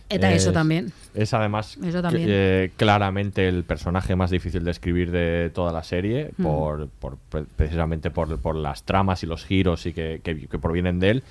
Eta, 0.08 0.32
eso 0.32 0.50
Es- 0.50 0.54
también. 0.54 0.92
Es 1.14 1.34
además 1.34 1.76
Eso 1.84 2.00
también. 2.00 2.26
que- 2.26 2.64
eh, 2.66 2.70
claramente 2.76 3.48
el 3.48 3.64
personaje 3.64 4.14
más 4.14 4.30
difícil 4.30 4.64
de 4.64 4.70
escribir 4.70 5.10
de 5.10 5.50
toda 5.52 5.72
la 5.72 5.82
serie, 5.82 6.30
Mm. 6.36 6.42
por, 6.42 6.88
por- 6.88 7.16
pre- 7.28 7.44
precisamente 7.56 8.10
por, 8.10 8.38
por 8.38 8.54
las 8.54 8.84
tramas 8.84 9.22
y 9.22 9.26
los 9.26 9.44
giros 9.44 9.84
y 9.86 9.92
que, 9.92 10.20
que- 10.22 10.46
que 10.46 10.58
provienen 10.58 11.00
de 11.00 11.10
él, 11.10 11.22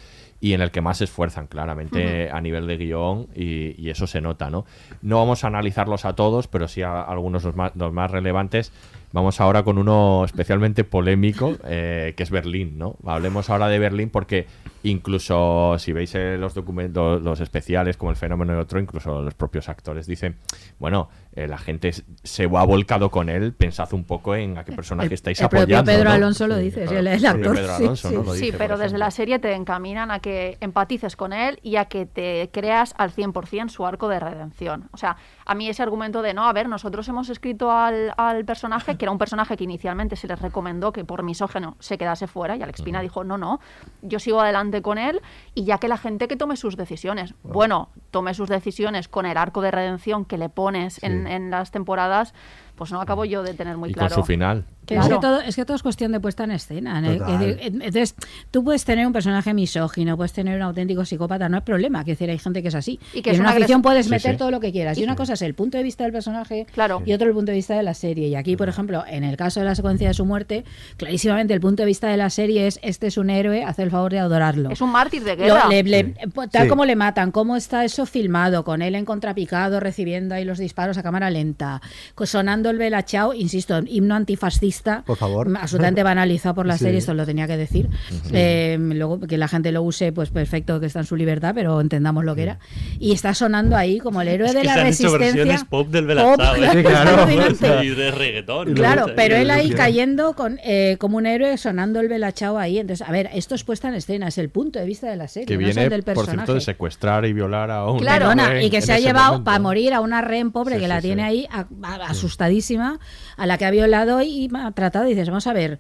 y 0.42 0.54
en 0.54 0.62
el 0.62 0.70
que 0.72 0.82
más 0.82 0.98
se 0.98 1.06
esfuerzan 1.06 1.48
claramente 1.48 2.30
a 2.30 2.42
nivel 2.42 2.68
de 2.68 2.78
guion, 2.78 3.28
y, 3.34 3.82
y 3.82 3.90
eso 3.90 4.06
se 4.08 4.20
nota, 4.20 4.50
¿no? 4.50 4.66
No 5.02 5.18
vamos 5.20 5.44
a 5.44 5.48
analizarlos 5.48 6.04
a 6.04 6.14
todos, 6.14 6.48
pero 6.48 6.68
sí 6.68 6.82
a 6.82 7.02
algunos 7.02 7.46
los 7.46 7.56
más, 7.56 7.72
los 7.76 7.94
más 7.94 8.12
relevantes. 8.12 8.72
Vamos 9.16 9.40
ahora 9.40 9.64
con 9.64 9.78
uno 9.78 10.24
especialmente 10.26 10.84
polémico, 10.84 11.56
eh, 11.64 12.14
que 12.18 12.24
es 12.24 12.30
Berlín, 12.32 12.78
¿no? 12.78 12.98
Hablemos 13.06 13.50
ahora 13.50 13.70
de 13.70 13.80
Berlín 13.80 14.10
porque 14.10 14.46
incluso 14.84 15.76
si 15.80 15.94
veis 15.94 16.14
eh, 16.16 16.38
los 16.38 16.54
documentos, 16.54 17.22
los 17.22 17.40
especiales 17.40 17.96
como 17.96 18.12
el 18.12 18.18
fenómeno 18.18 18.52
de 18.52 18.60
otro, 18.60 18.78
incluso 18.78 19.22
los 19.22 19.34
propios 19.34 19.70
actores 19.70 20.06
dicen, 20.06 20.36
bueno, 20.80 21.08
eh, 21.34 21.48
la 21.48 21.58
gente 21.58 21.94
se 22.24 22.44
ha 22.44 22.48
volcado 22.66 23.10
con 23.10 23.30
él, 23.30 23.54
pensad 23.54 23.92
un 23.94 24.04
poco 24.04 24.36
en 24.36 24.58
a 24.58 24.66
qué 24.66 24.74
personaje 24.74 25.08
El- 25.08 25.14
estáis 25.14 25.40
el 25.40 25.48
propio 25.48 25.64
apoyando. 25.78 25.92
Pedro 25.94 26.10
¿no? 26.10 26.16
Alonso 26.16 26.48
lo 26.48 26.58
dice, 26.58 26.82
claro, 26.84 27.00
el- 27.00 27.08
el 27.08 27.22
propio 27.22 27.30
actor, 27.30 27.56
Pedro 27.56 27.78
sí, 27.78 27.84
Alonso, 27.84 28.10
sí. 28.10 28.16
¿no? 28.16 28.24
Lo 28.24 28.34
Sí, 28.34 28.40
dice, 28.42 28.52
por 28.52 28.58
pero 28.58 28.78
desde 28.78 28.98
la 28.98 29.12
serie 29.12 29.40
te 29.40 29.54
encaminan 29.54 30.12
a 30.12 30.20
que 30.20 30.58
empatices 30.60 31.16
con 31.16 31.32
él 31.32 31.58
y 31.64 31.78
a 31.78 31.86
que 31.86 32.06
te 32.06 32.50
creas 32.52 32.94
al 32.98 33.12
100% 33.12 33.70
su 33.70 33.86
arco 33.86 34.10
de 34.10 34.20
redención. 34.20 34.90
O 34.92 34.98
sea, 34.98 35.16
a 35.46 35.56
mí 35.56 35.70
ese 35.70 35.84
argumento 35.84 36.22
de, 36.22 36.34
no, 36.34 36.48
a 36.48 36.54
ver, 36.54 36.68
nosotros 36.68 37.08
hemos 37.08 37.30
escrito 37.30 37.72
al, 37.72 38.14
al 38.18 38.46
personaje, 38.46 38.98
que 38.98 39.06
era 39.06 39.12
un 39.12 39.18
personaje 39.18 39.56
que 39.56 39.64
inicialmente 39.64 40.16
se 40.16 40.28
les 40.28 40.42
recomendó 40.42 40.92
que 40.92 41.06
por 41.06 41.24
misógeno 41.24 41.78
se 41.80 41.98
quedase 41.98 42.28
fuera, 42.28 42.56
y 42.56 42.62
Alex 42.64 42.82
Pina 42.82 43.02
dijo, 43.02 43.24
no, 43.24 43.38
no, 43.38 43.60
yo 44.02 44.20
sigo 44.20 44.42
adelante 44.42 44.82
con 44.82 44.98
él 44.98 45.22
y 45.54 45.64
ya 45.64 45.78
que 45.78 45.88
la 45.88 45.98
gente 45.98 46.28
que 46.28 46.36
tome 46.36 46.58
sus 46.58 46.76
decisiones. 46.78 47.34
Bueno, 47.44 47.90
tome 48.12 48.34
sus 48.34 48.50
decisiones 48.50 49.08
con 49.08 49.26
el 49.26 49.38
arco 49.38 49.62
de 49.62 49.72
redención 49.72 50.26
que 50.26 50.38
le 50.38 50.50
pones 50.50 51.02
en, 51.04 51.28
en 51.28 51.52
las 51.52 51.72
temporadas, 51.72 52.34
pues 52.76 52.92
no 52.92 53.00
acabo 53.00 53.26
yo 53.26 53.44
de 53.44 53.54
tener 53.54 53.78
muy 53.78 53.92
y 53.92 53.94
claro. 53.94 54.16
con 54.16 54.24
su 54.24 54.28
final. 54.28 54.66
Que 54.86 54.96
es, 54.96 55.08
que 55.08 55.18
todo, 55.20 55.42
es 55.42 55.56
que 55.56 55.66
todo 55.66 55.76
es 55.76 55.84
cuestión 55.84 56.12
de 56.12 56.20
puesta 56.20 56.44
en 56.44 56.52
escena. 56.52 57.00
Entonces, 57.00 58.16
tú 58.52 58.64
puedes 58.64 58.86
tener 58.86 59.06
un 59.08 59.14
personaje 59.14 59.54
misógino, 59.54 60.16
puedes 60.18 60.34
tener 60.34 60.56
un 60.56 60.62
auténtico 60.64 61.06
psicópata, 61.06 61.50
no 61.50 61.58
hay 61.58 61.64
problema. 61.64 62.04
Quiero 62.04 62.16
decir, 62.18 62.30
hay 62.30 62.38
gente 62.40 62.62
que 62.62 62.68
es 62.70 62.76
así. 62.76 63.00
Y 63.14 63.22
que 63.22 63.30
en 63.32 63.36
es 63.36 63.40
una 63.40 63.54
ficción 63.54 63.82
puedes 63.82 64.06
Sí, 64.06 64.12
meter 64.12 64.32
sí. 64.34 64.38
todo 64.38 64.52
lo 64.52 64.60
que 64.60 64.72
quieras. 64.72 64.98
Y 64.98 65.04
una 65.04 65.16
cosa 65.16 65.34
es 65.34 65.42
el 65.42 65.54
punto 65.56 65.78
de 65.78 65.84
vista 65.84 66.04
del 66.04 66.14
personaje 66.14 66.68
Claro. 66.74 67.02
y 67.06 67.14
otro 67.14 67.28
el 67.28 67.34
punto 67.34 67.52
de 67.52 67.56
vista 67.58 67.76
de 67.76 67.84
la 67.84 67.94
serie. 67.94 68.28
Y 68.28 68.36
aquí, 68.36 68.56
por 68.56 68.70
ejemplo, 68.70 69.04
en 69.08 69.24
el 69.24 69.38
caso 69.38 69.60
de 69.60 69.66
la 69.66 69.76
secuencia 69.76 70.08
de 70.08 70.14
su 70.14 70.26
muerte, 70.26 70.64
clarísimamente 70.98 71.54
el 71.54 71.62
punto 71.62 71.84
de 71.84 71.88
vista 71.88 72.08
de 72.08 72.18
la 72.18 72.30
serie 72.30 72.68
es 72.68 72.80
este 72.84 73.08
es 73.08 73.18
un 73.18 73.30
héroe, 73.30 73.64
hace 73.64 73.84
el 73.84 73.92
favor 73.92 74.12
de 74.12 74.20
adorarlo. 74.20 74.70
Es 74.70 74.82
un 74.82 74.92
mártir 74.92 75.24
de 75.24 75.36
Lo- 75.36 75.44
guerra. 75.44 75.68
le- 75.70 75.84
le- 75.84 76.04
tal 76.52 76.64
Sí. 76.64 76.68
como 76.70 76.86
le 76.86 76.96
matan, 76.96 77.32
cómo 77.32 77.56
está 77.56 77.84
eso 77.86 78.06
filmado, 78.06 78.64
con 78.64 78.82
él 78.82 78.96
en 78.96 79.06
contrapicado 79.06 79.80
recibiendo 79.80 80.36
ahí 80.36 80.46
los 80.46 80.58
disparos 80.60 80.98
a 80.98 81.04
cámara 81.04 81.30
lenta, 81.30 81.82
sonando 82.26 82.70
el 82.70 82.78
Bella 82.78 83.04
Ciao, 83.04 83.34
insisto, 83.34 83.80
himno 83.86 84.16
antifascista. 84.16 84.75
Por 85.06 85.18
favor. 85.18 85.52
Absolutamente 85.60 86.04
banalizado 86.04 86.56
por 86.56 86.66
la 86.66 86.78
Sí. 86.78 86.86
serie, 86.86 87.00
esto 87.00 87.14
lo 87.14 87.26
tenía 87.26 87.48
que 87.48 87.58
decir. 87.58 87.90
Eh, 88.32 88.78
luego 88.80 89.20
que 89.20 89.38
la 89.38 89.48
gente 89.48 89.72
lo 89.72 89.82
use, 89.84 90.12
pues 90.12 90.30
perfecto, 90.30 90.80
que 90.80 90.86
está 90.88 91.00
en 91.00 91.06
su 91.06 91.16
libertad, 91.16 91.54
pero 91.56 91.80
entendamos 91.82 92.24
lo 92.26 92.36
que 92.36 92.44
era. 92.44 92.60
Y 93.00 93.12
está 93.14 93.34
sonando 93.34 93.76
ahí 93.76 94.00
como 94.00 94.22
el 94.22 94.28
héroe 94.28 94.48
Es 94.48 94.54
de 94.54 94.62
que 94.62 94.68
la 94.68 94.74
se 94.76 94.80
han 94.82 94.88
hecho 94.88 95.18
resistencia. 95.18 95.36
versiones 95.44 95.64
pop 95.66 95.88
del 95.90 96.06
Ciao, 96.16 96.34
¿eh? 96.34 96.36
claro, 96.84 97.28
Sí, 97.28 97.56
claro. 97.58 97.84
Y 97.84 97.90
de 97.90 98.12
reggaetón. 98.12 98.74
Claro, 98.74 99.08
¿no? 99.08 99.14
pero 99.16 99.36
él 99.36 99.50
ahí 99.52 99.70
Sí. 99.70 99.74
cayendo 99.76 100.34
con 100.34 100.60
eh, 100.64 100.98
como 101.00 101.18
un 101.18 101.26
héroe 101.26 101.58
sonando 101.58 102.00
el 102.00 102.08
Bella 102.08 102.32
Ciao 102.32 102.58
ahí. 102.58 102.78
Entonces, 102.80 103.08
a 103.08 103.12
ver, 103.12 103.30
esto 103.34 103.56
es 103.56 103.64
puesta 103.64 103.88
en 103.88 103.96
escena, 103.96 104.28
es 104.28 104.38
el 104.38 104.50
punto 104.50 104.80
de 104.80 104.86
vista 104.86 105.10
de 105.10 105.16
la 105.16 105.28
serie, 105.28 105.46
Que 105.46 105.56
no 105.56 105.62
es 105.62 105.70
el 105.70 105.74
viene, 105.76 105.90
del 105.90 106.04
por 106.04 106.14
personaje. 106.16 106.36
cierto, 106.38 106.54
de 106.56 106.62
secuestrar 106.62 107.26
y 107.26 107.34
violar 107.34 107.72
a 107.72 107.86
un 107.86 108.00
rehén 108.00 108.64
y 108.64 108.70
que 108.70 108.82
se 108.82 108.94
ha 108.94 109.00
llevado 109.00 109.26
momento. 109.34 109.44
para 109.46 109.60
morir 109.60 109.94
a 109.94 110.02
una 110.02 110.22
rehén 110.22 110.52
pobre 110.52 110.76
Sí, 110.76 110.80
que 110.82 110.86
sí, 110.86 110.90
la 110.90 111.02
sí. 111.02 111.08
tiene 111.08 111.24
ahí 111.24 111.48
a- 111.52 111.68
a- 111.84 111.96
asustadísima, 112.10 113.00
a 113.38 113.46
la 113.46 113.58
que 113.58 113.66
ha 113.66 113.72
violado 113.72 114.22
y 114.22 114.50
maltratado. 114.66 115.06
Y 115.06 115.10
dices, 115.12 115.30
vamos 115.30 115.48
a 115.48 115.54
ver, 115.54 115.80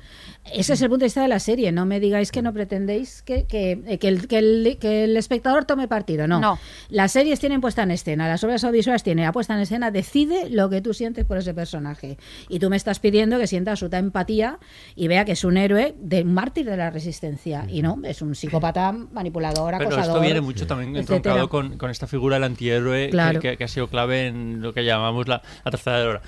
ese 0.54 0.74
es 0.74 0.82
el 0.82 0.90
punto 0.90 1.02
de 1.02 1.08
vista 1.08 1.22
de 1.22 1.28
la 1.28 1.40
serie. 1.40 1.72
No 1.72 1.86
me 1.86 2.00
digáis 2.00 2.32
que 2.32 2.42
no 2.42 2.54
pretendéis 2.54 3.22
que, 3.24 3.46
que, 3.46 3.98
que 4.00 4.08
el, 4.08 4.28
que, 4.28 4.38
el, 4.38 4.78
que 4.80 5.04
el 5.04 5.18
espectador 5.18 5.66
tome 5.66 5.88
partido. 5.88 6.28
No. 6.28 6.40
No. 6.40 6.60
Las 6.90 7.12
series 7.12 7.40
tienen 7.40 7.62
puesta 7.62 7.84
en 7.84 7.92
escena, 7.92 8.28
las 8.28 8.44
obras 8.44 8.64
audiovisuales 8.64 9.04
tienen 9.04 9.26
la 9.26 9.32
puesta 9.32 9.54
en 9.56 9.60
escena, 9.62 9.92
decide 9.92 10.50
lo 10.50 10.70
que 10.70 10.82
tú 10.82 10.94
sientes 10.94 11.26
por 11.26 11.38
ese 11.38 11.54
personaje. 11.54 12.18
Y 12.50 12.60
tú 12.60 12.70
me 12.70 12.78
estás 12.78 13.00
pidiendo 13.00 13.38
que 13.40 13.48
sienta 13.48 13.72
absoluta 13.72 13.98
empatía 13.98 14.60
y 14.96 15.08
vea 15.08 15.26
que 15.26 15.34
es 15.34 15.44
un 15.44 15.58
héroe, 15.58 15.96
de 16.00 16.22
un 16.22 16.34
mártir 16.34 16.66
de 16.66 16.78
la 16.78 16.90
resistencia. 16.92 17.66
Y 17.70 17.82
no, 17.82 17.98
es 18.04 18.22
un 18.22 18.36
psicópata 18.36 18.92
manipulador, 18.92 19.74
Pero 19.78 19.90
acosador. 19.90 20.16
esto 20.18 20.22
viene 20.22 20.42
mucho 20.42 20.68
también 20.68 20.96
entroncado 20.96 21.50
con, 21.50 21.78
con 21.78 21.90
esta 21.90 22.08
figura 22.08 22.36
del 22.36 22.44
antihéroe 22.46 23.06
que- 23.06 23.12
Claro. 23.12 23.40
que, 23.40 23.58
que 23.58 23.64
ha 23.64 23.68
sido 23.68 23.88
clave 23.88 24.28
en 24.28 24.62
lo 24.62 24.74
que 24.74 24.84
llamamos 24.86 25.28
la, 25.28 25.42
la 25.64 25.72
tercera 25.72 26.08
hora. 26.08 26.22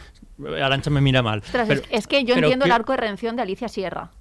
Arancha 0.62 0.90
me 0.90 1.02
mira 1.02 1.22
mal. 1.22 1.40
Ostras, 1.40 1.68
Pero- 1.68 1.82
es, 1.90 2.08
que 2.08 2.24
yo 2.24 2.36
entiendo 2.36 2.64
que- 2.66 2.70
el 2.70 2.76
arco 2.76 2.92
de 2.94 2.98
redención 2.98 3.36
de 3.36 3.42
Alicia 3.42 3.68
Sierra. 3.68 4.12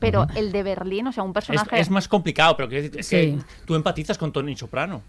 Pero 0.00 0.26
el 0.34 0.50
de 0.50 0.62
Berlín, 0.62 1.06
o 1.08 1.12
sea, 1.12 1.22
un 1.22 1.30
es, 1.30 1.34
personaje. 1.34 1.78
es 1.78 1.90
más 1.90 2.08
complicado, 2.08 2.56
pero 2.56 2.68
quiero 2.68 2.84
decir, 2.84 2.98
es 3.00 3.06
Sí. 3.06 3.16
que 3.16 3.38
tú 3.66 3.74
empatizas 3.74 4.16
con 4.16 4.32
Tony 4.32 4.56
Soprano. 4.56 5.02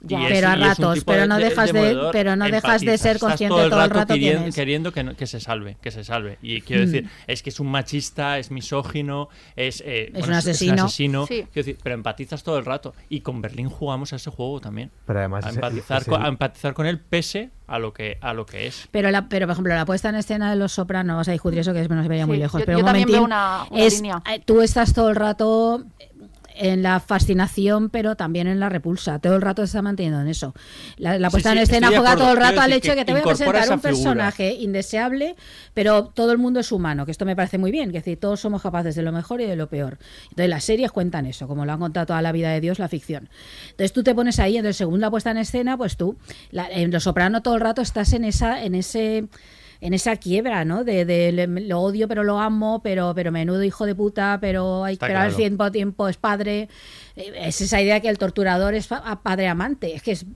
Ya. 0.00 0.28
Es- 0.28 0.32
Pero 0.32 0.48
a 0.48 0.54
ratos, 0.56 1.02
pero 1.04 1.26
no 1.26 1.38
dejas 1.38 1.72
de- 1.72 1.80
demoledor. 1.80 2.12
pero 2.12 2.36
no 2.36 2.44
dejas 2.48 2.82
de 2.82 2.96
ser 2.98 3.18
consciente 3.18 3.56
estás 3.56 3.70
todo 3.70 3.84
el 3.84 3.90
rato 3.90 4.14
queriendo, 4.14 4.46
es. 4.46 4.54
queriendo 4.54 4.92
que, 4.92 5.02
no- 5.02 5.16
que 5.16 5.26
se 5.26 5.40
salve, 5.40 5.76
que 5.82 5.90
se 5.90 6.04
salve. 6.04 6.38
Y 6.40 6.60
quiero 6.60 6.82
Mm. 6.82 6.86
decir, 6.86 7.10
es 7.26 7.42
que 7.42 7.50
es 7.50 7.58
un 7.58 7.66
machista, 7.68 8.38
es 8.38 8.52
misógino, 8.52 9.28
es, 9.56 9.82
eh, 9.84 10.12
Es 10.14 10.26
un 10.26 10.32
asesino. 10.34 10.74
Es 10.74 10.80
un 10.80 10.86
asesino 10.86 11.26
Sí. 11.26 11.34
Quiero 11.34 11.50
decir, 11.66 11.78
pero 11.82 11.94
empatizas 11.96 12.44
todo 12.44 12.58
el 12.58 12.64
rato. 12.64 12.94
Y 13.08 13.22
con 13.22 13.42
Berlín 13.42 13.68
jugamos 13.68 14.12
a 14.12 14.16
ese 14.16 14.30
juego 14.30 14.60
también. 14.60 14.92
Pero 15.04 15.18
además 15.18 15.44
a 15.44 15.48
ese- 15.48 15.56
empatizar, 15.58 16.02
ese- 16.02 16.10
con, 16.10 16.22
a 16.24 16.28
empatizar 16.28 16.74
con 16.74 16.86
él 16.86 17.00
pese 17.00 17.50
a 17.66 17.78
lo 17.80 17.92
que, 17.92 18.18
a 18.20 18.32
lo 18.34 18.46
que 18.46 18.68
es. 18.68 18.88
Pero, 18.92 19.10
la, 19.10 19.28
pero 19.28 19.46
por 19.46 19.52
ejemplo, 19.54 19.74
la 19.74 19.84
puesta 19.84 20.08
en 20.10 20.14
escena 20.14 20.48
de 20.50 20.56
Los 20.56 20.72
Sopranos, 20.72 21.26
discutir 21.26 21.58
eso 21.58 21.72
que 21.72 21.80
es, 21.80 21.90
no 21.90 22.00
se 22.02 22.08
veía 22.08 22.24
muy 22.26 22.36
Sí, 22.36 22.42
lejos. 22.42 22.60
yo- 22.60 22.66
pero 22.66 22.78
yo 22.78 22.84
un 22.84 22.86
también 22.86 23.08
veo 23.08 23.24
una- 23.24 23.64
una 23.70 23.80
es, 23.84 23.96
línea. 23.96 24.22
eh, 24.32 24.40
tú 24.44 24.62
estás 24.62 24.94
todo 24.94 25.10
el 25.10 25.16
rato 25.16 25.84
en 26.58 26.82
la 26.82 27.00
fascinación, 27.00 27.90
pero 27.90 28.16
también 28.16 28.46
en 28.46 28.60
la 28.60 28.68
repulsa. 28.68 29.18
Todo 29.18 29.36
el 29.36 29.42
rato 29.42 29.62
se 29.62 29.66
está 29.66 29.82
manteniendo 29.82 30.20
en 30.20 30.28
eso. 30.28 30.54
La, 30.96 31.30
puesta 31.30 31.50
sí, 31.52 31.56
en 31.58 31.62
escena 31.62 31.88
juega 31.88 32.16
todo 32.16 32.32
el 32.32 32.36
rato 32.36 32.60
al 32.60 32.72
hecho 32.72 32.90
de 32.90 32.96
que 32.96 33.00
que 33.00 33.04
te 33.06 33.12
voy 33.12 33.20
a 33.20 33.24
presentar 33.24 33.54
un 33.56 33.62
figura. 33.62 33.80
personaje 33.80 34.52
indeseable, 34.54 35.36
pero 35.74 36.06
todo 36.06 36.32
el 36.32 36.38
mundo 36.38 36.60
es 36.60 36.72
humano, 36.72 37.04
que 37.04 37.12
esto 37.12 37.24
me 37.24 37.36
parece 37.36 37.58
muy 37.58 37.70
bien, 37.70 37.90
que 37.92 37.98
es 37.98 38.04
decir, 38.04 38.18
todos 38.18 38.40
somos 38.40 38.60
capaces 38.62 38.94
de 38.94 39.02
lo 39.02 39.12
mejor 39.12 39.40
y 39.40 39.46
de 39.46 39.56
lo 39.56 39.68
peor. 39.68 39.98
Entonces 40.24 40.48
las 40.48 40.64
series 40.64 40.90
cuentan 40.92 41.26
eso, 41.26 41.46
como 41.48 41.64
lo 41.64 41.72
han 41.72 41.78
contado 41.80 42.06
toda 42.06 42.22
la 42.22 42.32
vida 42.32 42.50
de 42.50 42.60
Dios, 42.60 42.78
la 42.78 42.88
ficción. 42.88 43.28
Entonces 43.70 43.92
tú 43.92 44.02
te 44.02 44.14
pones 44.14 44.38
ahí, 44.38 44.56
entonces 44.56 44.76
según 44.76 45.00
la 45.00 45.10
puesta 45.10 45.30
en 45.30 45.38
escena, 45.38 45.76
pues 45.76 45.96
tú, 45.96 46.16
la- 46.50 46.68
en 46.70 46.90
Los 46.90 47.04
Soprano 47.04 47.42
todo 47.42 47.54
el 47.54 47.60
rato 47.60 47.82
estás 47.82 48.12
en 48.12 48.24
esa, 48.24 48.62
en 48.64 48.74
ese 48.74 49.26
en 49.80 49.94
esa 49.94 50.16
quiebra, 50.16 50.64
¿no? 50.64 50.82
De, 50.84 51.04
de 51.04 51.30
le- 51.32 51.46
lo 51.46 51.80
odio 51.80 52.08
pero 52.08 52.24
lo 52.24 52.40
amo, 52.40 52.80
pero 52.82 53.12
pero 53.14 53.30
menudo 53.30 53.62
hijo 53.62 53.86
de 53.86 53.94
puta, 53.94 54.38
pero 54.40 54.82
hay 54.84 54.94
Está 54.94 55.06
pero 55.06 55.18
al 55.20 55.24
claro. 55.26 55.36
tiempo 55.36 55.70
tiempo 55.70 56.08
es 56.08 56.16
padre. 56.16 56.68
Eh, 57.14 57.32
Es 57.36 57.60
esa 57.60 57.80
idea 57.80 58.00
que 58.00 58.08
el 58.08 58.18
torturador 58.18 58.74
es 58.74 58.88
padre 58.88 59.46
amante. 59.48 59.94
Es 59.94 60.02
que 60.02 60.12
es, 60.12 60.26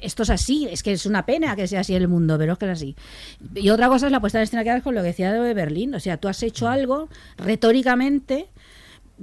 esto 0.00 0.22
es 0.22 0.30
así, 0.30 0.68
es 0.70 0.82
que 0.84 0.92
es 0.92 1.04
una 1.06 1.26
pena 1.26 1.56
que 1.56 1.66
sea 1.66 1.80
así 1.80 1.94
el 1.96 2.06
mundo, 2.06 2.38
pero 2.38 2.52
es 2.52 2.58
que 2.58 2.66
es 2.66 2.70
así. 2.72 2.94
Y 3.56 3.70
otra 3.70 3.88
cosa 3.88 4.06
es 4.06 4.12
la 4.12 4.20
puesta 4.20 4.38
en 4.38 4.44
escena 4.44 4.62
que 4.62 4.70
haces 4.70 4.84
con 4.84 4.94
lo 4.94 5.00
que 5.00 5.08
decía 5.08 5.32
de 5.32 5.54
Berlín. 5.54 5.94
O 5.96 6.00
sea, 6.00 6.16
tú 6.18 6.28
has 6.28 6.40
hecho 6.44 6.68
algo 6.68 7.08
retóricamente 7.38 8.46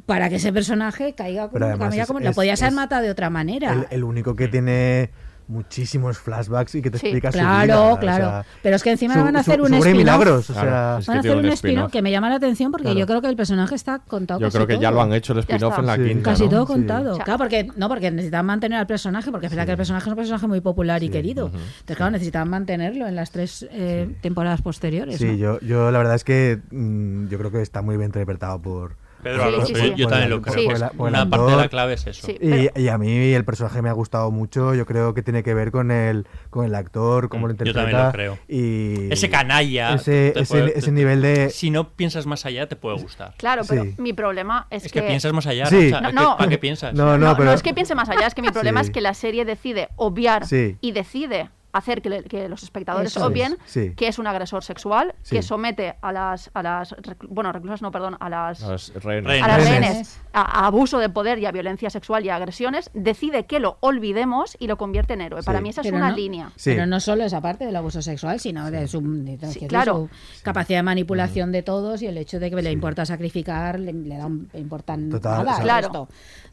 para 0.05 0.29
que 0.29 0.35
ese 0.35 0.53
personaje 0.53 1.13
caiga 1.13 1.49
como, 1.49 1.65
caiga 1.77 2.01
es- 2.03 2.07
como- 2.07 2.19
lo 2.19 2.31
podías 2.33 2.61
haber 2.61 2.73
matado 2.73 3.03
de 3.03 3.11
otra 3.11 3.29
manera. 3.29 3.73
el, 3.73 3.87
el 3.91 4.03
único 4.03 4.35
que 4.35 4.47
tiene 4.47 5.09
muchísimos 5.49 6.17
flashbacks 6.19 6.75
y 6.75 6.81
que 6.81 6.91
te 6.91 6.97
Sí. 6.99 7.07
explica 7.07 7.31
su 7.31 7.39
Claro, 7.39 7.63
vida. 7.65 7.81
o 7.93 7.99
claro. 7.99 8.23
sea, 8.25 8.45
Pero 8.63 8.75
es 8.75 8.83
que 8.83 8.91
encima 8.91 9.15
su- 9.15 9.23
van 9.23 9.35
a 9.35 9.39
hacer 9.39 9.59
un 9.61 9.67
su 9.69 9.73
spin-off. 9.75 9.97
milagros, 9.97 10.49
o 10.49 10.53
Claro, 10.53 10.69
sea, 10.69 10.97
es 10.99 11.07
Van 11.07 11.17
a 11.17 11.21
que 11.21 11.27
hacer 11.27 11.37
un 11.39 11.45
spin-off 11.51 11.91
que 11.91 12.01
me 12.01 12.11
llama 12.11 12.29
la 12.29 12.35
atención 12.35 12.71
porque 12.71 12.83
Claro. 12.85 12.99
yo 12.99 13.07
creo 13.07 13.21
que 13.21 13.27
el 13.27 13.35
personaje 13.35 13.75
está 13.75 13.99
contado 13.99 14.39
Yo 14.39 14.45
casi 14.47 14.57
creo 14.57 14.67
que 14.67 14.79
ya 14.79 14.91
lo 14.91 15.01
han 15.01 15.11
hecho 15.13 15.33
el 15.33 15.39
spin-off 15.39 15.79
en 15.79 15.85
la 15.87 15.95
Sí. 15.95 16.03
quinta. 16.03 16.29
Casi 16.31 16.43
¿no? 16.43 16.49
todo 16.51 16.65
contado. 16.67 17.17
Claro, 17.17 17.37
porque 17.39 17.67
no, 17.75 17.89
porque 17.89 18.11
necesitaban 18.11 18.45
mantener 18.45 18.77
al 18.79 18.87
personaje, 18.87 19.31
porque 19.31 19.47
es 19.47 19.51
verdad 19.51 19.65
que 19.65 19.71
el 19.71 19.77
personaje 19.77 20.05
es 20.05 20.11
un 20.11 20.15
personaje 20.15 20.47
muy 20.47 20.61
popular 20.61 21.03
y 21.03 21.09
querido. 21.09 21.47
Entonces, 21.47 21.97
claro, 21.97 22.11
necesitaban 22.11 22.49
mantenerlo 22.49 23.07
en 23.07 23.15
las 23.15 23.31
tres 23.31 23.67
eh, 23.71 24.15
temporadas 24.21 24.61
posteriores. 24.61 25.17
Sí, 25.17 25.25
¿no? 25.25 25.33
yo, 25.33 25.59
yo 25.61 25.89
la 25.91 25.97
verdad 25.97 26.15
es 26.15 26.23
que 26.23 26.59
mm, 26.71 27.27
yo 27.27 27.37
creo 27.39 27.51
que 27.51 27.61
está 27.61 27.81
muy 27.81 27.97
bien 27.97 28.07
interpretado 28.09 28.61
por... 28.61 28.95
Pedro 29.21 29.41
Sí, 29.43 29.47
Alonso, 29.47 29.65
sí, 29.67 29.75
sí. 29.75 29.93
yo- 29.95 30.07
también 30.07 30.29
lo 30.29 30.41
creo. 30.41 30.53
Sí. 30.55 30.59
que 30.61 30.65
por 30.67 30.75
es 30.75 30.81
el- 30.81 30.89
por 30.97 31.07
el 31.09 31.13
una 31.15 31.29
parte 31.29 31.51
de 31.51 31.57
la 31.57 31.67
clave 31.69 31.93
es 31.93 32.07
eso. 32.07 32.25
Sí. 32.25 32.33
Y, 32.41 32.49
Pero- 32.49 32.71
y 32.79 32.87
a 32.87 32.97
mí 32.97 33.33
el 33.33 33.45
personaje 33.45 33.81
me 33.81 33.89
ha 33.89 33.93
gustado 33.93 34.31
mucho, 34.31 34.73
yo 34.75 34.85
creo 34.85 35.13
que 35.13 35.21
tiene 35.21 35.43
que 35.43 35.53
ver 35.53 35.71
con 35.71 35.91
el, 35.91 36.25
con 36.49 36.65
el 36.65 36.73
actor, 36.75 37.29
cómo 37.29 37.47
lo 37.47 37.53
Mm, 37.53 37.57
yo 37.57 37.63
interpreta. 37.65 37.81
también 37.81 38.05
lo 38.05 38.11
creo. 38.11 38.37
Y 38.47 39.11
Ese 39.11 39.29
canalla. 39.29 39.93
Ese, 39.95 40.29
ese- 40.39 40.45
puede- 40.45 40.77
ese 40.77 40.87
te- 40.87 40.91
nivel 40.91 41.21
de... 41.21 41.49
Si 41.49 41.69
no 41.69 41.89
piensas 41.89 42.25
más 42.25 42.45
allá, 42.45 42.67
te 42.67 42.75
puede 42.75 42.97
gustar. 43.01 43.33
Claro, 43.37 43.63
pero 43.67 43.83
Sí. 43.83 43.95
mi 43.97 44.13
problema 44.13 44.67
es, 44.69 44.85
Es 44.85 44.91
que 44.91 45.01
piensas 45.01 45.33
más 45.33 45.45
allá. 45.47 45.65
No, 45.65 45.69
¿Qué- 45.69 45.91
no. 46.13 46.37
¿Para 46.37 46.49
qué 46.49 46.57
piensas? 46.57 46.93
No, 46.93 47.17
No, 47.17 47.33
pero- 47.35 47.45
no 47.45 47.53
es 47.53 47.61
que 47.63 47.73
piense 47.73 47.95
más 47.95 48.09
allá, 48.09 48.27
es 48.27 48.33
que 48.35 48.41
mi 48.41 48.49
problema 48.49 48.81
Sí. 48.83 48.87
es 48.89 48.93
que 48.93 49.01
la 49.01 49.13
serie 49.13 49.45
decide 49.45 49.89
obviar 49.95 50.45
Sí. 50.45 50.77
y 50.81 50.91
decide 50.91 51.49
hacer 51.71 52.01
que, 52.01 52.09
le- 52.09 52.23
que 52.23 52.49
los 52.49 52.63
espectadores 52.63 53.11
Eso 53.11 53.19
es. 53.19 53.25
obvien 53.25 53.57
Sí. 53.65 53.93
que 53.95 54.07
es 54.07 54.17
un 54.19 54.27
agresor 54.27 54.63
sexual, 54.63 55.13
Sí. 55.21 55.35
que 55.35 55.41
somete 55.43 55.95
a 56.01 56.11
las, 56.11 56.49
a 56.53 56.63
las 56.63 56.95
bueno, 57.27 57.51
reclusas 57.51 57.81
no, 57.81 57.91
perdón, 57.91 58.17
a 58.19 58.29
las, 58.29 58.63
A 58.63 58.99
rehenes. 58.99 59.43
A 59.43 59.47
las 59.47 59.57
Rehenes. 59.57 59.79
rehenes 59.89 60.21
a, 60.33 60.41
a 60.63 60.67
abuso 60.67 60.99
de 60.99 61.09
poder 61.09 61.39
y 61.39 61.45
a 61.45 61.51
violencia 61.51 61.89
sexual 61.89 62.25
y 62.25 62.29
a 62.29 62.35
agresiones, 62.35 62.89
decide 62.93 63.45
que 63.45 63.59
lo 63.59 63.77
olvidemos 63.81 64.55
y 64.59 64.67
lo 64.67 64.77
convierte 64.77 65.13
en 65.13 65.21
héroe. 65.21 65.41
Sí. 65.41 65.45
Para 65.45 65.61
mí 65.61 65.69
esa 65.69 65.81
es 65.81 65.91
una 65.91 66.09
no- 66.09 66.15
línea. 66.15 66.51
Sí. 66.55 66.71
Pero 66.71 66.85
no 66.85 66.99
solo 66.99 67.23
esa 67.23 67.41
parte 67.41 67.65
del 67.65 67.75
abuso 67.75 68.01
sexual, 68.01 68.39
sino 68.39 68.69
de 68.71 68.87
su, 68.87 69.01
de- 69.01 69.37
de- 69.37 69.47
Sí, 69.47 69.59
que 69.59 69.65
es 69.65 69.69
claro. 69.69 70.09
su 70.37 70.43
capacidad 70.43 70.79
de 70.79 70.83
manipulación 70.83 71.51
de 71.51 71.61
todos 71.63 72.01
y 72.01 72.07
el 72.07 72.17
hecho 72.17 72.39
de 72.39 72.49
que 72.49 72.61
le 72.61 72.71
importa 72.71 73.05
sacrificar, 73.05 73.79
le, 73.79 73.93
le 73.93 74.17
da 74.17 74.25
un, 74.25 74.49
le 74.53 74.59
importan 74.59 75.09
Total, 75.09 75.39
nada 75.39 75.51
o 75.51 75.55
sea- 75.55 75.63
Claro. 75.63 75.85
esto 75.87 76.09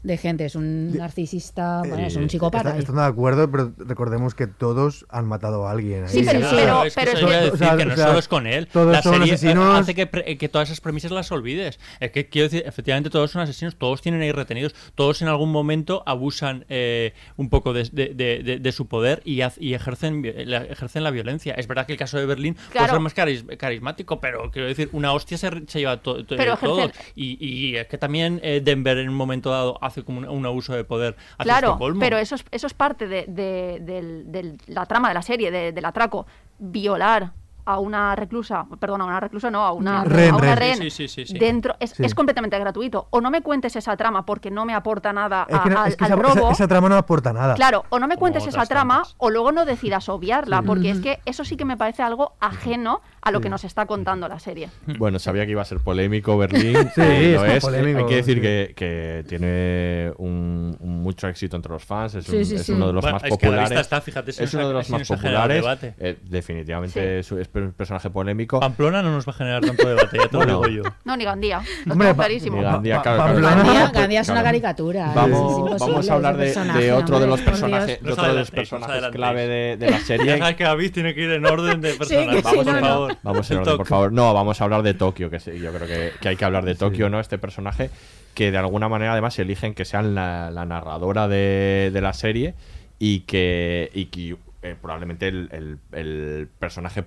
de 0.07 0.17
gente. 0.17 0.45
Es 0.45 0.55
un 0.55 0.95
narcisista, 0.97 1.79
bueno, 1.79 1.99
es 2.07 2.15
Eh, 2.15 2.19
un 2.19 2.29
psicópata. 2.29 2.57
está- 2.69 2.73
ahí. 2.73 2.79
Estando 2.79 3.01
de 3.01 3.07
acuerdo, 3.07 3.51
pero 3.51 3.71
recordemos 3.77 4.33
que 4.35 4.47
todos 4.47 5.05
han 5.09 5.25
matado 5.25 5.67
a 5.67 5.71
alguien. 5.71 6.03
ahí. 6.03 6.09
Sí, 6.09 6.23
pero- 6.25 6.39
O 6.39 6.49
sea, 6.49 6.51
pero- 6.59 6.83
es 6.85 6.95
que 6.95 7.01
pero 7.01 7.11
eso 7.11 7.19
es 7.19 7.25
voy 7.25 7.33
a 7.33 7.39
que- 7.39 7.43
decir 7.45 7.53
o 7.53 7.57
sea, 7.57 7.77
que 7.77 7.85
no 7.85 7.93
o 7.93 7.95
sea, 7.95 8.05
solo 8.07 8.19
es 8.19 8.27
con 8.27 8.47
él. 8.47 8.67
todos 8.67 8.91
la 8.93 9.01
son 9.01 9.13
serie 9.15 9.33
asesinos. 9.33 9.79
hace 9.79 9.95
que, 9.95 10.07
pre- 10.07 10.37
que 10.37 10.49
todas 10.49 10.69
esas 10.69 10.81
premisas 10.81 11.11
las 11.11 11.31
olvides. 11.31 11.79
Es 11.99 12.11
que 12.11 12.29
quiero 12.29 12.47
decir, 12.49 12.63
efectivamente 12.65 13.09
todos 13.09 13.31
son 13.31 13.41
asesinos, 13.41 13.75
todos 13.75 14.01
tienen 14.01 14.21
ahí 14.21 14.31
retenidos, 14.31 14.73
todos 14.95 15.21
en 15.21 15.27
algún 15.27 15.51
momento 15.51 16.03
abusan 16.05 16.65
eh, 16.69 17.13
un 17.35 17.49
poco 17.49 17.73
de, 17.73 17.83
de- 17.91 18.13
de- 18.13 18.41
de- 18.43 18.59
de 18.59 18.71
su 18.71 18.87
poder 18.87 19.21
y, 19.25 19.41
haz- 19.41 19.57
y 19.59 19.73
ejercen, 19.73 20.23
ejercen 20.25 21.03
la 21.03 21.11
violencia. 21.11 21.53
Es 21.53 21.67
verdad 21.67 21.85
que 21.85 21.93
el 21.93 21.99
caso 21.99 22.17
de 22.17 22.25
Berlín 22.25 22.53
puede 22.55 22.69
Claro. 22.71 22.93
ser 22.93 22.99
más 23.01 23.15
caris- 23.15 23.57
carismático, 23.57 24.19
pero 24.19 24.49
quiero 24.51 24.67
decir, 24.67 24.89
una 24.93 25.11
hostia 25.13 25.37
se, 25.37 25.49
se 25.67 25.79
lleva 25.79 25.97
to- 26.01 26.25
to- 26.25 26.35
Pero 26.37 26.53
eh, 26.53 26.57
todo. 26.61 26.91
Y, 27.15 27.37
y 27.45 27.75
es 27.75 27.87
que 27.87 27.97
también 27.97 28.39
eh, 28.43 28.61
Denver 28.63 28.97
en 28.97 29.09
un 29.09 29.15
momento 29.15 29.49
dado 29.49 29.77
hace 29.83 29.96
como 30.03 30.19
un, 30.19 30.27
un 30.29 30.45
abuso 30.45 30.73
de 30.73 30.83
poder 30.83 31.15
hacia 31.37 31.43
Claro, 31.43 31.67
Estocolmo. 31.69 31.99
pero 31.99 32.17
eso 32.17 32.35
es, 32.35 32.45
eso 32.51 32.67
es 32.67 32.73
parte 32.73 33.07
de, 33.07 33.25
de- 33.27 33.79
del- 33.81 34.31
del- 34.31 34.57
la 34.67 34.85
trama 34.85 35.07
de 35.09 35.13
la 35.13 35.21
serie, 35.21 35.51
de- 35.51 35.71
del 35.71 35.85
atraco. 35.85 36.25
Violar 36.59 37.31
a 37.69 37.79
una 37.79 38.15
reclusa, 38.15 38.65
perdón, 38.79 39.01
a 39.01 39.05
una 39.05 39.19
reclusa 39.19 39.51
no, 39.51 39.61
a 39.65 39.73
una, 39.73 40.05
Rehén, 40.05 40.33
a 40.33 40.37
una 40.37 40.55
Sí, 40.75 40.89
sí, 40.89 41.07
sí, 41.09 41.25
sí. 41.25 41.37
dentro, 41.37 41.75
es, 41.81 41.89
Sí. 41.89 42.05
es 42.05 42.15
completamente 42.15 42.57
gratuito. 42.57 43.07
O 43.09 43.19
no 43.19 43.29
me 43.29 43.41
cuentes 43.41 43.75
esa 43.75 43.97
trama 43.97 44.25
porque 44.25 44.49
no 44.49 44.63
me 44.63 44.73
aporta 44.73 45.11
nada 45.11 45.45
Es 45.49 45.59
que, 45.59 45.69
no- 45.69 45.79
al, 45.81 45.87
es 45.89 45.97
que 45.97 46.05
al 46.05 46.11
esa, 46.13 46.21
robo. 46.21 46.33
esa- 46.45 46.51
esa 46.51 46.67
trama 46.69 46.87
no 46.87 46.95
aporta 46.95 47.33
nada. 47.33 47.55
Claro, 47.55 47.83
o 47.89 47.99
no 47.99 48.07
me 48.07 48.15
cuentes 48.15 48.47
esa 48.47 48.65
trama 48.65 48.95
tantas. 48.99 49.15
o 49.17 49.29
luego 49.29 49.51
no 49.51 49.65
decidas 49.65 50.07
obviarla, 50.07 50.61
porque 50.61 50.91
es 50.91 50.99
que 51.01 51.19
eso 51.25 51.43
sí 51.43 51.57
que 51.57 51.65
me 51.65 51.75
parece 51.75 52.03
algo 52.03 52.35
ajeno 52.39 53.01
a 53.27 53.31
lo 53.31 53.41
que 53.41 53.49
nos 53.49 53.63
está 53.63 53.85
contando 53.85 54.27
la 54.27 54.39
serie. 54.39 54.69
Bueno, 54.97 55.19
sabía 55.19 55.45
que 55.45 55.51
iba 55.51 55.61
a 55.61 55.65
ser 55.65 55.79
polémico 55.79 56.37
Berlín. 56.37 56.77
Sí, 56.95 57.01
lo 57.33 57.45
es 57.45 57.53
es. 57.55 57.63
polémico, 57.63 57.99
Hay 57.99 58.05
que 58.05 58.15
decir 58.15 58.35
sí. 58.35 58.41
que, 58.41 58.73
que 58.75 59.25
tiene 59.27 60.11
un, 60.17 60.75
un 60.79 61.01
mucho 61.03 61.27
éxito 61.27 61.55
entre 61.55 61.71
los 61.73 61.83
fans. 61.83 62.15
Es, 62.15 62.25
Sí, 62.25 62.37
un- 62.37 62.45
sí, 62.45 62.55
es 62.55 62.63
sí. 62.65 62.71
uno 62.71 62.87
de 62.87 62.93
los 62.93 63.01
Bueno, 63.01 63.15
más 63.19 63.23
es 63.31 63.37
que 63.37 63.45
a 63.45 63.49
la 63.49 63.55
populares. 63.57 63.79
está, 63.81 64.01
fíjate, 64.01 64.31
si 64.31 64.43
es 64.43 64.53
uno 64.53 64.67
de 64.69 64.73
los 64.73 64.85
si 64.87 64.91
más 64.93 65.07
populares. 65.07 65.57
debate. 65.61 65.93
Eh, 65.99 66.17
definitivamente 66.23 67.19
es, 67.19 67.31
es 67.31 67.49
un 67.53 67.71
personaje 67.73 68.09
polémico. 68.09 68.59
Pamplona 68.59 69.01
no 69.01 69.11
nos 69.11 69.27
va 69.27 69.31
a 69.31 69.35
generar 69.35 69.61
tanto 69.63 69.87
debate, 69.87 70.17
ya 70.17 70.27
te 70.27 70.37
Bueno. 70.37 70.61
lo 70.61 70.67
digo 70.67 70.83
yo. 70.83 70.89
No, 71.05 71.17
ni 71.17 71.25
Gandía, 71.25 71.61
lo 71.85 71.93
Hombre, 71.93 72.13
clarísimo. 72.15 72.57
Ni 72.57 72.63
Gandía, 72.63 72.95
Pa- 72.97 73.01
claro, 73.03 73.17
pa- 73.17 73.23
claro. 73.39 73.47
Pamplona- 73.47 73.63
Gandía, 73.83 74.01
Gandía 74.01 74.21
es 74.21 74.29
una 74.29 74.43
caricatura. 74.43 75.11
Vamos, 75.13 75.51
es 75.51 75.57
imposible 75.57 75.77
vamos 75.91 76.09
a 76.09 76.13
hablar 76.13 76.37
de, 76.37 76.93
otro 76.93 77.19
de 77.19 77.27
los 77.27 77.41
personajes, 77.41 78.01
de 78.01 78.11
otro 78.11 78.27
de 78.27 78.33
los 78.33 78.51
personajes 78.51 79.03
clave 79.11 79.47
de, 79.47 79.77
de 79.77 79.85
la 79.91 79.99
Ya 79.99 80.05
serie. 80.05 80.37
sabes 80.39 80.55
que 80.55 80.63
David 80.63 80.91
tiene 80.93 81.13
que 81.13 81.21
ir 81.23 81.31
en 81.31 81.45
orden 81.45 81.81
de 81.81 81.97
que 81.97 82.25
Vamos, 82.43 82.65
por 82.65 82.79
favor. 82.79 83.16
Vamos 83.23 83.49
en 83.51 83.57
orden, 83.57 83.77
por 83.77 83.87
favor. 83.87 84.11
No, 84.13 84.33
vamos 84.33 84.59
a 84.61 84.63
hablar 84.63 84.83
de 84.83 84.93
Tokio, 84.93 85.29
que 85.29 85.39
sí, 85.39 85.59
yo 85.59 85.71
creo 85.73 85.87
que, 85.87 86.11
que 86.21 86.29
hay 86.29 86.35
que 86.35 86.45
hablar 86.45 86.63
de 86.65 86.75
Tokio, 86.75 87.09
¿no? 87.09 87.19
Este 87.19 87.37
personaje 87.37 87.89
que 88.33 88.51
de 88.51 88.57
alguna 88.57 88.87
manera 88.89 89.13
además 89.13 89.37
eligen 89.39 89.73
que 89.73 89.83
sean 89.85 90.13
la, 90.15 90.51
la 90.51 90.65
narradora 90.65 91.27
de, 91.27 91.89
de 91.93 92.01
la 92.01 92.13
serie 92.13 92.53
y 92.99 93.21
que, 93.21 93.89
y 93.93 94.05
que 94.05 94.37
eh, 94.61 94.75
probablemente 94.81 95.27
el, 95.27 95.49
el- 95.51 95.77
el 95.91 96.47
personaje 96.59 97.03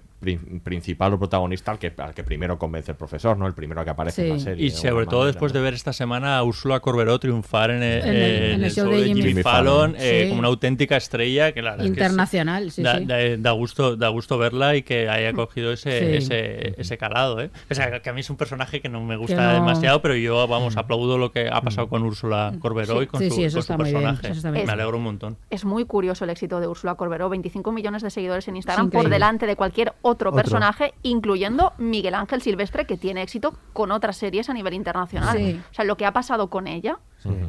principal 0.63 1.15
o 1.15 1.19
protagonista 1.19 1.73
al 1.73 1.79
que, 1.79 1.93
al 1.97 2.15
que 2.15 2.23
primero 2.25 2.59
convence 2.59 2.93
el 2.93 2.97
profesor, 2.97 3.37
¿no? 3.39 3.47
El 3.47 3.55
primero 3.55 3.83
que 3.85 3.91
aparece 3.91 4.27
en 4.29 4.35
la 4.35 4.39
serie. 4.41 4.67
Y 4.67 4.71
sobre 4.71 5.07
todo 5.07 5.21
manera, 5.21 5.33
después 5.33 5.53
de 5.53 5.61
ver 5.61 5.75
esta 5.75 5.93
semana 5.93 6.37
a 6.39 6.43
Úrsula 6.43 6.81
Corberó 6.81 7.19
triunfar 7.19 7.71
en 7.71 7.83
el, 7.83 8.03
En 8.03 8.09
el- 8.09 8.17
en 8.17 8.43
en 8.45 8.53
el 8.61 8.65
el 8.65 8.71
show 8.73 8.91
de 8.91 9.05
Jimmy 9.05 9.23
Jimmy 9.23 9.43
Fallon. 9.43 9.93
Fallon, 9.93 9.97
eh, 9.99 10.21
Sí. 10.25 10.29
como 10.29 10.39
una 10.41 10.49
auténtica 10.49 10.97
estrella 10.97 11.53
que 11.53 11.63
la 11.63 11.73
es 11.75 11.81
que 11.83 11.87
Internacional, 11.87 12.71
sí, 12.71 12.83
da, 12.83 12.99
sí. 12.99 13.05
da- 13.07 13.37
da 13.39 13.51
gusto, 13.53 13.97
da 13.97 14.09
gusto 14.09 14.37
verla 14.39 14.77
y 14.77 14.83
que 14.83 15.09
haya 15.09 15.33
cogido 15.33 15.73
ese, 15.73 15.99
Sí. 15.99 16.17
ese, 16.17 16.75
ese 16.81 16.99
calado. 16.99 17.41
¿eh? 17.41 17.51
O 17.71 17.75
sea, 17.75 18.01
que 18.01 18.11
a 18.11 18.13
mí 18.13 18.21
es 18.21 18.31
un 18.31 18.37
personaje 18.37 18.81
que 18.81 18.89
no 18.89 19.03
me 19.03 19.17
gusta 19.17 19.47
no- 19.49 19.55
demasiado, 19.55 20.03
pero 20.03 20.15
yo, 20.17 20.47
vamos, 20.47 20.77
aplaudo 20.77 21.19
lo 21.19 21.33
que 21.33 21.49
ha 21.51 21.61
pasado 21.63 21.89
con 21.89 22.03
Úrsula 22.03 22.53
Corberó 22.61 22.99
Sí. 22.99 23.05
y 23.05 23.07
con 23.07 23.21
Sí, 23.21 23.31
su, 23.31 23.37
sí, 23.37 23.45
eso 23.45 23.55
con 23.57 23.61
está 23.61 23.75
su 23.75 23.81
muy 23.81 23.91
bien, 23.91 24.17
personaje. 24.17 24.39
eso 24.39 24.51
Me 24.67 24.73
alegro 24.73 24.97
un 24.97 25.03
montón. 25.05 25.37
Es 25.51 25.65
muy 25.65 25.85
curioso 25.85 26.25
el 26.25 26.31
éxito 26.31 26.61
de 26.61 26.67
Úrsula 26.67 26.95
Corberó, 26.97 27.29
25 27.29 27.73
millones 27.73 28.03
de 28.03 28.11
seguidores 28.11 28.47
en 28.49 28.57
Instagram 28.57 28.91
por 28.91 29.09
delante 29.09 29.47
de 29.47 29.57
cualquier 29.57 29.93
otro, 30.03 30.10
Otro. 30.11 30.33
personaje, 30.33 30.95
incluyendo 31.03 31.73
Miguel 31.79 32.15
Ángel 32.15 32.43
Silvestre, 32.43 32.87
que 32.87 32.97
tiene 32.97 33.23
éxito 33.23 33.55
con 33.73 33.91
otras 33.93 34.17
series 34.17 34.49
a 34.49 34.55
nivel 34.55 34.75
internacional. 34.75 35.37
Sí. 35.37 35.61
O 35.71 35.75
sea, 35.75 35.85
lo 35.85 35.97
que 35.97 36.07
ha 36.07 36.13
pasado 36.13 36.51
con 36.51 36.67
ella 36.67 36.99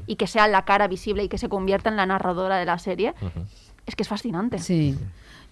y 0.06 0.16
que 0.16 0.28
sea 0.28 0.48
la 0.48 0.66
cara 0.66 0.88
visible 0.88 1.24
y 1.24 1.30
que 1.30 1.38
se 1.38 1.50
convierta 1.50 1.90
en 1.90 1.96
la 1.96 2.06
narradora 2.06 2.58
de 2.58 2.66
la 2.66 2.78
serie, 2.80 3.14
es 3.86 3.96
que 3.96 4.04
es 4.04 4.10
fascinante. 4.10 4.60
Sí. 4.60 4.98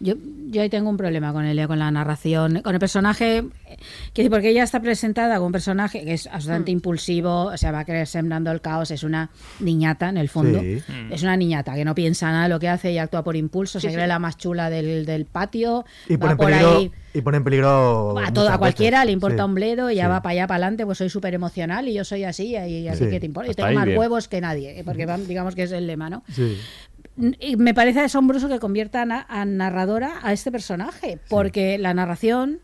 Yo, 0.02 0.16
yo 0.50 0.62
ahí 0.62 0.70
tengo 0.70 0.89
un 0.89 0.95
problema 0.95 1.34
con 1.34 1.45
ella, 1.45 1.68
con 1.68 1.78
la 1.78 1.91
narración, 1.91 2.62
con 2.62 2.74
el 2.74 2.80
personaje, 2.80 3.39
eh, 3.39 3.78
que 4.14 4.30
porque 4.30 4.50
ella 4.50 4.64
está 4.64 4.80
presentada 4.82 5.36
como 5.36 5.47
un 5.47 5.52
personaje 5.52 6.06
que 6.06 6.14
es 6.14 6.28
absolutamente 6.28 6.72
impulsivo, 6.72 7.45
o 7.47 7.58
sea, 7.58 7.72
va 7.74 7.80
a 7.80 7.86
querer 7.86 8.08
sembrando 8.08 8.50
el 8.52 8.62
caos, 8.62 8.91
es 8.91 9.04
una 9.04 9.30
niñata 9.60 10.08
en 10.08 10.18
el 10.18 10.30
fondo, 10.30 10.60
Sí. 10.62 10.82
es 11.12 11.22
una 11.24 11.36
niñata 11.36 11.76
que 11.76 11.84
no 11.84 11.93
piensa 11.95 12.32
nada 12.32 12.43
de 12.43 12.50
lo 12.50 12.60
que 12.60 12.70
hace 12.70 12.91
y 12.93 12.97
actúa 12.97 13.24
por 13.24 13.36
impulso, 13.36 13.80
se 13.82 13.89
cree 13.91 14.04
sí. 14.04 14.08
la 14.08 14.20
más 14.20 14.38
chula 14.38 14.70
del, 14.70 15.06
del 15.06 15.26
patio, 15.26 15.84
Y 16.08 16.16
va 16.16 16.20
pone 16.20 16.32
en 16.32 16.38
por 16.38 16.45
peligro, 16.47 16.78
ahí 16.78 16.91
y 17.14 17.22
pone 17.22 17.38
en 17.38 17.43
peligro 17.43 18.20
a, 18.20 18.32
todo, 18.32 18.50
a 18.50 18.58
cualquiera 18.58 19.00
veces. 19.00 19.08
le 19.08 19.12
importa 19.14 19.43
Sí. 19.43 19.50
un 19.50 19.56
bledo 19.56 19.91
y 19.91 19.95
ya 19.95 20.04
Sí. 20.06 20.10
va 20.12 20.22
para 20.22 20.32
allá, 20.32 20.47
para 20.47 20.56
adelante, 20.64 20.86
pues 20.86 20.97
soy 21.00 21.10
súper 21.10 21.34
emocional 21.34 21.88
y 21.89 21.93
yo 21.93 22.06
soy 22.06 22.24
así 22.24 22.52
y 22.56 22.88
así 22.88 23.04
Sí. 23.04 23.10
que 23.10 23.20
te 23.20 23.26
importa. 23.26 23.52
Y 23.52 23.54
tengo 23.56 23.72
más 23.74 23.86
bien. 23.86 23.97
huevos 23.97 24.28
que 24.30 24.39
nadie, 24.39 24.82
porque 24.86 25.06
digamos 25.28 25.56
que 25.56 25.64
es 25.64 25.72
el 25.74 25.88
lema, 25.88 26.10
¿no? 26.10 26.24
Me 27.57 27.74
parece 27.74 27.99
asombroso 27.99 28.47
que 28.47 28.59
conviertan 28.59 29.11
a, 29.11 29.26
a 29.28 29.45
narradora 29.45 30.20
a 30.24 30.32
este 30.32 30.51
personaje, 30.51 31.20
porque 31.30 31.78
la 31.78 31.93
narración 31.93 32.61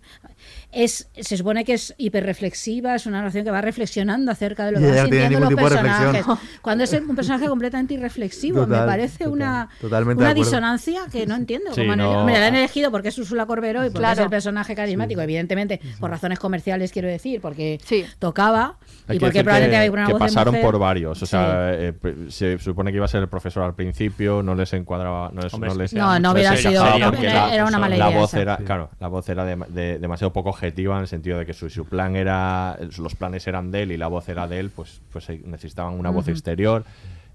es 0.76 1.10
se 1.20 1.38
supone 1.38 1.64
que 1.64 1.74
es 1.74 1.94
hiperreflexiva, 1.98 2.96
es 2.96 3.06
una 3.06 3.20
narración 3.20 3.46
que 3.46 3.52
va 3.52 3.62
reflexionando 3.62 4.32
acerca 4.32 4.66
de 4.66 4.74
lo 4.74 4.80
que 4.80 4.88
van 4.88 4.98
sintiendo 5.10 5.40
los 5.40 5.50
de 5.50 5.56
personajes. 5.56 6.26
Cuando 6.62 6.84
es 6.84 6.94
un 6.94 7.16
personaje 7.16 7.48
completamente 7.48 7.94
irreflexivo, 7.94 8.62
Total, 8.66 8.82
me 8.82 8.86
parece 8.86 9.18
total. 9.20 9.32
una, 9.34 9.70
Totalmente 9.80 10.22
una 10.22 10.34
de 10.34 10.36
disonancia 10.36 11.02
que 11.12 11.26
no 11.26 11.36
entiendo. 11.36 11.74
Sí, 11.74 11.82
han- 11.82 11.98
no- 11.98 12.20
Hombre, 12.22 12.40
la 12.40 12.48
han 12.48 12.56
elegido 12.56 12.92
porque 12.92 13.10
es 13.10 13.18
Úrsula 13.18 13.46
Corberó 13.46 13.82
y 13.84 13.88
porque 13.90 14.00
Claro. 14.00 14.14
es 14.14 14.24
el 14.26 14.30
personaje 14.30 14.76
carismático, 14.76 15.22
evidentemente, 15.22 15.80
por 16.00 16.10
razones 16.10 16.40
comerciales, 16.40 16.92
quiero 16.92 17.08
decir, 17.08 17.40
porque 17.42 17.80
Sí. 17.84 18.06
tocaba 18.20 18.78
Hay 19.08 19.16
y 19.16 19.20
que 19.20 19.26
porque 19.26 19.44
probablemente 19.44 19.76
que, 19.78 19.82
hay 19.84 19.90
una 19.90 20.06
que 20.08 20.12
voz 20.14 20.20
de 20.22 20.26
pasaron 20.28 20.54
mujer. 20.56 20.66
por 20.72 20.80
varios. 20.80 21.22
O 21.22 21.26
sea, 21.26 21.74
eh, 21.74 21.94
se 22.30 22.58
supone 22.60 22.92
que 22.92 22.98
iba 22.98 23.06
a 23.06 23.08
ser 23.08 23.22
el 23.22 23.30
profesor 23.30 23.64
al 23.64 23.76
principio, 23.76 24.44
no 24.44 24.56
les 24.56 24.74
encuadraba. 24.74 25.32
No, 25.34 25.42
les- 25.42 25.54
Hombre, 25.54 25.70
no 25.70 25.76
les- 25.76 25.94
No, 25.94 26.20
no 26.20 26.32
hubiera 26.32 26.56
sido. 26.58 26.86
era, 26.86 27.10
la- 27.10 27.54
era 27.54 27.66
una 27.66 27.80
mala 27.80 27.96
la 27.98 28.10
idea. 28.10 28.20
voz 28.20 28.30
esa. 28.34 28.42
era 28.42 28.58
claro 28.58 28.90
la 29.00 29.08
voz 29.08 29.30
era 29.30 29.46
de- 29.46 29.56
de- 29.70 30.00
demasiado 30.00 30.34
poco 30.34 30.52
objetiva 30.66 30.96
en 30.96 31.02
el 31.02 31.08
sentido 31.08 31.38
de 31.38 31.46
que 31.46 31.54
su, 31.54 31.70
su 31.70 31.86
plan 31.86 32.16
era 32.16 32.78
los 32.98 33.16
planes 33.16 33.46
eran 33.48 33.72
de 33.72 33.84
él 33.84 33.92
y 33.92 33.98
la 33.98 34.08
voz 34.08 34.28
era 34.30 34.48
de 34.48 34.60
él 34.60 34.70
pues 34.70 35.02
pues 35.12 35.30
eh, 35.30 35.42
necesitaban 35.46 35.94
una 35.94 36.10
voz 36.10 36.28
exterior. 36.28 36.84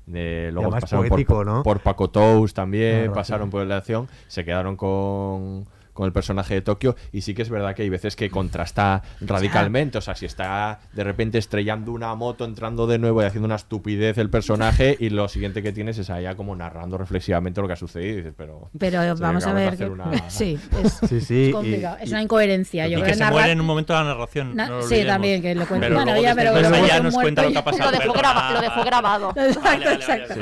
De, 0.07 0.51
luego 0.53 0.71
pasaron 0.71 1.09
poético, 1.09 1.35
por, 1.35 1.47
¿no? 1.47 1.63
por 1.63 1.81
Paco 1.81 2.11
Tous 2.11 2.53
también 2.53 2.99
Claro, 2.99 3.13
pasaron 3.13 3.51
por 3.51 3.65
la 3.65 3.77
acción 3.77 4.09
se 4.27 4.45
quedaron 4.45 4.75
con 4.75 5.67
con 6.01 6.07
el 6.07 6.13
personaje 6.15 6.55
de 6.55 6.63
Tokio 6.63 6.97
y 7.13 7.21
sí 7.21 7.35
que 7.35 7.43
es 7.43 7.51
verdad 7.51 7.75
que 7.75 7.83
hay 7.83 7.91
veces 7.91 8.17
que 8.17 8.31
contrasta 8.31 9.03
radicalmente 9.21 9.99
o 9.99 10.01
sea 10.01 10.15
si 10.15 10.25
está 10.25 10.81
de 10.95 11.05
repente 11.05 11.37
estrellando 11.37 11.93
una 11.93 12.15
moto 12.15 12.47
entrando 12.47 12.87
de 12.87 12.99
nuevo 12.99 13.23
y 13.23 13.27
haciendo 13.27 13.45
una 13.45 13.57
estupidez 13.57 14.17
el 14.17 14.31
personaje 14.31 14.97
y 14.99 15.11
lo 15.11 15.29
siguiente 15.29 15.63
que 15.63 15.73
tienes 15.73 15.99
es 15.99 16.09
allá 16.09 16.37
como 16.37 16.57
narrando 16.57 16.97
reflexivamente 16.97 17.61
lo 17.61 17.67
que 17.67 17.75
ha 17.75 17.77
sucedido 17.77 18.13
y 18.15 18.17
dices 18.17 18.35
pero 18.35 18.71
Pero 18.79 19.15
vamos 19.19 19.47
a 19.47 19.53
ver 19.53 19.77
que 19.77 19.85
una- 19.85 20.11
sí, 20.31 20.59
es, 20.83 21.01
Sí, 21.07 21.21
sí, 21.21 21.47
es 21.49 21.53
complicado, 21.55 21.99
y- 22.01 22.05
es 22.05 22.11
una 22.11 22.23
incoherencia. 22.23 22.87
Yo 22.89 22.99
Y 22.99 23.03
creo 23.03 23.07
que 23.13 23.15
se 23.15 23.21
narrar- 23.21 23.33
muere 23.33 23.53
en 23.53 23.61
un 23.61 23.67
momento 23.67 23.93
de 23.93 23.99
la 23.99 24.05
narración. 24.07 24.57
Na- 24.57 24.69
no 24.69 24.83
sí, 24.83 25.05
también, 25.05 25.43
que 25.43 25.55
lo 25.55 25.67
cuenta. 25.67 25.87
Pero 25.87 25.97
Bueno, 25.97 26.13
luego 26.13 26.23
ya, 26.27 26.35
pero 26.35 26.55
allá 26.55 26.97
se 26.97 27.03
nos 27.03 27.15
cuenta 27.15 27.43
lo 27.43 27.51
y- 27.51 27.53
que 27.53 27.59
ha 27.59 27.65
pasado. 27.65 27.91
Lo 27.91 27.99
dejó, 27.99 28.13
Perdona. 28.15 28.33
graba- 28.33 28.53
lo 28.55 28.61
dejó 28.61 28.85
grabado. 28.85 29.31
Exacto, 29.37 29.61
Vale, 29.63 29.85
vale, 29.85 29.95
exacto. 29.97 30.35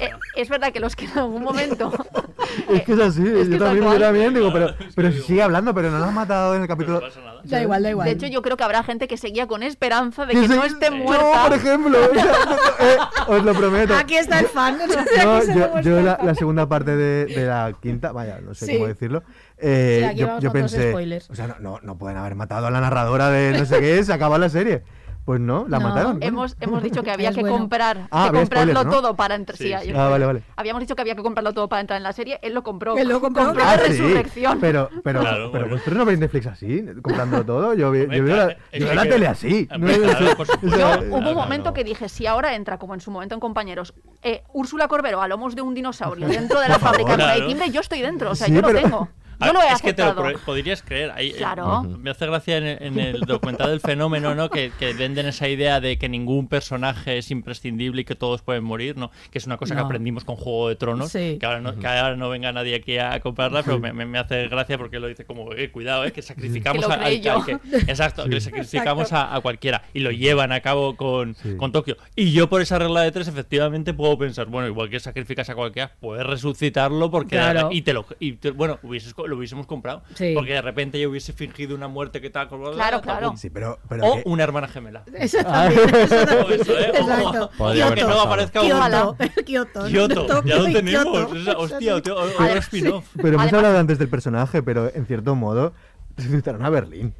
Eh, 0.00 0.10
es 0.36 0.48
verdad 0.48 0.72
que 0.72 0.80
los 0.80 0.96
que 0.96 1.04
en 1.04 1.18
algún 1.18 1.42
momento 1.44 1.92
Es 2.70 2.82
que 2.82 2.92
es 2.92 3.00
así, 3.00 3.22
Es 3.26 3.48
yo 3.48 3.58
también, 3.58 3.84
yo 3.92 3.98
también 4.00 4.34
digo, 4.34 4.52
pero, 4.52 4.74
pero 4.94 5.12
si 5.12 5.20
sigue 5.22 5.42
hablando, 5.42 5.74
pero 5.74 5.90
no 5.90 5.98
lo 5.98 6.04
has 6.04 6.12
matado 6.12 6.54
en 6.54 6.62
el 6.62 6.68
capítulo. 6.68 7.00
No 7.00 7.06
pasa 7.06 7.20
nada. 7.20 7.40
Da 7.44 7.62
igual, 7.62 7.82
da 7.82 7.90
igual. 7.90 8.06
De 8.06 8.12
hecho, 8.12 8.26
yo 8.26 8.42
creo 8.42 8.56
que 8.56 8.64
habrá 8.64 8.82
gente 8.82 9.06
que 9.08 9.16
seguía 9.16 9.46
con 9.46 9.62
esperanza 9.62 10.24
de 10.26 10.34
Que 10.34 10.48
no 10.48 10.64
esté 10.64 10.86
Yo, 10.90 10.96
muerta. 10.96 11.42
por 11.44 11.52
ejemplo, 11.54 11.98
o 12.10 12.14
sea, 12.14 12.32
eh, 12.80 12.96
os 13.28 13.44
lo 13.44 13.54
prometo. 13.54 13.94
Aquí 13.94 14.16
está 14.16 14.40
el 14.40 14.46
fan. 14.46 14.78
No, 14.78 15.42
yo, 15.44 15.80
yo 15.82 16.00
la, 16.00 16.18
la 16.22 16.34
segunda 16.34 16.68
parte 16.68 16.96
de, 16.96 17.26
de 17.26 17.46
la 17.46 17.72
quinta, 17.80 18.12
vaya, 18.12 18.40
no 18.40 18.54
sé 18.54 18.66
Sí. 18.66 18.72
cómo 18.74 18.86
decirlo. 18.86 19.22
eh, 19.58 20.10
Sí, 20.12 20.18
yo 20.20 20.38
yo 20.40 20.52
pensé, 20.52 20.90
spoilers. 20.90 21.30
o 21.30 21.34
sea, 21.34 21.46
no, 21.48 21.56
no, 21.60 21.80
no 21.82 21.98
pueden 21.98 22.16
haber 22.18 22.34
matado 22.34 22.66
a 22.66 22.70
la 22.70 22.80
narradora 22.80 23.28
de 23.30 23.58
no 23.58 23.64
sé 23.66 23.80
qué, 23.80 24.02
se 24.04 24.12
acaba 24.12 24.38
la 24.38 24.48
serie. 24.48 24.82
Pues 25.24 25.40
no, 25.40 25.64
la 25.68 25.78
No. 25.78 25.88
mataron. 25.88 26.12
bueno. 26.18 26.26
Hemos, 26.26 26.56
hemos 26.60 26.82
dicho 26.82 27.02
que 27.02 27.10
había 27.10 27.28
Es 27.30 27.34
que 27.34 27.40
bueno. 27.40 27.56
comprar, 27.56 28.08
Ah, 28.10 28.24
que 28.24 28.28
había 28.28 28.40
comprarlo 28.42 28.84
todo 28.90 29.16
para 29.16 29.34
entrar. 29.34 29.56
Sí, 29.56 29.72
sí. 29.82 29.92
Ah, 29.96 30.08
vale, 30.08 30.26
vale. 30.26 30.42
Habíamos 30.56 30.80
dicho 30.80 30.94
que 30.94 31.00
había 31.00 31.14
que 31.14 31.22
comprarlo 31.22 31.54
todo 31.54 31.66
para 31.68 31.80
entrar 31.80 31.96
en 31.96 32.02
la 32.02 32.12
serie. 32.12 32.38
Él 32.42 32.52
lo 32.52 32.62
compró. 32.62 32.94
Él 32.98 33.08
lo 33.08 33.20
compró. 33.22 33.46
Compró 33.46 33.64
Ah, 33.64 33.76
la 33.76 33.82
sí, 33.84 33.88
resurrección. 34.02 34.58
pero, 34.60 34.90
pero, 35.02 35.20
Claro, 35.20 35.50
pero 35.50 35.64
bueno. 35.64 35.76
vosotros 35.76 35.96
no 35.96 36.04
veis 36.04 36.18
Netflix 36.18 36.46
así, 36.46 36.84
comprando 37.02 37.42
todo. 37.44 37.72
Yo, 37.72 37.90
vi- 37.90 38.00
yo 38.02 38.08
veo 38.24 38.36
la, 38.36 38.50
es 38.70 38.80
yo 38.80 38.86
veo 38.86 38.88
que- 38.90 38.94
la 38.94 39.02
tele 39.02 39.26
así. 39.26 39.66
no 39.78 39.86
claro, 39.86 40.36
por 40.36 40.46
Yo, 40.46 40.68
hubo 40.68 41.16
un 41.16 41.22
Claro, 41.22 41.34
momento 41.34 41.70
no. 41.70 41.74
que 41.74 41.84
dije, 41.84 42.08
si 42.10 42.26
ahora 42.26 42.54
entra, 42.54 42.78
como 42.78 42.92
en 42.92 43.00
su 43.00 43.10
momento 43.10 43.34
en 43.34 43.40
Compañeros, 43.40 43.94
eh, 44.22 44.42
Úrsula 44.52 44.88
Corberó 44.88 45.22
a 45.22 45.28
lomos 45.28 45.56
de 45.56 45.62
un 45.62 45.72
dinosaurio 45.74 46.28
dentro 46.28 46.60
de 46.60 46.68
la 46.68 46.78
fábrica 46.78 47.12
de 47.12 47.16
Claro. 47.24 47.46
timbre, 47.46 47.70
yo 47.70 47.80
estoy 47.80 48.02
dentro. 48.02 48.30
O 48.30 48.34
sea, 48.34 48.48
yo 48.48 48.60
lo 48.60 48.68
tengo. 48.74 49.08
Yo 49.46 49.52
lo 49.52 49.62
he 49.62 49.72
es 49.72 49.82
que 49.82 49.92
te 49.92 50.04
lo 50.04 50.14
podrías 50.44 50.82
creer. 50.82 51.10
Ahí, 51.14 51.30
eh, 51.30 51.34
Claro. 51.36 51.82
Me 51.82 52.10
hace 52.10 52.26
gracia 52.26 52.56
en, 52.58 52.66
en 52.82 52.98
el 52.98 53.20
documental 53.20 53.70
del 53.70 53.80
fenómeno, 53.80 54.34
¿no? 54.34 54.50
Que, 54.50 54.72
que 54.78 54.92
venden 54.94 55.26
esa 55.26 55.48
idea 55.48 55.80
de 55.80 55.98
que 55.98 56.08
ningún 56.08 56.48
personaje 56.48 57.18
es 57.18 57.30
imprescindible 57.30 58.02
y 58.02 58.04
que 58.04 58.14
todos 58.14 58.42
pueden 58.42 58.64
morir, 58.64 58.96
¿no? 58.96 59.10
Que 59.30 59.38
es 59.38 59.46
una 59.46 59.56
cosa 59.56 59.74
que 59.74 59.80
aprendimos 59.80 60.24
con 60.24 60.36
Juego 60.36 60.68
de 60.68 60.76
Tronos. 60.76 61.10
Sí. 61.12 61.36
Que, 61.38 61.46
ahora 61.46 61.60
no, 61.60 61.78
que 61.78 61.86
ahora 61.86 62.16
no 62.16 62.28
venga 62.28 62.52
nadie 62.52 62.74
aquí 62.76 62.98
a 62.98 63.18
comprarla, 63.20 63.62
pero 63.62 63.78
me, 63.78 63.92
me- 63.92 64.06
me 64.06 64.18
hace 64.18 64.48
gracia 64.48 64.78
porque 64.78 64.98
lo 64.98 65.06
dice 65.08 65.24
como, 65.24 65.52
eh, 65.52 65.70
cuidado, 65.70 66.04
eh, 66.04 66.12
que 66.12 66.22
sacrificamos 66.22 66.82
Que 66.84 66.88
lo 66.88 66.94
a- 66.94 66.96
al, 66.96 67.02
creí 67.04 67.20
yo. 67.20 67.36
al 67.36 67.44
que. 67.44 67.52
Exacto, 67.90 68.28
que 68.28 68.40
sacrificamos 68.40 69.12
a, 69.12 69.34
a 69.34 69.40
cualquiera. 69.40 69.82
Y 69.92 70.00
lo 70.00 70.10
llevan 70.10 70.52
a 70.52 70.60
cabo 70.60 70.96
con, 70.96 71.36
con 71.56 71.72
Tokio. 71.72 71.96
Y 72.16 72.32
yo 72.32 72.48
por 72.48 72.60
esa 72.60 72.78
regla 72.78 73.02
de 73.02 73.12
tres, 73.12 73.28
efectivamente, 73.28 73.92
puedo 73.94 74.16
pensar, 74.18 74.46
bueno, 74.46 74.68
igual 74.68 74.88
que 74.90 75.00
sacrificas 75.00 75.48
a 75.50 75.54
cualquiera, 75.54 75.92
puedes 76.00 76.24
resucitarlo 76.26 77.10
porque 77.10 77.36
Claro. 77.36 77.68
y 77.72 77.82
te 77.82 77.92
lo 77.92 78.06
y 78.20 78.32
te- 78.32 78.50
bueno, 78.50 78.78
hubieses 78.82 79.14
lo 79.34 79.38
hubiésemos 79.40 79.66
comprado. 79.66 80.02
Sí. 80.14 80.32
Porque 80.34 80.52
de 80.54 80.62
repente 80.62 80.98
yo 81.00 81.10
hubiese 81.10 81.32
fingido 81.32 81.74
una 81.74 81.88
muerte 81.88 82.20
que 82.20 82.30
tal, 82.30 82.48
Claro, 82.48 83.00
claro. 83.00 83.34
Sí, 83.36 83.50
pero, 83.50 83.78
pero 83.88 84.04
O 84.06 84.14
que- 84.16 84.22
una 84.26 84.42
hermana 84.44 84.68
gemela. 84.68 85.02
Eso 85.14 85.38
también, 85.44 85.80
también. 85.88 86.60
eso, 86.60 86.78
¿eh? 86.78 86.90
Exacto. 86.94 87.50
Que 87.94 88.02
no 88.02 88.20
aparezca 88.20 88.60
un 88.62 88.68
Kioto, 89.44 89.86
ya 90.44 90.56
lo 90.56 90.64
tenemos. 90.72 91.30
Hostia, 91.56 91.94
Además, 91.96 92.56
spin-off. 92.64 93.06
pero 93.16 93.28
hemos 93.28 93.40
Además- 93.42 93.52
hablado 93.54 93.78
antes 93.78 93.98
del 93.98 94.08
personaje, 94.08 94.62
pero 94.62 94.90
en 94.94 95.06
cierto 95.06 95.34
modo 95.34 95.72
resucitaron 96.16 96.64
a 96.64 96.70
Berlín. 96.70 97.14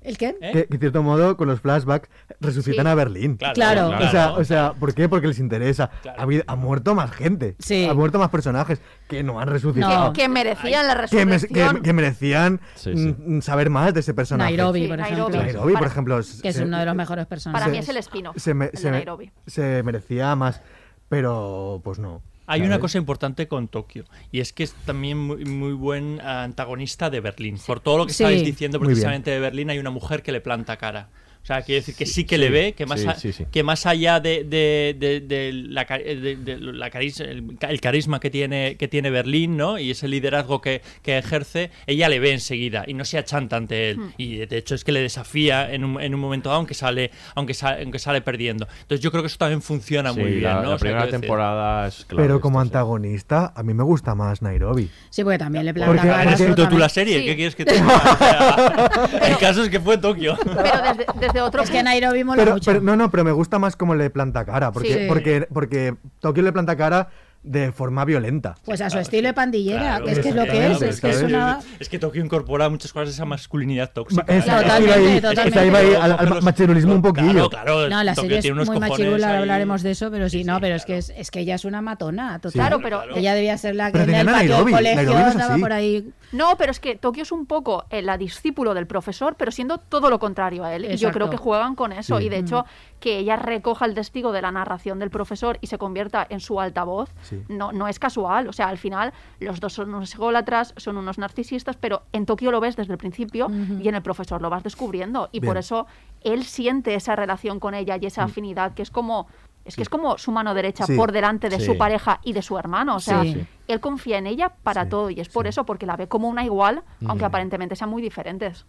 ¿El 0.00 0.16
qué? 0.16 0.36
¿Eh? 0.40 0.52
Que, 0.52 0.66
que 0.66 0.74
en 0.74 0.80
cierto 0.80 1.02
modo, 1.02 1.36
con 1.36 1.48
los 1.48 1.60
flashbacks, 1.60 2.08
resucitan 2.40 2.86
Sí. 2.86 2.90
a 2.90 2.94
Berlín. 2.94 3.36
Claro, 3.36 3.54
Claro. 3.54 3.88
O 4.06 4.10
sea, 4.10 4.32
o 4.32 4.44
sea, 4.44 4.72
¿por 4.74 4.94
qué? 4.94 5.08
Porque 5.08 5.26
les 5.26 5.38
interesa. 5.40 5.90
Claro. 6.02 6.20
Ha, 6.20 6.22
habido- 6.22 6.44
ha 6.46 6.56
muerto 6.56 6.94
más 6.94 7.10
gente. 7.10 7.56
Sí. 7.58 7.84
Ha 7.84 7.94
muerto 7.94 8.18
más 8.18 8.30
personajes 8.30 8.80
que 9.08 9.22
no 9.22 9.40
han 9.40 9.48
resucitado. 9.48 10.06
No. 10.06 10.12
Que, 10.12 10.22
que 10.22 10.28
merecían 10.28 10.86
la 10.86 11.06
Que, 11.08 11.26
me- 11.26 11.32
resurrección. 11.38 11.76
que- 11.76 11.82
que 11.82 11.92
merecían 11.92 12.60
Sí, 12.76 12.96
sí. 12.96 13.16
mm, 13.18 13.40
saber 13.42 13.70
más 13.70 13.92
de 13.92 14.00
ese 14.00 14.14
personaje. 14.14 14.50
Nairobi, 14.52 14.82
Sí, 14.82 14.88
por 14.88 14.98
Nairobi. 14.98 15.20
ejemplo. 15.20 15.42
Nairobi, 15.42 15.72
por 15.72 15.80
Para- 15.80 15.86
ejemplo. 15.92 16.20
Que 16.42 16.48
es 16.48 16.58
uno 16.60 16.78
de 16.78 16.86
los 16.86 16.94
mejores 16.94 17.26
personajes. 17.26 17.60
Para 17.64 17.72
mí 17.72 17.78
es 17.78 17.88
el 17.88 17.96
espino. 17.96 18.32
se, 18.36 18.54
me- 18.54 18.66
el 18.66 18.70
de 18.72 18.78
se 18.78 18.84
me- 18.86 18.96
Nairobi. 18.98 19.30
se 19.46 19.82
merecía 19.82 20.34
más, 20.36 20.62
pero 21.08 21.80
pues 21.84 21.98
no. 21.98 22.22
Hay 22.48 22.62
una 22.62 22.78
cosa 22.80 22.98
importante 22.98 23.46
con 23.46 23.68
Tokio 23.68 24.04
y 24.32 24.40
es 24.40 24.52
que 24.52 24.64
es 24.64 24.72
también 24.86 25.18
muy, 25.18 25.44
muy 25.44 25.72
buen 25.74 26.20
antagonista 26.20 27.10
de 27.10 27.20
Berlín. 27.20 27.58
Por 27.66 27.80
todo 27.80 27.98
lo 27.98 28.06
que 28.06 28.12
Sí. 28.12 28.22
estabais 28.24 28.44
diciendo 28.44 28.80
precisamente 28.80 29.30
de 29.30 29.38
Berlín, 29.38 29.70
hay 29.70 29.78
una 29.78 29.90
mujer 29.90 30.22
que 30.22 30.32
le 30.32 30.40
planta 30.40 30.76
cara. 30.76 31.08
O 31.42 31.46
sea, 31.48 31.62
quiere 31.62 31.80
decir 31.80 31.94
que 31.94 32.04
sí 32.04 32.24
que 32.24 32.36
le 32.36 32.50
ve, 32.50 32.74
que 32.74 32.84
más, 32.84 33.00
Sí, 33.00 33.06
a- 33.08 33.14
sí, 33.14 33.32
sí. 33.32 33.46
que 33.50 33.62
más 33.62 33.86
allá 33.86 34.20
de, 34.20 34.44
de- 34.44 34.94
de- 34.98 35.20
de 35.20 35.52
la, 35.52 35.86
ca- 35.86 35.96
de- 35.98 36.36
de 36.36 36.58
la 36.58 36.90
caris- 36.90 37.20
el, 37.20 37.56
ca- 37.58 37.68
el 37.70 37.80
carisma 37.80 38.20
que 38.20 38.28
tiene, 38.28 38.76
que 38.76 38.86
tiene 38.86 39.08
Berlín, 39.10 39.56
¿no? 39.56 39.78
Y 39.78 39.90
ese 39.90 40.08
liderazgo 40.08 40.60
que, 40.60 40.82
que 41.02 41.16
ejerce, 41.16 41.70
ella 41.86 42.08
le 42.10 42.20
ve 42.20 42.32
enseguida 42.32 42.84
y 42.86 42.92
no 42.92 43.06
se 43.06 43.16
achanta 43.16 43.56
ante 43.56 43.90
él. 43.90 43.98
Hmm. 43.98 44.10
Y 44.18 44.36
de 44.44 44.58
hecho 44.58 44.74
es 44.74 44.84
que 44.84 44.92
le 44.92 45.00
desafía 45.00 45.72
en 45.72 45.84
un, 45.84 46.00
en 46.02 46.14
un 46.14 46.20
momento 46.20 46.50
dado, 46.50 46.58
aunque 46.58 46.74
sale, 46.74 47.10
aunque 47.34 47.54
sale, 47.54 47.82
aunque 47.82 47.98
sale 47.98 48.20
perdiendo. 48.20 48.68
Entonces 48.82 49.00
yo 49.00 49.10
creo 49.10 49.22
que 49.22 49.28
eso 49.28 49.38
también 49.38 49.62
funciona 49.62 50.12
Sí, 50.12 50.20
muy 50.20 50.30
bien, 50.32 50.42
la, 50.44 50.54
¿no? 50.56 50.62
la 50.62 50.68
O 50.68 50.70
sea, 50.72 50.78
primera 50.78 51.00
quiero 51.04 51.12
decir- 51.16 51.20
temporada 51.22 51.88
es 51.88 52.04
clave. 52.04 52.24
Pero 52.24 52.40
como 52.42 52.60
antagonista, 52.60 53.52
a 53.56 53.62
mí 53.62 53.72
me 53.72 53.84
gusta 53.84 54.14
más 54.14 54.42
Nairobi. 54.42 54.90
Sí, 55.08 55.22
porque 55.24 55.38
también 55.38 55.64
le 55.64 55.70
¿Has 55.82 56.26
eso 56.34 56.44
escrito 56.44 56.68
tú 56.68 56.76
la 56.76 56.88
serie? 56.90 57.20
Sí. 57.20 57.24
¿Qué 57.24 57.36
quieres 57.36 57.54
que 57.56 57.64
te 57.64 57.72
diga? 57.74 57.86
O 57.96 59.08
sea, 59.08 59.18
el 59.28 59.38
caso 59.38 59.62
es 59.62 59.70
que 59.70 59.80
fue 59.80 59.96
Tokio. 59.98 60.36
Pero 60.44 60.56
desde, 60.62 61.06
desde 61.20 61.27
otro 61.42 61.62
Es 61.62 61.70
que 61.70 61.82
Nairobi 61.82 62.24
mola 62.24 62.42
Pero, 62.42 62.54
mucho. 62.54 62.70
pero- 62.72 62.82
no, 62.82 62.96
no, 62.96 63.10
pero 63.10 63.24
me 63.24 63.32
gusta 63.32 63.58
más 63.58 63.76
como 63.76 63.94
le 63.94 64.10
planta 64.10 64.44
cara. 64.44 64.72
Porque, 64.72 64.94
Sí. 64.94 65.04
porque, 65.08 65.46
porque 65.52 65.94
Tokio 66.20 66.42
le 66.42 66.52
planta 66.52 66.76
cara 66.76 67.08
de 67.44 67.70
forma 67.70 68.04
violenta. 68.04 68.56
Pues 68.64 68.80
a 68.80 68.90
su 68.90 68.98
estilo 68.98 69.28
de 69.28 69.32
pandillera, 69.32 69.80
Claro, 69.80 70.04
que 70.06 70.10
es 70.12 70.18
que 70.18 70.28
es 70.30 70.34
lo 70.34 70.44
que 70.44 70.66
es, 70.72 70.82
es 70.82 71.00
que 71.00 71.10
es 71.10 71.22
una... 71.22 71.60
Es 71.78 71.88
que 71.88 71.98
Tokio 72.00 72.22
incorpora 72.22 72.68
muchas 72.68 72.92
cosas 72.92 73.08
de 73.10 73.14
esa 73.14 73.24
masculinidad 73.24 73.92
tóxica. 73.92 74.24
Es- 74.26 74.44
Totalmente, 74.44 74.84
iba 74.84 74.94
ahí- 75.14 75.20
totalmente. 75.20 75.66
iba 75.66 75.78
ahí 75.78 75.94
al, 75.94 76.12
al 76.18 76.42
machirulismo 76.42 76.94
un 76.94 77.00
poquillo. 77.00 77.48
Claro, 77.48 77.48
claro. 77.48 77.88
No, 77.88 78.02
la 78.02 78.14
Tokio 78.16 78.42
serie 78.42 78.60
es 78.60 78.68
muy 78.68 78.80
machirula, 78.80 79.30
ahí. 79.30 79.36
hablaremos 79.38 79.82
de 79.84 79.92
eso, 79.92 80.10
pero 80.10 80.28
sí, 80.28 80.42
no, 80.42 80.60
pero 80.60 80.74
es 80.74 80.84
que 80.84 80.98
es, 80.98 81.10
es 81.16 81.30
que 81.30 81.40
ella 81.40 81.54
es 81.54 81.64
una 81.64 81.80
matona, 81.80 82.40
total. 82.40 82.52
Claro, 82.60 82.80
pero- 82.82 83.04
Ella 83.16 83.34
debía 83.34 83.56
ser 83.56 83.76
la 83.76 83.92
que 83.92 84.00
Pero 84.00 84.12
en 84.12 84.18
el 84.18 84.26
patio 84.26 84.56
del 84.64 84.74
colegio 84.74 84.94
Nairobi 84.96 85.18
no 85.22 85.28
es 85.28 85.34
andaba 85.36 85.56
por 85.58 85.72
ahí... 85.72 86.10
No, 86.32 86.56
pero 86.58 86.70
es 86.70 86.80
que 86.80 86.96
Tokio 86.96 87.22
es 87.22 87.32
un 87.32 87.46
poco 87.46 87.84
eh, 87.90 88.02
la 88.02 88.18
discípulo 88.18 88.74
del 88.74 88.86
profesor, 88.86 89.34
pero 89.36 89.50
siendo 89.50 89.78
todo 89.78 90.10
lo 90.10 90.18
contrario 90.18 90.64
a 90.64 90.74
él. 90.74 90.84
Y 90.84 90.96
yo 90.96 91.10
creo 91.10 91.30
que 91.30 91.36
juegan 91.36 91.74
con 91.74 91.92
eso. 91.92 92.18
Sí. 92.18 92.24
Y 92.26 92.28
de 92.28 92.38
hecho, 92.38 92.64
que 93.00 93.18
ella 93.18 93.36
recoja 93.36 93.84
el 93.86 93.94
testigo 93.94 94.32
de 94.32 94.42
la 94.42 94.52
narración 94.52 94.98
del 94.98 95.10
profesor 95.10 95.58
y 95.60 95.68
se 95.68 95.78
convierta 95.78 96.26
en 96.28 96.40
su 96.40 96.60
altavoz, 96.60 97.10
Sí. 97.22 97.42
no, 97.48 97.72
no 97.72 97.88
es 97.88 97.98
casual. 97.98 98.48
O 98.48 98.52
sea, 98.52 98.68
al 98.68 98.78
final, 98.78 99.12
los 99.40 99.60
dos 99.60 99.72
son 99.72 99.94
unos 99.94 100.14
ególatras, 100.14 100.74
son 100.76 100.96
unos 100.98 101.18
narcisistas, 101.18 101.76
pero 101.76 102.02
en 102.12 102.26
Tokio 102.26 102.50
lo 102.50 102.60
ves 102.60 102.76
desde 102.76 102.92
el 102.92 102.98
principio 102.98 103.48
y 103.80 103.88
en 103.88 103.94
el 103.94 104.02
profesor 104.02 104.42
lo 104.42 104.50
vas 104.50 104.62
descubriendo. 104.62 105.28
Y 105.32 105.40
por 105.40 105.56
eso 105.56 105.86
él 106.22 106.44
siente 106.44 106.94
esa 106.94 107.16
relación 107.16 107.60
con 107.60 107.74
ella 107.74 107.96
y 108.00 108.06
esa 108.06 108.24
afinidad 108.24 108.74
que 108.74 108.82
es 108.82 108.90
como. 108.90 109.28
Es 109.68 109.76
que 109.76 109.82
es 109.82 109.88
como 109.90 110.16
su 110.16 110.32
mano 110.32 110.54
derecha 110.54 110.86
Sí. 110.86 110.96
por 110.96 111.12
delante 111.12 111.50
de 111.50 111.60
Sí. 111.60 111.66
su 111.66 111.76
pareja 111.76 112.20
y 112.24 112.32
de 112.32 112.40
su 112.40 112.56
hermano. 112.58 112.96
O 112.96 113.00
sea, 113.00 113.22
Sí. 113.22 113.46
Él 113.68 113.80
confía 113.80 114.16
en 114.16 114.26
ella 114.26 114.48
para 114.62 114.88
todo 114.88 115.10
y 115.10 115.20
es 115.20 115.28
por 115.28 115.46
eso, 115.46 115.64
porque 115.66 115.84
la 115.84 115.94
ve 115.96 116.08
como 116.08 116.26
una 116.28 116.42
igual, 116.42 116.82
aunque 117.06 117.26
aparentemente 117.26 117.76
sean 117.76 117.90
muy 117.90 118.00
diferentes. 118.00 118.64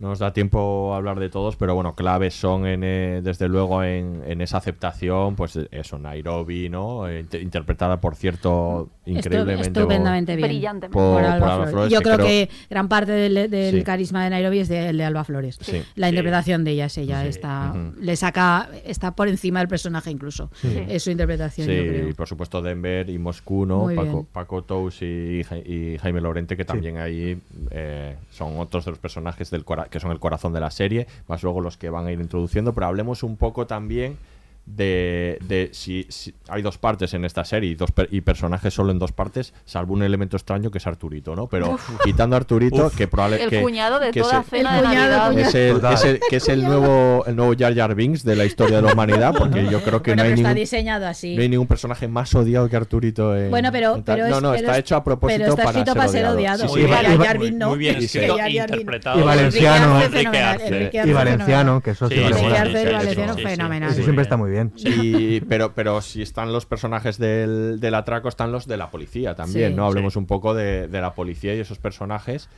No 0.00 0.08
nos 0.08 0.18
da 0.18 0.32
tiempo 0.32 0.94
a 0.94 0.96
hablar 0.96 1.20
de 1.20 1.28
todos, 1.28 1.56
pero 1.56 1.74
bueno, 1.74 1.94
claves 1.94 2.32
son 2.34 2.66
en, 2.66 2.82
eh, 2.84 3.20
desde 3.22 3.48
luego 3.48 3.84
en, 3.84 4.22
en 4.26 4.40
esa 4.40 4.56
aceptación, 4.56 5.36
pues 5.36 5.58
eso, 5.70 5.98
Nairobi, 5.98 6.70
¿no? 6.70 7.10
Inter- 7.12 7.42
interpretada 7.42 8.00
por 8.00 8.16
cierto 8.16 8.88
increíblemente 9.04 9.70
por- 9.70 9.82
estupendamente 9.82 10.36
bien. 10.36 10.48
Brillante. 10.48 10.88
por, 10.88 11.02
Por 11.02 11.22
por 11.22 11.30
Alba 11.30 11.54
Flores. 11.56 11.70
Flores, 11.70 11.92
Yo 11.92 11.98
que 11.98 12.04
creo, 12.04 12.16
creo- 12.16 12.26
que 12.26 12.48
gran 12.70 12.88
parte 12.88 13.12
del, 13.12 13.50
del 13.50 13.74
Sí. 13.76 13.82
carisma 13.84 14.24
de 14.24 14.30
Nairobi 14.30 14.60
es 14.60 14.68
de, 14.70 14.88
el 14.88 14.96
de 14.96 15.04
Alba 15.04 15.22
Flores. 15.24 15.58
Sí. 15.60 15.82
La 15.96 16.06
Sí. 16.06 16.12
interpretación 16.14 16.64
de 16.64 16.70
ella 16.70 16.86
es 16.86 16.96
ella, 16.96 17.20
Sí. 17.22 17.28
está, 17.28 17.74
le 18.00 18.16
saca, 18.16 18.70
está 18.86 19.14
por 19.14 19.28
encima 19.28 19.58
del 19.58 19.68
personaje 19.68 20.10
incluso. 20.10 20.50
Sí. 20.54 20.82
Es 20.88 21.02
su 21.02 21.10
interpretación, 21.10 21.66
yo 21.68 21.74
Sí, 21.74 21.88
creo. 21.88 22.08
y 22.08 22.14
por 22.14 22.26
supuesto 22.26 22.62
Denver 22.62 23.10
y 23.10 23.18
Moscú, 23.18 23.66
¿no? 23.66 23.80
Muy 23.80 23.96
Paco, 23.96 24.12
bien. 24.12 24.26
Paco 24.32 24.62
Tous 24.62 25.02
y, 25.02 25.42
Ja- 25.44 25.58
y 25.58 25.98
Jaime 26.00 26.22
Lorente, 26.22 26.56
que 26.56 26.64
también 26.64 26.96
ahí 26.96 27.38
eh, 27.70 28.16
son 28.30 28.58
otros 28.58 28.86
de 28.86 28.92
los 28.92 28.98
personajes 28.98 29.50
del 29.50 29.62
cora- 29.66 29.88
que 29.90 30.00
son 30.00 30.10
el 30.10 30.20
corazón 30.20 30.52
de 30.52 30.60
la 30.60 30.70
serie, 30.70 31.06
más 31.28 31.42
luego 31.42 31.60
los 31.60 31.76
que 31.76 31.90
van 31.90 32.06
a 32.06 32.12
ir 32.12 32.20
introduciendo, 32.20 32.72
pero 32.74 32.86
hablemos 32.86 33.22
un 33.22 33.36
poco 33.36 33.66
también 33.66 34.16
de, 34.66 35.38
de 35.48 35.70
si, 35.72 36.06
si- 36.10 36.32
hay 36.48 36.62
dos 36.62 36.78
partes 36.78 37.12
en 37.14 37.24
esta 37.24 37.44
serie 37.44 37.70
y, 37.70 37.74
dos 37.74 37.90
per- 37.90 38.08
y 38.12 38.20
personajes 38.20 38.72
solo 38.72 38.92
en 38.92 38.98
dos 39.00 39.10
partes, 39.12 39.52
salvo 39.64 39.94
un 39.94 40.02
elemento 40.02 40.36
extraño 40.36 40.70
que 40.70 40.78
es 40.78 40.86
Arturito, 40.86 41.34
¿no? 41.34 41.48
Pero 41.48 41.76
quitando 42.04 42.36
a 42.36 42.38
Arturito, 42.38 42.86
Uf. 42.86 42.96
que 42.96 43.08
probablemente... 43.08 43.56
El 43.56 43.60
que- 43.60 43.64
cuñado 43.64 43.98
de 43.98 44.10
que 44.12 44.20
toda 44.20 44.42
cena 44.44 44.76
El 44.78 44.82
de 44.82 44.88
cuñado, 44.88 45.18
Navidad. 45.32 45.48
es 45.48 45.54
el, 45.54 45.80
es 45.92 46.04
el- 46.04 46.20
que 46.28 46.36
es 46.36 46.48
el 46.48 46.62
nuevo, 46.64 47.24
el 47.26 47.34
nuevo 47.34 47.52
Jar 47.58 47.74
Jar 47.74 47.94
Binks 47.94 48.22
de 48.22 48.36
la 48.36 48.44
historia 48.44 48.76
de 48.76 48.82
la 48.82 48.92
humanidad, 48.92 49.34
porque 49.36 49.64
yo 49.68 49.82
creo 49.82 50.02
que 50.02 50.10
Bueno, 50.12 50.22
no, 50.24 50.28
hay 50.28 50.34
ningún, 50.36 50.54
diseñado 50.54 51.06
así. 51.06 51.34
no 51.34 51.42
hay 51.42 51.48
ningún 51.48 51.66
personaje 51.66 52.06
más 52.06 52.32
odiado 52.34 52.68
que 52.68 52.76
Arturito. 52.76 53.36
en- 53.36 53.50
Bueno, 53.50 53.70
pero, 53.72 53.96
en 53.96 54.04
tal- 54.04 54.18
pero 54.20 54.28
no, 54.30 54.40
no, 54.40 54.50
pero 54.52 54.60
está 54.60 54.72
es- 54.72 54.78
hecho 54.78 54.96
a 54.96 55.02
propósito 55.02 55.38
pero 55.40 55.50
está 55.50 55.64
para, 55.64 55.78
escrito 55.80 55.94
para 55.96 56.08
ser 56.08 56.26
odiado. 56.26 56.58
Sí, 56.60 56.66
Muy 56.68 56.80
sí, 56.80 56.86
bien, 56.86 56.96
Jar 56.96 57.04
y- 57.04 57.18
Jar 57.18 57.38
muy, 57.38 57.46
Binks 57.46 57.58
no. 57.58 57.68
muy 57.70 57.78
bien 57.78 57.96
Y 58.00 58.04
escrito, 58.04 58.36
interpretado. 58.46 59.18
Y 59.20 59.22
Valenciano. 59.24 60.00
Y 60.00 61.80
que 61.80 61.90
eso 61.90 62.08
Valenciano, 62.08 63.36
fenomenal. 63.36 63.90
Muy 63.94 64.02
siempre 64.02 64.22
está 64.22 64.36
muy 64.36 64.50
bien. 64.50 64.59
Y, 64.76 65.40
pero, 65.42 65.72
pero 65.74 66.00
si 66.00 66.22
están 66.22 66.52
los 66.52 66.66
personajes 66.66 67.18
del, 67.18 67.78
del 67.80 67.94
atraco, 67.94 68.28
están 68.28 68.52
los 68.52 68.66
de 68.66 68.76
la 68.76 68.90
policía 68.90 69.34
también, 69.34 69.70
Sí. 69.72 69.76
¿no? 69.76 69.86
Hablemos 69.86 70.12
Sí. 70.14 70.18
un 70.18 70.26
poco 70.26 70.54
de, 70.54 70.88
de 70.88 71.00
la 71.00 71.14
policía 71.14 71.54
y 71.54 71.60
esos 71.60 71.78
personajes. 71.78 72.48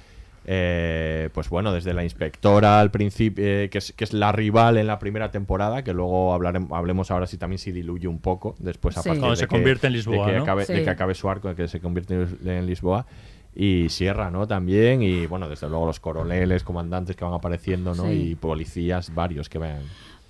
Eh, 0.44 1.28
pues 1.32 1.48
bueno, 1.48 1.72
desde 1.72 1.94
la 1.94 2.02
inspectora 2.02 2.80
al 2.80 2.90
principio, 2.90 3.44
eh, 3.46 3.68
que, 3.70 3.78
es, 3.78 3.92
que 3.92 4.02
es 4.02 4.12
la 4.12 4.32
rival 4.32 4.76
en 4.76 4.88
la 4.88 4.98
primera 4.98 5.30
temporada, 5.30 5.84
que 5.84 5.92
luego 5.94 6.34
hablaremos, 6.34 6.72
hablemos 6.72 7.12
ahora 7.12 7.26
si 7.28 7.36
también 7.38 7.58
se 7.60 7.70
diluye 7.72 8.08
un 8.08 8.18
poco 8.18 8.56
después 8.58 8.96
a 8.96 9.02
Sí. 9.02 9.08
partir 9.10 9.20
Cuando 9.20 9.30
de 9.34 9.36
se 9.36 9.44
que- 9.44 9.48
convierte 9.54 9.86
en 9.86 9.92
de 9.92 9.98
Lisboa, 9.98 10.26
que 10.26 10.36
¿no? 10.38 10.42
acabe, 10.42 10.66
de 10.66 10.82
que 10.82 10.90
acabe 10.90 11.14
su 11.14 11.28
arco, 11.30 11.48
de 11.48 11.54
que 11.54 11.68
se 11.68 11.78
convierte 11.80 12.14
en- 12.14 12.48
en 12.48 12.66
Lisboa. 12.66 13.06
Y 13.54 13.90
Sierra, 13.90 14.30
¿no? 14.30 14.48
También. 14.48 15.02
Y 15.02 15.26
bueno, 15.26 15.46
desde 15.48 15.68
luego 15.68 15.84
los 15.86 16.00
coroneles, 16.00 16.64
comandantes 16.64 17.14
que 17.14 17.22
van 17.24 17.34
apareciendo, 17.34 17.94
¿no? 17.94 18.04
Sí. 18.06 18.30
Y 18.30 18.34
policías 18.34 19.14
varios 19.14 19.48
que 19.50 19.58
van. 19.58 19.82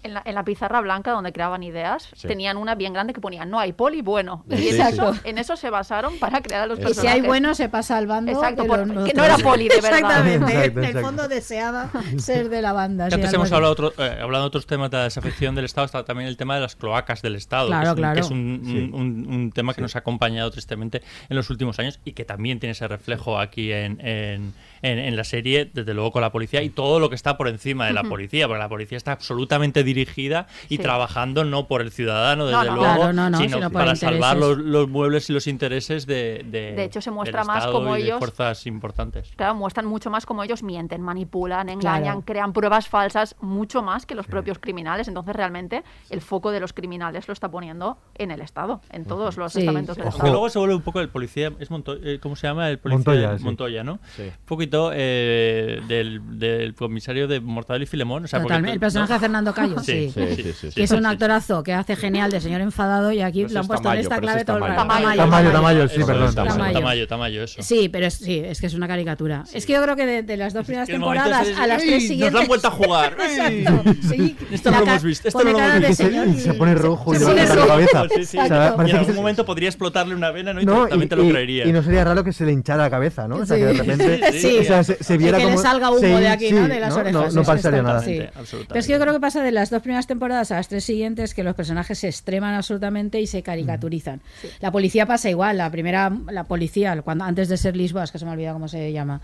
En 0.05 0.15
la, 0.15 0.23
en 0.25 0.35
la 0.35 0.45
pizarra 0.45 0.81
blanca 0.81 1.13
donde 1.13 1.33
creaban 1.33 1.63
ideas, 1.63 2.09
Sí. 2.17 2.27
tenían 2.27 2.57
una 2.57 2.75
bien 2.75 2.93
grande 2.93 3.13
que 3.13 3.21
ponía 3.21 3.45
no 3.45 3.61
hay 3.61 3.73
poli 3.73 4.03
bueno. 4.03 4.45
Sí, 4.51 4.57
y 4.57 4.69
en, 4.71 4.75
sí, 4.75 4.81
eso, 4.95 5.15
sí. 5.15 5.21
en 5.25 5.39
eso 5.39 5.57
se 5.57 5.71
basaron 5.71 6.19
para 6.19 6.43
crear 6.43 6.63
a 6.63 6.67
los 6.67 6.79
Y 6.79 6.83
Y 6.83 6.85
personajes. 6.87 7.13
si 7.13 7.21
hay 7.21 7.27
bueno, 7.27 7.55
se 7.55 7.69
pasa 7.69 7.97
al 7.99 8.09
bando. 8.09 8.33
Exacto, 8.33 8.67
por- 8.67 9.05
que 9.05 9.15
no 9.15 9.23
era 9.25 9.39
poli, 9.39 9.69
de 9.69 9.77
verdad. 9.81 9.99
Exactamente. 10.01 10.53
Exacto, 10.57 10.81
en 10.81 10.97
el 10.97 11.05
fondo 11.05 11.29
deseaba 11.29 11.91
ser 12.19 12.49
de 12.49 12.63
la 12.63 12.73
banda. 12.73 13.09
Que 13.09 13.15
antes 13.15 13.33
hemos 13.33 13.47
así. 13.47 13.55
hablado, 13.55 13.73
otro, 13.73 13.93
eh, 13.97 14.19
hablado 14.21 14.43
de 14.45 14.49
otros 14.49 14.67
temas 14.67 14.91
de 14.91 14.97
la 14.97 15.05
desafección 15.05 15.55
del 15.55 15.67
Estado, 15.67 15.85
está 15.85 16.05
también 16.05 16.29
el 16.29 16.37
tema 16.37 16.57
de 16.57 16.63
las 16.63 16.75
cloacas 16.75 17.23
del 17.23 17.37
Estado, 17.37 17.69
Claro, 17.69 17.83
que 17.83 17.89
es 17.89 17.93
un, 17.93 17.97
claro. 17.99 18.15
que 18.15 18.21
es 18.21 18.31
un, 18.31 18.63
Sí. 18.65 18.77
un- 18.93 18.95
un- 18.95 19.35
un 19.35 19.53
tema 19.53 19.73
que 19.73 19.83
nos 19.83 19.95
ha 19.95 20.01
acompañado 20.01 20.51
tristemente 20.51 21.01
en 21.29 21.37
los 21.37 21.49
últimos 21.49 21.79
años 21.79 22.01
y 22.05 22.13
que 22.13 22.25
también 22.25 22.59
tiene 22.59 22.73
ese 22.73 22.89
reflejo 22.89 23.39
aquí 23.39 23.71
en, 23.73 24.01
en- 24.05 24.53
en- 24.83 24.99
en 24.99 25.17
la 25.17 25.25
serie, 25.25 25.71
desde 25.73 25.95
luego 25.95 26.13
con 26.13 26.23
la 26.23 26.31
policía 26.33 26.63
y 26.63 26.71
todo 26.71 27.01
lo 27.01 27.09
que 27.09 27.15
está 27.15 27.37
por 27.37 27.49
encima 27.49 27.87
de 27.87 27.93
la 27.93 28.03
policía, 28.03 28.47
porque 28.49 28.59
la 28.59 28.69
policía 28.69 28.99
está 28.99 29.13
absolutamente 29.13 29.85
dirigida 29.85 30.47
y 30.69 30.77
Sí. 30.77 30.83
trabajando 30.83 31.45
no 31.45 31.67
por 31.69 31.81
el 31.83 31.91
ciudadano, 31.93 32.47
desde 32.47 32.59
No, 32.59 32.65
no. 32.65 32.77
luego, 32.77 32.95
Claro, 32.97 33.13
no, 33.13 33.31
no, 33.31 33.39
sino, 33.39 33.57
sino 33.57 33.71
para 33.71 33.95
salvar 33.97 34.37
los, 34.37 34.59
los 34.59 34.89
muebles 34.89 35.31
y 35.31 35.33
los 35.33 35.47
intereses 35.47 36.07
de, 36.07 36.45
de, 36.47 36.73
De 36.73 36.85
hecho, 36.85 37.01
se 37.01 37.11
muestra 37.11 37.45
más 37.45 37.67
como 37.69 37.95
ellos- 37.97 38.19
fuerzas 38.19 38.67
importantes. 38.67 39.31
Claro, 39.37 39.55
muestran 39.55 39.87
mucho 39.87 40.11
más 40.11 40.27
cómo 40.27 40.43
ellos 40.43 40.63
mienten, 40.63 41.01
manipulan, 41.03 41.69
engañan, 41.69 42.03
Claro. 42.03 42.23
crean 42.25 42.53
pruebas 42.53 42.89
falsas, 42.89 43.37
mucho 43.41 43.83
más 43.83 44.05
que 44.07 44.15
los 44.15 44.27
propios 44.27 44.59
criminales. 44.59 45.09
Entonces, 45.09 45.35
realmente, 45.37 45.85
el 46.11 46.21
foco 46.21 46.51
de 46.51 46.61
los 46.61 46.73
criminales 46.73 47.29
lo 47.29 47.33
está 47.33 47.51
poniendo 47.51 47.99
en 48.17 48.31
el 48.31 48.41
Estado, 48.41 48.81
en 48.91 49.05
todos 49.05 49.37
los 49.37 49.53
Sí. 49.53 49.61
estamentos 49.61 49.97
del 49.97 50.07
Ojo. 50.07 50.13
Que 50.13 50.17
Estado. 50.19 50.33
luego 50.33 50.49
se 50.51 50.59
vuelve 50.59 50.75
un 50.75 50.83
poco 50.83 51.01
el 51.01 51.09
policía, 51.09 51.53
es 51.61 51.71
Monto- 51.71 51.99
eh, 52.03 52.19
¿cómo 52.21 52.37
se 52.37 52.47
llama? 52.47 52.69
El 52.71 52.79
policía 52.79 52.99
Montoya, 52.99 53.39
sí. 53.39 53.45
Montoya, 53.45 53.85
¿no? 53.85 53.99
Sí. 54.17 54.23
Un 54.23 54.47
poquito 54.47 54.72
eh, 54.95 55.81
del, 55.89 56.21
del 56.39 56.75
comisario 56.75 57.29
de 57.29 57.41
Mortadelo 57.41 57.83
y 57.85 57.87
Filemón. 57.87 58.25
O 58.25 58.29
sea, 58.29 58.39
porque 58.41 58.49
Totalmente. 58.55 58.71
tú- 58.71 58.75
El 58.75 58.81
personaje 58.81 59.13
¿no? 59.13 59.15
de 59.15 59.21
Fernando 59.21 59.55
Cayo, 59.55 59.79
sí. 59.81 60.11
Sí, 60.15 60.21
sí, 60.37 60.43
sí, 60.43 60.53
sí. 60.61 60.69
Que 60.75 60.83
es 60.85 60.91
un 60.93 61.05
actorazo 61.07 61.63
que 61.63 61.73
hace 61.73 61.97
genial 61.97 62.31
de 62.31 62.41
señor 62.41 62.61
enfadado 62.61 63.13
y 63.13 63.21
aquí 63.21 63.43
Pero 63.43 63.55
lo 63.55 63.61
han 63.61 63.67
puesto 63.67 63.93
en 63.93 63.99
esta 63.99 64.19
clave 64.21 64.45
todo 64.45 64.57
el 64.59 64.63
rato. 64.65 64.75
Tamayo. 64.89 65.17
Tamayo, 65.17 65.51
Tamayo, 65.53 65.89
sí, 65.89 66.01
perdón. 66.07 66.35
Tamayo, 66.35 66.55
Tamayo. 66.57 66.73
Tamayo, 66.81 67.09
Tamayo, 67.09 67.45
eso. 67.45 67.63
Sí, 67.63 67.89
pero 67.89 68.07
es, 68.07 68.15
sí, 68.15 68.39
es 68.39 68.61
que 68.61 68.67
es 68.67 68.75
una 68.75 68.89
caricatura. 68.89 69.45
Es 69.53 69.67
que 69.67 69.73
yo 69.75 69.83
creo 69.83 69.97
que 69.97 70.07
de, 70.07 70.23
de 70.23 70.37
las 70.37 70.53
dos 70.55 70.65
primeras 70.65 70.87
que 70.87 70.95
temporadas 70.95 71.49
es, 71.49 71.59
a 71.59 71.67
las 71.67 71.79
tres 71.83 71.93
nos 71.93 72.03
siguientes. 72.03 72.33
lo 72.33 72.41
han 72.41 72.47
vuelto 72.49 72.69
a 72.69 72.71
jugar! 72.71 73.17
Exacto. 73.21 73.91
Esto 74.53 74.71
no 74.71 74.81
lo 74.81 74.87
hemos 74.87 75.03
visto, 75.03 75.29
esto 75.29 75.45
no 75.45 75.53
lo 75.53 75.59
hemos 75.59 75.89
visto. 75.89 76.41
se 76.41 76.55
pone 76.55 76.75
rojo 76.75 77.15
y 77.15 77.19
se 77.19 77.25
le 77.25 77.31
pone 77.31 77.43
levanta 77.43 78.03
la 78.03 78.09
cabeza. 78.09 78.47
En 78.87 78.97
algún 78.97 79.15
momento 79.17 79.45
podría 79.45 79.69
explotarle 79.69 80.15
una 80.15 80.31
vena, 80.31 80.53
¿no? 80.53 80.61
Y 80.61 80.65
No, 80.67 80.75
directamente 80.87 81.17
lo 81.17 81.29
creería. 81.29 81.67
y 81.67 81.73
no 81.73 81.83
sería 81.83 82.05
raro 82.05 82.23
que 82.25 82.33
se 82.33 82.45
le 82.45 82.53
hinchara 82.53 82.83
la 82.85 82.91
cabeza, 82.91 83.27
¿no? 83.29 83.37
O 83.37 83.47
sea, 83.47 83.57
que 83.57 83.65
de 83.67 83.73
repente 83.73 84.33
Sí. 84.33 84.62
O 84.63 84.65
sea, 84.65 84.85
se, 84.85 85.03
se 85.03 85.17
viera 85.19 85.39
que 85.39 85.45
como... 85.45 85.57
le 85.57 85.63
salga 85.63 85.91
humo 85.91 86.01
se- 86.01 86.07
de 86.07 86.29
aquí, 86.29 86.53
¿no? 86.53 86.69
De 86.69 86.81
las 86.81 86.95
¿no? 86.95 87.01
orejas. 87.01 87.13
No, 87.13 87.31
no 87.31 87.41
que 87.43 87.47
pasaría 87.47 87.83
nada. 87.83 88.01
sí. 88.03 88.19
absolutamente. 88.21 88.67
Pero 88.69 88.81
es 88.81 88.87
que 88.87 88.93
yo 88.93 89.01
creo 89.01 89.13
que 89.13 89.21
pasa 89.21 89.43
de 89.43 89.53
las 89.53 89.71
dos 89.71 89.83
primeras 89.83 90.07
temporadas 90.07 90.51
a 90.51 90.57
las 90.57 90.69
tres 90.69 90.85
siguientes 90.85 91.35
que 91.35 91.43
los 91.45 91.55
personajes 91.55 91.99
se 91.99 92.09
extreman 92.09 92.55
absolutamente 92.55 93.21
y 93.21 93.27
se 93.27 93.43
caricaturizan. 93.43 94.21
La 94.61 94.73
policía 94.73 95.07
pasa 95.07 95.31
igual. 95.31 95.59
La 95.59 95.71
primera, 95.71 96.13
la 96.31 96.45
policía, 96.45 97.01
cuando 97.03 97.25
antes 97.25 97.49
de 97.49 97.57
ser 97.57 97.77
Lisboa, 97.77 98.05
es 98.05 98.13
que 98.13 98.19
se 98.19 98.25
me 98.25 98.31
ha 98.31 98.35
olvidado 98.35 98.55
cómo 98.55 98.69
se 98.69 98.93
llama. 98.93 99.21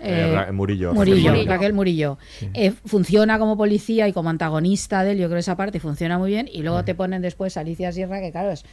Eh, 0.00 0.32
Ra- 0.32 0.52
Murillo. 0.52 0.94
Murillo, 0.94 1.30
Murillo. 1.32 1.50
Raquel 1.50 1.72
Murillo. 1.72 2.18
Eh, 2.54 2.72
funciona 2.86 3.38
como 3.38 3.56
policía 3.56 4.06
y 4.06 4.12
como 4.12 4.30
antagonista 4.30 5.02
de 5.02 5.12
él, 5.12 5.18
yo 5.18 5.26
creo 5.26 5.38
esa 5.38 5.56
parte 5.56 5.80
funciona 5.80 6.18
muy 6.18 6.30
bien. 6.30 6.48
Y 6.52 6.62
luego 6.62 6.84
te 6.84 6.94
ponen 6.94 7.20
después 7.22 7.56
a 7.56 7.60
Alicia 7.60 7.90
Sierra, 7.92 8.20
que 8.20 8.30
claro, 8.30 8.50
es 8.52 8.64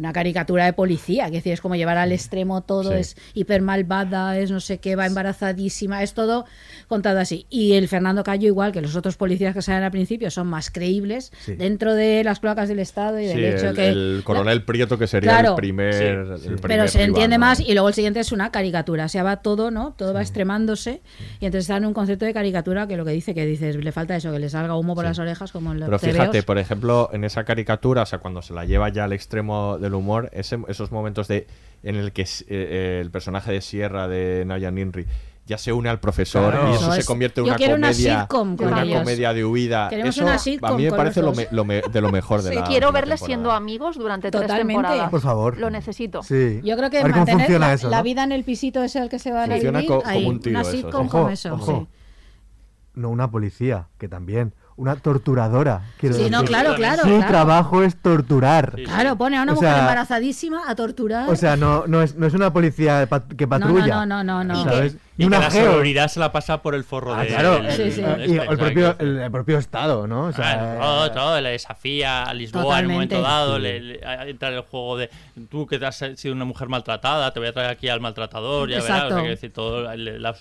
una 0.00 0.12
caricatura 0.12 0.64
de 0.64 0.72
policía, 0.72 1.24
que 1.30 1.36
es 1.36 1.44
decir, 1.44 1.52
es 1.52 1.60
como 1.60 1.76
llevar 1.76 1.96
al 1.98 2.10
extremo 2.10 2.62
todo, 2.62 2.90
Sí. 2.92 2.98
es 2.98 3.16
hiper 3.34 3.60
malvada, 3.62 4.36
es 4.38 4.50
no 4.50 4.58
sé 4.58 4.78
qué, 4.78 4.96
va 4.96 5.06
embarazadísima, 5.06 6.02
es 6.02 6.14
todo 6.14 6.44
contado 6.88 7.18
así. 7.20 7.46
Y 7.50 7.74
el 7.74 7.86
Fernando 7.86 8.24
Cayo, 8.24 8.46
igual 8.48 8.72
que 8.72 8.80
los 8.80 8.96
otros 8.96 9.16
policías 9.16 9.54
que 9.54 9.62
salen 9.62 9.82
al 9.84 9.90
principio, 9.90 10.30
son 10.30 10.46
más 10.48 10.70
creíbles 10.70 11.32
Sí. 11.44 11.54
dentro 11.54 11.94
de 11.94 12.24
las 12.24 12.40
cloacas 12.40 12.68
del 12.68 12.78
Estado 12.80 13.20
y 13.20 13.26
del 13.26 13.36
Sí, 13.36 13.44
hecho 13.44 13.68
el, 13.70 13.76
que... 13.76 13.88
el 13.88 14.22
coronel 14.24 14.64
Prieto, 14.64 14.98
que 14.98 15.06
sería 15.06 15.30
Claro. 15.32 15.50
el 15.50 15.54
primer. 15.56 15.94
Sí, 15.94 16.04
el 16.04 16.38
sí. 16.38 16.42
primer 16.44 16.60
Pero 16.62 16.88
se 16.88 16.98
rival, 16.98 17.08
entiende 17.10 17.36
¿no? 17.38 17.40
más 17.46 17.60
y 17.60 17.72
luego 17.74 17.88
el 17.88 17.94
siguiente 17.94 18.20
es 18.20 18.32
una 18.32 18.50
caricatura, 18.50 19.04
o 19.04 19.08
sea, 19.08 19.22
va 19.22 19.36
todo, 19.36 19.70
¿no? 19.70 19.94
Todo 19.96 20.14
va 20.14 20.22
extremándose 20.22 21.02
y 21.40 21.46
entonces 21.46 21.64
está 21.64 21.76
en 21.76 21.84
un 21.84 21.92
concepto 21.94 22.24
de 22.24 22.32
caricatura 22.34 22.86
que 22.86 22.96
lo 22.96 23.04
que 23.04 23.10
dice 23.12 23.34
que 23.34 23.44
dices, 23.46 23.76
le 23.76 23.92
falta 23.92 24.16
eso, 24.16 24.32
que 24.32 24.38
le 24.38 24.48
salga 24.48 24.74
humo 24.76 24.94
por 24.94 25.04
las 25.04 25.18
orejas 25.18 25.52
como 25.52 25.72
en 25.72 25.80
los 25.80 25.88
Pero 25.88 25.98
fíjate, 25.98 26.26
tebeos. 26.28 26.44
por 26.46 26.58
ejemplo, 26.58 27.10
en 27.12 27.24
esa 27.24 27.44
caricatura, 27.44 28.02
o 28.02 28.06
sea, 28.06 28.18
cuando 28.18 28.40
se 28.40 28.54
la 28.54 28.64
lleva 28.64 28.88
ya 28.88 29.04
al 29.04 29.12
extremo 29.12 29.78
del 29.78 29.89
humor, 29.94 30.30
ese- 30.32 30.58
esos 30.68 30.90
momentos 30.92 31.28
de 31.28 31.46
en 31.82 31.96
el 31.96 32.12
que 32.12 32.22
eh, 32.22 32.26
eh, 32.48 32.98
el 33.00 33.10
personaje 33.10 33.50
de 33.52 33.60
Sierra 33.60 34.06
de 34.08 34.44
Naya 34.46 34.70
Ninri 34.70 35.06
ya 35.46 35.56
se 35.58 35.72
une 35.72 35.88
al 35.88 35.98
profesor 35.98 36.52
Claro. 36.52 36.68
y 36.70 36.74
eso 36.74 36.82
Eso 36.84 36.92
se 36.92 37.00
es- 37.00 37.06
convierte 37.06 37.40
en 37.40 37.46
una 37.48 37.56
quiero 37.56 37.74
una 37.74 37.88
comedia, 37.88 38.20
sitcom 38.20 38.56
con 38.56 38.68
una 38.68 38.82
ellos. 38.82 38.98
comedia 39.00 39.32
de 39.32 39.44
huida. 39.44 39.88
Queremos 39.88 40.14
eso 40.14 40.24
una 40.24 40.34
a 40.34 40.38
sitcom 40.38 40.76
mí 40.76 40.84
me 40.84 40.90
parece 40.92 41.22
lo, 41.22 41.32
me- 41.32 41.48
lo 41.50 41.64
me- 41.64 41.82
de 41.82 42.00
lo 42.00 42.12
mejor 42.12 42.42
de 42.42 42.50
Sí, 42.50 42.54
la 42.56 42.64
quiero 42.64 42.88
la 42.88 42.92
verles 42.92 43.18
temporada. 43.20 43.26
siendo 43.26 43.50
amigos 43.52 43.96
durante 43.98 44.30
tres 44.30 44.42
Totalmente. 44.42 44.82
temporadas. 44.82 45.10
Por 45.10 45.20
favor. 45.22 45.58
Lo 45.58 45.70
necesito. 45.70 46.22
Sí. 46.22 46.60
Yo 46.62 46.76
creo 46.76 46.90
que 46.90 46.98
A 46.98 47.02
ver 47.02 47.12
cómo 47.12 47.20
mantener 47.24 47.46
funciona 47.46 47.66
la, 47.68 47.72
eso, 47.74 47.88
la 47.90 47.96
¿no? 47.96 48.02
vida 48.04 48.22
en 48.24 48.32
el 48.32 48.44
pisito 48.44 48.84
ese 48.84 49.00
al 49.00 49.08
que 49.08 49.18
se 49.18 49.32
van 49.32 49.50
Funciona 49.50 49.78
a 49.78 49.82
vivir, 49.82 49.96
co- 49.96 50.02
como 50.02 50.28
un 50.28 50.40
tiro 50.40 50.50
una 50.60 50.60
eso, 50.60 50.70
sitcom 50.70 51.04
sí. 51.06 51.10
con 51.10 51.20
Ojo, 51.22 51.30
eso, 51.30 51.54
ojo. 51.54 51.80
sí. 51.80 51.88
No 52.94 53.08
una 53.08 53.30
policía, 53.30 53.88
que 53.98 54.08
también. 54.08 54.52
Una 54.80 54.96
torturadora. 54.96 55.82
Quiero 55.98 56.14
Sí, 56.16 56.30
no, 56.30 56.40
decir. 56.40 56.48
claro, 56.56 56.74
claro, 56.74 57.02
Su 57.02 57.08
claro. 57.08 57.26
trabajo 57.30 57.82
es 57.82 57.96
torturar. 57.96 58.72
Sí, 58.76 58.84
Claro, 58.84 59.16
pone 59.16 59.36
a 59.36 59.42
una 59.42 59.52
O 59.52 59.54
mujer 59.56 59.68
sea- 59.70 59.80
embarazadísima 59.80 60.62
a 60.66 60.74
torturar. 60.74 61.28
O 61.28 61.36
sea, 61.36 61.56
no, 61.56 61.84
no, 61.86 62.00
es, 62.00 62.16
no 62.16 62.26
es 62.26 62.32
una 62.32 62.50
policía 62.50 63.06
que 63.36 63.46
no, 63.46 63.58
no, 63.58 63.66
patrulla. 63.66 64.06
no, 64.06 64.06
no, 64.06 64.24
no, 64.24 64.42
no. 64.44 64.64
¿sabes? 64.64 64.96
Y 65.18 65.24
que 65.24 65.26
una 65.26 65.38
la 65.40 65.50
sororidad 65.50 66.08
se 66.08 66.18
la 66.18 66.32
pasa 66.32 66.62
por 66.62 66.74
el 66.74 66.82
forro 66.82 67.12
Ah, 67.12 67.20
de 67.20 67.26
claro, 67.28 67.60
del- 67.62 67.72
Sí, 67.72 67.90
sí. 67.92 68.00
Y 68.00 68.36
este, 68.38 68.50
el 68.52 68.56
propio, 68.58 68.86
¿sabes? 68.92 69.00
el, 69.00 69.18
el 69.18 69.30
propio 69.30 69.58
Estado, 69.58 70.06
¿no? 70.06 70.26
O 70.28 70.32
sea, 70.32 70.76
Ah, 70.78 70.80
todo, 70.80 71.10
todo, 71.12 71.40
le 71.42 71.50
desafía 71.50 72.22
a 72.22 72.32
Lisboa 72.32 72.62
en 72.80 72.86
un 72.86 72.92
Totalmente. 72.92 73.14
momento 73.16 73.22
dado, 73.28 73.56
Sí. 73.56 73.62
le, 73.62 74.30
entra 74.30 74.48
en 74.48 74.54
el 74.54 74.60
juego 74.62 74.96
de 74.96 75.10
tú 75.50 75.66
que 75.66 75.78
te 75.78 75.84
has 75.84 75.96
sido 76.16 76.34
una 76.34 76.46
mujer 76.46 76.70
maltratada, 76.70 77.34
te 77.34 77.38
voy 77.40 77.50
a 77.50 77.52
traer 77.52 77.68
aquí 77.70 77.90
al 77.90 78.00
maltratador, 78.00 78.70
ya 78.70 78.76
verás, 78.76 78.88
o 78.90 78.94
Exacto. 78.94 79.14
sea, 79.16 79.22
que 79.24 79.28
decir, 79.28 79.52
todo, 79.52 79.90
el, 79.92 80.08
el 80.08 80.16
Y 80.16 80.20
la- 80.20 80.32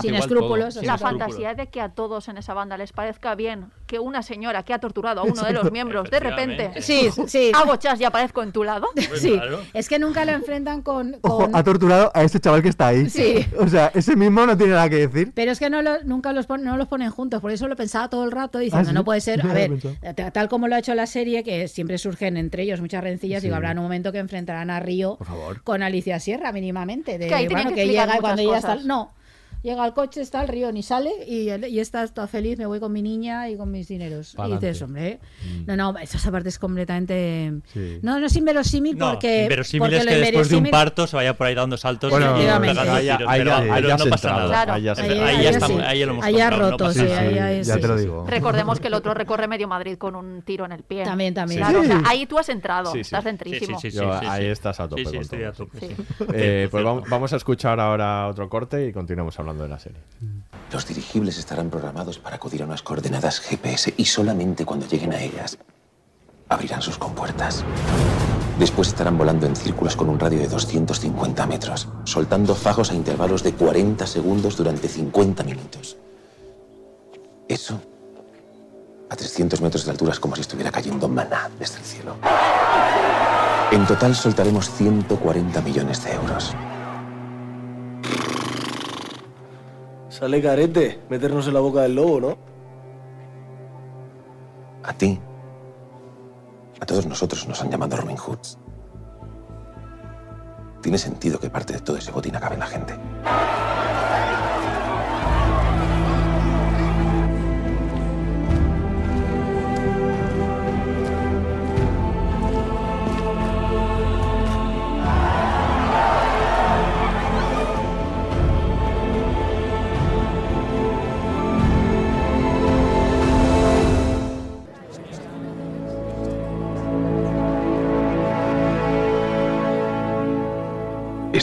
Sin 0.00 0.10
igual 0.14 0.14
escrúpulos, 0.20 0.74
sin 0.74 0.86
La 0.86 0.96
fantasía 0.96 1.54
de 1.54 1.66
que 1.66 1.80
a 1.80 1.88
todos 1.88 2.28
en 2.28 2.38
esa 2.38 2.54
banda 2.54 2.76
les 2.76 2.92
parezca 2.92 3.34
bien 3.34 3.72
que 3.90 3.98
una 3.98 4.22
señora 4.22 4.62
que 4.62 4.72
ha 4.72 4.78
torturado 4.78 5.20
a 5.20 5.24
uno 5.24 5.42
de 5.42 5.52
los 5.58 5.72
miembros 5.72 6.08
de 6.10 6.20
repente. 6.20 6.70
Sí, 6.80 7.08
sí. 7.26 7.50
hago 7.52 7.74
chas 7.76 8.00
y 8.00 8.04
aparezco 8.04 8.42
en 8.42 8.52
tu 8.52 8.62
lado. 8.64 8.86
Sí, 9.20 9.32
claro. 9.32 9.60
es 9.74 9.88
que 9.88 9.98
nunca 9.98 10.24
lo 10.24 10.30
enfrentan 10.32 10.82
con... 10.82 11.16
ojo, 11.22 11.48
ha 11.52 11.62
torturado 11.64 12.12
a 12.14 12.22
ese 12.22 12.38
chaval 12.38 12.62
que 12.62 12.68
está 12.68 12.86
ahí. 12.88 13.10
Sí. 13.10 13.44
O 13.58 13.66
sea, 13.68 13.90
ese 13.94 14.14
mismo 14.16 14.46
no 14.46 14.56
tiene 14.56 14.72
nada 14.74 14.88
que 14.88 15.08
decir. 15.08 15.32
Pero 15.34 15.50
es 15.50 15.58
que 15.58 15.68
no 15.68 15.82
lo- 15.82 16.02
nunca 16.04 16.32
los, 16.32 16.46
pon- 16.46 16.62
no 16.62 16.76
los 16.76 16.86
ponen 16.86 17.10
juntos, 17.10 17.40
por 17.42 17.50
eso 17.50 17.66
lo 17.66 17.74
pensaba 17.76 18.08
todo 18.08 18.24
el 18.24 18.30
rato 18.30 18.58
diciendo, 18.60 18.88
¿Ah, 18.88 18.92
sí? 18.92 18.94
no 18.94 19.04
puede 19.04 19.20
ser, 19.20 19.40
a 19.46 19.52
ver, 19.52 19.72
ta- 20.14 20.30
tal 20.30 20.48
como 20.48 20.68
lo 20.68 20.76
ha 20.76 20.78
hecho 20.78 20.94
la 20.94 21.06
serie, 21.06 21.42
que 21.42 21.66
siempre 21.68 21.98
surgen 21.98 22.36
entre 22.36 22.62
ellos 22.62 22.80
muchas 22.80 23.02
rencillas, 23.02 23.40
Sí. 23.40 23.48
digo, 23.48 23.56
habrá 23.56 23.72
un 23.72 23.78
momento 23.78 24.12
que 24.12 24.18
enfrentarán 24.18 24.70
a 24.70 24.78
Río 24.80 25.18
con 25.64 25.82
Alicia 25.82 26.20
Sierra 26.20 26.52
mínimamente, 26.52 27.18
de 27.18 27.26
Que 27.26 27.34
ahí 27.34 27.48
bueno, 27.48 27.70
que 27.70 27.74
que 27.76 27.86
llega 27.88 28.18
cuando 28.20 28.42
ella 28.42 28.58
está... 28.58 28.76
No, 28.76 29.12
llega 29.62 29.84
al 29.84 29.94
coche, 29.94 30.20
está 30.20 30.42
el 30.42 30.48
Río, 30.48 30.72
ni 30.72 30.82
sale 30.82 31.10
y, 31.26 31.50
y 31.50 31.80
está 31.80 32.06
toda 32.08 32.26
feliz, 32.26 32.58
me 32.58 32.66
voy 32.66 32.80
con 32.80 32.92
mi 32.92 33.02
niña 33.02 33.48
y 33.48 33.56
con 33.56 33.70
mis 33.70 33.88
dineros. 33.88 34.34
Y 34.38 34.42
dices, 34.52 34.80
Pa'lante. 34.80 34.84
hombre, 34.84 35.20
no, 35.66 35.76
no, 35.76 35.98
esa 35.98 36.30
parte 36.30 36.48
es 36.48 36.58
completamente... 36.58 37.52
Sí. 37.72 37.98
No, 38.02 38.18
no 38.18 38.26
es 38.26 38.36
inverosímil 38.36 38.96
No, 38.98 39.10
porque... 39.12 39.42
inverosímil 39.42 39.80
porque 39.80 39.96
es 39.98 40.06
que 40.06 40.14
después 40.16 40.48
de 40.48 40.56
un 40.56 40.64
parto 40.70 41.06
se 41.06 41.16
vaya 41.16 41.36
por 41.36 41.46
ahí 41.46 41.54
dando 41.54 41.76
saltos 41.76 42.10
Bueno, 42.10 42.36
y 42.36 42.40
pegando 42.40 42.80
ahí 42.92 43.08
tiros, 43.08 43.28
ahí 43.28 43.38
pero, 43.40 43.50
ya- 43.50 43.60
pero 43.60 43.74
ahí 43.74 43.82
ya 43.82 43.96
no 43.96 44.04
pasa 44.06 44.28
entrado, 44.28 44.38
nada. 44.40 44.48
Claro. 44.48 44.72
ahí 44.72 44.82
ya 44.82 44.92
Ahí, 44.92 45.46
estamos, 45.46 45.78
lo 45.78 45.82
hemos 46.12 46.50
no 46.50 46.50
roto, 46.70 46.92
sí, 46.92 47.06
ya 47.62 47.78
te 47.78 47.88
lo 47.88 47.96
digo. 47.96 48.26
Recordemos 48.26 48.80
que 48.80 48.88
el 48.88 48.94
otro 48.94 49.14
recorre 49.14 49.46
medio 49.48 49.68
Madrid 49.68 49.96
con 49.98 50.14
un 50.16 50.42
tiro 50.42 50.64
en 50.64 50.72
el 50.72 50.82
pie. 50.82 51.04
También, 51.04 51.34
también. 51.34 51.60
Claro, 51.60 51.80
o 51.80 51.84
sea, 51.84 51.98
Sí. 51.98 52.04
ahí 52.06 52.26
tú 52.26 52.38
has 52.38 52.48
entrado, 52.48 52.94
estás 52.94 53.24
dentrísimo. 53.24 53.78
ahí 54.28 54.46
estás 54.46 54.80
a 54.80 54.88
tope. 54.88 55.04
Eh, 56.32 56.68
pues 56.70 56.84
vamos 56.84 57.32
a 57.32 57.36
escuchar 57.36 57.80
ahora 57.80 58.26
otro 58.28 58.48
corte 58.48 58.86
y 58.86 58.92
continuamos 58.92 59.38
hablando 59.38 59.49
de 59.58 59.68
la 59.68 59.78
serie. 59.78 60.00
Los 60.72 60.86
dirigibles 60.86 61.38
estarán 61.38 61.70
programados 61.70 62.18
para 62.18 62.36
acudir 62.36 62.62
a 62.62 62.66
unas 62.66 62.82
coordenadas 62.82 63.40
GPS 63.40 63.94
y 63.96 64.04
solamente 64.04 64.64
cuando 64.64 64.86
lleguen 64.86 65.12
a 65.12 65.20
ellas 65.20 65.58
abrirán 66.48 66.82
sus 66.82 66.98
compuertas. 66.98 67.64
Después 68.58 68.88
estarán 68.88 69.16
volando 69.16 69.46
en 69.46 69.56
círculos 69.56 69.96
con 69.96 70.10
un 70.10 70.18
radio 70.18 70.40
de 70.40 70.48
250 70.48 71.46
metros, 71.46 71.88
soltando 72.04 72.54
fagos 72.54 72.90
a 72.90 72.94
intervalos 72.94 73.42
de 73.42 73.54
40 73.54 74.06
segundos 74.06 74.56
durante 74.56 74.88
50 74.88 75.42
minutos. 75.44 75.96
Eso 77.48 77.80
a 79.08 79.16
300 79.16 79.60
metros 79.60 79.84
de 79.84 79.90
altura 79.90 80.12
es 80.12 80.20
como 80.20 80.36
si 80.36 80.42
estuviera 80.42 80.70
cayendo 80.70 81.08
maná 81.08 81.50
desde 81.58 81.78
el 81.78 81.84
cielo. 81.84 82.16
En 83.72 83.86
total 83.86 84.14
soltaremos 84.14 84.70
140 84.70 85.60
millones 85.62 86.04
de 86.04 86.12
euros. 86.12 86.54
Sale 90.20 90.42
carete 90.42 91.00
meternos 91.08 91.48
en 91.48 91.54
la 91.54 91.60
boca 91.60 91.80
del 91.80 91.94
lobo, 91.94 92.20
¿no? 92.20 92.38
A 94.82 94.92
ti. 94.92 95.18
A 96.78 96.84
todos 96.84 97.06
nosotros 97.06 97.48
nos 97.48 97.62
han 97.62 97.70
llamado 97.70 97.96
Robin 97.96 98.18
Hoods. 98.18 98.58
Tiene 100.82 100.98
sentido 100.98 101.40
que 101.40 101.48
parte 101.48 101.72
de 101.72 101.80
todo 101.80 101.96
ese 101.96 102.12
botín 102.12 102.36
acabe 102.36 102.54
en 102.54 102.60
la 102.60 102.66
gente. 102.66 102.94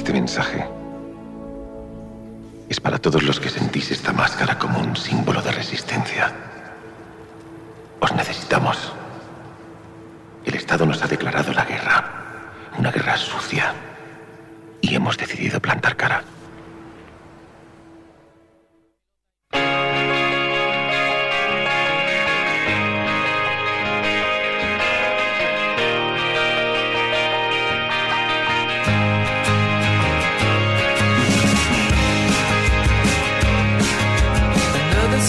Este 0.08 0.22
mensaje 0.22 0.66
es 2.70 2.80
para 2.80 2.98
todos 2.98 3.24
los 3.24 3.42
que 3.42 3.50
sentís 3.50 3.92
esta 3.92 4.14
máscara 4.14 4.58
como 4.58 4.80
un 4.80 4.96
símbolo 4.96 5.42
de 5.42 5.52
resistencia. 5.52 6.32
Os 8.00 8.14
necesitamos. 8.16 8.94
El 10.46 10.56
Estado 10.56 10.86
nos 10.86 11.04
ha 11.04 11.08
declarado 11.08 11.52
la 11.52 11.66
guerra, 11.66 12.06
una 12.78 12.90
guerra 12.90 13.18
sucia, 13.18 13.74
y 14.80 14.96
hemos 14.96 15.18
decidido 15.18 15.60
plantar 15.60 15.98
cara. 15.98 16.24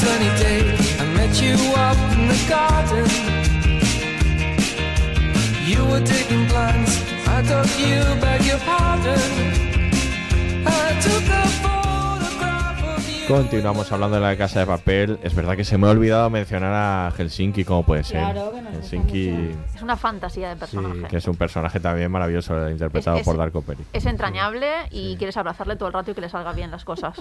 Sunny 0.01 0.31
day, 0.39 0.63
I 1.01 1.05
met 1.17 1.35
you 1.43 1.55
up 1.75 1.97
in 2.15 2.29
the 2.29 2.39
garden. 2.49 3.07
You 5.67 5.85
were 5.91 6.01
digging 6.01 6.47
plants, 6.49 7.03
I 7.27 7.43
took 7.43 7.69
you 7.79 8.03
beg 8.21 8.43
your 8.45 8.59
pardon. 8.61 9.21
I 10.67 11.01
took 11.01 11.25
a 11.29 11.47
photograph 11.63 12.83
of 12.97 13.09
you. 13.09 13.27
Continuamos 13.29 13.91
hablando 13.93 14.17
de 14.17 14.23
la 14.23 14.37
casa 14.37 14.61
de 14.61 14.67
papel. 14.67 15.19
Es 15.23 15.35
verdad 15.35 15.57
que 15.57 15.65
se 15.65 15.77
me 15.79 15.87
ha 15.87 15.91
olvidado 15.91 16.31
mencionar 16.31 16.73
a 16.75 17.13
Helsinki, 17.17 17.65
¿cómo 17.65 17.83
puede 17.85 18.05
ser? 18.05 18.21
Claro, 18.21 18.51
que 18.53 18.61
gusta 18.61 18.71
Helsinki, 18.77 19.29
Es 19.75 19.83
una 19.83 19.97
fantasía 19.97 20.49
de 20.51 20.57
personaje. 20.57 21.09
que 21.11 21.17
es 21.19 21.27
un 21.29 21.37
personaje 21.37 21.81
también 21.81 22.11
maravilloso, 22.11 22.71
interpretado 22.71 23.17
Es- 23.17 23.23
es- 23.23 23.27
por 23.27 23.37
Darko 23.37 23.63
Peri. 23.63 23.85
Es 23.93 24.07
entrañable 24.07 24.69
y 24.91 25.17
quieres 25.17 25.37
abrazarle 25.37 25.77
todo 25.77 25.89
el 25.89 25.93
rato 25.95 26.11
y 26.11 26.15
que 26.15 26.21
le 26.23 26.29
salga 26.31 26.53
bien 26.53 26.71
las 26.71 26.85
cosas. 26.85 27.17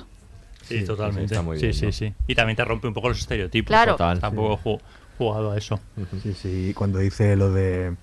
Sí, 0.68 0.86
totalmente. 0.86 1.26
está 1.34 1.42
muy 1.42 1.58
sí, 1.58 1.64
bien, 1.68 1.74
sí, 1.74 1.86
¿no? 1.88 1.92
sí. 1.92 2.14
Y 2.28 2.36
también 2.36 2.56
te 2.58 2.66
rompe 2.66 2.88
un 2.88 2.94
poco 2.94 3.10
los 3.10 3.20
estereotipos. 3.20 3.68
Claro. 3.68 3.94
Total. 3.94 4.20
Tampoco 4.20 4.54
he 4.54 4.58
ju- 4.58 4.82
jugado 5.18 5.52
a 5.52 5.58
eso. 5.58 5.80
Sí, 6.22 6.34
sí, 6.34 6.74
cuando 6.76 7.00
dice 7.00 7.36
lo 7.36 7.52
de 7.52 7.96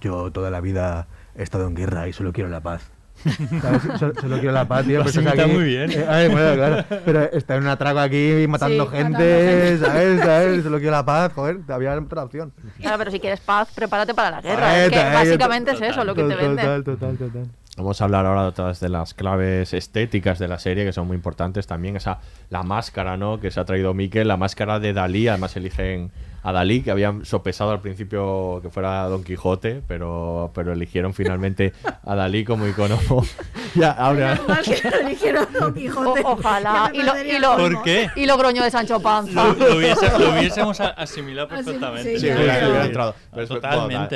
yo 0.00 0.30
toda 0.30 0.50
la 0.50 0.60
vida 0.60 1.06
he 1.36 1.42
estado 1.42 1.66
en 1.66 1.74
guerra 1.74 2.08
y 2.08 2.12
solo 2.12 2.32
quiero 2.32 2.48
la 2.50 2.60
paz. 2.60 2.90
¿Sabes? 3.60 3.82
Solo, 3.98 4.14
solo 4.18 4.36
quiero 4.38 4.52
la 4.52 4.66
paz, 4.66 4.86
tío. 4.86 5.02
Imita 5.02 5.42
aquí- 5.42 5.52
muy 5.52 5.64
bien. 5.64 5.90
Eh, 5.92 6.06
ay, 6.08 6.28
bueno, 6.28 6.54
claro. 6.54 6.84
Pero 7.04 7.22
está 7.32 7.56
en 7.56 7.64
un 7.64 7.68
atraco 7.68 7.98
aquí 7.98 8.46
matando 8.48 8.84
Sí, 8.86 8.90
gente, 8.96 9.10
matando 9.10 9.18
gente. 9.18 9.78
¿sabes? 9.78 10.20
¿sabes? 10.20 10.62
Solo 10.62 10.76
quiero 10.78 10.92
la 10.92 11.04
paz, 11.04 11.30
joder, 11.34 11.58
había 11.68 11.98
otra 11.98 12.24
opción. 12.24 12.50
Claro, 12.78 12.96
pero 12.96 13.10
si 13.10 13.20
quieres 13.20 13.40
paz, 13.40 13.68
prepárate 13.74 14.14
para 14.14 14.30
la 14.30 14.40
guerra. 14.40 14.84
Es 14.86 14.90
que 14.90 14.96
básicamente 14.98 15.72
total, 15.72 15.88
es 15.88 15.92
eso 15.96 16.04
lo 16.04 16.14
que 16.14 16.22
te 16.22 16.30
total, 16.30 16.46
vende. 16.56 16.62
Total, 16.62 16.84
total, 16.84 17.16
total. 17.18 17.46
Vamos 17.76 18.00
a 18.00 18.04
hablar 18.04 18.26
ahora 18.26 18.42
de 18.42 18.48
otras 18.48 18.80
de 18.80 18.88
las 18.88 19.14
claves 19.14 19.72
estéticas 19.72 20.38
de 20.38 20.48
la 20.48 20.58
serie 20.58 20.84
que 20.84 20.92
son 20.92 21.06
muy 21.06 21.14
importantes 21.14 21.66
también. 21.66 21.96
Esa, 21.96 22.18
la 22.50 22.62
máscara, 22.62 23.16
¿no? 23.16 23.40
Que 23.40 23.50
se 23.50 23.60
ha 23.60 23.64
traído 23.64 23.94
Miquel, 23.94 24.28
la 24.28 24.36
máscara 24.36 24.80
de 24.80 24.92
Dalí. 24.92 25.28
Además 25.28 25.56
eligen 25.56 26.10
a 26.42 26.52
Dalí, 26.52 26.82
que 26.82 26.90
habían 26.90 27.24
sopesado 27.24 27.70
al 27.70 27.80
principio 27.80 28.58
que 28.62 28.70
fuera 28.70 29.04
Don 29.04 29.22
Quijote, 29.24 29.82
pero, 29.86 30.50
pero 30.54 30.72
eligieron 30.72 31.14
finalmente 31.14 31.72
a 32.04 32.14
Dalí 32.16 32.44
como 32.44 32.66
icono. 32.66 32.98
ya, 33.76 33.92
ahora. 33.92 34.38
Mal 34.48 34.62
que 34.62 34.90
lo 34.90 34.96
eligieron 35.08 35.46
Don 35.58 35.72
Quijote. 35.72 36.20
O- 36.24 36.32
ojalá. 36.32 36.90
Y 36.92 37.02
lo, 37.02 37.18
y 37.22 37.38
lo- 37.38 37.56
¿Por 37.56 37.82
qué? 37.82 38.10
Y 38.16 38.26
lo 38.26 38.36
groño 38.36 38.62
de 38.64 38.70
Sancho 38.72 39.00
Panza. 39.00 39.44
Lo, 39.44 39.54
lo 39.54 39.76
hubiese- 39.76 40.18
lo 40.18 40.32
hubiésemos 40.32 40.80
a- 40.80 40.88
asimilado 40.88 41.48
Asim- 41.48 41.64
perfectamente. 41.64 42.18
sí, 42.18 42.26
Sí, 42.26 42.32
hubiera 42.32 42.84
entrado. 42.84 43.14
Pero 43.30 43.42
es- 43.44 43.48
bueno, 43.48 44.08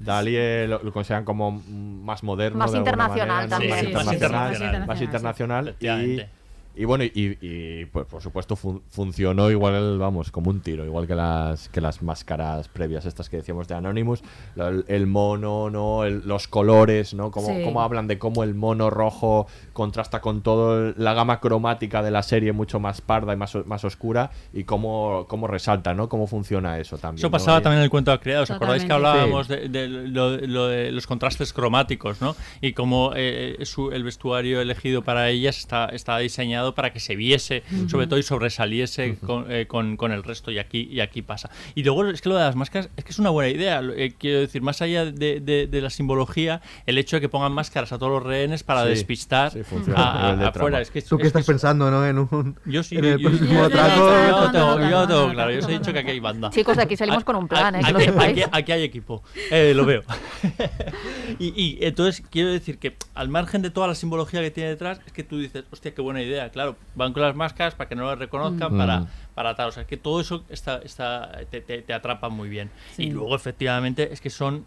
Totalmente. 0.00 0.04
Da- 0.04 0.14
Dalí 0.16 0.36
eh, 0.36 0.66
lo, 0.68 0.82
lo 0.82 0.92
consideran 0.92 1.24
como 1.24 1.50
más 1.52 2.22
moderno. 2.22 2.58
Más 2.58 2.74
internacional 2.74 3.48
manera, 3.48 3.48
también. 3.48 3.70
Más 3.92 4.06
Sí, 4.08 4.14
internacional. 4.14 4.40
más 4.48 4.54
internacional. 4.54 4.86
Más 4.86 4.98
sí. 4.98 5.04
internacional. 5.04 5.76
Y, 5.80 6.39
y 6.76 6.84
bueno, 6.84 7.04
y, 7.04 7.36
y, 7.40 7.84
pues 7.86 8.06
por 8.06 8.22
supuesto 8.22 8.56
fun- 8.56 8.82
funcionó 8.88 9.50
igual, 9.50 9.98
vamos, 9.98 10.30
como 10.30 10.50
un 10.50 10.60
tiro, 10.60 10.84
igual 10.84 11.06
que 11.06 11.14
las 11.14 11.68
que 11.68 11.80
las 11.80 12.02
máscaras 12.02 12.68
previas, 12.68 13.06
estas 13.06 13.28
que 13.28 13.38
decíamos 13.38 13.66
de 13.68 13.74
Anonymous, 13.74 14.22
el, 14.56 14.84
el 14.88 15.06
mono, 15.06 15.68
¿no? 15.70 16.04
El- 16.04 16.22
los 16.26 16.46
colores, 16.48 17.14
¿no? 17.14 17.30
Cómo, 17.30 17.48
Sí. 17.48 17.62
cómo 17.64 17.82
hablan 17.82 18.06
de 18.06 18.18
cómo 18.18 18.44
el 18.44 18.54
mono 18.54 18.90
rojo 18.90 19.46
contrasta 19.72 20.20
con 20.20 20.42
toda 20.42 20.94
la 20.96 21.14
gama 21.14 21.40
cromática 21.40 22.02
de 22.02 22.10
la 22.10 22.22
serie 22.22 22.52
mucho 22.52 22.78
más 22.80 23.00
parda 23.00 23.32
y 23.32 23.36
más, 23.36 23.54
o- 23.56 23.64
más 23.64 23.84
oscura 23.84 24.30
y 24.52 24.64
cómo, 24.64 25.26
cómo 25.28 25.46
resalta, 25.46 25.94
¿no? 25.94 26.08
Cómo 26.08 26.26
funciona 26.26 26.78
eso 26.78 26.98
también. 26.98 27.18
Eso 27.20 27.30
pasaba 27.30 27.60
también 27.60 27.78
en 27.78 27.84
el 27.84 27.90
cuento 27.90 28.10
de 28.10 28.20
criados. 28.20 28.50
¿Os 28.50 28.56
acordáis 28.56 28.84
que 28.84 28.92
hablábamos 28.92 29.48
de, 29.48 29.68
de 29.68 29.88
lo, 29.88 30.36
lo 30.36 30.66
de 30.68 30.92
los 30.92 31.06
contrastes 31.06 31.52
cromáticos, 31.52 32.20
¿no? 32.20 32.36
Y 32.60 32.72
cómo 32.74 33.12
eh, 33.16 33.56
su- 33.62 33.90
el 33.90 34.04
vestuario 34.04 34.60
elegido 34.60 35.02
para 35.02 35.28
ellas 35.30 35.58
está, 35.58 35.86
está 35.86 36.18
diseñado 36.18 36.59
para 36.74 36.92
que 36.92 37.00
se 37.00 37.16
viese, 37.16 37.62
sobre 37.88 38.06
todo, 38.06 38.18
y 38.18 38.22
sobresaliese 38.22 39.16
con, 39.24 39.50
eh, 39.50 39.66
con- 39.66 39.96
con 39.96 40.12
el 40.12 40.22
resto. 40.22 40.50
Y 40.50 40.58
aquí, 40.58 40.88
y 40.90 41.00
aquí 41.00 41.22
pasa. 41.22 41.50
Y 41.74 41.82
luego 41.82 42.06
es 42.06 42.20
que 42.20 42.28
lo 42.28 42.36
de 42.36 42.42
las 42.44 42.56
máscaras 42.56 42.88
es 42.96 43.04
que 43.04 43.10
es 43.10 43.18
una 43.18 43.30
buena 43.30 43.48
idea. 43.50 43.80
Eh, 43.96 44.14
quiero 44.18 44.40
decir, 44.40 44.62
más 44.62 44.80
allá 44.82 45.04
de, 45.06 45.40
de- 45.40 45.66
de 45.66 45.80
la 45.80 45.90
simbología, 45.90 46.60
el 46.86 46.98
hecho 46.98 47.16
de 47.16 47.20
que 47.20 47.28
pongan 47.28 47.52
máscaras 47.52 47.92
a 47.92 47.98
todos 47.98 48.12
los 48.12 48.22
rehenes 48.22 48.62
para 48.62 48.82
Sí, 48.84 48.88
despistar 48.90 49.52
sí, 49.52 49.60
a- 49.94 50.32
afuera. 50.32 50.52
trama. 50.52 50.80
Es 50.80 50.90
que, 50.90 51.02
¿Tú 51.02 51.16
qué 51.16 51.22
es 51.24 51.26
estás 51.28 51.44
que- 51.46 51.52
pensando, 51.52 51.90
no? 51.90 52.06
En 52.06 52.18
un. 52.18 52.56
Yo 52.66 52.82
sí, 52.82 52.96
En 52.96 53.04
el 53.04 53.18
yo- 53.18 53.28
próximo 53.30 53.52
yo- 53.52 53.62
yo- 53.62 54.50
tengo- 54.50 54.80
yo 55.06 55.30
claro. 55.32 55.50
Yo 55.52 55.58
os 55.60 55.68
he 55.68 55.72
dicho 55.72 55.92
que 55.92 55.98
aquí 55.98 56.10
hay 56.10 56.20
banda. 56.20 56.50
Chicos, 56.50 56.78
aquí 56.78 56.96
salimos 56.96 57.24
con 57.24 57.36
un 57.36 57.48
plan, 57.48 57.74
¿eh? 57.74 57.80
Aquí, 57.84 58.04
sepáis. 58.04 58.30
aquí- 58.42 58.50
aquí 58.52 58.72
hay 58.72 58.82
equipo, 58.82 59.22
Eh, 59.50 59.72
lo 59.74 59.84
veo. 59.86 60.02
y, 61.38 61.52
y 61.56 61.78
entonces 61.84 62.22
quiero 62.30 62.50
decir 62.52 62.78
que 62.78 62.96
al 63.14 63.28
margen 63.28 63.62
de 63.62 63.70
toda 63.70 63.86
la 63.88 63.94
simbología 63.94 64.40
que 64.40 64.50
tiene 64.50 64.70
detrás, 64.70 65.00
es 65.06 65.12
que 65.12 65.22
tú 65.24 65.38
dices, 65.38 65.64
hostia, 65.70 65.94
qué 65.94 66.02
buena 66.02 66.22
idea. 66.22 66.49
Claro, 66.50 66.76
van 66.94 67.12
con 67.12 67.22
las 67.22 67.34
máscaras 67.34 67.74
para 67.74 67.88
que 67.88 67.94
no 67.94 68.06
las 68.06 68.18
reconozcan, 68.18 68.74
Mm. 68.74 68.78
para, 68.78 69.06
para 69.34 69.54
tal. 69.54 69.68
O 69.68 69.72
sea, 69.72 69.84
que 69.84 69.96
todo 69.96 70.20
eso 70.20 70.44
está, 70.48 70.78
está, 70.84 71.30
te, 71.50 71.60
te- 71.60 71.82
te 71.82 71.92
atrapa 71.94 72.28
muy 72.28 72.48
bien. 72.48 72.70
Sí. 72.96 73.04
Y 73.04 73.10
luego, 73.10 73.34
efectivamente, 73.36 74.12
es 74.12 74.20
que 74.20 74.30
son 74.30 74.66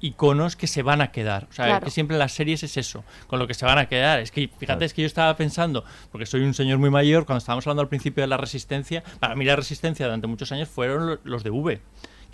iconos 0.00 0.54
que 0.56 0.66
se 0.66 0.82
van 0.82 1.00
a 1.00 1.10
quedar. 1.12 1.46
O 1.50 1.52
sea, 1.52 1.64
Claro. 1.66 1.84
que 1.86 1.90
siempre 1.90 2.14
en 2.16 2.18
las 2.18 2.32
series 2.32 2.62
es 2.62 2.76
eso, 2.76 3.04
con 3.26 3.38
lo 3.38 3.46
que 3.46 3.54
se 3.54 3.64
van 3.64 3.78
a 3.78 3.86
quedar. 3.86 4.18
Es 4.20 4.30
que, 4.30 4.48
fíjate, 4.58 4.84
es 4.84 4.92
que 4.92 5.00
yo 5.02 5.06
estaba 5.06 5.34
pensando, 5.36 5.82
porque 6.12 6.26
soy 6.26 6.42
un 6.42 6.52
señor 6.52 6.78
muy 6.78 6.90
mayor, 6.90 7.24
cuando 7.24 7.38
estábamos 7.38 7.66
hablando 7.66 7.80
al 7.82 7.88
principio 7.88 8.22
de 8.22 8.26
la 8.28 8.36
Resistencia, 8.36 9.02
para 9.18 9.34
mí 9.34 9.44
la 9.46 9.56
Resistencia 9.56 10.04
durante 10.04 10.26
muchos 10.26 10.52
años 10.52 10.68
fueron 10.68 11.06
lo- 11.06 11.18
los 11.24 11.42
de 11.42 11.50
V. 11.50 11.80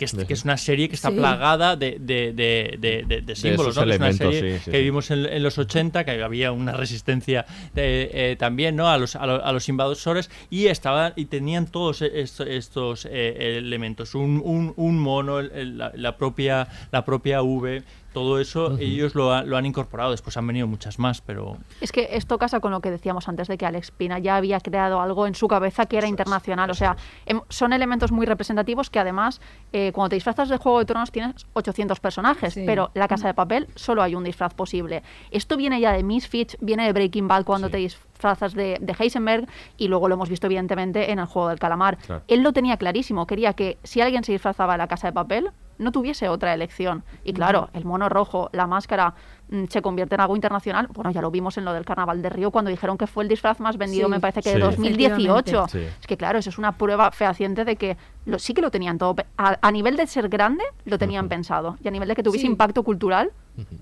Que 0.01 0.05
es, 0.05 0.13
que 0.15 0.33
es 0.33 0.43
una 0.45 0.57
serie 0.57 0.89
que 0.89 0.95
está 0.95 1.09
Sí. 1.11 1.15
plagada 1.17 1.75
de, 1.75 1.97
de, 1.99 2.33
de, 2.33 2.75
de- 2.79 3.03
de- 3.07 3.21
de 3.21 3.35
símbolos, 3.35 3.75
¿no? 3.75 3.83
Que 3.85 3.91
es 3.91 3.97
una 3.97 4.07
elementos, 4.07 4.33
serie 4.33 4.53
sí, 4.57 4.63
sí, 4.65 4.71
que 4.71 4.77
sí. 4.77 4.83
vimos 4.83 5.11
en, 5.11 5.25
en 5.27 5.43
los 5.43 5.59
80, 5.59 6.03
que 6.05 6.23
había 6.23 6.51
una 6.51 6.71
resistencia 6.73 7.45
eh, 7.75 8.09
eh, 8.11 8.35
también 8.39 8.75
¿no? 8.75 8.89
a, 8.89 8.97
los, 8.97 9.15
a, 9.15 9.27
lo- 9.27 9.45
a 9.45 9.51
los 9.51 9.69
invasores 9.69 10.31
y 10.49 10.65
estaban 10.67 11.13
y 11.15 11.25
tenían 11.25 11.67
todos 11.67 12.01
estos, 12.01 12.47
estos 12.47 13.05
eh, 13.11 13.57
elementos. 13.59 14.15
Un, 14.15 14.41
un, 14.43 14.73
un 14.75 14.97
mono, 14.97 15.37
el- 15.39 15.51
el- 15.51 15.77
la, 15.77 15.91
la 15.93 16.17
propia, 16.17 16.67
la 16.91 17.05
propia 17.05 17.43
V, 17.43 17.83
todo 18.13 18.39
eso 18.39 18.77
ellos 18.79 19.15
lo, 19.15 19.33
ha- 19.33 19.43
lo 19.43 19.57
han 19.57 19.65
incorporado. 19.65 20.11
Después 20.11 20.35
han 20.37 20.45
venido 20.47 20.67
muchas 20.67 20.99
más, 20.99 21.21
pero 21.21 21.57
Es 21.79 21.91
que 21.91 22.09
esto 22.11 22.37
casa 22.37 22.59
con 22.59 22.71
lo 22.71 22.81
que 22.81 22.91
decíamos 22.91 23.27
antes 23.29 23.47
de 23.47 23.57
que 23.57 23.65
Alex 23.65 23.91
Pina 23.91 24.19
ya 24.19 24.35
había 24.35 24.59
creado 24.59 24.99
algo 25.01 25.27
en 25.27 25.35
su 25.35 25.47
cabeza 25.47 25.85
que 25.85 25.97
era 25.97 26.07
internacional. 26.07 26.69
o 26.69 26.73
sea, 26.73 26.97
em- 27.25 27.41
son 27.49 27.73
elementos 27.73 28.11
muy 28.11 28.25
representativos 28.25 28.89
que 28.89 28.99
además, 28.99 29.41
eh, 29.73 29.91
cuando 29.93 30.09
te 30.09 30.15
disfrazas 30.15 30.49
de 30.49 30.57
Juego 30.57 30.79
de 30.79 30.85
Tronos 30.85 31.11
tienes 31.11 31.45
800 31.53 31.99
personajes, 31.99 32.53
Sí. 32.53 32.63
pero 32.65 32.91
la 32.93 33.07
Casa 33.07 33.27
de 33.27 33.33
Papel 33.33 33.67
solo 33.75 34.01
hay 34.03 34.15
un 34.15 34.23
disfraz 34.23 34.53
posible. 34.53 35.03
Esto 35.31 35.57
viene 35.57 35.79
ya 35.79 35.93
de 35.93 36.03
Misfits, 36.03 36.57
viene 36.61 36.85
de 36.85 36.93
Breaking 36.93 37.27
Bad 37.27 37.45
cuando 37.45 37.67
Sí. 37.67 37.71
te 37.71 37.77
disfrazas 37.77 38.53
de, 38.53 38.77
de 38.79 38.95
Heisenberg 38.99 39.47
y 39.77 39.87
luego 39.87 40.07
lo 40.07 40.15
hemos 40.15 40.29
visto 40.29 40.47
evidentemente 40.47 41.11
en 41.11 41.19
el 41.19 41.25
Juego 41.25 41.49
del 41.49 41.59
Calamar. 41.59 41.97
Claro. 41.97 42.23
Él 42.27 42.41
lo 42.43 42.53
tenía 42.53 42.77
clarísimo, 42.77 43.25
quería 43.25 43.53
que 43.53 43.77
si 43.83 44.01
alguien 44.01 44.23
se 44.23 44.31
disfrazaba 44.31 44.73
de 44.73 44.77
la 44.79 44.87
Casa 44.87 45.07
de 45.07 45.13
Papel, 45.13 45.49
no 45.81 45.91
tuviese 45.91 46.29
otra 46.29 46.53
elección. 46.53 47.03
Y 47.23 47.33
claro, 47.33 47.69
el 47.73 47.83
mono 47.85 48.07
rojo, 48.09 48.49
la 48.53 48.67
máscara, 48.67 49.13
mm, 49.49 49.65
se 49.69 49.81
convierte 49.81 50.15
en 50.15 50.21
algo 50.21 50.35
internacional. 50.35 50.87
Bueno, 50.93 51.11
ya 51.11 51.21
lo 51.21 51.29
vimos 51.31 51.57
en 51.57 51.65
lo 51.65 51.73
del 51.73 51.83
Carnaval 51.85 52.21
de 52.21 52.29
Río 52.29 52.51
cuando 52.51 52.71
dijeron 52.71 52.97
que 52.97 53.07
fue 53.07 53.23
el 53.23 53.29
disfraz 53.29 53.59
más 53.59 53.77
vendido, 53.77 54.07
Sí. 54.07 54.11
me 54.11 54.19
parece 54.19 54.41
que 54.41 54.49
Sí. 54.51 54.55
de 54.55 54.61
2018. 54.61 55.67
Sí. 55.67 55.79
Es 55.79 56.07
que 56.07 56.17
claro, 56.17 56.39
eso 56.39 56.49
es 56.49 56.57
una 56.57 56.71
prueba 56.77 57.11
fehaciente 57.11 57.65
de 57.65 57.75
que 57.75 57.97
lo, 58.25 58.39
sí 58.39 58.53
que 58.53 58.61
lo 58.61 58.71
tenían 58.71 58.97
todo. 58.97 59.15
A, 59.37 59.57
a 59.61 59.71
nivel 59.71 59.97
de 59.97 60.07
ser 60.07 60.29
grande, 60.29 60.63
lo 60.85 60.97
tenían 60.97 61.27
pensado. 61.27 61.77
Y 61.83 61.87
a 61.87 61.91
nivel 61.91 62.07
de 62.07 62.15
que 62.15 62.23
tuviese 62.23 62.45
Sí. 62.45 62.51
impacto 62.51 62.83
cultural, 62.83 63.31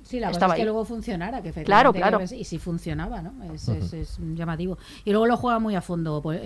Sí, 0.03 0.19
la 0.19 0.27
cosa 0.30 0.38
Estaba 0.38 0.53
es 0.53 0.55
que 0.57 0.61
ahí. 0.63 0.65
luego 0.65 0.84
funcionara, 0.84 1.43
que 1.43 1.51
Claro, 1.63 1.93
claro. 1.93 2.17
que 2.17 2.35
y 2.35 2.43
si 2.43 2.57
funcionaba, 2.57 3.21
¿no? 3.21 3.31
Es, 3.53 3.69
es- 3.69 3.93
es 3.93 4.17
llamativo. 4.19 4.80
Y 5.05 5.11
luego 5.11 5.27
lo 5.27 5.38
juega 5.38 5.59
muy 5.59 5.76
a 5.76 5.81
fondo 5.81 6.21
pues, 6.23 6.41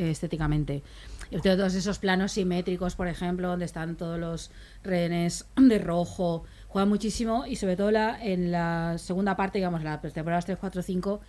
estéticamente. 1.38 1.49
Y 1.49 1.57
Todos 1.57 1.76
esos 1.76 1.99
planos 1.99 2.31
simétricos, 2.31 2.95
por 2.95 3.07
ejemplo, 3.07 3.47
donde 3.47 3.65
están 3.65 3.95
todos 3.95 4.19
los 4.19 4.51
rehenes 4.84 5.45
de 5.55 5.80
rojo, 5.80 6.43
juega 6.68 6.85
muchísimo 6.85 7.45
y 7.45 7.55
sobre 7.55 7.76
todo 7.76 7.91
la, 7.91 8.18
en 8.23 8.51
la 8.51 8.97
segunda 8.97 9.35
parte, 9.35 9.60
digamos, 9.60 9.84
la 9.84 10.01
temporadas 10.01 10.45
3, 10.45 10.57
4, 10.60 10.81
5, 10.81 11.22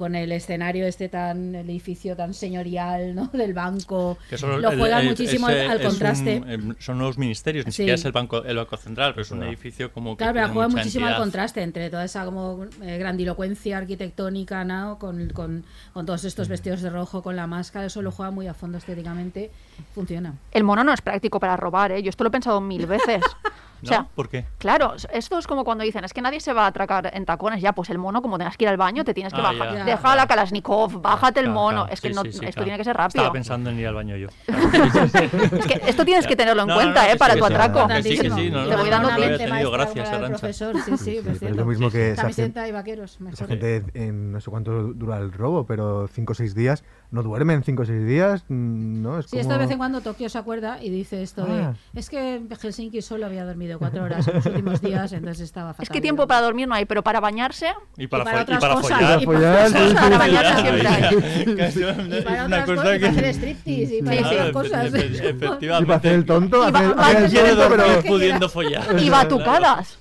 con 0.00 0.14
el 0.14 0.32
escenario 0.32 0.86
este 0.86 1.10
tan, 1.10 1.54
el 1.54 1.68
edificio 1.68 2.16
tan 2.16 2.32
señorial, 2.32 3.14
¿no? 3.14 3.26
Del 3.34 3.52
banco. 3.52 4.16
Que 4.30 4.38
son 4.38 4.62
lo 4.62 4.70
el- 4.70 4.78
juegan 4.78 5.02
el- 5.02 5.08
muchísimo 5.10 5.46
ese 5.50 5.66
al 5.68 5.76
un- 5.76 5.84
contraste. 5.88 6.36
em, 6.36 6.74
son 6.78 6.96
nuevos 6.96 7.18
ministerios, 7.18 7.66
ni 7.66 7.72
Sí. 7.72 7.76
siquiera 7.82 7.96
es 7.96 8.04
el 8.06 8.12
banco, 8.12 8.42
el 8.42 8.56
banco 8.56 8.78
central, 8.78 9.12
pero 9.12 9.20
es 9.22 9.30
un 9.30 9.42
edificio 9.42 9.92
como 9.92 10.16
que 10.16 10.24
Claro, 10.24 10.32
pero 10.32 10.48
juega 10.54 10.68
mucha 10.68 10.78
muchísimo 10.78 11.06
al 11.06 11.16
contraste 11.18 11.60
entre 11.60 11.90
toda 11.90 12.04
esa 12.06 12.24
como 12.24 12.64
eh, 12.82 12.96
grandilocuencia 12.96 13.76
arquitectónica, 13.76 14.64
¿no? 14.64 14.98
Con, 14.98 15.28
con, 15.34 15.64
con 15.92 16.06
todos 16.06 16.24
estos 16.24 16.48
vestidos 16.48 16.80
de 16.80 16.88
rojo, 16.88 17.22
con 17.22 17.36
la 17.36 17.46
máscara, 17.46 17.84
eso 17.84 18.00
lo 18.00 18.10
juega 18.10 18.30
muy 18.30 18.46
a 18.46 18.54
fondo 18.54 18.78
estéticamente, 18.78 19.50
funciona. 19.94 20.32
el 20.52 20.64
mono 20.64 20.82
no 20.82 20.94
es 20.94 21.02
práctico 21.02 21.38
para 21.38 21.58
robar, 21.58 21.92
¿eh? 21.92 22.02
Yo 22.02 22.08
esto 22.08 22.24
lo 22.24 22.28
he 22.28 22.30
pensado 22.30 22.62
mil 22.62 22.86
veces. 22.86 23.20
O 23.82 23.86
¿No? 23.86 23.88
sea, 23.88 24.06
¿Por 24.14 24.28
qué? 24.28 24.44
Claro, 24.58 24.94
esto 25.12 25.38
es 25.38 25.46
como 25.46 25.64
cuando 25.64 25.84
dicen, 25.84 26.04
es 26.04 26.12
que 26.12 26.20
nadie 26.20 26.40
se 26.40 26.52
va 26.52 26.64
a 26.64 26.66
atracar 26.68 27.10
en 27.14 27.24
tacones, 27.24 27.62
ya, 27.62 27.72
pues 27.72 27.88
el 27.90 27.98
mono, 27.98 28.20
como 28.22 28.36
tengas 28.38 28.56
que 28.56 28.64
ir 28.64 28.68
al 28.68 28.76
baño, 28.76 29.04
te 29.04 29.14
tienes 29.14 29.32
que 29.32 29.40
Ah, 29.40 29.52
bajar. 29.52 29.74
ya. 29.74 29.84
Deja 29.84 30.16
la 30.16 30.26
Kalashnikov, 30.26 31.00
bájate 31.00 31.40
el 31.40 31.48
mono. 31.48 31.78
claro. 31.82 31.92
Es 31.92 32.00
que 32.00 32.08
Sí, 32.08 32.14
no, 32.14 32.22
sí, 32.22 32.28
esto 32.28 32.40
claro. 32.40 32.64
tiene 32.64 32.78
que 32.78 32.84
ser 32.84 32.96
rápido. 32.96 33.22
Estaba 33.22 33.32
pensando 33.32 33.70
en 33.70 33.78
ir 33.78 33.86
al 33.86 33.94
baño 33.94 34.16
yo. 34.16 34.28
Es 34.48 35.66
que 35.66 35.80
esto 35.86 36.04
tienes 36.04 36.26
que 36.26 36.36
tenerlo 36.36 36.62
en 36.62 36.68
No, 36.68 36.74
cuenta, 36.74 37.04
no, 37.06 37.12
¿eh? 37.12 37.16
Para 37.16 37.34
sí, 37.34 37.38
tu 37.38 37.44
atraco. 37.46 37.88
Sí, 38.02 38.18
que 38.18 38.30
sí, 38.30 38.50
no, 38.50 38.66
Te 38.68 38.76
voy 38.76 38.90
dando 38.90 39.08
tenido, 39.10 39.70
gracias, 39.70 40.08
profesor, 40.28 40.74
sí, 40.82 40.96
sí, 40.98 41.16
es 41.40 41.56
lo 41.56 41.64
mismo 41.64 41.90
que 41.90 42.14
Camiseta 42.16 42.60
gente- 42.62 42.68
y 42.68 42.72
vaqueros, 42.72 43.12
Esa 43.14 43.24
mejor. 43.24 43.48
gente 43.48 43.84
en 43.94 44.32
no 44.32 44.40
sé 44.40 44.50
cuánto 44.50 44.92
dura 44.94 45.18
el 45.18 45.32
robo, 45.32 45.64
pero 45.66 46.08
5 46.08 46.32
o 46.32 46.34
6 46.34 46.54
días, 46.54 46.84
no 47.10 47.22
duermen 47.22 47.62
5 47.64 47.82
o 47.82 47.84
6 47.84 48.06
días, 48.06 48.44
mm, 48.48 49.02
¿no? 49.02 49.18
Es 49.18 49.26
Sí, 49.26 49.30
como... 49.32 49.40
esto 49.42 49.52
de 49.54 49.58
vez 49.58 49.70
en 49.70 49.78
cuando 49.78 50.00
Tokio 50.00 50.28
se 50.28 50.38
acuerda 50.38 50.82
y 50.82 50.90
dice 50.90 51.22
esto 51.22 51.44
Ah. 51.48 51.74
de 51.92 52.00
es 52.00 52.08
que 52.08 52.36
en 52.36 52.48
Helsinki 52.48 53.02
solo 53.02 53.26
había 53.26 53.44
dormido 53.44 53.78
cuatro 53.78 54.04
horas 54.04 54.26
en 54.28 54.34
los 54.36 54.46
últimos 54.46 54.80
días, 54.80 55.12
entonces 55.12 55.42
estaba 55.44 55.72
fatal. 55.72 55.82
Es 55.84 55.90
que 55.90 56.00
tiempo 56.00 56.26
para 56.26 56.40
dormir 56.42 56.68
no 56.68 56.74
hay, 56.74 56.84
pero 56.84 57.02
para 57.02 57.18
bañarse. 57.20 57.66
Y 57.96 58.06
para, 58.06 58.22
Y 58.22 58.26
para 58.26 58.36
fo- 58.36 58.40
y 58.40 58.42
otras 58.42 58.60
para 58.60 58.74
cosas, 58.74 58.90
follar. 58.98 59.22
y 59.22 59.26
para 59.26 59.38
Follar, 59.68 59.94
para 59.94 60.18
bañarse 60.18 60.62
siempre 60.62 60.88
hay. 60.88 61.56
Casi 61.56 61.80
Y 61.80 62.22
para 62.22 62.44
otras 62.46 62.68
y 62.68 62.72
que- 62.72 63.00
para 63.00 63.10
hacer 63.12 63.24
striptease 63.34 63.96
y 63.96 64.02
para 64.02 64.16
otras 64.20 64.32
efe- 64.48 64.52
cosas. 64.52 64.92
efe- 64.92 65.06
Y 65.10 65.18
para 65.18 65.30
efectivamente. 65.30 65.92
hacer 65.94 66.12
el 66.12 66.24
tonto, 66.24 66.62
hacer, 66.62 66.94
hacer 66.96 67.46
el 67.46 67.56
tonto, 67.56 67.84
pudiendo 68.06 68.48
follar. 68.48 69.00
Y 69.00 69.10
batucadas. 69.10 69.98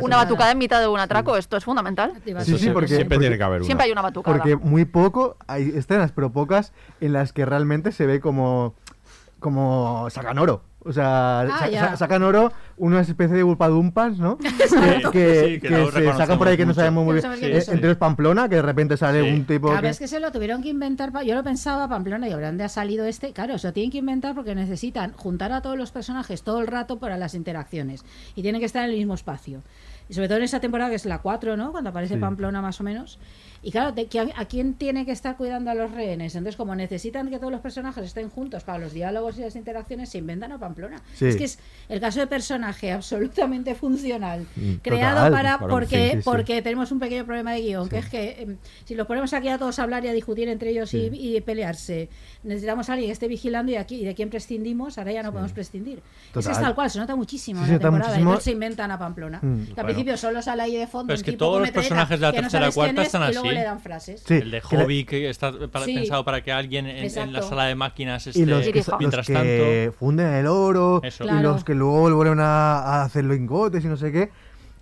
Una 0.00 0.16
batucada 0.16 0.52
en 0.52 0.58
mitad 0.58 0.80
de 0.80 0.88
un 0.88 0.98
atraco, 1.00 1.36
esto 1.36 1.56
es 1.56 1.64
fundamental. 1.64 2.12
Sí, 2.44 2.58
sí, 2.58 2.70
porque, 2.70 2.94
Siempre 2.94 3.18
tiene 3.18 3.36
que 3.36 3.42
haber 3.42 3.60
una. 3.60 3.66
Siempre 3.66 3.86
hay 3.86 3.92
una 3.92 4.02
batucada. 4.02 4.36
porque 4.36 4.56
muy 4.56 4.84
poco, 4.84 5.36
hay 5.46 5.72
escenas, 5.74 6.03
pero 6.12 6.32
pocas, 6.32 6.72
en 7.00 7.12
las 7.12 7.32
que 7.32 7.44
realmente 7.46 7.92
se 7.92 8.06
ve 8.06 8.20
como, 8.20 8.74
como 9.40 10.08
sacan 10.10 10.38
oro. 10.38 10.62
O 10.86 10.92
sea, 10.92 11.40
Ah, 11.40 11.58
sa- 11.60 11.68
ya. 11.70 11.80
sa- 11.90 11.96
sacan 11.96 12.22
oro 12.24 12.52
una 12.76 13.00
especie 13.00 13.34
de 13.34 13.42
bulpadumpas, 13.42 14.18
¿no? 14.18 14.36
Exacto. 14.44 15.10
que 15.12 15.54
Sí, 15.54 15.60
que 15.66 15.90
se 15.92 16.12
sacan 16.12 16.36
por 16.36 16.46
ahí 16.46 16.58
que 16.58 16.66
no 16.66 16.74
sabemos 16.74 17.06
muy 17.06 17.14
bien. 17.14 17.24
Eh, 17.42 17.62
entre 17.68 17.88
los 17.88 17.96
Pamplona, 17.96 18.50
que 18.50 18.56
de 18.56 18.62
repente 18.62 18.98
sale 18.98 19.22
Sí. 19.22 19.34
un 19.34 19.46
tipo 19.46 19.68
Claro, 19.68 19.80
que... 19.80 19.88
es 19.88 19.98
que 19.98 20.08
se 20.08 20.20
lo 20.20 20.30
tuvieron 20.30 20.62
que 20.62 20.68
inventar. 20.68 21.10
pa- 21.10 21.22
Yo 21.22 21.34
lo 21.34 21.42
pensaba, 21.42 21.88
Pamplona, 21.88 22.28
y 22.28 22.32
ahora 22.32 22.48
dónde 22.48 22.64
ha 22.64 22.68
salido 22.68 23.06
este. 23.06 23.32
Claro, 23.32 23.56
se 23.56 23.68
lo 23.68 23.72
tienen 23.72 23.90
que 23.92 23.98
inventar 23.98 24.34
porque 24.34 24.54
necesitan 24.54 25.12
juntar 25.14 25.52
a 25.52 25.62
todos 25.62 25.78
los 25.78 25.90
personajes 25.90 26.42
todo 26.42 26.60
el 26.60 26.66
rato 26.66 26.98
para 26.98 27.16
las 27.16 27.34
interacciones. 27.34 28.04
Y 28.36 28.42
tienen 28.42 28.60
que 28.60 28.66
estar 28.66 28.84
en 28.84 28.90
el 28.90 28.96
mismo 28.98 29.14
espacio. 29.14 29.62
Y 30.10 30.12
sobre 30.12 30.28
todo 30.28 30.36
en 30.36 30.44
esa 30.44 30.60
temporada 30.60 30.90
que 30.90 30.96
es 30.96 31.06
la 31.06 31.20
4, 31.22 31.56
¿no? 31.56 31.72
Cuando 31.72 31.88
aparece 31.88 32.16
Sí. 32.16 32.20
Pamplona 32.20 32.60
más 32.60 32.78
o 32.78 32.84
menos. 32.84 33.18
Y 33.66 33.70
claro, 33.70 33.92
de, 33.92 34.06
que 34.06 34.20
a, 34.20 34.26
a 34.36 34.44
quién 34.44 34.74
tiene 34.74 35.06
que 35.06 35.12
estar 35.12 35.36
cuidando 35.38 35.70
a 35.70 35.74
los 35.74 35.90
rehenes? 35.90 36.34
Entonces, 36.34 36.56
como 36.56 36.74
necesitan 36.74 37.30
que 37.30 37.38
todos 37.38 37.50
los 37.50 37.62
personajes 37.62 38.04
estén 38.04 38.28
juntos 38.28 38.62
para 38.62 38.78
los 38.78 38.92
diálogos 38.92 39.38
y 39.38 39.40
las 39.40 39.56
interacciones, 39.56 40.10
se 40.10 40.18
inventan 40.18 40.52
a 40.52 40.58
Pamplona. 40.58 41.00
Sí. 41.14 41.26
Es 41.26 41.36
que 41.36 41.44
es 41.44 41.58
el 41.88 41.98
caso 41.98 42.20
de 42.20 42.26
personaje 42.26 42.92
absolutamente 42.92 43.74
funcional, 43.74 44.46
Mm, 44.56 44.74
creado 44.82 45.24
total. 45.26 45.32
para 45.32 45.58
porque, 45.58 45.96
sí, 45.96 46.10
sí, 46.10 46.16
sí. 46.18 46.22
porque 46.24 46.60
tenemos 46.62 46.92
un 46.92 46.98
pequeño 46.98 47.24
problema 47.24 47.52
de 47.52 47.62
guion, 47.62 47.88
que 47.88 47.98
es 47.98 48.08
que 48.10 48.42
em, 48.42 48.56
si 48.84 48.94
los 48.94 49.06
ponemos 49.06 49.32
aquí 49.32 49.48
a 49.48 49.56
todos 49.56 49.78
a 49.78 49.82
hablar 49.84 50.04
y 50.04 50.08
a 50.08 50.12
discutir 50.12 50.48
entre 50.48 50.70
ellos 50.70 50.92
y- 50.92 51.06
y, 51.14 51.40
pelearse, 51.40 52.10
necesitamos 52.42 52.90
a 52.90 52.92
alguien 52.92 53.08
que 53.08 53.12
esté 53.14 53.28
vigilando 53.28 53.72
y 53.72 53.76
aquí 53.76 53.96
y 53.96 54.04
de 54.04 54.14
quién 54.14 54.28
prescindimos, 54.28 54.98
ahora 54.98 55.12
ya 55.12 55.22
no 55.22 55.30
podemos 55.32 55.52
prescindir. 55.52 56.02
Eso 56.30 56.40
es 56.40 56.44
Total. 56.46 56.62
tal 56.62 56.74
cual, 56.74 56.90
se 56.90 56.98
nota 56.98 57.16
muchísimo 57.16 57.60
Sí, 57.60 57.64
en 57.64 57.66
se 57.68 57.72
la 57.74 57.78
temporada. 57.78 58.08
muchísimo. 58.10 58.30
Entonces 58.30 58.44
se 58.44 58.50
inventan 58.50 58.90
a 58.90 58.98
Pamplona. 58.98 59.38
Mm. 59.40 59.40
Que 59.42 59.60
al 59.70 59.74
Bueno. 59.74 59.84
principio 59.86 60.16
solo 60.18 60.42
sale 60.42 60.62
ahí 60.64 60.76
de 60.76 60.86
fondo. 60.86 61.06
Pero 61.06 61.14
es 61.16 61.22
que 61.22 61.30
tipo 61.32 61.44
todos 61.46 61.60
los 61.62 61.70
personajes 61.70 62.20
de 62.20 62.26
la 62.26 62.32
no 62.32 62.40
tercera 62.40 62.64
quién 62.66 62.72
cuarta 62.74 63.00
es 63.02 63.06
están 63.06 63.22
y 63.22 63.24
así. 63.26 63.36
Le 63.54 63.64
dan 63.64 63.80
frases. 63.80 64.22
Sí, 64.26 64.34
el 64.34 64.50
de 64.50 64.60
que 64.60 64.76
le- 64.76 64.84
Hobby, 64.84 65.04
que 65.04 65.30
está 65.30 65.52
para- 65.68 65.84
Sí. 65.84 65.94
pensado 65.94 66.24
para 66.24 66.42
que 66.42 66.52
alguien 66.52 66.86
en, 66.86 67.04
en 67.04 67.32
la 67.32 67.42
sala 67.42 67.64
de 67.64 67.74
máquinas 67.74 68.26
esté 68.26 68.40
Y 68.40 68.46
los 68.46 68.60
que, 68.60 68.66
Dirija. 68.66 68.90
los 68.92 68.98
mientras 69.00 69.26
que 69.26 69.92
funden 69.98 70.34
el 70.34 70.46
oro 70.46 71.00
Eso. 71.02 71.24
y 71.24 71.28
Claro. 71.28 71.42
los 71.52 71.64
que 71.64 71.74
luego 71.74 72.14
vuelven 72.14 72.40
a, 72.40 72.78
a 72.78 73.02
hacer 73.04 73.24
lingotes 73.24 73.84
y 73.84 73.88
no 73.88 73.96
sé 73.96 74.12
qué. 74.12 74.30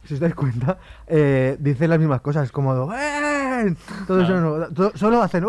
Si 0.04 0.14
os 0.14 0.20
dais 0.20 0.34
cuenta, 0.34 0.78
eh, 1.06 1.56
dicen 1.60 1.88
las 1.88 1.98
mismas 2.00 2.20
cosas, 2.22 2.50
como 2.50 2.92
¡Eh! 2.92 3.74
Todo 4.08 4.22
eso 4.22 4.40
no- 4.40 4.68
todo- 4.74 4.90
solo 4.96 5.22
hacen 5.22 5.44
¡Eh! 5.44 5.48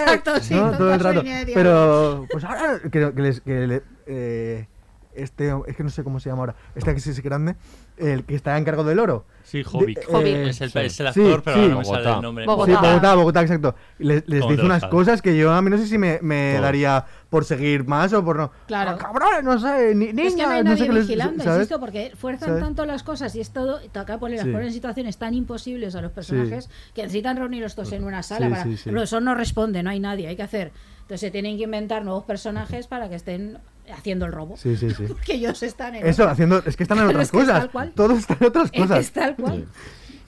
Exacto, 0.00 0.40
sí, 0.40 0.54
¿no? 0.54 0.72
todo 0.76 0.92
el 0.92 0.98
rato. 0.98 1.22
Pero, 1.54 2.26
pues 2.30 2.42
ahora 2.42 2.80
que, 2.82 2.90
que 3.14 3.22
les. 3.22 3.40
Que 3.40 3.66
le- 3.68 3.82
eh, 4.06 4.66
este, 5.14 5.52
es 5.68 5.76
que 5.76 5.84
no 5.84 5.90
sé 5.90 6.02
cómo 6.02 6.18
se 6.18 6.28
llama 6.28 6.40
ahora, 6.40 6.56
este 6.74 6.90
que 6.90 6.98
es 6.98 7.06
ese 7.06 7.22
grande, 7.22 7.54
el 7.96 8.24
que 8.24 8.34
está 8.34 8.56
encargado 8.58 8.88
del 8.88 8.98
oro. 8.98 9.24
Sí, 9.44 9.62
Hobby. 9.62 9.94
De- 9.94 10.00
eh, 10.00 10.48
es, 10.48 10.60
el, 10.62 10.70
sí. 10.70 10.78
es 10.80 11.00
el 11.00 11.12
Sí, 11.12 11.20
actor, 11.20 11.42
pero 11.44 11.56
sí. 11.56 11.62
ahora 11.62 11.74
no 11.74 11.78
me 11.78 11.84
sale 11.84 12.10
el 12.16 12.22
nombre. 12.22 12.46
Bogotá. 12.46 12.72
Sí, 12.80 12.86
Bogotá, 12.86 13.14
Bogotá, 13.14 13.42
exacto. 13.42 13.74
Les, 13.98 14.26
les 14.26 14.40
¿Cómo 14.40 14.52
dice 14.52 14.64
unas 14.64 14.84
cosas 14.86 15.20
que 15.22 15.36
yo 15.36 15.52
a 15.52 15.60
mí 15.60 15.68
no 15.70 15.76
sé 15.76 15.86
si 15.86 15.98
me, 15.98 16.18
daría 16.60 17.04
por 17.28 17.44
seguir 17.44 17.84
más 17.86 18.12
o 18.14 18.24
por 18.24 18.36
no. 18.36 18.50
Claro. 18.66 18.92
Ah, 18.92 18.98
cabrones, 18.98 19.44
no 19.44 19.58
sé, 19.60 19.94
ni, 19.94 20.06
niña, 20.12 20.22
es 20.28 20.34
que 20.34 20.42
no 20.42 20.48
hay 20.50 20.58
no 20.64 20.70
nadie 20.70 20.78
sé 20.82 20.86
qué 20.86 20.92
les- 20.94 21.06
vigilando, 21.06 21.44
¿sabes? 21.44 21.58
insisto, 21.60 21.78
porque 21.78 22.12
fuerzan 22.16 22.48
¿Sabes? 22.48 22.64
tanto 22.64 22.86
las 22.86 23.02
cosas 23.02 23.34
y 23.36 23.40
es 23.40 23.50
todo, 23.50 23.80
y 23.84 23.96
acá 23.98 24.18
ponen 24.18 24.38
las 24.38 24.46
Sí. 24.46 24.50
ponen 24.52 24.68
en 24.68 24.72
situaciones 24.72 25.18
tan 25.18 25.34
imposibles 25.34 25.94
a 25.94 26.00
los 26.00 26.10
personajes 26.12 26.70
que 26.94 27.02
necesitan 27.02 27.36
reunirlos 27.36 27.74
todos 27.74 27.92
en 27.92 28.02
una 28.04 28.22
sala 28.22 28.46
Sí, 28.46 28.50
para. 28.52 28.62
sí, 28.64 28.76
sí. 28.78 28.88
El 28.88 28.92
profesor 28.94 29.22
no 29.22 29.34
responde, 29.34 29.82
no 29.82 29.90
hay 29.90 30.00
nadie, 30.00 30.26
hay 30.26 30.36
que 30.36 30.42
hacer. 30.42 30.72
Entonces 31.02 31.20
se 31.20 31.30
tienen 31.30 31.58
que 31.58 31.64
inventar 31.64 32.02
nuevos 32.04 32.24
personajes 32.24 32.86
para 32.86 33.08
que 33.10 33.14
estén 33.16 33.58
haciendo 33.92 34.26
el 34.26 34.32
robo. 34.32 34.56
Sí, 34.56 34.76
sí, 34.76 34.90
sí. 34.90 35.04
Porque 35.08 35.34
ellos 35.34 35.62
están 35.62 35.94
en 35.96 36.06
Eso, 36.06 36.22
otra. 36.22 36.32
haciendo. 36.32 36.62
Es 36.64 36.76
que 36.76 36.82
están 36.84 36.98
en 36.98 37.04
otras 37.08 37.24
es 37.24 37.30
que 37.32 37.38
es 37.38 37.44
cosas. 37.44 37.60
tal 37.60 37.70
cual. 37.70 37.92
Todo 37.94 38.14
está 38.16 38.36
en 38.40 38.46
otras 38.46 38.64
Es 38.66 38.70
que 38.70 38.78
cosas. 38.80 38.98
es 39.00 39.12
tal 39.12 39.36
cual. 39.36 39.66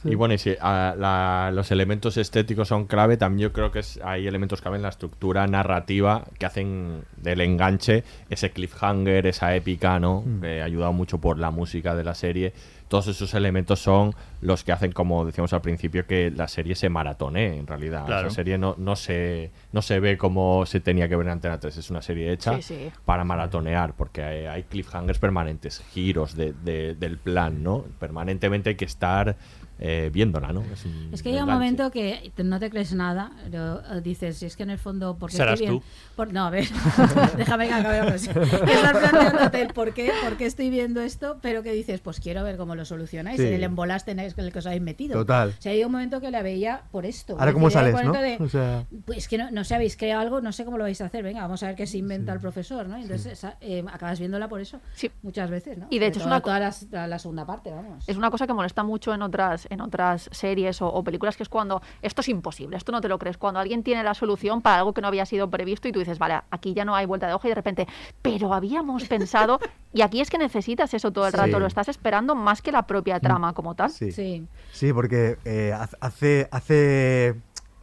Y 0.04 0.14
bueno, 0.14 0.34
y 0.34 0.38
si 0.38 0.54
ah, 0.60 0.94
la- 0.96 1.50
los 1.52 1.70
elementos 1.70 2.16
estéticos 2.16 2.68
son 2.68 2.86
clave, 2.86 3.16
también 3.16 3.48
yo 3.48 3.52
creo 3.52 3.72
que 3.72 3.80
es- 3.80 3.98
hay 4.04 4.26
elementos 4.26 4.60
clave 4.60 4.76
en 4.76 4.82
la 4.82 4.88
estructura 4.90 5.46
narrativa 5.46 6.24
que 6.38 6.46
hacen 6.46 7.02
del 7.16 7.40
enganche 7.40 8.04
ese 8.30 8.50
cliffhanger, 8.50 9.26
esa 9.26 9.54
épica, 9.56 9.98
¿no? 9.98 10.22
Mm. 10.24 10.40
Que 10.42 10.62
ayudado 10.62 10.92
mucho 10.92 11.18
por 11.18 11.38
la 11.38 11.50
música 11.50 11.94
de 11.96 12.04
la 12.04 12.14
serie. 12.14 12.52
Todos 12.88 13.08
esos 13.08 13.34
elementos 13.34 13.80
son 13.80 14.14
los 14.40 14.62
que 14.62 14.70
hacen, 14.70 14.92
como 14.92 15.24
decíamos 15.24 15.52
al 15.52 15.60
principio, 15.60 16.06
que 16.06 16.30
la 16.30 16.46
serie 16.46 16.76
se 16.76 16.88
maratone, 16.88 17.56
en 17.58 17.66
realidad. 17.66 18.06
Claro. 18.06 18.28
Esa 18.28 18.36
serie 18.36 18.58
no, 18.58 18.76
no, 18.78 18.94
se, 18.94 19.50
no 19.72 19.82
se 19.82 19.98
ve 19.98 20.16
como 20.16 20.64
se 20.66 20.78
tenía 20.78 21.08
que 21.08 21.16
ver 21.16 21.26
en 21.26 21.32
Antena 21.32 21.58
3. 21.58 21.76
Es 21.78 21.90
una 21.90 22.00
serie 22.00 22.30
hecha 22.32 22.54
Sí, 22.56 22.62
sí. 22.62 22.92
para 23.04 23.24
maratonear, 23.24 23.94
porque 23.94 24.22
hay, 24.22 24.46
hay 24.46 24.62
cliffhangers 24.62 25.18
permanentes, 25.18 25.82
giros 25.92 26.36
de- 26.36 26.52
de- 26.52 26.94
del 26.94 27.18
plan, 27.18 27.64
¿no? 27.64 27.84
Permanentemente 27.98 28.68
hay 28.70 28.76
que 28.76 28.84
estar 28.84 29.36
eh, 29.78 30.10
viéndola, 30.12 30.52
¿no? 30.52 30.62
Es, 30.72 30.84
un 30.84 31.10
Es 31.12 31.22
que 31.22 31.30
hay 31.30 31.36
un 31.40 31.46
momento 31.48 31.90
que 31.90 32.32
no 32.42 32.58
te 32.58 32.70
crees 32.70 32.94
nada, 32.94 33.30
pero 33.50 33.80
dices, 34.00 34.38
si 34.38 34.46
es 34.46 34.56
que 34.56 34.62
en 34.62 34.70
el 34.70 34.78
fondo, 34.78 35.16
porque 35.18 35.36
Serás 35.36 35.54
estoy 35.54 35.68
bien. 35.68 35.80
tú. 35.80 35.86
Por- 36.16 36.32
no, 36.32 36.46
a 36.46 36.50
ver, 36.50 36.66
déjame 37.36 37.68
que 37.68 37.74
acabe 37.74 37.98
la 38.02 38.14
estás 38.16 38.96
planteándote 38.96 39.62
el 39.62 39.68
por 39.74 39.92
qué, 39.94 40.10
por 40.24 40.36
qué 40.36 40.46
estoy 40.46 40.70
viendo 40.70 41.00
esto, 41.00 41.38
pero 41.42 41.62
que 41.62 41.72
dices, 41.72 42.00
pues 42.00 42.20
quiero 42.20 42.42
ver 42.44 42.56
cómo 42.56 42.74
lo 42.74 42.84
solucionáis, 42.84 43.38
Sí. 43.40 43.46
en 43.46 43.52
el 43.54 43.64
embolaste 43.64 44.12
en 44.12 44.20
el 44.20 44.34
que 44.34 44.58
os 44.58 44.66
habéis 44.66 44.82
metido. 44.82 45.14
Total. 45.18 45.54
O 45.58 45.62
sea, 45.62 45.72
hay 45.72 45.84
un 45.84 45.92
momento 45.92 46.20
que 46.20 46.30
la 46.30 46.42
veía 46.42 46.82
por 46.90 47.04
esto. 47.06 47.36
Ahora, 47.38 47.52
¿cómo 47.52 47.68
sales, 47.70 47.92
no? 47.94 47.98
momento 48.12 48.20
de, 48.22 48.36
O 48.42 48.48
sea- 48.48 48.84
pues 49.04 49.28
que 49.28 49.36
no, 49.38 49.50
no 49.50 49.64
sé, 49.64 49.74
habéis 49.74 49.96
creado 49.96 50.22
algo, 50.22 50.40
no 50.40 50.52
sé 50.52 50.64
cómo 50.64 50.78
lo 50.78 50.84
vais 50.84 51.00
a 51.00 51.06
hacer, 51.06 51.22
venga, 51.22 51.42
vamos 51.42 51.62
a 51.62 51.66
ver 51.66 51.76
qué 51.76 51.86
se 51.86 51.98
inventa 51.98 52.32
el 52.32 52.40
profesor, 52.40 52.88
¿no? 52.88 52.96
Entonces 52.96 53.44
eh, 53.60 53.84
acabas 53.92 54.18
viéndola 54.18 54.48
por 54.48 54.60
eso, 54.60 54.80
Sí. 54.94 55.10
muchas 55.22 55.50
veces, 55.50 55.76
¿no? 55.78 55.86
Y 55.90 55.98
de 55.98 56.06
hecho 56.06 56.20
Sobre 56.20 56.24
es 56.24 56.26
una 56.26 56.40
toda 56.40 57.06
la 57.06 57.18
segunda 57.18 57.44
parte, 57.46 57.70
vamos. 57.70 58.04
Es 58.08 58.16
una 58.16 58.30
cosa 58.30 58.46
que 58.46 58.52
molesta 58.54 58.82
mucho 58.82 59.12
en 59.12 59.22
otras, 59.22 59.65
en 59.70 59.80
otras 59.80 60.28
series 60.32 60.80
o, 60.82 60.88
o 60.88 61.02
películas, 61.04 61.36
que 61.36 61.42
es 61.42 61.48
cuando 61.48 61.82
esto 62.02 62.20
es 62.20 62.28
imposible, 62.28 62.76
esto 62.76 62.92
no 62.92 63.00
te 63.00 63.08
lo 63.08 63.18
crees. 63.18 63.36
Cuando 63.38 63.60
alguien 63.60 63.82
tiene 63.82 64.02
la 64.02 64.14
solución 64.14 64.62
para 64.62 64.78
algo 64.78 64.92
que 64.92 65.00
no 65.00 65.08
había 65.08 65.26
sido 65.26 65.48
previsto 65.50 65.88
y 65.88 65.92
tú 65.92 65.98
dices, 65.98 66.18
vale, 66.18 66.40
aquí 66.50 66.74
ya 66.74 66.84
no 66.84 66.94
hay 66.94 67.06
vuelta 67.06 67.26
de 67.26 67.34
hoja 67.34 67.48
y 67.48 67.50
de 67.50 67.54
repente, 67.56 67.86
pero 68.22 68.52
habíamos 68.54 69.04
pensado. 69.08 69.58
y 69.92 70.02
aquí 70.02 70.20
es 70.20 70.28
que 70.30 70.38
necesitas 70.38 70.92
eso 70.94 71.10
todo 71.10 71.26
el 71.26 71.32
Sí. 71.32 71.38
rato, 71.38 71.58
lo 71.58 71.66
estás 71.66 71.88
esperando 71.88 72.34
más 72.34 72.60
que 72.62 72.70
la 72.72 72.86
propia 72.86 73.18
trama 73.20 73.52
como 73.54 73.74
tal. 73.74 73.90
Sí. 73.90 74.12
Sí. 74.12 74.46
Sí, 74.72 74.92
porque 74.92 75.38
eh, 75.44 75.72
hace, 76.00 76.48
hace 76.50 77.34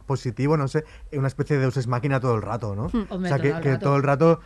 positivo, 0.06 0.56
no 0.56 0.68
sé, 0.68 0.84
una 1.12 1.28
especie 1.28 1.56
de 1.56 1.62
Deus 1.62 1.76
Ex 1.76 1.86
Máquina 1.86 2.20
todo 2.20 2.34
el 2.34 2.42
rato, 2.42 2.74
¿no? 2.74 2.88
Hmm, 2.92 3.06
hombre, 3.10 3.32
o 3.32 3.34
sea, 3.34 3.38
que, 3.38 3.48
todo 3.50 3.56
el 3.56 3.62
que 3.62 3.70
rato. 3.72 3.84
todo 3.84 3.96
el 3.96 4.02
rato. 4.02 4.40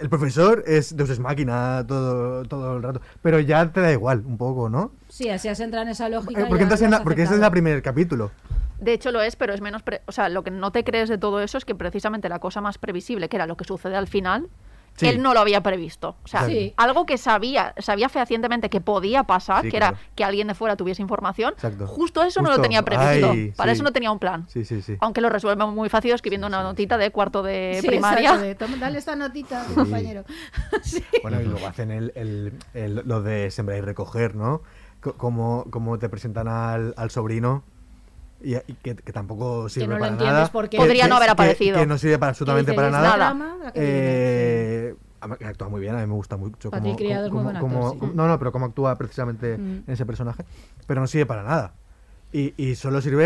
El 0.00 0.08
profesor 0.08 0.62
es 0.66 0.96
Deus 0.96 1.10
Ex 1.10 1.18
Máquina 1.18 1.84
todo, 1.86 2.44
todo 2.44 2.76
el 2.76 2.82
rato. 2.82 3.00
Pero 3.22 3.40
ya 3.40 3.70
te 3.72 3.80
da 3.80 3.90
igual, 3.92 4.22
un 4.24 4.38
poco, 4.38 4.68
¿no? 4.68 4.92
Sí, 5.08 5.28
así 5.28 5.48
has 5.48 5.60
entrado 5.60 5.84
en 5.84 5.90
esa 5.92 6.08
lógica. 6.08 6.40
Eh, 6.42 6.44
porque 6.48 6.60
ya 6.60 6.62
entras 6.64 6.82
en 6.82 6.90
la- 6.90 7.02
porque 7.02 7.22
ese 7.22 7.34
es 7.34 7.40
el 7.42 7.50
primer 7.50 7.82
capítulo. 7.82 8.30
De 8.78 8.92
hecho 8.94 9.10
lo 9.12 9.20
es, 9.20 9.36
pero 9.36 9.52
es 9.52 9.60
menos... 9.60 9.82
pre- 9.82 10.00
o 10.06 10.12
sea, 10.12 10.28
lo 10.28 10.42
que 10.42 10.50
no 10.50 10.72
te 10.72 10.84
crees 10.84 11.08
de 11.08 11.18
todo 11.18 11.40
eso 11.40 11.58
es 11.58 11.64
que 11.64 11.74
precisamente 11.74 12.28
la 12.28 12.38
cosa 12.38 12.60
más 12.60 12.78
previsible, 12.78 13.28
que 13.28 13.36
era 13.36 13.46
lo 13.46 13.56
que 13.56 13.64
sucede 13.64 13.96
al 13.96 14.06
final, 14.06 14.48
Sí. 15.00 15.08
él 15.08 15.22
no 15.22 15.34
lo 15.34 15.40
había 15.40 15.62
previsto. 15.62 16.16
O 16.24 16.28
sea, 16.28 16.46
Sí. 16.46 16.72
algo 16.76 17.06
que 17.06 17.18
sabía, 17.18 17.74
sabía 17.78 18.08
fehacientemente 18.08 18.70
que 18.70 18.80
podía 18.80 19.24
pasar, 19.24 19.62
Sí, 19.62 19.70
que 19.70 19.78
claro. 19.78 19.96
era 19.96 20.06
que 20.14 20.24
alguien 20.24 20.46
de 20.48 20.54
fuera 20.54 20.76
tuviese 20.76 21.02
información, 21.02 21.52
Exacto. 21.54 21.86
justo 21.86 22.22
eso 22.22 22.42
no 22.42 22.50
lo 22.50 22.60
tenía 22.60 22.82
previsto. 22.82 23.30
Ay, 23.30 23.52
Para 23.56 23.72
sí. 23.72 23.76
eso 23.76 23.82
no 23.84 23.92
tenía 23.92 24.10
un 24.12 24.18
plan. 24.18 24.46
Sí, 24.48 24.64
sí, 24.64 24.82
sí. 24.82 24.96
Aunque 25.00 25.20
lo 25.20 25.28
resuelve 25.28 25.64
muy 25.66 25.88
fácil 25.88 26.12
escribiendo 26.12 26.46
una 26.46 26.62
notita 26.62 26.96
de 26.98 27.10
cuarto 27.10 27.42
de 27.42 27.78
Sí, 27.80 27.86
primaria. 27.86 28.36
de, 28.36 28.54
"Toma, 28.54 28.76
dale 28.78 28.98
esta 28.98 29.16
notita, 29.16 29.64
compañero. 29.74 30.24
Sí. 30.82 31.04
Bueno, 31.22 31.40
y 31.40 31.44
luego 31.44 31.66
hacen 31.66 31.90
el, 31.90 32.12
el- 32.14 32.52
el- 32.74 33.02
lo 33.04 33.22
de 33.22 33.50
sembrar 33.50 33.78
y 33.78 33.80
recoger, 33.82 34.34
¿no? 34.34 34.62
Co- 35.00 35.14
Como, 35.14 35.64
como 35.70 35.98
te 35.98 36.08
presentan 36.08 36.46
al, 36.48 36.94
al 36.96 37.10
sobrino 37.10 37.64
y, 38.42 38.54
y 38.56 38.74
que, 38.82 38.94
que 38.96 39.12
tampoco 39.12 39.68
sirve 39.68 39.88
no 39.88 39.94
lo 39.94 39.98
para 40.00 40.12
entiendes 40.12 40.34
nada. 40.34 40.52
porque- 40.52 40.76
Que- 40.76 40.82
Podría 40.82 41.04
que- 41.04 41.08
no 41.10 41.16
haber 41.16 41.30
aparecido. 41.30 41.78
Que, 41.78 41.86
no 41.86 41.98
sirve 41.98 42.18
para 42.18 42.30
absolutamente 42.30 42.72
para 42.74 42.88
"Es 42.88 42.92
nada. 42.92 43.16
drama 43.16 43.56
Eh, 43.74 44.94
actúa 45.44 45.68
muy 45.68 45.80
bien, 45.80 45.94
a 45.94 45.98
mí 46.00 46.06
me 46.06 46.14
gusta 46.14 46.36
mucho. 46.36 46.70
Cómo- 46.70 46.96
Criado 46.96 47.26
es 47.26 47.32
muy 47.32 47.44
cómo- 47.44 47.60
cómo- 47.60 47.88
actor, 47.88 48.08
sí. 48.08 48.14
No, 48.16 48.26
no, 48.28 48.38
pero 48.38 48.52
cómo 48.52 48.66
actúa 48.66 48.96
precisamente 48.96 49.58
Mm. 49.58 49.84
en 49.86 49.92
ese 49.92 50.06
personaje. 50.06 50.44
Pero 50.86 51.00
no 51.00 51.06
sirve 51.06 51.26
para 51.26 51.42
nada. 51.42 51.74
Y, 52.32 52.54
y 52.56 52.76
solo 52.76 53.00
sirve 53.00 53.24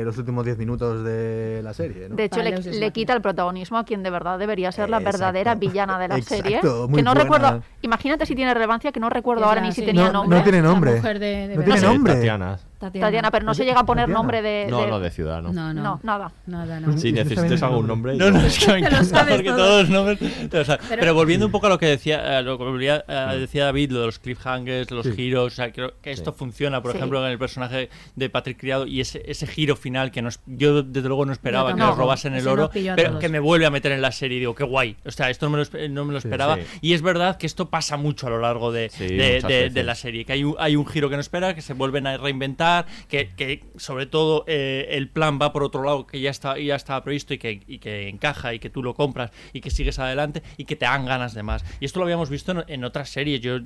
eh, 0.00 0.04
los 0.04 0.16
últimos 0.16 0.44
10 0.44 0.56
minutos 0.58 1.02
de 1.04 1.60
la 1.64 1.74
serie, 1.74 2.08
¿no? 2.08 2.14
De 2.14 2.24
hecho, 2.24 2.40
le, 2.40 2.92
quita 2.92 3.12
el 3.12 3.20
protagonismo 3.20 3.78
a 3.78 3.84
quien 3.84 4.04
de 4.04 4.10
verdad 4.10 4.38
debería 4.38 4.70
ser 4.70 4.88
la 4.90 4.98
Exacto. 4.98 5.18
verdadera 5.18 5.54
villana 5.56 5.98
de 5.98 6.06
la 6.06 6.18
Exacto, 6.18 6.42
serie. 6.44 6.60
muy 6.62 6.98
Que 6.98 7.02
no 7.02 7.10
buena. 7.14 7.14
recuerdo. 7.14 7.62
Imagínate 7.82 8.26
si 8.26 8.36
tiene 8.36 8.54
relevancia, 8.54 8.92
que 8.92 9.00
no 9.00 9.10
recuerdo 9.10 9.42
Es 9.42 9.48
ahora 9.48 9.60
la- 9.60 9.66
ni 9.66 9.72
si 9.72 9.84
tenía 9.84 10.06
No, 10.06 10.12
nombre. 10.22 10.38
no 10.38 10.44
tiene 10.44 10.62
La 10.62 10.68
nombre. 10.68 10.94
mujer 10.94 11.18
de- 11.18 11.48
de 11.48 11.56
no 11.56 11.64
tiene 11.64 11.80
nombre. 11.80 12.14
Tatiana. 12.14 12.58
Tatiana, 12.78 13.30
pero 13.30 13.44
no 13.44 13.54
se 13.54 13.64
llega 13.64 13.80
a 13.80 13.84
poner 13.86 14.04
Tatiana. 14.04 14.18
nombre 14.18 14.42
de. 14.42 14.66
No, 14.70 14.80
de- 14.82 14.86
no, 14.86 15.00
de 15.00 15.10
Ciudadano. 15.10 15.52
No, 15.52 15.74
no. 15.74 15.82
No, 15.82 16.00
nada. 16.04 16.30
Nada, 16.46 16.78
no. 16.80 16.96
Si 16.96 17.12
necesitas 17.12 17.62
algún 17.62 17.86
nombre. 17.86 18.14
No, 18.16 18.30
no, 18.30 18.40
es 18.40 18.58
que 18.58 18.72
me 18.72 18.78
encanta 18.78 19.26
porque 19.28 19.42
todo. 19.44 19.56
todos 19.56 19.80
los 19.82 19.90
nombres. 19.90 20.18
te 20.48 20.58
lo 20.58 20.64
sabes. 20.64 20.84
Pero- 20.88 21.00
Pero, 21.00 21.14
volviendo 21.14 21.46
un 21.46 21.52
poco 21.52 21.66
a 21.66 21.70
lo 21.70 21.78
que 21.78 21.86
decía, 21.86 22.38
a 22.38 22.42
lo 22.42 22.56
que 22.56 22.64
volvía- 22.64 23.04
a- 23.08 23.34
decía 23.34 23.64
David, 23.64 23.90
lo 23.92 24.00
de 24.00 24.06
los 24.06 24.18
cliffhangers, 24.18 24.90
los 24.90 25.06
Sí. 25.06 25.12
giros, 25.12 25.52
o 25.52 25.56
sea, 25.56 25.72
creo 25.72 25.94
que 26.00 26.12
esto 26.12 26.32
funciona, 26.32 26.80
por 26.82 26.92
Sí. 26.92 26.98
ejemplo, 26.98 27.24
en 27.24 27.32
el 27.32 27.38
personaje 27.38 27.88
de 28.14 28.30
Patrick 28.30 28.58
Criado 28.60 28.86
y 28.86 29.00
ese, 29.00 29.22
ese 29.26 29.46
giro 29.46 29.74
final 29.74 30.10
que 30.10 30.22
no 30.22 30.28
es- 30.28 30.40
yo 30.46 30.82
desde 30.82 31.08
luego 31.08 31.26
no 31.26 31.32
esperaba 31.32 31.72
que 31.74 31.80
nos 31.80 31.96
robasen 31.96 32.34
el 32.34 32.46
oro, 32.46 32.70
nos 32.74 32.94
pero 32.96 33.18
que 33.18 33.28
me 33.28 33.40
vuelve 33.40 33.66
a 33.66 33.70
meter 33.70 33.92
en 33.92 34.02
la 34.02 34.12
serie 34.12 34.36
y 34.36 34.40
digo, 34.40 34.54
qué 34.54 34.64
guay. 34.64 34.96
O 35.04 35.10
sea, 35.10 35.30
esto 35.30 35.48
no 35.48 35.56
me 35.56 35.64
lo, 35.64 35.88
no 35.90 36.04
me 36.04 36.12
lo 36.12 36.18
esperaba. 36.18 36.56
sí. 36.56 36.62
Y 36.80 36.92
es 36.92 37.02
verdad 37.02 37.36
que 37.38 37.46
esto 37.46 37.70
pasa 37.70 37.96
mucho 37.96 38.28
a 38.28 38.30
lo 38.30 38.38
largo 38.40 38.70
de, 38.70 38.88
Sí, 38.90 39.06
de- 39.06 39.70
de 39.72 39.82
la 39.82 39.94
serie, 39.96 40.24
que 40.24 40.32
hay 40.34 40.44
un, 40.44 40.54
hay 40.58 40.76
un 40.76 40.86
giro 40.86 41.08
que 41.10 41.16
no 41.16 41.20
espera, 41.20 41.54
que 41.54 41.60
se 41.62 41.72
vuelven 41.74 42.06
a 42.06 42.16
reinventar 42.18 42.67
que, 43.08 43.30
que 43.36 43.64
sobre 43.76 44.06
todo 44.06 44.44
eh, 44.46 44.86
el 44.90 45.08
plan 45.08 45.38
va 45.40 45.52
por 45.52 45.62
otro 45.62 45.82
lado 45.82 46.06
que 46.06 46.20
ya 46.20 46.30
está 46.30 46.58
ya 46.58 46.76
estaba 46.76 47.02
previsto 47.04 47.34
y 47.34 47.38
que, 47.38 47.60
y 47.66 47.78
que 47.78 48.08
encaja 48.08 48.54
y 48.54 48.58
que 48.58 48.70
tú 48.70 48.82
lo 48.82 48.94
compras 48.94 49.30
y 49.52 49.60
que 49.60 49.70
sigues 49.70 49.98
adelante 49.98 50.42
y 50.56 50.64
que 50.64 50.76
te 50.76 50.84
dan 50.86 51.06
ganas 51.06 51.34
de 51.34 51.42
más. 51.42 51.64
Y 51.80 51.84
esto 51.84 51.98
lo 52.00 52.04
habíamos 52.04 52.30
visto 52.30 52.52
en, 52.52 52.64
en 52.68 52.84
otras 52.84 53.08
series. 53.10 53.40
Yo 53.40 53.58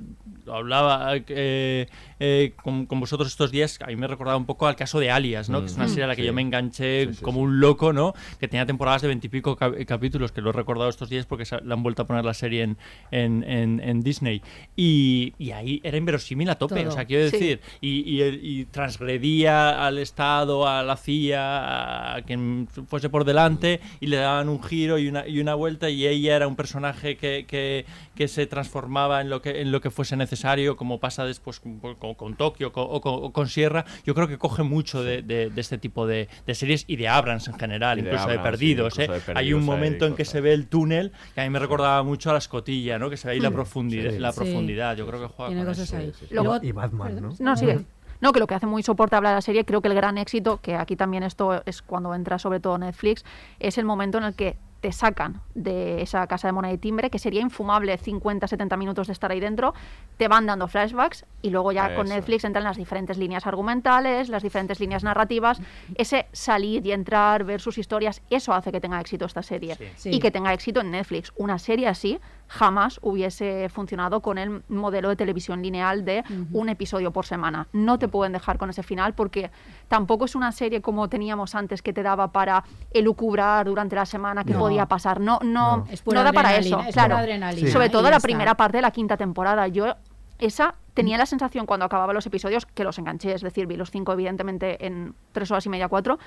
hablaba 0.51 1.15
eh, 1.15 1.87
eh, 2.19 2.53
con, 2.63 2.85
con 2.85 2.99
vosotros 2.99 3.27
estos 3.29 3.51
días, 3.51 3.79
a 3.81 3.87
mí 3.87 3.95
me 3.95 4.07
recordaba 4.07 4.37
un 4.37 4.45
poco 4.45 4.67
al 4.67 4.75
caso 4.75 4.99
de 4.99 5.11
Alias, 5.11 5.49
¿no? 5.49 5.59
Que 5.61 5.67
es 5.67 5.75
una 5.75 5.85
Mm. 5.85 5.89
serie 5.89 6.03
a 6.05 6.07
la 6.07 6.15
que 6.15 6.21
Sí. 6.21 6.27
yo 6.27 6.33
me 6.33 6.41
enganché 6.41 7.09
como 7.21 7.41
un 7.41 7.59
loco, 7.59 7.93
¿no? 7.93 8.13
Que 8.39 8.47
tenía 8.47 8.65
temporadas 8.65 9.01
de 9.01 9.07
veintipico 9.09 9.55
cap- 9.55 9.75
capítulos, 9.85 10.31
que 10.31 10.41
lo 10.41 10.49
he 10.49 10.53
recordado 10.53 10.89
estos 10.89 11.09
días 11.09 11.25
porque 11.25 11.45
se 11.45 11.59
la 11.61 11.73
han 11.75 11.83
vuelto 11.83 12.01
a 12.03 12.07
poner 12.07 12.23
la 12.25 12.33
serie 12.33 12.63
en, 12.63 12.77
en, 13.11 13.43
en- 13.43 13.79
en 13.81 14.01
Disney. 14.01 14.41
Y, 14.75 15.33
y 15.37 15.51
ahí 15.51 15.81
era 15.83 15.97
inverosímil 15.97 16.49
a 16.49 16.55
tope, 16.55 16.75
Todo. 16.81 16.89
o 16.89 16.91
sea, 16.91 17.05
quiero 17.05 17.29
Sí. 17.29 17.37
decir, 17.37 17.61
y, 17.81 17.89
y, 18.21 18.23
y 18.23 18.65
transgredía 18.97 19.85
al 19.85 19.97
Estado, 19.97 20.67
a 20.67 20.83
la 20.83 20.95
CIA, 20.97 22.15
a 22.15 22.21
quien 22.21 22.67
fuese 22.87 23.09
por 23.09 23.25
delante, 23.25 23.79
y 23.99 24.07
le 24.07 24.17
daban 24.17 24.49
un 24.49 24.61
giro 24.63 24.97
y 24.99 25.07
una, 25.07 25.27
y 25.27 25.39
una 25.39 25.55
vuelta, 25.55 25.89
y 25.89 26.05
ella 26.07 26.35
era 26.35 26.47
un 26.47 26.55
personaje 26.55 27.17
que, 27.17 27.45
que, 27.47 27.85
que 28.15 28.27
se 28.27 28.45
transformaba 28.45 29.21
en 29.21 29.29
lo 29.29 29.41
que, 29.41 29.61
en 29.61 29.71
lo 29.71 29.81
que 29.81 29.89
fuese 29.89 30.15
necesario, 30.15 30.77
como 30.77 30.99
pasa 30.99 31.25
después 31.25 31.59
con, 31.59 31.79
con- 31.95 32.13
con 32.15 32.35
Tokio 32.35 32.71
co- 32.71 32.83
o 32.83 33.01
con, 33.01 33.13
o 33.23 33.31
con 33.33 33.47
Sierra. 33.47 33.85
Yo 34.05 34.13
creo 34.13 34.27
que 34.27 34.37
coge 34.37 34.63
mucho 34.63 35.03
de, 35.03 35.21
de- 35.21 35.49
de 35.49 35.61
este 35.61 35.77
tipo 35.77 36.05
de, 36.07 36.29
de 36.45 36.55
series 36.55 36.85
y 36.87 36.95
de 36.95 37.07
Abrams 37.07 37.47
en 37.47 37.57
general, 37.57 37.97
de 37.97 38.03
incluso 38.03 38.27
de, 38.27 38.33
Abrams, 38.37 38.59
sí, 38.59 38.65
Perdidos. 38.65 38.93
incluso 38.99 39.13
¿eh? 39.13 39.33
de 39.33 39.39
hay 39.39 39.53
un 39.53 39.59
Perdidos 39.59 39.61
hay 39.61 39.65
momento 39.65 40.05
en 40.07 40.15
que 40.15 40.25
se 40.25 40.41
ve 40.41 40.53
el 40.53 40.67
túnel 40.67 41.11
que 41.33 41.41
a 41.41 41.43
mí 41.43 41.49
me 41.49 41.59
recordaba 41.59 42.03
mucho 42.03 42.29
a 42.29 42.33
la 42.33 42.39
escotilla, 42.39 42.99
¿no? 42.99 43.09
que 43.09 43.17
se 43.17 43.27
ve 43.27 43.33
ahí 43.33 43.39
la 43.39 43.51
profundidad. 43.51 44.11
Sí. 44.11 44.19
La 44.19 44.31
Sí. 44.31 44.39
profundidad. 44.39 44.95
Yo 44.95 45.07
creo 45.07 45.21
que 45.21 45.27
juega 45.27 45.49
Tiene 45.49 45.61
con 45.65 45.71
cosas 45.73 45.87
eso. 45.89 45.97
ahí. 45.97 46.11
Sí, 46.17 46.25
sí. 46.27 46.33
Luego- 46.33 46.59
Y 46.61 46.71
Batman, 46.71 47.21
¿no? 47.21 47.33
No, 47.39 47.55
sigue. 47.57 47.79
No, 48.23 48.31
que 48.31 48.39
lo 48.39 48.47
que 48.47 48.55
hace 48.55 48.67
muy 48.67 48.83
soportable 48.83 49.27
a 49.27 49.33
la 49.33 49.41
serie, 49.41 49.65
creo 49.65 49.81
que 49.81 49.89
el 49.89 49.95
gran 49.95 50.17
éxito, 50.17 50.61
que 50.61 50.77
aquí 50.77 50.95
también 50.95 51.23
esto 51.23 51.61
es 51.65 51.81
cuando 51.81 52.15
entra 52.15 52.39
sobre 52.39 52.61
todo 52.61 52.77
Netflix, 52.77 53.25
es 53.59 53.77
el 53.77 53.83
momento 53.83 54.17
en 54.17 54.23
el 54.23 54.33
que 54.33 54.55
te 54.79 54.93
sacan 54.93 55.41
de 55.55 56.01
esa 56.01 56.25
casa 56.27 56.47
de 56.47 56.51
moneda 56.53 56.73
y 56.73 56.77
timbre, 56.77 57.09
que 57.09 57.19
sería 57.19 57.41
infumable 57.41 57.97
50, 57.97 58.47
70 58.47 58.77
minutos 58.77 59.07
de 59.07 59.13
estar 59.13 59.31
ahí 59.31 59.41
dentro, 59.41 59.73
te 60.17 60.29
van 60.29 60.45
dando 60.45 60.67
flashbacks 60.69 61.25
y 61.41 61.49
luego 61.49 61.73
ya 61.73 61.95
con. 61.95 62.07
Netflix 62.07 62.45
entran 62.45 62.63
las 62.63 62.77
diferentes 62.77 63.17
líneas 63.17 63.45
argumentales, 63.45 64.29
las 64.29 64.43
diferentes 64.43 64.79
líneas 64.79 65.03
narrativas, 65.03 65.61
ese 65.95 66.27
salir 66.31 66.85
y 66.85 66.91
entrar, 66.93 67.43
ver 67.43 67.59
sus 67.59 67.77
historias, 67.77 68.21
eso 68.29 68.53
hace 68.53 68.71
que 68.71 68.79
tenga 68.79 68.99
éxito 69.01 69.25
esta 69.25 69.41
serie 69.41 69.77
Sí. 69.97 70.11
y 70.11 70.19
que 70.19 70.31
tenga 70.31 70.53
éxito 70.53 70.79
en 70.81 70.91
Netflix. 70.91 71.33
Una 71.37 71.59
serie 71.59 71.87
así 71.87 72.19
jamás 72.47 72.99
hubiese 73.01 73.67
funcionado 73.69 74.21
con 74.21 74.37
el 74.37 74.63
modelo 74.69 75.09
de 75.09 75.15
televisión 75.15 75.61
lineal 75.61 76.05
de 76.05 76.23
un 76.51 76.69
episodio 76.69 77.11
por 77.11 77.25
semana. 77.25 77.67
No 77.73 77.97
te 77.97 78.07
pueden 78.07 78.33
dejar 78.33 78.57
con 78.57 78.69
ese 78.69 78.83
final 78.83 79.13
porque 79.13 79.49
tampoco 79.87 80.25
es 80.25 80.35
una 80.35 80.51
serie 80.51 80.81
como 80.81 81.07
teníamos 81.09 81.55
antes 81.55 81.81
que 81.81 81.93
te 81.93 82.03
daba 82.03 82.31
para 82.31 82.63
elucubrar 82.91 83.65
durante 83.65 83.95
la 83.95 84.05
semana 84.05 84.43
qué 84.43 84.53
No. 84.53 84.59
podía 84.59 84.85
pasar. 84.85 85.19
No, 85.19 85.39
no, 85.43 85.77
No. 85.77 85.87
Es 85.89 86.01
pura 86.01 86.19
no 86.19 86.25
da 86.25 86.33
para 86.33 86.55
eso. 86.55 86.77
es 86.79 86.85
pura 86.87 86.91
claro. 86.91 87.17
adrenalina 87.17 87.71
Sobre 87.71 87.89
todo 87.89 88.03
la 88.03 88.17
está. 88.17 88.27
primera 88.27 88.55
parte 88.55 88.77
de 88.77 88.81
la 88.81 88.91
quinta 88.91 89.17
temporada. 89.17 89.67
Yo 89.67 89.95
esa 90.39 90.75
tenía 90.93 91.17
la 91.17 91.25
sensación 91.25 91.65
cuando 91.65 91.85
acababan 91.85 92.13
los 92.13 92.25
episodios 92.25 92.65
que 92.65 92.83
los 92.83 92.97
enganché, 92.99 93.33
es 93.33 93.41
decir, 93.41 93.65
vi 93.65 93.77
los 93.77 93.89
cinco 93.91 94.13
evidentemente 94.13 94.85
en 94.85 95.15
tres 95.31 95.49
horas 95.51 95.65
y 95.65 95.69
media, 95.69 95.87
cuatro. 95.87 96.19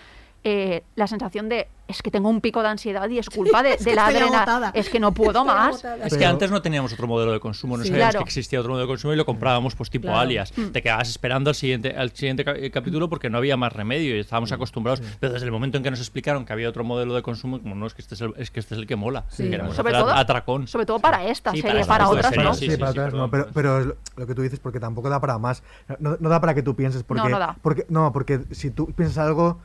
Eh, 0.44 0.84
la 0.94 1.06
sensación 1.06 1.48
de 1.48 1.68
es 1.88 2.02
que 2.02 2.10
tengo 2.10 2.28
un 2.28 2.40
pico 2.40 2.62
de 2.62 2.68
ansiedad 2.68 3.08
y 3.08 3.18
es 3.18 3.30
culpa 3.30 3.62
de, 3.62 3.74
Es 3.74 3.84
de 3.84 3.90
que 3.90 3.94
la 3.96 4.06
adrenalina. 4.06 4.70
Es 4.74 4.88
que 4.88 4.98
no 4.98 5.12
puedo 5.12 5.30
Estoy 5.30 5.46
más. 5.46 5.68
agotada. 5.84 6.04
Es 6.06 6.12
que 6.14 6.18
Pero- 6.18 6.30
antes 6.30 6.50
no 6.50 6.60
teníamos 6.60 6.92
otro 6.92 7.06
modelo 7.06 7.30
de 7.30 7.38
consumo, 7.38 7.76
no 7.76 7.84
Sí. 7.84 7.90
sabíamos 7.90 8.10
Claro. 8.12 8.24
que 8.24 8.28
existía 8.28 8.58
otro 8.58 8.72
modelo 8.72 8.86
de 8.88 8.92
consumo 8.92 9.12
y 9.12 9.16
lo 9.16 9.24
comprábamos 9.24 9.76
pues 9.76 9.88
tipo 9.90 10.04
Claro. 10.08 10.18
alias. 10.18 10.52
Mm. 10.56 10.66
Te 10.72 10.82
quedabas 10.82 11.08
esperando 11.08 11.48
al 11.50 11.54
siguiente, 11.54 11.94
al 11.96 12.10
siguiente 12.10 12.44
eh, 12.46 12.70
capítulo 12.72 13.08
porque 13.08 13.30
no 13.30 13.38
había 13.38 13.56
más 13.56 13.72
remedio 13.72 14.16
y 14.16 14.18
estábamos 14.18 14.50
acostumbrados. 14.50 15.00
Pero 15.20 15.32
desde 15.32 15.46
el 15.46 15.52
momento 15.52 15.76
en 15.78 15.84
que 15.84 15.90
nos 15.92 16.00
explicaron 16.00 16.44
que 16.44 16.52
había 16.52 16.68
otro 16.68 16.82
modelo 16.82 17.14
de 17.14 17.22
consumo, 17.22 17.60
como 17.60 17.76
no, 17.76 17.86
es 17.86 17.94
que 17.94 18.02
este 18.02 18.16
es 18.16 18.20
el, 18.20 18.34
es 18.36 18.50
que 18.50 18.58
este 18.58 18.74
es 18.74 18.80
el 18.80 18.86
que 18.88 18.96
mola. 18.96 19.24
Sí. 19.28 19.48
Queremos 19.48 19.76
Sobre 19.76 19.92
todo- 19.92 20.10
atracón. 20.12 20.66
Sobre 20.66 20.86
todo 20.86 20.98
para 20.98 21.24
esta 21.26 21.52
Sí, 21.52 21.62
serie, 21.62 21.84
para 21.86 22.08
otras 22.08 22.26
series, 22.30 22.44
no. 22.44 22.54
sí, 22.54 22.64
Sí, 22.66 22.70
sí, 22.72 22.76
para 22.78 22.90
otras 22.90 23.14
no, 23.14 23.30
pero, 23.30 23.46
pero 23.54 23.96
lo 24.16 24.26
que 24.26 24.34
tú 24.34 24.42
dices 24.42 24.58
porque 24.58 24.80
tampoco 24.80 25.08
da 25.08 25.20
para 25.20 25.38
más. 25.38 25.62
No, 26.00 26.16
no 26.18 26.28
da 26.28 26.40
para 26.40 26.52
que 26.54 26.62
tú 26.62 26.74
pienses 26.74 27.04
porque 27.04 27.22
No, 27.22 27.28
no 27.28 27.38
da. 27.38 27.56
porque 27.62 27.86
no, 27.88 28.12
porque 28.12 28.40
si 28.50 28.70
tú 28.72 28.86
piensas 28.92 29.18
algo 29.18 29.60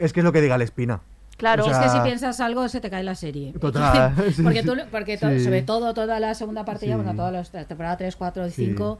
es 0.00 0.12
que 0.12 0.20
es 0.20 0.24
lo 0.24 0.32
que 0.32 0.40
diga 0.40 0.58
la 0.58 0.64
espina. 0.64 1.00
Claro. 1.36 1.64
O 1.64 1.68
sea, 1.68 1.86
Es 1.86 1.92
que 1.92 1.98
si 1.98 2.02
piensas 2.04 2.38
algo 2.40 2.68
se 2.68 2.80
te 2.80 2.90
cae 2.90 3.02
la 3.02 3.14
serie. 3.14 3.52
Total, 3.60 4.12
porque 4.42 4.62
tú, 4.62 4.74
porque 4.90 5.16
sobre 5.16 5.62
todo 5.62 5.94
toda 5.94 6.20
la 6.20 6.34
segunda 6.34 6.64
parte, 6.64 6.86
ya, 6.86 6.96
bueno, 6.96 7.14
todas 7.14 7.32
las 7.32 7.50
temporadas 7.66 7.96
3, 7.98 8.14
4 8.16 8.46
y 8.46 8.50
Sí. 8.50 8.66
5 8.66 8.98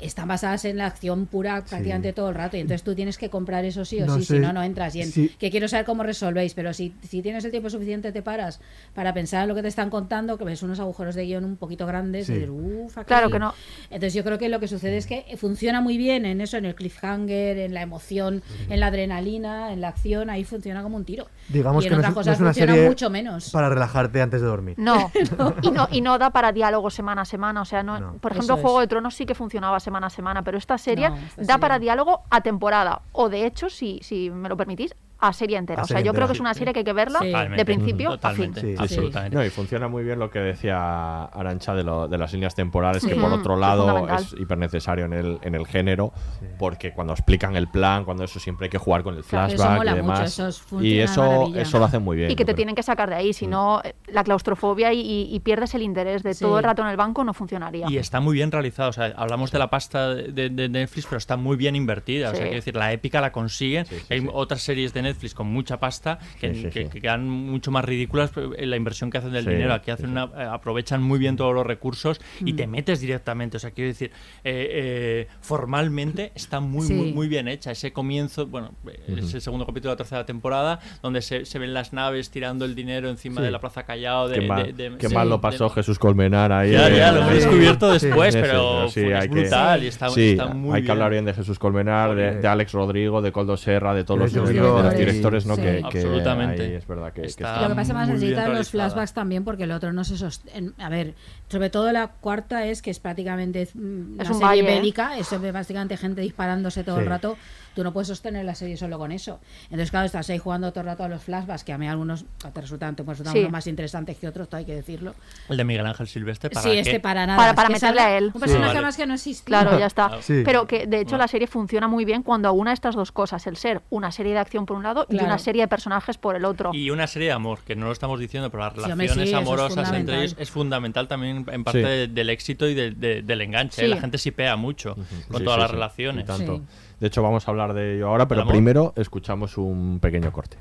están 0.00 0.28
basadas 0.28 0.64
en 0.64 0.76
la 0.78 0.86
acción 0.86 1.26
pura 1.26 1.64
prácticamente 1.64 2.12
todo 2.12 2.28
el 2.28 2.34
rato 2.34 2.56
y 2.56 2.60
entonces 2.60 2.82
tú 2.82 2.94
tienes 2.94 3.18
que 3.18 3.30
comprar 3.30 3.64
eso 3.64 3.84
sí 3.84 4.00
o 4.02 4.06
No 4.06 4.16
sí, 4.16 4.24
sé 4.24 4.34
si 4.34 4.40
no, 4.40 4.52
no 4.52 4.62
entras. 4.62 4.94
Y 4.94 5.02
en- 5.02 5.10
si- 5.12 5.28
que 5.30 5.50
quiero 5.50 5.68
saber 5.68 5.86
cómo 5.86 6.02
resolvéis, 6.02 6.54
pero 6.54 6.72
si, 6.74 6.94
si 7.08 7.22
tienes 7.22 7.44
el 7.44 7.50
tiempo 7.50 7.70
suficiente 7.70 8.12
te 8.12 8.22
paras 8.22 8.60
para 8.94 9.12
pensar 9.14 9.42
en 9.42 9.48
lo 9.48 9.54
que 9.54 9.62
te 9.62 9.68
están 9.68 9.90
contando, 9.90 10.36
que 10.38 10.44
ves 10.44 10.62
unos 10.62 10.80
agujeros 10.80 11.14
de 11.14 11.24
guion 11.24 11.44
un 11.44 11.56
poquito 11.56 11.86
grandes, 11.86 12.26
Sí. 12.26 12.32
y 12.32 12.34
dices, 12.36 12.50
"Uf, 12.50 12.98
aquí". 12.98 13.06
Claro 13.06 13.30
que 13.30 13.38
no. 13.38 13.54
Entonces 13.90 14.14
yo 14.14 14.22
creo 14.24 14.38
que 14.38 14.48
lo 14.48 14.60
que 14.60 14.68
sucede 14.68 14.96
es 14.96 15.06
que 15.06 15.24
funciona 15.38 15.80
muy 15.80 15.96
bien 15.96 16.24
en 16.26 16.40
eso, 16.40 16.56
en 16.56 16.64
el 16.66 16.74
cliffhanger, 16.74 17.58
en 17.58 17.74
la 17.74 17.82
emoción, 17.82 18.42
en 18.68 18.80
la 18.80 18.88
adrenalina, 18.88 19.72
en 19.72 19.80
la 19.80 19.88
acción, 19.88 20.30
ahí 20.30 20.44
funciona 20.44 20.82
como 20.82 20.96
un 20.96 21.04
tiro. 21.04 21.26
Digamos 21.48 21.84
y 21.84 21.86
en 21.86 21.90
que 21.90 21.94
no 21.96 22.00
otras 22.00 22.10
no 22.10 22.14
cosas 22.14 22.34
es 22.34 22.40
una 22.40 22.48
funciona 22.50 22.72
serie 22.74 22.88
mucho 22.88 23.10
menos. 23.10 23.50
para 23.50 23.68
relajarte 23.68 24.20
antes 24.22 24.40
de 24.40 24.46
dormir. 24.46 24.74
No. 24.78 25.10
y 25.62 25.70
no, 25.70 25.88
y 25.90 26.00
no 26.00 26.18
da 26.18 26.30
para 26.30 26.52
diálogo 26.52 26.90
semana 26.90 27.22
a 27.22 27.24
semana. 27.24 27.62
O 27.62 27.64
sea, 27.64 27.82
no, 27.82 27.98
No. 28.00 28.12
por 28.18 28.32
Eso 28.32 28.40
ejemplo, 28.40 28.56
es. 28.56 28.62
Juego 28.62 28.80
de 28.80 28.86
Tronos 28.86 29.14
sí 29.14 29.26
que 29.26 29.34
funcionaba 29.34 29.78
semana 29.86 30.10
a 30.10 30.14
semana, 30.18 30.42
pero 30.42 30.58
esta 30.58 30.76
serie 30.78 31.08
No, 31.10 31.16
esta 31.16 31.42
da 31.42 31.54
serie 31.54 31.62
para 31.62 31.78
diálogo 31.78 32.12
a 32.30 32.42
temporada. 32.42 33.02
O 33.12 33.30
de 33.30 33.46
hecho, 33.46 33.70
si, 33.70 34.00
si 34.02 34.30
me 34.30 34.48
lo 34.50 34.56
permitís, 34.56 34.90
a 35.18 35.32
serie 35.32 35.56
entera. 35.56 35.80
A 35.82 35.84
o 35.84 35.86
sea, 35.86 35.96
serie 35.96 36.06
yo 36.08 36.14
creo 36.14 36.26
que 36.26 36.34
es 36.34 36.40
una 36.40 36.52
serie 36.54 36.72
que 36.72 36.80
hay 36.80 36.84
que 36.84 36.92
verla 36.92 37.18
Sí. 37.20 37.26
de 37.26 37.32
Totalmente. 37.32 37.64
principio 37.64 38.08
a 38.10 38.12
fin. 38.12 38.20
Totalmente, 38.20 38.60
Sí, 38.60 38.66
sí, 38.66 38.72
sí. 38.76 38.82
absolutamente. 38.82 39.36
No, 39.36 39.44
y 39.44 39.50
funciona 39.50 39.88
muy 39.88 40.04
bien 40.04 40.18
lo 40.18 40.30
que 40.30 40.38
decía 40.40 41.24
Arancha 41.24 41.74
de, 41.74 41.82
lo- 41.84 42.06
de 42.08 42.18
las 42.18 42.32
líneas 42.32 42.54
temporales, 42.54 43.04
que 43.04 43.14
por 43.14 43.30
Mm, 43.30 43.34
otro 43.34 43.56
lado 43.56 44.08
es 44.14 44.34
hiper 44.38 44.58
necesario 44.58 45.04
en 45.06 45.12
el, 45.14 45.38
en 45.42 45.54
el 45.54 45.66
género, 45.66 46.12
porque 46.58 46.92
cuando 46.92 47.12
explican 47.14 47.56
el 47.56 47.68
plan, 47.68 48.04
cuando 48.04 48.24
eso 48.24 48.38
siempre 48.40 48.66
hay 48.66 48.70
que 48.70 48.78
jugar 48.78 49.02
con 49.02 49.14
el 49.16 49.24
Claro, 49.24 49.46
eso 49.48 49.56
flashback 49.56 49.78
mola 49.78 49.90
y 49.92 49.94
mucho, 49.94 50.12
demás. 50.12 50.28
eso 50.38 50.48
es- 50.48 50.64
y 50.84 50.98
eso, 50.98 51.52
eso 51.54 51.78
lo 51.78 51.84
hacen 51.86 52.02
muy 52.02 52.16
bien. 52.16 52.30
Y 52.30 52.34
que 52.36 52.44
te 52.44 52.52
creo. 52.52 52.56
tienen 52.56 52.74
que 52.74 52.82
sacar 52.82 53.08
de 53.08 53.16
ahí, 53.16 53.32
si 53.32 53.46
no, 53.46 53.80
eh, 53.84 53.94
la 54.08 54.22
claustrofobia 54.24 54.92
y, 54.92 55.00
y- 55.00 55.34
y 55.34 55.40
pierdes 55.40 55.74
el 55.74 55.82
interés 55.82 56.22
de 56.22 56.34
Sí. 56.34 56.44
todo 56.44 56.58
el 56.58 56.64
rato 56.64 56.82
en 56.82 56.88
el 56.88 56.96
banco 56.96 57.24
no 57.24 57.32
funcionaría. 57.34 57.86
Y 57.88 57.96
está 57.98 58.20
muy 58.20 58.34
bien 58.34 58.52
realizado. 58.52 58.90
O 58.90 58.92
sea, 58.92 59.12
hablamos 59.16 59.50
de 59.50 59.58
la 59.58 59.70
pasta 59.70 60.14
de, 60.14 60.50
de 60.50 60.68
Netflix, 60.68 61.06
pero 61.06 61.18
está 61.18 61.36
muy 61.36 61.56
bien 61.56 61.74
invertida. 61.76 62.28
O 62.28 62.32
sea, 62.32 62.40
quiero 62.42 62.56
decir, 62.56 62.76
la 62.76 62.92
épica 62.92 63.20
la 63.20 63.32
consiguen. 63.32 63.86
Sí, 63.86 63.96
sí, 63.98 64.14
Hay 64.14 64.20
sí. 64.20 64.28
otras 64.32 64.60
series 64.62 64.92
de 64.92 65.02
Netflix 65.06 65.34
con 65.34 65.46
mucha 65.46 65.78
pasta 65.80 66.18
que, 66.40 66.54
Sí, 66.54 66.62
sí, 66.62 66.70
que- 66.70 66.84
sí. 66.84 66.90
que 66.90 67.00
quedan 67.00 67.28
mucho 67.28 67.70
más 67.70 67.84
ridículas 67.84 68.30
en 68.36 68.70
la 68.70 68.76
inversión 68.76 69.10
que 69.10 69.18
hacen 69.18 69.32
del 69.32 69.44
Sí, 69.44 69.50
dinero. 69.50 69.74
Aquí 69.74 69.90
hacen 69.90 70.06
sí. 70.06 70.12
una, 70.12 70.24
eh, 70.36 70.44
aprovechan 70.50 71.02
muy 71.02 71.18
bien 71.18 71.36
todos 71.36 71.54
los 71.54 71.66
recursos 71.66 72.20
y 72.40 72.52
Mm. 72.52 72.56
te 72.56 72.66
metes 72.66 73.00
directamente. 73.00 73.56
O 73.56 73.60
sea, 73.60 73.70
quiero 73.70 73.88
decir, 73.88 74.10
eh, 74.44 74.68
eh, 74.72 75.28
formalmente 75.40 76.32
está 76.34 76.60
muy, 76.60 76.86
Sí. 76.86 76.92
muy, 76.94 77.12
muy 77.12 77.28
bien 77.28 77.48
hecha. 77.48 77.70
Ese 77.70 77.92
comienzo, 77.92 78.46
bueno, 78.46 78.72
eh, 78.88 79.16
es 79.18 79.34
el 79.34 79.40
segundo 79.40 79.64
capítulo 79.66 79.90
de 79.90 79.94
la 79.94 79.98
tercera 79.98 80.26
temporada, 80.26 80.80
donde 81.02 81.22
se, 81.22 81.44
se 81.44 81.58
ven 81.58 81.72
las 81.74 81.92
naves 81.92 82.30
tirando 82.30 82.64
el 82.64 82.74
dinero 82.74 83.08
encima 83.08 83.40
Sí. 83.40 83.44
de 83.44 83.50
la 83.50 83.58
Plaza 83.60 83.84
Callao. 83.84 84.28
De, 84.28 84.40
Qué 84.40 84.46
mal, 84.46 84.66
de- 84.76 84.90
de- 84.90 84.98
qué 84.98 85.08
sí, 85.08 85.14
mal 85.14 85.28
lo 85.28 85.36
de- 85.36 85.42
pasó 85.42 85.68
Jesús 85.70 85.98
Colmenar 85.98 86.52
ahí. 86.52 86.72
Ya, 86.72 86.88
ya, 86.90 87.12
lo 87.12 87.30
he 87.30 87.34
descubierto 87.34 87.90
después, 87.92 88.34
Sí, 88.34 88.40
pero 88.40 88.88
sí, 88.88 89.02
fue- 89.04 89.14
hay 89.14 89.20
es 89.22 89.28
que- 89.34 89.40
brutal 89.40 89.82
y 89.82 89.86
está, 89.86 90.08
Sí, 90.10 90.30
está 90.32 90.46
muy 90.48 90.68
hay 90.70 90.74
bien. 90.82 90.84
que 90.86 90.92
hablar 90.92 91.10
bien 91.10 91.24
de 91.24 91.34
Jesús 91.34 91.58
Colmenar, 91.58 92.14
de, 92.14 92.36
de 92.40 92.48
Alex 92.48 92.72
Rodrigo, 92.72 93.22
de 93.22 93.32
Coldo 93.32 93.56
Serra, 93.56 93.94
de 93.94 94.04
todos 94.04 94.20
los, 94.20 94.32
Yo 94.32 94.44
de 94.44 94.52
digo, 94.52 94.82
directores, 94.98 95.46
¿no? 95.46 95.56
Sí. 95.56 95.62
Que, 95.62 95.76
que 95.78 95.84
Absolutamente. 95.84 96.62
ahí 96.62 96.72
es 96.74 96.86
verdad 96.86 97.12
que, 97.12 97.22
que 97.22 97.26
Está- 97.28 97.48
está- 97.54 97.62
Lo 97.62 97.68
que 97.68 97.74
pasa 97.74 97.92
es 97.92 98.06
que 98.08 98.12
necesitan 98.14 98.54
los 98.54 98.70
flashbacks 98.70 99.12
también 99.12 99.44
porque 99.44 99.64
el 99.64 99.72
otro 99.72 99.92
no 99.92 100.04
se 100.04 100.16
sostiene. 100.16 100.72
A 100.78 100.88
ver, 100.88 101.14
sobre 101.48 101.70
todo 101.70 101.90
la 101.92 102.08
cuarta 102.08 102.66
es 102.66 102.82
que 102.82 102.90
es 102.90 103.00
prácticamente 103.00 103.68
mm, 103.74 104.20
Es 104.20 104.28
una 104.28 104.36
un 104.36 104.40
serie 104.40 104.46
valle, 104.46 104.60
¿eh? 104.60 104.74
bélica, 104.78 105.18
es 105.18 105.52
básicamente 105.52 105.96
gente 105.96 106.20
disparándose 106.20 106.84
todo 106.84 107.00
el 107.00 107.06
rato. 107.06 107.36
Tú 107.76 107.84
no 107.84 107.92
puedes 107.92 108.08
sostener 108.08 108.42
la 108.46 108.54
serie 108.54 108.78
solo 108.78 108.98
con 108.98 109.12
eso. 109.12 109.38
Entonces, 109.64 109.90
claro, 109.90 110.06
estás 110.06 110.30
ahí 110.30 110.38
jugando 110.38 110.70
todo 110.72 110.80
el 110.80 110.86
rato 110.86 111.04
a 111.04 111.08
los 111.08 111.22
flashbacks, 111.22 111.62
que 111.62 111.74
a 111.74 111.78
mí 111.78 111.86
algunos 111.86 112.24
te 112.54 112.58
resultan, 112.58 112.96
te 112.96 113.02
resultan 113.02 113.34
Sí. 113.34 113.40
unos 113.40 113.52
más 113.52 113.66
interesantes 113.66 114.16
que 114.16 114.26
otros, 114.26 114.48
todo 114.48 114.56
hay 114.58 114.64
que 114.64 114.74
decirlo. 114.74 115.14
El 115.50 115.58
de 115.58 115.64
Miguel 115.64 115.84
Ángel 115.84 116.08
Silvestre, 116.08 116.48
¿para 116.48 116.62
sí, 116.62 116.70
qué? 116.70 116.80
este 116.80 117.00
para 117.00 117.26
nada. 117.26 117.54
Para- 117.54 117.68
meterle 117.68 118.00
a 118.00 118.16
él. 118.16 118.30
Un 118.32 118.40
personaje 118.40 118.72
Vale. 118.72 118.80
más 118.86 118.96
que 118.96 119.06
no 119.06 119.12
existe. 119.12 119.44
Claro, 119.44 119.78
ya 119.78 119.84
está. 119.86 120.22
Sí. 120.22 120.40
Pero 120.42 120.66
que 120.66 120.86
de 120.86 121.00
hecho 121.02 121.18
la 121.18 121.28
serie 121.28 121.46
funciona 121.46 121.86
muy 121.86 122.06
bien 122.06 122.22
cuando 122.22 122.50
una 122.54 122.72
estas 122.72 122.94
dos 122.94 123.12
cosas, 123.12 123.46
el 123.46 123.58
ser 123.58 123.82
una 123.90 124.10
serie 124.10 124.32
de 124.32 124.38
acción 124.38 124.64
por 124.64 124.78
un 124.78 124.82
lado 124.82 125.06
y 125.10 125.16
una 125.22 125.38
serie 125.38 125.60
de 125.60 125.68
personajes 125.68 126.16
por 126.16 126.34
el 126.34 126.46
otro. 126.46 126.70
Y 126.72 126.88
una 126.88 127.06
serie 127.06 127.28
de 127.28 127.34
amor, 127.34 127.58
que 127.66 127.76
no 127.76 127.84
lo 127.86 127.92
estamos 127.92 128.18
diciendo, 128.18 128.48
pero 128.50 128.62
las 128.64 128.72
relaciones 128.74 129.12
sí, 129.12 129.20
eso 129.20 129.28
es 129.28 129.34
amorosas 129.34 129.92
entre 129.92 130.18
ellos 130.20 130.36
es 130.38 130.50
fundamental 130.50 131.08
también 131.08 131.44
en 131.50 131.62
parte 131.62 131.82
Sí. 131.82 131.86
de- 131.86 132.08
del 132.08 132.30
éxito 132.30 132.66
y 132.68 132.74
de- 132.74 132.92
de- 132.92 133.20
del 133.20 133.40
enganche. 133.42 133.82
¿eh? 133.82 133.84
Sí. 133.84 133.90
La 133.94 134.00
gente 134.00 134.16
sipea 134.16 134.56
mucho 134.56 134.94
con 134.94 135.04
Sí, 135.40 135.44
todas 135.44 135.56
sí, 135.56 135.60
las 135.60 135.68
sí, 135.70 135.74
relaciones. 135.74 136.24
y 136.24 136.26
tanto. 136.26 136.62
De 137.00 137.08
hecho, 137.08 137.22
vamos 137.22 137.46
a 137.46 137.50
hablar 137.50 137.74
de 137.74 137.96
ello 137.96 138.08
ahora, 138.08 138.26
pero 138.26 138.46
primero 138.46 138.94
escuchamos 138.96 139.58
un 139.58 139.98
pequeño 140.00 140.32
corte. 140.32 140.56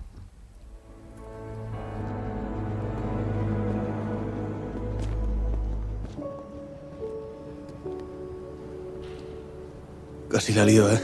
Casi 10.30 10.54
la 10.54 10.66
lío, 10.66 10.92
¿eh? 10.92 11.00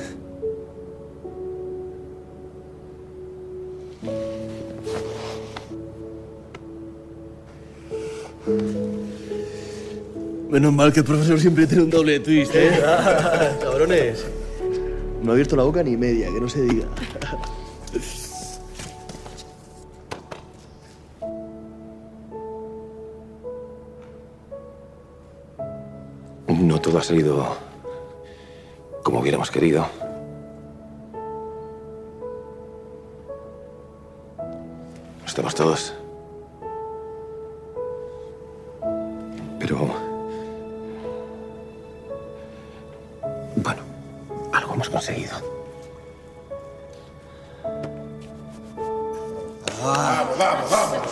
Menos 10.50 10.74
mal 10.74 10.92
que 10.92 11.00
el 11.00 11.06
profesor 11.06 11.40
siempre 11.40 11.66
tiene 11.66 11.84
un 11.84 11.90
doble 11.90 12.20
twist, 12.20 12.54
¿eh? 12.54 12.82
Ah, 12.86 13.52
cabrones. 13.62 14.26
No 15.22 15.32
ha 15.32 15.34
abierto 15.34 15.56
la 15.56 15.64
boca 15.64 15.84
ni 15.84 15.96
media, 15.96 16.28
que 16.34 16.42
no 16.42 16.50
se 16.50 16.62
diga. 16.64 16.88
No 26.48 26.82
todo 26.82 26.98
ha 26.98 27.04
salido 27.04 27.56
como 29.04 29.20
hubiéramos 29.20 29.52
querido. 29.52 29.86
Estamos 35.26 35.56
todos. 35.56 35.94
Pero... 39.60 39.78
Bueno, 43.56 43.82
algo 44.54 44.74
hemos 44.74 44.90
conseguido. 44.90 45.36
Vamos, 49.84 50.38
vamos, 50.38 50.70
vamos. 50.70 51.08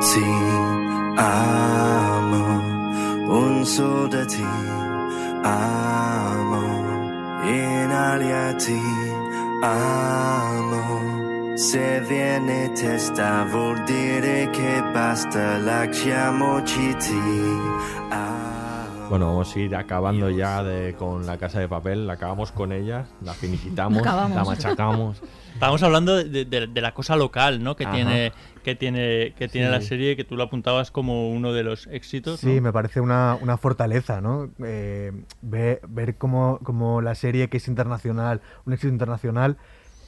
Ti 0.00 0.24
amo, 1.16 2.44
un 3.28 3.66
solo 3.66 4.08
de 4.08 4.26
ti 4.26 4.44
amo, 5.44 6.62
in 7.44 7.90
aria 7.92 8.56
ti 8.56 9.07
amo. 9.62 11.56
Se 11.56 12.00
viene 12.06 12.70
testa 12.72 13.44
vuol 13.50 13.82
dire 13.84 14.48
che 14.50 14.82
basta, 14.92 15.58
lasciamoci 15.58 16.94
ti 16.96 17.58
Bueno, 19.08 19.26
vamos 19.28 19.56
a 19.56 19.58
ir 19.58 19.74
acabando 19.74 20.28
ya 20.28 20.62
de, 20.62 20.94
con 20.94 21.24
la 21.26 21.38
casa 21.38 21.60
de 21.60 21.68
papel. 21.68 22.06
La 22.06 22.14
acabamos 22.14 22.52
con 22.52 22.72
ella, 22.72 23.06
la 23.22 23.32
finiquitamos, 23.32 24.00
Acabamos. 24.02 24.36
la 24.36 24.44
machacamos. 24.44 25.22
Estábamos 25.54 25.82
hablando 25.82 26.16
de, 26.16 26.44
de- 26.44 26.66
de 26.66 26.80
la 26.82 26.92
cosa 26.92 27.16
local, 27.16 27.62
¿no? 27.62 27.74
Que 27.74 27.84
Ajá. 27.84 27.94
tiene, 27.94 28.32
que 28.62 28.74
tiene, 28.74 29.32
que 29.36 29.48
tiene 29.48 29.68
Sí. 29.68 29.72
la 29.72 29.80
serie, 29.80 30.14
que 30.14 30.24
tú 30.24 30.36
lo 30.36 30.42
apuntabas 30.42 30.90
como 30.90 31.30
uno 31.30 31.54
de 31.54 31.62
los 31.64 31.86
éxitos. 31.86 32.40
Sí, 32.40 32.56
¿no? 32.56 32.62
me 32.62 32.72
parece 32.72 33.00
una, 33.00 33.38
una 33.40 33.56
fortaleza, 33.56 34.20
¿no? 34.20 34.50
Eh, 34.62 35.12
ve- 35.40 35.80
ver 35.88 36.16
cómo, 36.16 36.60
cómo 36.62 37.00
la 37.00 37.14
serie 37.14 37.48
que 37.48 37.56
es 37.56 37.66
internacional, 37.66 38.42
un 38.66 38.74
éxito 38.74 38.92
internacional, 38.92 39.56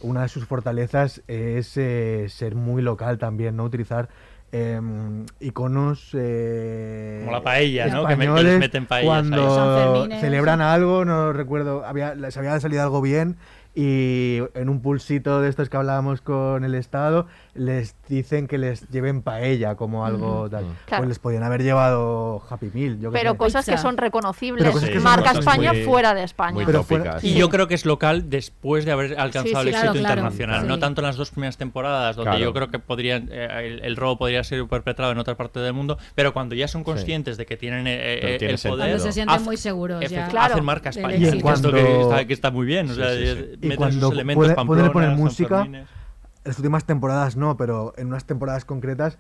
una 0.02 0.22
de 0.22 0.28
sus 0.28 0.44
fortalezas 0.44 1.22
es 1.26 1.74
eh, 1.78 2.26
ser 2.28 2.54
muy 2.54 2.82
local 2.82 3.16
también, 3.18 3.56
¿no? 3.56 3.64
Utilizar 3.64 4.08
em, 4.52 5.26
iconos 5.40 6.10
eh, 6.14 7.20
Como 7.20 7.32
la 7.36 7.42
paella, 7.42 7.86
¿no? 7.88 8.06
Que 8.06 8.16
me- 8.16 8.28
meten 8.58 8.86
paellas 8.86 9.06
cuando 9.06 9.54
Sanfermines. 9.54 10.20
celebran 10.20 10.60
algo, 10.60 11.04
no 11.04 11.32
recuerdo, 11.32 11.84
había, 11.86 12.14
les 12.14 12.36
había 12.36 12.58
salido 12.60 12.82
algo 12.82 13.00
bien 13.00 13.36
y 13.74 14.38
en 14.54 14.68
un 14.68 14.80
pulsito 14.82 15.40
de 15.40 15.48
estos 15.48 15.68
que 15.68 15.76
hablábamos 15.76 16.20
con 16.20 16.64
el 16.64 16.74
Estado 16.74 17.26
les 17.54 17.94
dicen 18.08 18.46
que 18.48 18.58
les 18.58 18.88
lleven 18.90 19.22
paella 19.22 19.74
como 19.76 20.04
algo 20.04 20.40
Ujú. 20.42 20.50
tal. 20.50 20.64
Claro. 20.86 21.02
Pues 21.02 21.08
les 21.08 21.18
podían 21.18 21.42
haber 21.42 21.62
llevado 21.62 22.42
Happy 22.48 22.70
Meal. 22.74 22.98
Yo 23.00 23.10
qué 23.12 23.18
Pero 23.18 23.36
cosas 23.36 23.64
que 23.66 23.76
son 23.78 23.96
reconocibles. 23.96 24.62
Pero 24.62 24.72
cosas 24.72 24.88
que 24.88 24.94
son 24.96 25.04
Marca. 25.04 25.30
España 25.32 25.72
Muy- 25.72 25.82
fuera 25.84 26.14
de 26.14 26.22
España. 26.24 26.62
Pero 26.66 26.82
fuera- 26.82 27.18
Y 27.22 27.34
yo 27.34 27.48
creo 27.48 27.68
que 27.68 27.74
es 27.74 27.84
local 27.86 28.28
después 28.30 28.84
de 28.84 28.92
haber 28.92 29.18
alcanzado 29.18 29.44
Sí, 29.44 29.54
sí, 29.54 29.60
el 29.60 29.68
éxito 29.68 29.92
claro, 29.92 30.00
internacional. 30.00 30.66
No 30.66 30.78
tanto 30.78 31.00
en 31.00 31.06
las 31.06 31.16
dos 31.16 31.30
primeras 31.30 31.56
temporadas, 31.56 32.16
donde 32.16 32.30
Claro. 32.32 32.44
yo 32.44 32.52
creo 32.52 32.68
que 32.70 32.78
podrían 32.78 33.28
eh, 33.30 33.48
el, 33.66 33.84
el 33.84 33.96
robo 33.96 34.18
podría 34.18 34.42
ser 34.44 34.66
perpetrado 34.66 35.12
en 35.12 35.18
otra 35.18 35.36
parte 35.36 35.60
del 35.60 35.72
mundo, 35.72 35.98
pero 36.14 36.32
cuando 36.32 36.54
ya 36.54 36.66
son 36.68 36.82
conscientes 36.84 37.36
de 37.36 37.46
que 37.46 37.56
tienen 37.56 37.86
eh, 37.86 38.34
eh, 38.34 38.38
tiene 38.38 38.54
el 38.54 38.60
poder. 38.60 38.78
Cuando 38.88 38.98
se 38.98 39.12
sienten 39.12 39.36
haz- 39.36 39.42
muy 39.44 39.56
seguros 39.56 40.00
ya. 40.08 40.26
efe- 40.26 40.30
Claro, 40.30 40.54
hacen 40.54 40.64
marca 40.64 40.90
España. 40.90 41.16
Y 41.16 41.30
que 41.30 41.40
Cuando- 41.40 41.76
está, 41.76 42.24
que 42.26 42.32
está 42.32 42.50
muy 42.50 42.66
bien. 42.66 42.90
O 42.90 42.94
sea, 42.94 43.10
Sí, 43.14 43.26
sí, 43.26 43.44
sí. 43.59 43.59
Y 43.60 43.74
cuando 43.76 44.10
puede, 44.10 44.34
pueden 44.34 44.54
poner 44.66 44.92
Pamplona, 44.92 45.10
música, 45.16 45.68
las 46.44 46.58
últimas 46.58 46.84
temporadas 46.84 47.36
no, 47.36 47.56
pero 47.56 47.92
en 47.96 48.08
unas 48.08 48.24
temporadas 48.24 48.64
concretas 48.64 49.18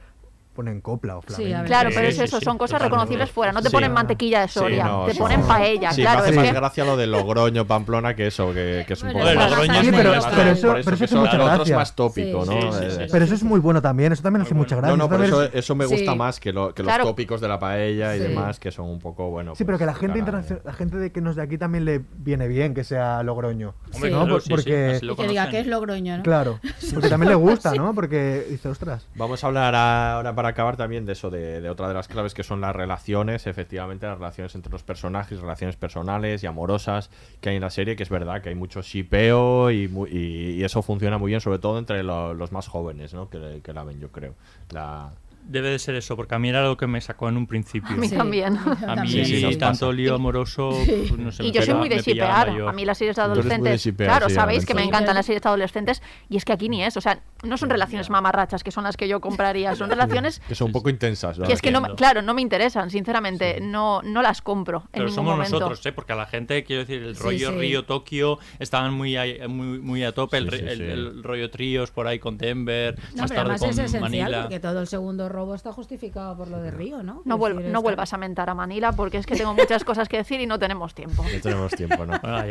ponen 0.54 0.80
copla 0.80 1.16
o 1.16 1.22
flamenco. 1.22 1.64
Claro, 1.64 1.90
pero 1.94 2.02
Sí, 2.02 2.06
es 2.08 2.16
sí, 2.16 2.22
eso, 2.24 2.38
sí, 2.38 2.44
son 2.44 2.58
cosas 2.58 2.82
reconocibles 2.82 3.30
fuera. 3.30 3.52
No 3.52 3.62
te 3.62 3.68
Sí. 3.68 3.72
ponen 3.74 3.92
mantequilla 3.92 4.40
de 4.42 4.48
Sí, 4.48 4.54
Soria, 4.58 4.84
no, 4.84 5.04
te 5.06 5.12
sí, 5.14 5.18
ponen 5.18 5.42
sí. 5.42 5.48
paella. 5.48 5.92
Sí, 5.92 6.02
claro, 6.02 6.18
me 6.18 6.22
hace 6.22 6.30
es 6.30 6.36
más 6.36 6.44
que- 6.46 6.52
gracia 6.52 6.84
lo 6.84 6.96
de 6.96 7.06
Logroño, 7.06 7.66
Pamplona, 7.66 8.14
que 8.14 8.26
eso, 8.26 8.52
que, 8.52 8.84
que 8.86 8.92
es 8.94 9.02
un 9.02 9.12
Bueno, 9.12 9.28
poco... 9.30 9.44
De 9.44 9.50
Logroño 9.50 9.72
es 9.72 9.78
Sí, 9.80 9.86
muy 9.86 9.96
pero, 9.96 10.14
local. 10.16 10.32
pero 10.36 10.50
eso, 10.50 10.66
Por 10.66 10.76
pero 10.76 10.80
eso 10.80 10.98
que 10.98 11.04
hace 11.04 11.16
mucha 11.16 11.36
lo 11.38 11.44
otro 11.44 11.52
es 11.54 11.58
gracia. 11.58 11.76
más 11.76 11.94
tópico, 11.94 12.44
Sí, 12.44 12.50
¿no? 12.50 12.72
sí, 12.72 12.78
Eh, 12.84 12.90
sí, 12.90 13.04
Pero 13.10 13.24
eso 13.24 13.34
es 13.34 13.42
muy 13.44 13.60
bueno 13.60 13.80
también, 13.80 14.12
eso 14.12 14.22
también 14.22 14.42
hace 14.42 14.54
mucha 14.54 14.76
gracia. 14.76 14.90
No, 14.90 14.96
no, 14.96 15.04
eso 15.04 15.10
pero 15.10 15.24
eso, 15.24 15.42
es- 15.44 15.50
eso 15.54 15.74
me 15.74 15.86
gusta 15.86 16.12
Sí. 16.12 16.18
más 16.18 16.40
que, 16.40 16.52
lo- 16.52 16.74
que 16.74 16.82
Claro. 16.82 17.04
los 17.04 17.12
tópicos 17.12 17.40
de 17.40 17.48
la 17.48 17.58
paella 17.58 18.16
y 18.16 18.18
Sí. 18.20 18.26
demás, 18.28 18.58
que 18.60 18.70
son 18.70 18.86
un 18.88 18.98
poco, 18.98 19.30
bueno... 19.30 19.54
Sí, 19.54 19.64
pero 19.64 19.78
que 19.78 19.86
la 19.86 19.94
gente 19.94 20.18
internacional, 20.18 20.62
la 20.64 20.72
gente 20.72 20.96
de 20.98 21.12
que 21.12 21.20
nos 21.20 21.36
de 21.36 21.42
aquí 21.42 21.58
también 21.58 21.84
le 21.84 22.02
viene 22.18 22.48
bien 22.48 22.74
que 22.74 22.84
sea 22.84 23.22
Logroño. 23.22 23.74
Hombre, 23.94 24.10
¿no? 24.10 24.24
sí, 24.40 24.44
sí, 24.44 24.50
porque 24.50 24.98
que 25.16 25.28
diga 25.28 25.48
que 25.48 25.60
es 25.60 25.66
Logroño, 25.66 26.18
¿no? 26.18 26.22
claro, 26.22 26.58
porque 26.92 27.08
también 27.08 27.28
le 27.30 27.34
gusta, 27.36 27.72
¿no? 27.74 27.94
Porque 27.94 28.46
dice, 28.50 28.68
ostras. 28.68 29.06
Vamos 29.14 29.42
a 29.44 29.46
hablar 29.46 29.74
ahora 29.74 30.34
para 30.40 30.48
acabar 30.52 30.78
también 30.78 31.04
de 31.04 31.12
eso, 31.12 31.28
de, 31.28 31.68
otra 31.68 31.86
de 31.86 31.92
las 31.92 32.08
claves 32.08 32.32
que 32.32 32.42
son 32.42 32.62
las 32.62 32.74
relaciones, 32.74 33.46
efectivamente, 33.46 34.06
las 34.06 34.16
relaciones 34.16 34.54
entre 34.54 34.72
los 34.72 34.82
personajes, 34.82 35.38
relaciones 35.38 35.76
personales 35.76 36.42
y 36.42 36.46
amorosas 36.46 37.10
que 37.42 37.50
hay 37.50 37.56
en 37.56 37.60
la 37.60 37.68
serie, 37.68 37.94
que 37.94 38.04
es 38.04 38.08
verdad 38.08 38.40
que 38.40 38.48
hay 38.48 38.54
mucho 38.54 38.80
shipeo 38.80 39.70
y, 39.70 39.84
y, 40.10 40.18
y 40.52 40.64
eso 40.64 40.80
funciona 40.80 41.18
muy 41.18 41.28
bien, 41.28 41.42
sobre 41.42 41.58
todo 41.58 41.78
entre 41.78 42.02
lo- 42.02 42.32
los 42.32 42.52
más 42.52 42.68
jóvenes, 42.68 43.12
¿no? 43.12 43.28
Que, 43.28 43.60
que 43.62 43.72
la 43.74 43.84
ven, 43.84 44.00
yo 44.00 44.08
creo. 44.10 44.32
La... 44.72 45.10
Debe 45.50 45.70
de 45.70 45.78
ser 45.80 45.96
eso, 45.96 46.14
porque 46.16 46.34
a 46.34 46.38
mí 46.38 46.48
era 46.48 46.62
lo 46.62 46.76
que 46.76 46.86
me 46.86 47.00
sacó 47.00 47.28
en 47.28 47.36
un 47.36 47.46
principio. 47.46 47.90
A 47.92 47.96
mí 47.98 48.08
Sí. 48.08 48.16
también. 48.16 48.56
A 48.86 48.96
mí 49.02 49.08
Sí, 49.08 49.24
sí, 49.24 49.42
tanto 49.56 49.86
pasa. 49.86 49.92
lío 49.92 50.14
amoroso, 50.14 50.72
Sí. 50.84 51.06
pues, 51.08 51.18
no 51.20 51.32
sé, 51.32 51.44
Y 51.44 51.50
yo 51.50 51.62
soy 51.62 51.74
muy 51.74 51.88
de 51.88 51.98
shipear. 52.00 52.48
A 52.50 52.72
mí 52.72 52.84
las 52.84 52.98
series 52.98 53.16
de 53.16 53.22
adolescentes. 53.22 53.82
shipear, 53.82 54.08
claro, 54.10 54.28
sí, 54.28 54.34
sabéis 54.36 54.64
que 54.64 54.74
me 54.74 54.84
encantan 54.84 55.14
las 55.14 55.26
series 55.26 55.42
de 55.42 55.48
adolescentes. 55.48 56.02
Y 56.28 56.36
es 56.36 56.44
que 56.44 56.52
aquí 56.52 56.68
ni 56.68 56.84
es. 56.84 56.96
O 56.96 57.00
sea, 57.00 57.20
no 57.42 57.56
son 57.56 57.68
relaciones 57.70 58.10
mamarrachas, 58.10 58.62
que 58.62 58.70
son 58.70 58.84
las 58.84 58.96
que 58.96 59.08
yo 59.08 59.20
compraría. 59.20 59.74
Son 59.74 59.90
relaciones 59.90 60.40
Que 60.48 60.54
son 60.54 60.68
un 60.68 60.72
poco 60.72 60.88
intensas, 60.90 61.38
¿no? 61.38 61.46
que 61.46 61.52
es 61.52 61.60
que 61.62 61.70
no, 61.72 61.82
claro, 61.96 62.22
no 62.22 62.32
me 62.34 62.42
interesan, 62.42 62.90
sinceramente. 62.90 63.60
No, 63.60 64.02
no 64.02 64.22
las 64.22 64.42
compro 64.42 64.78
en 64.78 64.88
Pero 64.92 65.04
ningún 65.06 65.14
somos 65.16 65.32
momento. 65.34 65.58
nosotros, 65.58 65.84
¿eh? 65.86 65.92
Porque 65.92 66.12
a 66.12 66.16
la 66.16 66.26
gente, 66.26 66.62
quiero 66.64 66.80
decir, 66.84 67.02
el 67.02 67.16
rollo 67.16 67.50
sí. 67.50 67.56
Río, 67.58 67.84
Tokio, 67.84 68.38
estaban 68.60 68.94
muy 68.94 69.16
a, 69.16 69.24
muy, 69.48 69.78
muy 69.80 70.04
a 70.04 70.12
tope. 70.12 70.36
el, 70.38 70.52
el- 70.54 70.76
sí. 70.78 70.82
el 70.84 71.22
rollo 71.24 71.50
tríos 71.50 71.90
por 71.90 72.06
ahí 72.06 72.18
con 72.20 72.38
Denver, 72.38 72.96
No, 73.14 73.22
más 73.22 73.32
tarde 73.32 73.58
con 73.58 73.70
es 73.70 73.78
esencial 73.78 74.00
Manila. 74.02 74.42
porque 74.42 74.60
todo 74.60 74.80
el 74.80 74.86
segundo 74.86 75.28
robo 75.40 75.54
está 75.54 75.72
justificado 75.72 76.36
por 76.36 76.48
lo 76.48 76.58
de 76.60 76.70
Río, 76.70 77.02
¿no? 77.02 77.22
No, 77.24 77.34
Es 77.36 77.40
vuel- 77.40 77.48
decir, 77.56 77.64
no 77.72 77.78
está- 77.78 77.78
vuelvas 77.80 78.12
a 78.12 78.18
mentar 78.18 78.50
a 78.50 78.54
Manila 78.54 78.92
porque 78.92 79.18
es 79.18 79.26
que 79.26 79.34
tengo 79.36 79.54
muchas 79.54 79.84
cosas 79.84 80.08
que 80.08 80.18
decir 80.18 80.40
y 80.40 80.46
no 80.46 80.58
tenemos 80.58 80.94
tiempo. 80.94 81.22
No 81.34 81.40
tenemos 81.40 81.72
tiempo, 81.72 82.04
¿no? 82.06 82.18
Bueno, 82.20 82.42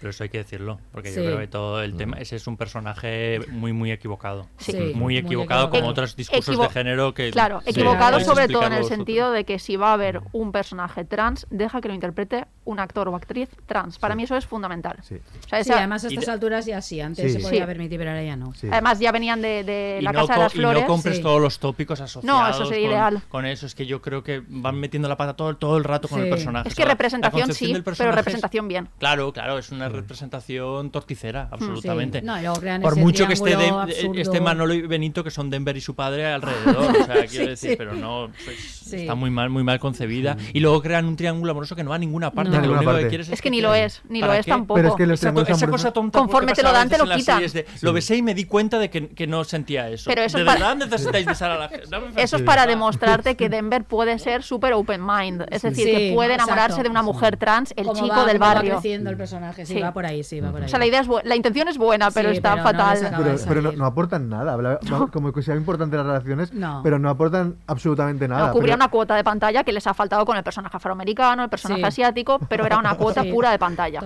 pero 0.00 0.10
eso 0.10 0.22
hay 0.24 0.28
que 0.28 0.38
decirlo, 0.38 0.78
porque 0.92 1.10
Sí. 1.10 1.16
yo 1.16 1.24
creo 1.26 1.38
que 1.38 1.46
todo 1.48 1.82
el 1.82 1.94
tema, 1.96 2.16
ese 2.18 2.36
es 2.36 2.46
un 2.46 2.56
personaje 2.56 3.40
muy, 3.50 3.72
muy 3.72 3.90
equivocado. 3.92 4.46
Sí. 4.58 4.72
Sí, 4.72 4.78
muy 4.78 4.94
muy 4.94 5.16
equivocado, 5.18 5.70
como 5.70 5.88
otros 5.88 6.16
discursos 6.16 6.54
Equivo- 6.56 6.62
de 6.64 6.70
género 6.70 7.14
que... 7.14 7.30
Claro, 7.30 7.60
equivocado 7.66 8.20
sobre 8.20 8.48
todo 8.48 8.64
en 8.66 8.72
el 8.72 8.84
sentido 8.84 9.30
de 9.30 9.44
que 9.44 9.58
si 9.58 9.76
va 9.76 9.90
a 9.90 9.92
haber 9.94 10.20
un 10.32 10.50
personaje 10.52 11.04
trans, 11.04 11.46
deja 11.50 11.80
que 11.80 11.88
lo 11.88 11.94
interprete 11.94 12.46
un 12.64 12.78
actor 12.80 13.08
o 13.08 13.16
actriz 13.16 13.48
trans. 13.66 13.98
Para 13.98 14.14
mí 14.14 14.22
eso 14.24 14.36
es 14.36 14.46
fundamental. 14.46 14.96
Sí. 15.02 15.16
O 15.16 15.48
sea, 15.48 15.62
Sí, 15.62 15.70
esa- 15.70 15.78
además 15.78 16.04
a 16.04 16.10
y 16.10 16.14
estas 16.14 16.28
alturas 16.28 16.66
ya 16.66 16.80
sí, 16.80 17.00
antes 17.00 17.32
Sí. 17.32 17.38
se 17.38 17.44
podía 17.44 17.62
Sí. 17.62 17.66
permitir, 17.66 17.98
pero 17.98 18.10
ahora 18.10 18.22
ya 18.22 18.36
no. 18.36 18.52
Sí. 18.54 18.68
Además 18.70 18.98
ya 18.98 19.12
venían 19.12 19.42
de, 19.42 19.64
de 19.64 19.98
Y 20.00 20.04
la 20.04 20.12
no 20.12 20.20
Casa 20.20 20.34
de 20.34 20.38
las 20.40 20.54
y 20.54 20.58
Flores. 20.58 20.82
no 20.82 20.88
compres 20.88 21.16
Sí. 21.16 21.22
todos 21.22 21.40
los 21.40 21.58
tópicos 21.58 22.00
asociados 22.00 22.24
eso 22.50 22.66
sería 22.66 22.82
con, 22.88 22.90
ideal. 22.92 23.22
con 23.28 23.46
eso. 23.46 23.66
Es 23.66 23.74
que 23.74 23.86
yo 23.86 24.00
creo 24.02 24.22
que 24.22 24.42
van 24.48 24.78
metiendo 24.78 25.08
la 25.08 25.16
pata 25.16 25.34
todo, 25.34 25.56
todo 25.56 25.76
el 25.78 25.84
rato 25.84 26.08
con 26.08 26.20
el 26.20 26.28
personaje. 26.28 26.68
Es 26.68 26.74
O 26.74 26.76
que 26.76 26.84
representación 26.84 27.52
sí, 27.54 27.74
pero 27.84 27.92
es- 27.92 28.14
representación 28.14 28.68
bien. 28.68 28.88
Claro, 28.98 29.32
claro, 29.32 29.58
es 29.58 29.70
una 29.70 29.88
representación 29.88 30.90
torticera, 30.90 31.48
absolutamente. 31.50 32.20
Sí. 32.20 32.26
No, 32.26 32.36
Por 32.82 32.96
mucho 32.96 33.26
que 33.26 33.34
esté, 33.34 33.56
de- 33.56 33.68
absurdo. 33.68 34.20
esté 34.20 34.40
Manolo 34.40 34.74
y 34.74 34.82
Benito, 34.82 35.24
que 35.24 35.30
son 35.30 35.50
Denver 35.50 35.76
y 35.76 35.80
su 35.80 35.94
padre 35.94 36.26
alrededor. 36.26 36.92
O 37.02 37.04
sea, 37.04 37.14
quiero 37.26 37.28
Sí, 37.28 37.38
decir, 37.46 37.70
sí. 37.70 37.76
pero 37.76 37.94
no. 37.94 38.30
pues, 38.44 38.80
Sí. 38.82 38.96
Está 39.02 39.14
muy 39.14 39.30
mal, 39.30 39.48
muy 39.48 39.62
mal 39.64 39.78
concebida. 39.78 40.36
Y 40.52 40.60
luego 40.60 40.82
crean 40.82 41.06
un 41.06 41.16
triángulo 41.16 41.52
amoroso 41.52 41.74
que 41.74 41.82
no 41.82 41.90
va 41.90 41.96
a 41.96 41.98
ninguna 41.98 42.30
parte. 42.30 42.50
No. 42.50 42.60
que 42.60 42.66
lo 42.66 42.74
único 42.76 42.94
que 42.94 43.08
quieres 43.08 43.28
Es 43.30 43.40
que 43.40 43.50
ni 43.50 43.60
lo 43.62 43.74
es, 43.74 44.02
ni 44.08 44.20
lo 44.20 44.26
¿Para 44.26 44.38
es 44.40 44.44
qué? 44.44 44.50
tampoco. 44.50 44.76
Pero 44.76 44.88
es 44.90 44.94
que 44.96 45.06
los 45.06 45.20
Esa, 45.22 45.32
esa 45.50 45.66
cosa 45.68 45.92
tonta 45.92 46.18
Conforme 46.18 46.52
te 46.52 46.62
lo 46.62 46.72
dan, 46.72 46.88
te 46.90 46.98
lo 46.98 47.06
quitan. 47.08 47.40
de, 47.40 47.66
Lo 47.80 47.92
besé 47.94 48.16
y 48.16 48.22
me 48.22 48.34
di 48.34 48.44
cuenta 48.44 48.78
de 48.78 48.90
que, 48.90 49.08
que 49.08 49.26
no 49.26 49.44
sentía 49.44 49.88
eso. 49.88 50.10
Pero 50.10 50.22
eso 50.22 50.36
de 50.36 50.44
es 50.44 50.50
verdad 50.52 50.76
necesitáis 50.76 51.24
besar 51.24 51.50
a 51.52 51.58
la 51.58 51.68
gente. 51.68 51.86
No, 52.14 52.20
eso 52.22 52.36
es 52.36 52.42
para 52.42 52.66
demostrarte 52.66 53.36
que 53.36 53.48
Denver 53.48 53.84
puede 53.84 54.18
ser 54.18 54.42
súper 54.42 54.72
open 54.74 55.04
mind. 55.04 55.44
Es 55.50 55.62
decir, 55.62 55.86
Sí, 55.86 55.90
que 55.92 56.12
puede 56.14 56.34
enamorarse 56.34 56.64
exacto. 56.72 56.82
de 56.84 56.88
una 56.90 57.02
mujer 57.02 57.36
trans, 57.36 57.72
el 57.76 57.86
Cómo 57.86 58.00
chico 58.00 58.08
va- 58.16 58.24
del 58.26 58.38
cómo 58.38 58.48
va 58.48 58.54
barrio. 58.54 58.72
creciendo 58.74 59.10
el 59.10 59.16
personaje, 59.16 59.66
sí, 59.66 59.80
va 59.80 59.92
por 59.92 60.06
ahí, 60.06 60.22
sí, 60.24 60.40
va 60.40 60.50
por 60.50 60.60
ahí. 60.60 60.66
O 60.66 60.68
sea, 60.68 60.78
la 60.78 60.86
idea 60.86 61.00
es 61.00 61.08
la 61.24 61.36
intención 61.36 61.68
es 61.68 61.78
buena, 61.78 62.10
pero 62.10 62.30
Sí, 62.30 62.36
está 62.36 62.50
pero 62.52 62.62
no 62.62 62.68
fatal. 62.70 63.06
acaba 63.06 63.22
Pero, 63.24 63.38
de 63.38 63.44
pero 63.46 63.62
no, 63.62 63.72
no 63.72 63.86
aportan 63.86 64.28
nada. 64.28 64.52
habla- 64.52 64.78
Como 65.12 65.32
que 65.32 65.42
sea 65.42 65.54
importante 65.56 65.96
las 65.96 66.06
relaciones, 66.06 66.52
No. 66.52 66.80
pero 66.82 66.98
no 66.98 67.08
aportan 67.10 67.56
absolutamente 67.66 68.28
nada. 68.28 68.48
No, 68.48 68.52
cubría 68.52 68.74
pero- 68.74 68.84
una 68.84 68.88
cuota 68.90 69.16
de 69.16 69.24
pantalla 69.24 69.64
que 69.64 69.72
les 69.72 69.86
ha 69.86 69.94
faltado 69.94 70.24
con 70.24 70.36
el 70.36 70.42
personaje 70.42 70.76
afroamericano, 70.76 71.44
el 71.44 71.50
personaje 71.50 71.80
Sí. 71.82 71.86
asiático, 71.86 72.38
pero 72.48 72.66
era 72.66 72.78
una 72.78 72.94
cuota 72.96 73.22
Sí. 73.22 73.30
pura 73.32 73.50
de 73.50 73.58
pantalla. 73.58 74.00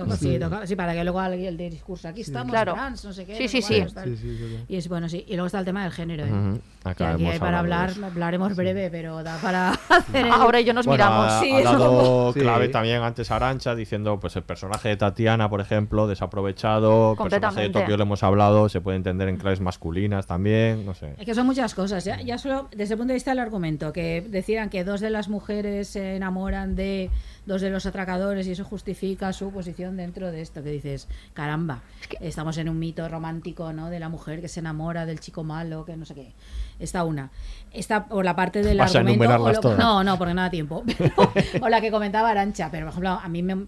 Sí, 0.65 0.75
para 0.75 0.93
que 0.93 1.03
luego 1.03 1.19
alguien 1.19 1.47
el 1.47 1.57
discurso 1.69 2.07
aquí 2.07 2.21
estamos, 2.21 2.51
Claro. 2.51 2.73
trans, 2.73 3.03
no 3.05 3.13
sé 3.13 3.25
qué. 3.25 3.35
Sí, 3.35 3.43
no 3.43 3.49
sí, 3.49 3.61
sí. 3.61 4.65
Y 4.67 4.75
es 4.77 4.87
bueno, 4.89 5.07
sí. 5.09 5.23
Y 5.27 5.33
luego 5.33 5.47
está 5.47 5.59
el 5.59 5.65
tema 5.65 5.83
del 5.83 5.91
género. 5.91 6.25
¿eh? 6.25 6.59
Acabemos 6.91 7.33
hay 7.33 7.39
para 7.39 7.51
de 7.51 7.57
hablar, 7.57 7.91
hablaremos 8.03 8.55
breve, 8.55 8.89
pero 8.91 9.23
da 9.23 9.37
para 9.37 9.69
hacer 9.89 10.25
el- 10.25 10.31
Ahora 10.31 10.61
yo 10.61 10.73
nos 10.73 10.85
Bueno, 10.85 11.03
miramos. 11.03 11.31
Ha, 11.33 11.39
Sí, 11.41 11.51
ha 11.51 11.59
eso 11.59 11.71
dado 11.79 11.89
como- 12.03 12.33
clave 12.33 12.69
también 12.69 13.01
antes 13.03 13.29
Arancha 13.31 13.75
diciendo 13.75 14.19
pues 14.19 14.35
el 14.35 14.43
personaje 14.43 14.89
de 14.89 14.97
Tatiana, 14.97 15.49
por 15.49 15.61
ejemplo, 15.61 16.07
desaprovechado, 16.07 17.11
el 17.11 17.17
personaje 17.29 17.61
de. 17.61 17.69
Tokio 17.69 17.97
lo 17.97 18.03
hemos 18.03 18.23
hablado, 18.23 18.69
se 18.69 18.81
puede 18.81 18.97
entender 18.97 19.27
en 19.29 19.37
claves 19.37 19.59
masculinas 19.61 20.27
también, 20.27 20.85
no 20.85 20.93
sé. 20.93 21.13
Es 21.17 21.25
que 21.25 21.33
son 21.35 21.45
muchas 21.45 21.73
cosas. 21.75 22.03
Ya, 22.05 22.21
ya 22.21 22.37
solo 22.37 22.67
desde 22.75 22.93
el 22.93 22.97
punto 22.97 23.09
de 23.11 23.15
vista 23.15 23.31
del 23.31 23.39
argumento, 23.39 23.93
que 23.93 24.25
decían 24.27 24.69
que 24.69 24.83
dos 24.83 25.01
de 25.01 25.09
las 25.09 25.29
mujeres 25.29 25.87
se 25.89 26.15
enamoran 26.15 26.75
de 26.75 27.09
dos 27.45 27.61
de 27.61 27.69
los 27.69 27.85
atracadores 27.85 28.45
y 28.47 28.51
eso 28.51 28.63
justifica 28.65 29.31
su 29.33 29.51
posición 29.51 29.95
dentro 29.97 30.31
de 30.31 30.41
esto. 30.41 30.63
Que 30.63 30.69
dices, 30.71 31.07
caramba, 31.33 31.81
estamos 32.19 32.57
en 32.57 32.69
un 32.69 32.77
mito 32.79 33.07
romántico, 33.07 33.71
¿no? 33.73 33.89
De 33.89 33.99
la 33.99 34.09
mujer 34.09 34.41
que 34.41 34.47
se 34.47 34.59
enamora 34.59 35.05
del 35.05 35.19
chico 35.19 35.43
malo, 35.43 35.85
que 35.85 35.95
no 35.95 36.05
sé 36.05 36.13
qué. 36.15 36.33
Esta 36.79 37.03
una. 37.03 37.31
Esta 37.71 38.05
por 38.07 38.23
la 38.25 38.35
parte 38.35 38.61
del 38.63 38.77
Vas 38.77 38.95
a 38.95 38.99
argumento. 38.99 39.23
enumerarlas 39.23 39.51
o 39.51 39.55
lo- 39.55 39.61
todas. 39.61 39.79
no, 39.79 40.03
no, 40.03 40.17
porque 40.17 40.33
no 40.33 40.41
da 40.41 40.49
tiempo. 40.49 40.83
o 41.61 41.69
la 41.69 41.81
que 41.81 41.91
comentaba 41.91 42.29
Arancha, 42.29 42.69
pero 42.71 42.85
por 42.85 42.91
ejemplo, 42.91 43.09
a 43.11 43.27
mí 43.29 43.43
me. 43.43 43.65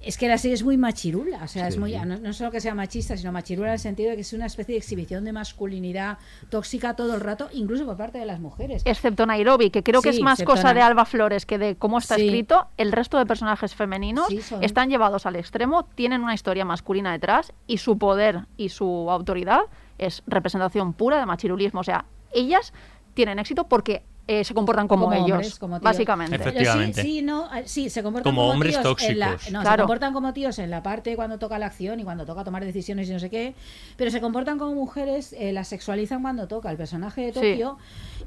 Es 0.00 0.16
que 0.16 0.28
la 0.28 0.38
serie 0.38 0.54
es 0.54 0.62
muy 0.62 0.76
machirula, 0.76 1.40
o 1.42 1.48
sea, 1.48 1.66
es 1.66 1.74
Sí. 1.74 1.80
muy, 1.80 1.92
no, 1.96 2.04
no 2.18 2.32
solo 2.32 2.52
que 2.52 2.60
sea 2.60 2.72
machista, 2.72 3.16
sino 3.16 3.32
machirula 3.32 3.66
en 3.68 3.72
el 3.74 3.78
sentido 3.80 4.10
de 4.10 4.14
que 4.14 4.22
es 4.22 4.32
una 4.32 4.46
especie 4.46 4.74
de 4.74 4.78
exhibición 4.78 5.24
de 5.24 5.32
masculinidad 5.32 6.18
tóxica 6.50 6.94
todo 6.94 7.16
el 7.16 7.20
rato, 7.20 7.48
incluso 7.52 7.84
por 7.84 7.96
parte 7.96 8.16
de 8.18 8.24
las 8.24 8.38
mujeres. 8.38 8.82
Excepto 8.84 9.26
Nairobi, 9.26 9.70
que 9.70 9.82
creo 9.82 10.00
que 10.00 10.12
Sí, 10.12 10.18
es 10.18 10.22
más 10.22 10.40
cosa 10.44 10.72
de 10.72 10.82
Alba 10.82 11.04
Flores 11.04 11.46
que 11.46 11.58
de 11.58 11.74
cómo 11.74 11.98
está 11.98 12.14
Sí. 12.14 12.26
escrito, 12.26 12.68
el 12.76 12.92
resto 12.92 13.18
de 13.18 13.26
personajes 13.26 13.74
femeninos 13.74 14.28
Sí, 14.28 14.40
son- 14.40 14.62
están 14.62 14.88
llevados 14.88 15.26
al 15.26 15.34
extremo, 15.34 15.84
tienen 15.96 16.22
una 16.22 16.32
historia 16.32 16.64
masculina 16.64 17.10
detrás 17.10 17.52
y 17.66 17.78
su 17.78 17.98
poder 17.98 18.42
y 18.56 18.68
su 18.68 19.10
autoridad 19.10 19.62
es 19.98 20.22
representación 20.28 20.92
pura 20.92 21.18
de 21.18 21.26
machirulismo. 21.26 21.80
O 21.80 21.84
sea, 21.84 22.04
ellas 22.32 22.72
tienen 23.14 23.38
éxito 23.38 23.64
porque 23.68 24.02
eh, 24.30 24.44
se 24.44 24.52
comportan 24.52 24.86
como, 24.88 25.10
ellos, 25.10 25.30
hombres, 25.30 25.58
como 25.58 25.76
tíos. 25.76 25.84
básicamente. 25.84 26.36
Efe- 26.36 26.40
Efectivamente. 26.50 27.00
Sí, 27.00 27.08
sí, 27.20 27.22
no, 27.22 27.52
eh, 27.54 27.62
sí, 27.64 27.88
se 27.88 28.02
comportan 28.02 28.30
Como 28.30 28.42
como, 28.42 28.52
hombres 28.52 28.72
tíos 28.78 29.02
en 29.02 29.18
la- 29.18 29.30
tóxicos. 29.30 29.52
no, 29.54 29.60
se 29.60 29.64
Claro. 29.64 29.82
comportan 29.84 30.12
como 30.12 30.32
tíos 30.34 30.58
en 30.58 30.70
la 30.70 30.82
parte 30.82 31.16
cuando 31.16 31.38
toca 31.38 31.58
la 31.58 31.64
acción 31.66 31.98
y 31.98 32.04
cuando 32.04 32.26
toca 32.26 32.44
tomar 32.44 32.62
decisiones 32.62 33.08
y 33.08 33.12
no 33.14 33.18
sé 33.20 33.30
qué, 33.30 33.54
pero 33.96 34.10
se 34.10 34.20
comportan 34.20 34.58
como 34.58 34.74
mujeres, 34.74 35.32
eh, 35.38 35.52
las 35.54 35.68
sexualizan 35.68 36.20
cuando 36.20 36.46
toca. 36.46 36.70
El 36.70 36.76
personaje 36.76 37.22
de 37.22 37.28
Sí. 37.32 37.34
Tokio, 37.40 37.78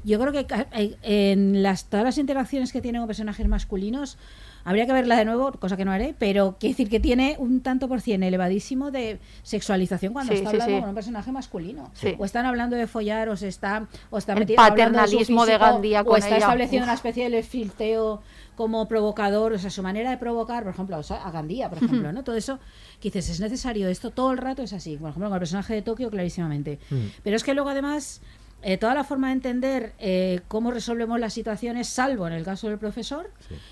yo 0.02 0.18
creo 0.18 0.32
que 0.32 0.44
ca- 0.46 0.66
eh, 0.72 0.96
en 1.02 1.62
las 1.62 1.84
todas 1.84 2.04
las 2.04 2.18
interacciones 2.18 2.72
que 2.72 2.80
tiene 2.80 2.98
con 2.98 3.06
personajes 3.06 3.46
masculinos 3.46 4.18
Habría 4.64 4.86
que 4.86 4.92
verla 4.92 5.16
de 5.16 5.24
nuevo, 5.24 5.52
cosa 5.52 5.76
que 5.76 5.84
no 5.84 5.92
haré, 5.92 6.14
pero 6.18 6.56
quiere 6.58 6.72
decir 6.74 6.88
que 6.88 7.00
tiene 7.00 7.36
un 7.38 7.60
tanto 7.62 7.88
por 7.88 8.00
cien 8.00 8.22
elevadísimo 8.22 8.90
de 8.90 9.18
sexualización 9.42 10.12
cuando 10.12 10.32
Sí, 10.32 10.38
está 10.38 10.50
sí, 10.50 10.56
hablando 10.56 10.74
sí. 10.76 10.80
con 10.80 10.88
un 10.90 10.94
personaje 10.94 11.32
masculino. 11.32 11.90
O 12.18 12.24
están 12.24 12.46
hablando 12.46 12.76
de 12.76 12.86
follar, 12.86 13.28
o 13.28 13.36
se 13.36 13.48
está, 13.48 13.88
o 14.10 14.18
está 14.18 14.34
El 14.34 14.46
de 14.46 14.54
paternalismo 14.54 15.46
de 15.46 15.58
Gandía 15.58 16.02
o 16.02 16.04
con 16.04 16.16
está 16.18 16.28
ella. 16.28 16.38
estableciendo 16.38 16.84
Uf. 16.84 16.88
una 16.88 16.94
especie 16.94 17.28
de 17.30 17.42
filteo 17.42 18.22
como 18.56 18.86
provocador, 18.86 19.54
o 19.54 19.58
sea, 19.58 19.70
su 19.70 19.82
manera 19.82 20.10
de 20.10 20.18
provocar, 20.18 20.62
por 20.62 20.72
ejemplo, 20.74 20.98
o 20.98 21.02
sea, 21.02 21.16
a 21.26 21.30
Gandía, 21.30 21.68
por 21.68 21.78
ejemplo, 21.82 22.12
¿no? 22.12 22.22
Todo 22.22 22.36
eso 22.36 22.58
que 23.00 23.08
dices, 23.08 23.28
es 23.30 23.40
necesario 23.40 23.88
esto 23.88 24.10
todo 24.10 24.30
el 24.32 24.38
rato, 24.38 24.62
es 24.62 24.72
así. 24.72 24.96
Por 24.96 25.10
ejemplo, 25.10 25.28
con 25.28 25.36
el 25.36 25.40
personaje 25.40 25.74
de 25.74 25.82
Tokio, 25.82 26.10
clarísimamente. 26.10 26.78
Pero 27.24 27.36
es 27.36 27.42
que 27.44 27.54
luego, 27.54 27.70
además, 27.70 28.20
eh, 28.62 28.76
toda 28.78 28.94
la 28.94 29.04
forma 29.04 29.28
de 29.28 29.32
entender 29.34 29.92
eh, 29.98 30.40
cómo 30.48 30.70
resolvemos 30.70 31.18
las 31.20 31.32
situaciones, 31.34 31.88
salvo 31.88 32.26
en 32.26 32.32
el 32.32 32.44
caso 32.44 32.68
del 32.68 32.78
profesor, 32.78 33.30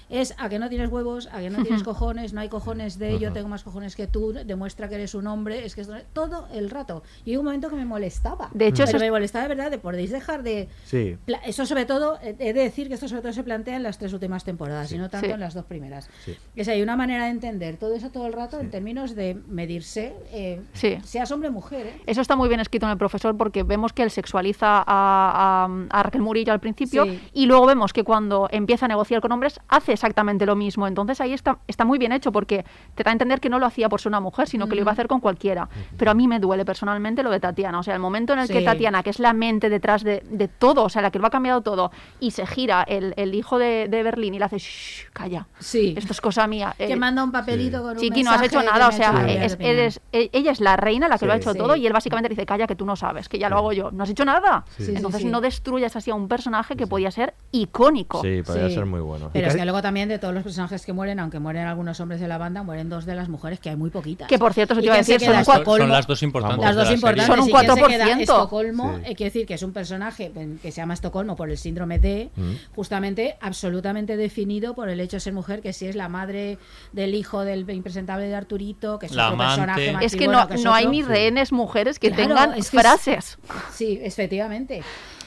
es 0.08 0.34
a 0.38 0.48
que 0.48 0.58
no 0.58 0.68
tienes 0.68 0.90
huevos, 0.90 1.28
a 1.32 1.40
que 1.40 1.50
no 1.50 1.62
tienes 1.62 1.82
cojones, 1.84 2.32
no 2.32 2.40
hay 2.40 2.48
cojones 2.48 2.98
de 2.98 3.18
yo 3.18 3.32
tengo 3.32 3.48
más 3.48 3.62
cojones 3.62 3.96
que 3.96 4.06
tú, 4.06 4.32
demuestra 4.32 4.88
que 4.88 4.96
eres 4.96 5.14
un 5.14 5.26
hombre, 5.26 5.64
es 5.64 5.74
que 5.74 5.82
esto- 5.82 5.94
todo 6.12 6.48
el 6.52 6.70
rato. 6.70 7.02
Y 7.24 7.32
hubo 7.36 7.40
un 7.40 7.46
momento 7.46 7.70
que 7.70 7.76
me 7.76 7.84
molestaba. 7.84 8.50
De 8.52 8.66
hecho, 8.66 8.84
Pero 8.84 8.88
eso 8.88 8.96
es- 8.96 9.02
me 9.02 9.10
molestaba 9.10 9.42
de 9.44 9.48
verdad, 9.54 9.70
de 9.70 9.78
podéis 9.78 10.10
dejar 10.10 10.42
de... 10.42 10.68
Sí. 10.84 11.16
Eso 11.46 11.66
sobre 11.66 11.84
todo, 11.86 12.18
eh, 12.22 12.34
he 12.38 12.52
de 12.52 12.62
decir 12.62 12.88
que 12.88 12.94
esto 12.94 13.08
sobre 13.08 13.22
todo 13.22 13.32
se 13.32 13.42
plantea 13.44 13.76
en 13.76 13.82
las 13.82 13.98
tres 13.98 14.12
últimas 14.12 14.44
temporadas 14.44 14.90
y 14.92 14.98
no 14.98 15.08
tanto 15.08 15.26
Sí. 15.26 15.32
en 15.32 15.40
las 15.40 15.54
dos 15.54 15.64
primeras. 15.66 16.08
Sí. 16.24 16.36
Es 16.56 16.68
hay 16.68 16.82
una 16.82 16.96
manera 16.96 17.24
de 17.24 17.30
entender 17.30 17.76
todo 17.76 17.94
eso 17.94 18.10
todo 18.10 18.26
el 18.26 18.32
rato 18.32 18.58
en 18.60 18.70
términos 18.70 19.14
de 19.14 19.34
medirse, 19.48 20.14
eh, 20.32 20.60
Sí. 20.72 20.98
seas 21.04 21.30
hombre 21.30 21.48
o 21.48 21.52
mujer. 21.52 21.86
¿eh? 21.86 22.02
Eso 22.06 22.20
está 22.20 22.36
muy 22.36 22.48
bien 22.48 22.60
escrito 22.60 22.86
en 22.86 22.92
el 22.92 22.98
profesor 22.98 23.36
porque 23.36 23.62
vemos 23.62 23.92
que 23.92 24.02
él 24.02 24.10
sexualiza 24.10 24.80
a, 24.86 25.66
a- 25.66 25.98
a 25.98 26.02
Raquel 26.02 26.23
Murillo 26.23 26.52
al 26.52 26.61
principio 26.61 27.05
Sí. 27.05 27.20
y 27.32 27.47
luego 27.47 27.66
vemos 27.66 27.93
que 27.93 28.05
cuando 28.05 28.48
empieza 28.51 28.86
a 28.86 28.89
negociar 28.89 29.20
con 29.20 29.32
hombres 29.32 29.61
hace 29.69 29.93
exactamente 29.93 30.47
lo 30.47 30.57
mismo. 30.57 30.86
Entonces 30.86 31.20
ahí 31.20 31.32
está, 31.32 31.59
está 31.66 31.85
muy 31.85 31.98
bien 31.98 32.12
hecho 32.12 32.32
porque 32.32 32.65
te 32.94 33.02
da 33.02 33.11
a 33.11 33.12
entender 33.12 33.40
que 33.40 33.48
no 33.48 33.59
lo 33.59 33.66
hacía 33.66 33.89
por 33.89 34.01
ser 34.01 34.11
una 34.11 34.20
mujer, 34.20 34.48
sino 34.48 34.66
que 34.69 34.74
lo 34.74 34.82
iba 34.82 34.90
a 34.90 34.94
hacer 34.94 35.09
con 35.09 35.20
cualquiera. 35.20 35.69
Pero 35.97 36.11
a 36.11 36.15
mí 36.15 36.27
me 36.28 36.39
duele 36.39 36.65
personalmente 36.65 37.23
lo 37.23 37.31
de 37.31 37.40
Tatiana. 37.40 37.78
O 37.78 37.82
sea, 37.82 37.94
el 37.94 38.01
momento 38.01 38.32
en 38.32 38.40
el 38.40 38.48
que. 38.48 38.61
Tatiana, 38.62 39.02
que 39.02 39.11
es 39.11 39.19
la 39.19 39.32
mente 39.32 39.69
detrás 39.70 40.05
de, 40.05 40.23
de 40.31 40.47
todo, 40.48 40.85
o 40.85 40.89
sea, 40.89 41.02
la 41.02 41.11
que 41.11 41.19
lo 41.19 41.27
ha 41.27 41.31
cambiado 41.31 41.61
todo, 41.62 41.90
y 42.20 42.31
se 42.32 42.47
gira 42.47 42.82
el, 42.82 43.15
el 43.16 43.35
hijo 43.35 43.59
de, 43.59 43.89
de 43.89 44.02
Berlín 44.02 44.35
y 44.35 44.39
le 44.39 44.44
hace, 44.44 44.59
shh, 44.59 45.09
calla, 45.12 45.47
Sí. 45.59 45.94
esto 45.97 46.12
es 46.12 46.20
cosa 46.20 46.47
mía. 46.47 46.74
que 46.77 46.93
Eh, 46.93 46.97
manda 46.97 47.24
un 47.24 47.32
papelito 47.32 47.81
con 47.82 47.93
un 47.93 47.97
Chiqui, 47.97 48.23
no 48.23 48.31
has 48.32 48.43
hecho 48.43 48.62
nada, 48.62 48.89
o 48.89 48.93
sea, 48.93 49.24
es- 49.28 49.57
eres- 49.61 50.01
e- 50.12 50.28
ella 50.32 50.52
es 50.52 50.61
la 50.61 50.77
reina 50.77 51.09
la 51.09 51.19
que 51.19 51.27
lo 51.27 51.32
ha 51.32 51.36
hecho 51.36 51.52
Sí. 51.52 51.59
todo 51.59 51.74
y 51.77 51.86
él 51.86 51.93
básicamente 51.93 52.28
dice, 52.28 52.44
calla 52.47 52.66
que 52.66 52.77
tú 52.77 52.85
no 52.85 52.97
sabes, 52.97 53.28
que 53.28 53.39
ya 53.39 53.48
lo 53.48 53.57
hago 53.57 53.73
yo. 53.73 53.90
No 53.90 54.02
has 54.05 54.11
hecho 54.11 54.24
nada. 54.24 54.65
Sí. 54.76 54.84
Entonces 54.94 55.20
sí, 55.20 55.26
sí. 55.26 55.30
no 55.32 55.40
destruyas 55.40 55.97
así 55.97 56.10
a 56.10 56.14
un 56.14 56.28
personaje 56.28 56.76
que 56.76 56.86
podía 56.86 57.10
ser 57.10 57.34
icónico. 57.52 58.22
Sí, 58.22 58.42
podría 58.42 58.68
Sí. 58.68 58.74
ser 58.74 58.86
muy 58.86 59.01
bueno. 59.01 59.30
Pero 59.32 59.48
es 59.48 59.56
que 59.56 59.64
luego 59.64 59.82
también 59.82 60.09
de 60.09 60.18
todos 60.18 60.32
los 60.32 60.42
personajes 60.42 60.86
que 60.86 60.92
mueren, 60.92 61.18
aunque 61.20 61.38
mueren 61.38 61.66
algunos 61.66 61.98
hombres 62.01 62.20
de 62.20 62.28
la 62.28 62.38
banda, 62.38 62.62
mueren 62.62 62.88
dos 62.88 63.05
de 63.05 63.14
las 63.14 63.28
mujeres, 63.28 63.60
que 63.60 63.70
hay 63.70 63.76
muy 63.76 63.90
poquitas. 63.90 64.28
Que 64.28 64.38
por 64.38 64.55
cierto, 64.55 64.74
eso 64.74 64.80
¿Y 64.80 64.82
te 64.84 64.86
iba 64.86 64.94
a 64.97 65.02
se 65.02 65.12
decir, 65.14 65.26
son, 65.26 65.34
Son, 65.36 65.44
cua- 65.44 65.59
Estocolmo. 65.59 65.84
son 65.84 65.92
las 65.92 66.06
dos 66.06 66.22
importantes. 66.22 66.64
Las 66.64 66.76
dos 66.76 66.90
importantes. 66.92 67.26
Son 67.26 67.40
un 67.40 67.48
¿Y 67.48 67.52
quién 67.52 67.60
se 67.62 67.66
4%. 67.68 67.88
queda? 68.05 68.20
Estocolmo, 68.20 68.97
Sí. 68.97 69.02
eh, 69.05 69.14
quiere 69.16 69.24
decir 69.30 69.47
que 69.47 69.55
es 69.55 69.62
un 69.62 69.72
personaje 69.72 70.32
que 70.62 70.70
se 70.72 70.76
llama 70.76 70.94
Estocolmo 70.94 71.36
por 71.36 71.51
el 71.51 71.59
síndrome 71.59 71.98
D, 71.98 72.30
justamente 72.74 73.36
absolutamente 73.40 74.16
definido 74.16 74.74
por 74.74 74.88
el 74.88 75.01
hecho 75.01 75.16
de 75.16 75.20
ser 75.20 75.32
mujer, 75.32 75.60
que 75.60 75.72
si 75.72 75.86
es 75.86 75.97
la 75.97 76.09
madre 76.09 76.59
del 76.92 77.14
hijo 77.14 77.44
del 77.44 77.68
impresentable 77.70 78.26
de 78.28 78.34
Arturito, 78.34 78.98
que 78.98 79.06
es 79.06 79.12
La 79.12 79.26
otro 79.32 79.34
amante. 79.34 79.51
personaje 79.56 79.92
más 79.92 80.05
Es 80.05 80.16
que 80.16 80.28
no, 80.28 80.48
es 80.48 80.64
no 80.64 80.72
hay 80.72 80.86
ni 80.86 81.02
rehenes 81.02 81.52
mujeres 81.52 81.98
que 81.98 82.10
Claro, 82.10 82.28
tengan 82.28 82.51
es 82.59 82.70
que 82.70 82.76
es- 82.76 82.82
frases. 82.82 83.38
Sí, 83.72 83.98
efectivamente. 84.02 84.60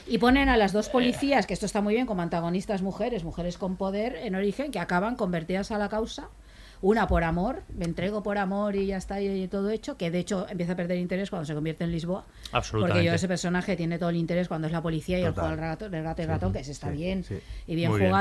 Y 0.06 0.18
ponen 0.18 0.48
a 0.48 0.56
las 0.56 0.72
dos 0.72 0.88
policías, 0.90 1.46
que 1.46 1.54
esto 1.54 1.66
está 1.66 1.80
muy 1.80 1.94
bien, 1.94 2.06
como 2.06 2.22
antagonistas 2.22 2.82
mujeres, 2.82 3.24
mujeres 3.24 3.56
con 3.56 3.76
poder 3.76 4.16
en 4.16 4.34
origen, 4.34 4.70
que 4.70 4.78
acaban 4.78 5.16
convertidas 5.16 5.70
a 5.70 5.78
la 5.78 5.88
causa. 5.88 6.28
Una 6.82 7.06
por 7.06 7.24
amor, 7.24 7.62
me 7.74 7.86
entrego 7.86 8.22
por 8.22 8.36
amor 8.36 8.76
y 8.76 8.86
ya 8.86 8.98
está, 8.98 9.18
y 9.22 9.48
todo 9.48 9.70
hecho, 9.70 9.96
que 9.96 10.10
de 10.10 10.18
hecho 10.18 10.46
empieza 10.50 10.74
a 10.74 10.76
perder 10.76 10.98
interés 10.98 11.30
cuando 11.30 11.46
se 11.46 11.54
convierte 11.54 11.84
en 11.84 11.90
Lisboa. 11.90 12.26
Absolutamente. 12.52 12.92
Porque 12.92 13.06
yo 13.06 13.14
ese 13.14 13.26
personaje 13.26 13.74
tiene 13.76 13.98
todo 13.98 14.10
el 14.10 14.16
interés 14.16 14.48
cuando 14.48 14.66
es 14.66 14.72
la 14.72 14.82
policía 14.82 15.18
y 15.18 15.22
el 15.22 15.32
juego 15.32 15.48
del 15.48 15.60
gato, 15.60 15.88
del 15.88 16.02
gato 16.02 16.20
y 16.20 16.26
ratón, 16.26 16.52
que 16.52 16.62
se 16.62 16.72
está 16.72 16.90
bien 16.90 17.24
sí. 17.24 17.38
y 17.66 17.74
bien 17.74 17.90
Muy 17.90 18.00
bien. 18.00 18.12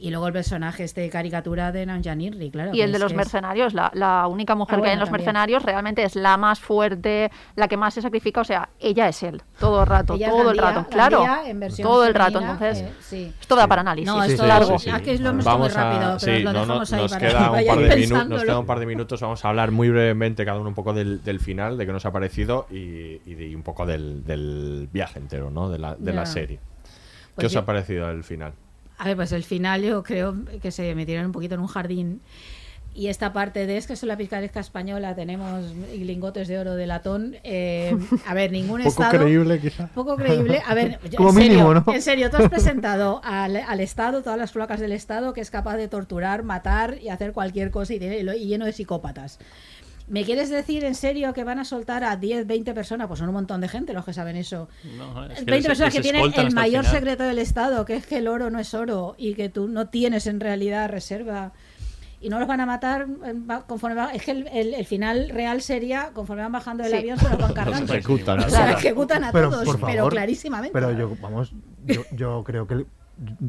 Y 0.00 0.10
luego 0.10 0.28
el 0.28 0.32
personaje 0.32 0.84
este 0.84 1.00
de 1.00 1.10
caricatura 1.10 1.72
de 1.72 1.84
Nanjanirri, 1.84 2.50
claro. 2.52 2.70
Y 2.72 2.82
el 2.82 2.92
de 2.92 3.00
los 3.00 3.10
es- 3.10 3.16
mercenarios, 3.16 3.74
la, 3.74 3.90
la 3.94 4.28
única 4.28 4.54
mujer 4.54 4.78
Ah, 4.78 4.82
que 4.82 4.88
hay 4.88 4.92
en 4.94 5.00
los 5.00 5.08
también. 5.08 5.24
mercenarios 5.26 5.62
realmente 5.64 6.04
es 6.04 6.14
la 6.14 6.36
más 6.36 6.60
fuerte, 6.60 7.30
la 7.56 7.66
que 7.66 7.76
más 7.76 7.94
se 7.94 8.02
sacrifica, 8.02 8.40
o 8.42 8.44
sea, 8.44 8.68
ella 8.78 9.08
es 9.08 9.20
él, 9.24 9.42
todo 9.58 9.80
el 9.80 9.86
rato, 9.88 10.14
Ella 10.14 10.28
todo 10.30 10.50
el 10.52 10.56
Gandía- 10.56 10.62
rato, 10.82 10.88
claro, 10.88 11.22
Gandía 11.24 11.50
en 11.50 11.58
versión 11.60 11.88
todo 11.88 12.06
el 12.06 12.14
rato, 12.14 12.40
entonces, 12.40 12.78
eh, 12.82 12.92
sí. 13.00 13.32
esto 13.40 13.56
da 13.56 13.66
para 13.66 13.80
análisis, 13.80 14.06
No, 14.06 14.22
Sí, 14.22 14.30
esto 14.30 14.42
sí, 14.44 14.48
largo. 14.48 14.78
sí, 14.78 14.84
sí. 14.84 14.90
Ah, 14.94 15.32
Vamos 15.44 15.58
muy 15.58 15.68
rápido, 15.68 16.12
a, 16.12 16.16
pero 16.18 16.36
sí, 16.36 16.42
lo 16.44 16.52
no, 16.52 16.58
no, 16.58 16.60
dejamos 16.60 16.92
ahí 16.92 17.00
nos 17.02 17.10
para 17.12 17.26
queda 17.26 17.38
que 17.38 17.44
un 17.48 17.48
par 17.48 17.58
de 17.58 17.64
minutos, 17.66 17.88
nos 17.88 17.98
pensándolo. 18.10 18.42
queda 18.44 18.58
un 18.60 18.66
par 18.66 18.78
de 18.78 18.86
minutos. 18.86 19.20
Vamos 19.20 19.44
a 19.44 19.48
hablar 19.48 19.70
muy 19.72 19.88
brevemente 19.90 20.44
cada 20.44 20.60
uno 20.60 20.68
un 20.68 20.74
poco 20.76 20.92
del, 20.92 21.24
del 21.24 21.40
final, 21.40 21.76
de 21.76 21.86
qué 21.86 21.92
nos 21.92 22.06
ha 22.06 22.12
parecido 22.12 22.66
y, 22.70 22.76
y 23.26 23.34
de- 23.34 23.48
y 23.48 23.54
un 23.56 23.62
poco 23.64 23.84
del, 23.84 24.24
del 24.24 24.88
viaje 24.92 25.18
entero, 25.18 25.50
¿no? 25.50 25.68
De 25.68 25.78
la, 25.78 25.96
de 25.96 26.12
la 26.12 26.22
Ya. 26.22 26.26
serie. 26.26 26.56
¿Qué 26.58 27.32
Pues 27.34 27.46
os 27.46 27.52
yo- 27.52 27.60
ha 27.60 27.64
parecido 27.66 28.08
el 28.10 28.22
final? 28.22 28.52
A 28.98 29.04
ver, 29.04 29.16
pues 29.16 29.32
el 29.32 29.44
final 29.44 29.82
yo 29.82 30.02
creo 30.02 30.34
que 30.60 30.70
se 30.70 30.94
metieron 30.94 31.26
un 31.26 31.32
poquito 31.32 31.54
en 31.54 31.60
un 31.60 31.66
jardín. 31.68 32.20
Y 32.94 33.06
esta 33.06 33.32
parte 33.32 33.64
de 33.66 33.76
es 33.76 33.86
que 33.86 33.94
soy 33.94 34.08
la 34.08 34.16
picaresca 34.16 34.58
española, 34.58 35.14
tenemos 35.14 35.72
lingotes 35.96 36.48
de 36.48 36.58
oro 36.58 36.74
de 36.74 36.84
latón. 36.88 37.36
eh, 37.44 37.96
a 38.26 38.34
ver, 38.34 38.50
ningún 38.50 38.78
Poco 38.84 38.88
estado. 39.04 39.22
creíble, 39.22 39.60
quizá. 39.60 39.86
Poco 39.94 40.16
creíble. 40.16 40.60
A 40.66 40.74
ver, 40.74 40.98
yo- 41.08 41.16
Como 41.16 41.28
en 41.28 41.34
serio, 41.36 41.50
mínimo, 41.52 41.74
¿no? 41.74 41.84
En 41.94 42.02
serio, 42.02 42.28
tú 42.28 42.38
has 42.38 42.48
presentado 42.50 43.20
al, 43.22 43.56
al 43.56 43.80
Estado, 43.80 44.22
todas 44.22 44.38
las 44.38 44.50
placas 44.50 44.80
del 44.80 44.90
Estado, 44.90 45.32
que 45.32 45.40
es 45.42 45.50
capaz 45.50 45.76
de 45.76 45.86
torturar, 45.86 46.42
matar 46.42 46.96
y 47.00 47.10
hacer 47.10 47.32
cualquier 47.32 47.70
cosa 47.70 47.94
y, 47.94 48.00
tiene- 48.00 48.18
y 48.36 48.46
lleno 48.48 48.64
de 48.64 48.72
psicópatas. 48.72 49.38
¿Me 50.08 50.24
quieres 50.24 50.48
decir 50.48 50.84
en 50.84 50.94
serio 50.94 51.32
que 51.34 51.44
van 51.44 51.58
a 51.58 51.64
soltar 51.64 52.02
a 52.04 52.16
10, 52.16 52.46
20 52.46 52.72
personas? 52.74 53.06
Pues 53.08 53.18
son 53.18 53.28
un 53.28 53.34
montón 53.34 53.60
de 53.60 53.68
gente 53.68 53.92
los 53.92 54.04
que 54.04 54.12
saben 54.14 54.36
eso. 54.36 54.68
No, 54.96 55.24
es 55.26 55.38
que 55.40 55.44
20 55.44 55.52
les- 55.54 55.66
personas 55.66 55.92
que 55.94 56.00
tienen 56.00 56.32
el 56.34 56.52
mayor 56.54 56.84
secreto 56.86 57.24
del 57.24 57.38
Estado, 57.38 57.84
que 57.84 57.94
es 57.96 58.06
que 58.06 58.16
el 58.18 58.28
oro 58.28 58.48
no 58.50 58.58
es 58.58 58.72
oro 58.74 59.14
y 59.18 59.34
que 59.34 59.48
tú 59.48 59.68
no 59.68 59.88
tienes 59.88 60.26
en 60.26 60.40
realidad 60.40 60.88
reserva. 60.88 61.52
Y 62.20 62.30
no 62.30 62.40
los 62.40 62.48
van 62.48 62.60
a 62.60 62.66
matar 62.66 63.06
eh, 63.26 63.34
conforme 63.68 63.94
va- 63.94 64.10
Es 64.12 64.22
que 64.24 64.32
el, 64.32 64.48
el- 64.48 64.74
el 64.74 64.86
final 64.86 65.28
real 65.28 65.62
sería 65.62 66.10
conforme 66.14 66.42
van 66.42 66.50
bajando 66.52 66.82
del 66.82 66.92
Sí. 66.92 66.98
avión, 66.98 67.18
se 67.18 67.28
los 67.28 67.38
van 67.38 67.52
cargando. 67.52 67.92
ejecutan. 67.94 68.40
O 68.40 68.48
sea, 68.48 68.72
ejecutan 68.72 69.22
a 69.24 69.30
Pero, 69.30 69.50
todos, 69.50 69.64
por 69.64 69.78
pero 69.80 69.98
favor, 69.98 70.12
clarísimamente. 70.12 70.72
Pero 70.72 70.90
yo, 70.92 71.16
vamos, 71.20 71.52
yo, 71.86 72.02
yo 72.12 72.42
creo 72.44 72.66
que. 72.66 72.86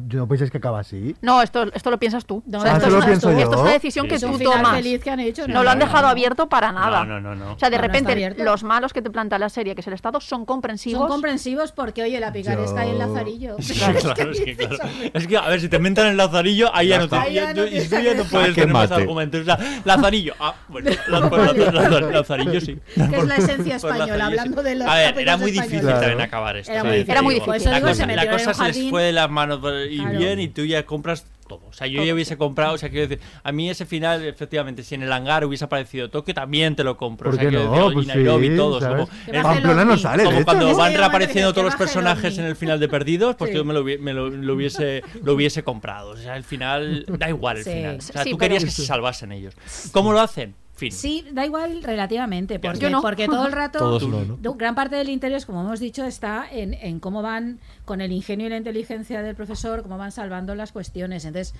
Yo 0.08 0.18
no 0.18 0.26
pensáis 0.28 0.50
que 0.50 0.58
acaba 0.58 0.80
así. 0.80 1.14
No, 1.22 1.42
esto, 1.42 1.64
esto 1.72 1.90
lo 1.92 1.98
piensas 1.98 2.26
tú. 2.26 2.42
No, 2.46 2.58
O 2.58 2.60
sea, 2.60 2.72
Ah, 2.72 2.76
esto, 2.78 2.88
¿eso 2.88 2.96
lo 2.96 3.02
es, 3.02 3.06
pienso 3.06 3.30
esto 3.30 3.40
es 3.50 3.54
yo? 3.56 3.60
una 3.62 3.70
decisión 3.70 4.08
que 4.08 4.16
Es 4.16 4.22
un 4.24 4.32
tú 4.36 4.44
tomas. 4.50 4.74
feliz 4.76 5.00
que 5.02 5.10
han 5.10 5.20
hecho. 5.20 5.46
No 5.46 5.62
lo 5.62 5.70
han 5.70 5.78
dejado 5.78 6.08
abierto 6.08 6.48
para 6.48 6.72
nada. 6.72 7.04
No, 7.04 7.20
no, 7.20 7.34
no, 7.34 7.44
no. 7.44 7.52
O 7.52 7.58
sea, 7.58 7.70
de 7.70 7.76
No, 7.76 7.82
no 7.82 7.86
repente 7.88 8.34
los 8.42 8.64
malos 8.64 8.92
que 8.92 9.00
te 9.00 9.10
plantea 9.10 9.38
la 9.38 9.48
serie, 9.48 9.76
que 9.76 9.80
es 9.82 9.86
el 9.86 9.92
Estado, 9.92 10.20
son 10.20 10.44
comprensivos. 10.44 11.00
Son 11.02 11.08
comprensivos 11.08 11.70
porque, 11.70 12.02
oye, 12.02 12.18
la 12.18 12.32
picaresca 12.32 12.84
y 12.84 12.90
el 12.90 12.98
lazarillo. 12.98 13.56
Sí, 13.70 13.74
claro, 13.74 13.98
es 14.32 14.40
que, 14.40 14.56
claro. 14.56 14.76
Es 15.14 15.26
que, 15.28 15.36
a 15.36 15.48
ver, 15.48 15.60
si 15.60 15.68
te 15.68 15.78
mentan 15.78 16.08
el 16.08 16.16
lazarillo, 16.16 16.74
ahí 16.74 16.88
ya, 16.88 16.96
Ya 16.96 17.00
no, 17.02 17.08
te, 17.08 17.32
ya 17.32 17.54
no 17.54 17.66
y 17.66 17.80
tú 17.80 17.90
ya 17.90 18.14
no 18.14 18.22
que- 18.24 18.28
puedes 18.30 18.48
Jaque 18.48 18.52
tener 18.62 18.72
más 18.72 18.90
mate. 18.90 19.02
argumentos. 19.02 19.40
O 19.42 19.44
sea, 19.44 19.58
lazarillo. 19.84 20.34
Ah, 20.40 20.54
bueno, 20.68 20.90
la- 21.08 21.20
la- 21.20 21.70
la- 21.70 21.88
la- 21.88 22.00
lazarillo 22.10 22.60
sí. 22.60 22.76
Que 23.10 23.16
es 23.18 23.24
la 23.26 23.36
esencia 23.36 23.76
española, 23.76 24.14
sí. 24.16 24.20
hablando 24.20 24.62
de 24.64 24.74
los 24.74 24.88
A 24.88 24.94
ver, 24.96 25.18
era 25.18 25.36
muy 25.36 25.52
difícil 25.52 25.80
también 25.86 26.20
acabar 26.20 26.56
esto. 26.56 26.72
Era 26.72 26.82
muy 27.22 27.34
difícil. 27.34 27.70
La 27.70 27.80
cosa, 27.80 28.54
se 28.54 28.64
les 28.64 28.90
fue 28.90 29.04
de 29.04 29.12
las 29.12 29.30
manos 29.30 29.59
y 29.90 29.98
Claro. 29.98 30.18
bien, 30.18 30.40
y 30.40 30.48
tú 30.48 30.64
ya 30.64 30.84
compras 30.84 31.26
todo. 31.48 31.62
O 31.68 31.72
sea, 31.72 31.88
yo 31.88 32.04
ya 32.04 32.14
hubiese 32.14 32.36
comprado, 32.38 32.74
o 32.74 32.78
sea, 32.78 32.90
quiero 32.90 33.08
decir, 33.08 33.24
a 33.42 33.50
mí 33.50 33.68
ese 33.68 33.84
final, 33.84 34.24
efectivamente, 34.24 34.84
si 34.84 34.94
en 34.94 35.02
el 35.02 35.12
hangar 35.12 35.44
hubiese 35.44 35.64
aparecido 35.64 36.08
Tokio, 36.08 36.32
también 36.32 36.76
te 36.76 36.84
lo 36.84 36.96
compro. 36.96 37.30
¿Por 37.30 37.34
o 37.38 37.40
sea, 37.42 37.48
quiero 37.50 37.64
no? 37.64 37.90
decir, 37.90 38.56
Pues. 38.56 39.08
Como, 39.26 39.42
Pamplona 39.42 39.84
no 39.84 39.96
sale, 39.98 40.22
de 40.22 40.24
como 40.28 40.36
hecho. 40.38 40.44
cuando 40.44 40.76
van 40.76 40.94
reapareciendo 40.94 41.52
todos 41.52 41.64
los 41.64 41.74
personajes 41.76 42.38
en 42.38 42.44
el 42.44 42.56
final 42.56 42.78
de 42.78 42.88
Perdidos, 42.88 43.36
pues 43.36 43.50
Sí. 43.50 43.56
yo 43.56 43.64
me 43.64 43.74
lo, 43.74 43.84
hubie- 43.84 43.98
me 43.98 44.12
lo, 44.12 44.28
lo 44.30 44.54
hubiese, 44.54 45.02
lo 45.24 45.34
hubiese 45.34 45.62
comprado. 45.62 46.10
O 46.10 46.16
sea, 46.16 46.36
el 46.36 46.44
final, 46.44 47.04
da 47.18 47.28
igual 47.28 47.58
el 47.58 47.64
Sí. 47.64 47.70
final. 47.72 47.96
O 47.98 48.00
sea, 48.00 48.22
Sí, 48.24 48.30
tú 48.30 48.38
pero- 48.38 48.48
querías 48.48 48.64
que 48.64 48.70
se 48.70 48.86
salvasen 48.86 49.32
ellos. 49.32 49.54
¿Cómo 49.92 50.12
lo 50.12 50.20
hacen? 50.20 50.54
Fin. 50.80 50.90
Sí, 50.92 51.26
da 51.30 51.44
igual 51.44 51.82
relativamente, 51.82 52.58
porque, 52.58 52.88
no. 52.88 53.02
porque 53.02 53.26
todo 53.26 53.46
el 53.46 53.52
rato, 53.52 53.78
Todos 54.00 54.08
no, 54.08 54.54
gran 54.54 54.74
parte 54.74 54.96
del 54.96 55.10
interés, 55.10 55.44
como 55.44 55.60
hemos 55.60 55.78
dicho, 55.78 56.06
está 56.06 56.46
en, 56.50 56.72
en 56.72 57.00
cómo 57.00 57.20
van, 57.20 57.58
con 57.84 58.00
el 58.00 58.12
ingenio 58.12 58.46
y 58.46 58.48
la 58.48 58.56
inteligencia 58.56 59.20
del 59.20 59.36
profesor, 59.36 59.82
cómo 59.82 59.98
van 59.98 60.10
salvando 60.10 60.54
las 60.54 60.72
cuestiones. 60.72 61.26
Entonces, 61.26 61.54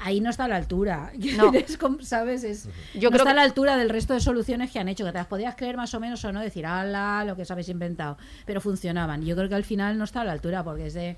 ahí 0.00 0.20
no 0.20 0.30
está 0.30 0.46
a 0.46 0.48
la 0.48 0.56
altura. 0.56 1.12
No. 1.36 1.52
Es 1.52 1.78
como, 1.78 2.02
¿Sabes? 2.02 2.42
Es, 2.42 2.64
Yo 2.94 3.08
no 3.08 3.10
creo 3.10 3.10
está 3.18 3.22
a 3.22 3.32
que- 3.32 3.36
la 3.36 3.42
altura 3.42 3.76
del 3.76 3.88
resto 3.88 4.14
de 4.14 4.20
soluciones 4.20 4.72
que 4.72 4.80
han 4.80 4.88
hecho, 4.88 5.04
que 5.04 5.12
te 5.12 5.18
las 5.18 5.28
podías 5.28 5.54
creer 5.54 5.76
más 5.76 5.94
o 5.94 6.00
menos 6.00 6.24
o 6.24 6.32
no, 6.32 6.40
decir, 6.40 6.66
ala, 6.66 7.24
lo 7.24 7.36
que 7.36 7.42
os 7.42 7.50
habéis 7.52 7.68
inventado, 7.68 8.18
pero 8.46 8.60
funcionaban. 8.60 9.24
Yo 9.24 9.36
creo 9.36 9.48
que 9.48 9.54
al 9.54 9.64
final 9.64 9.96
no 9.96 10.02
está 10.02 10.22
a 10.22 10.24
la 10.24 10.32
altura, 10.32 10.64
porque 10.64 10.86
es 10.88 10.94
de... 10.94 11.16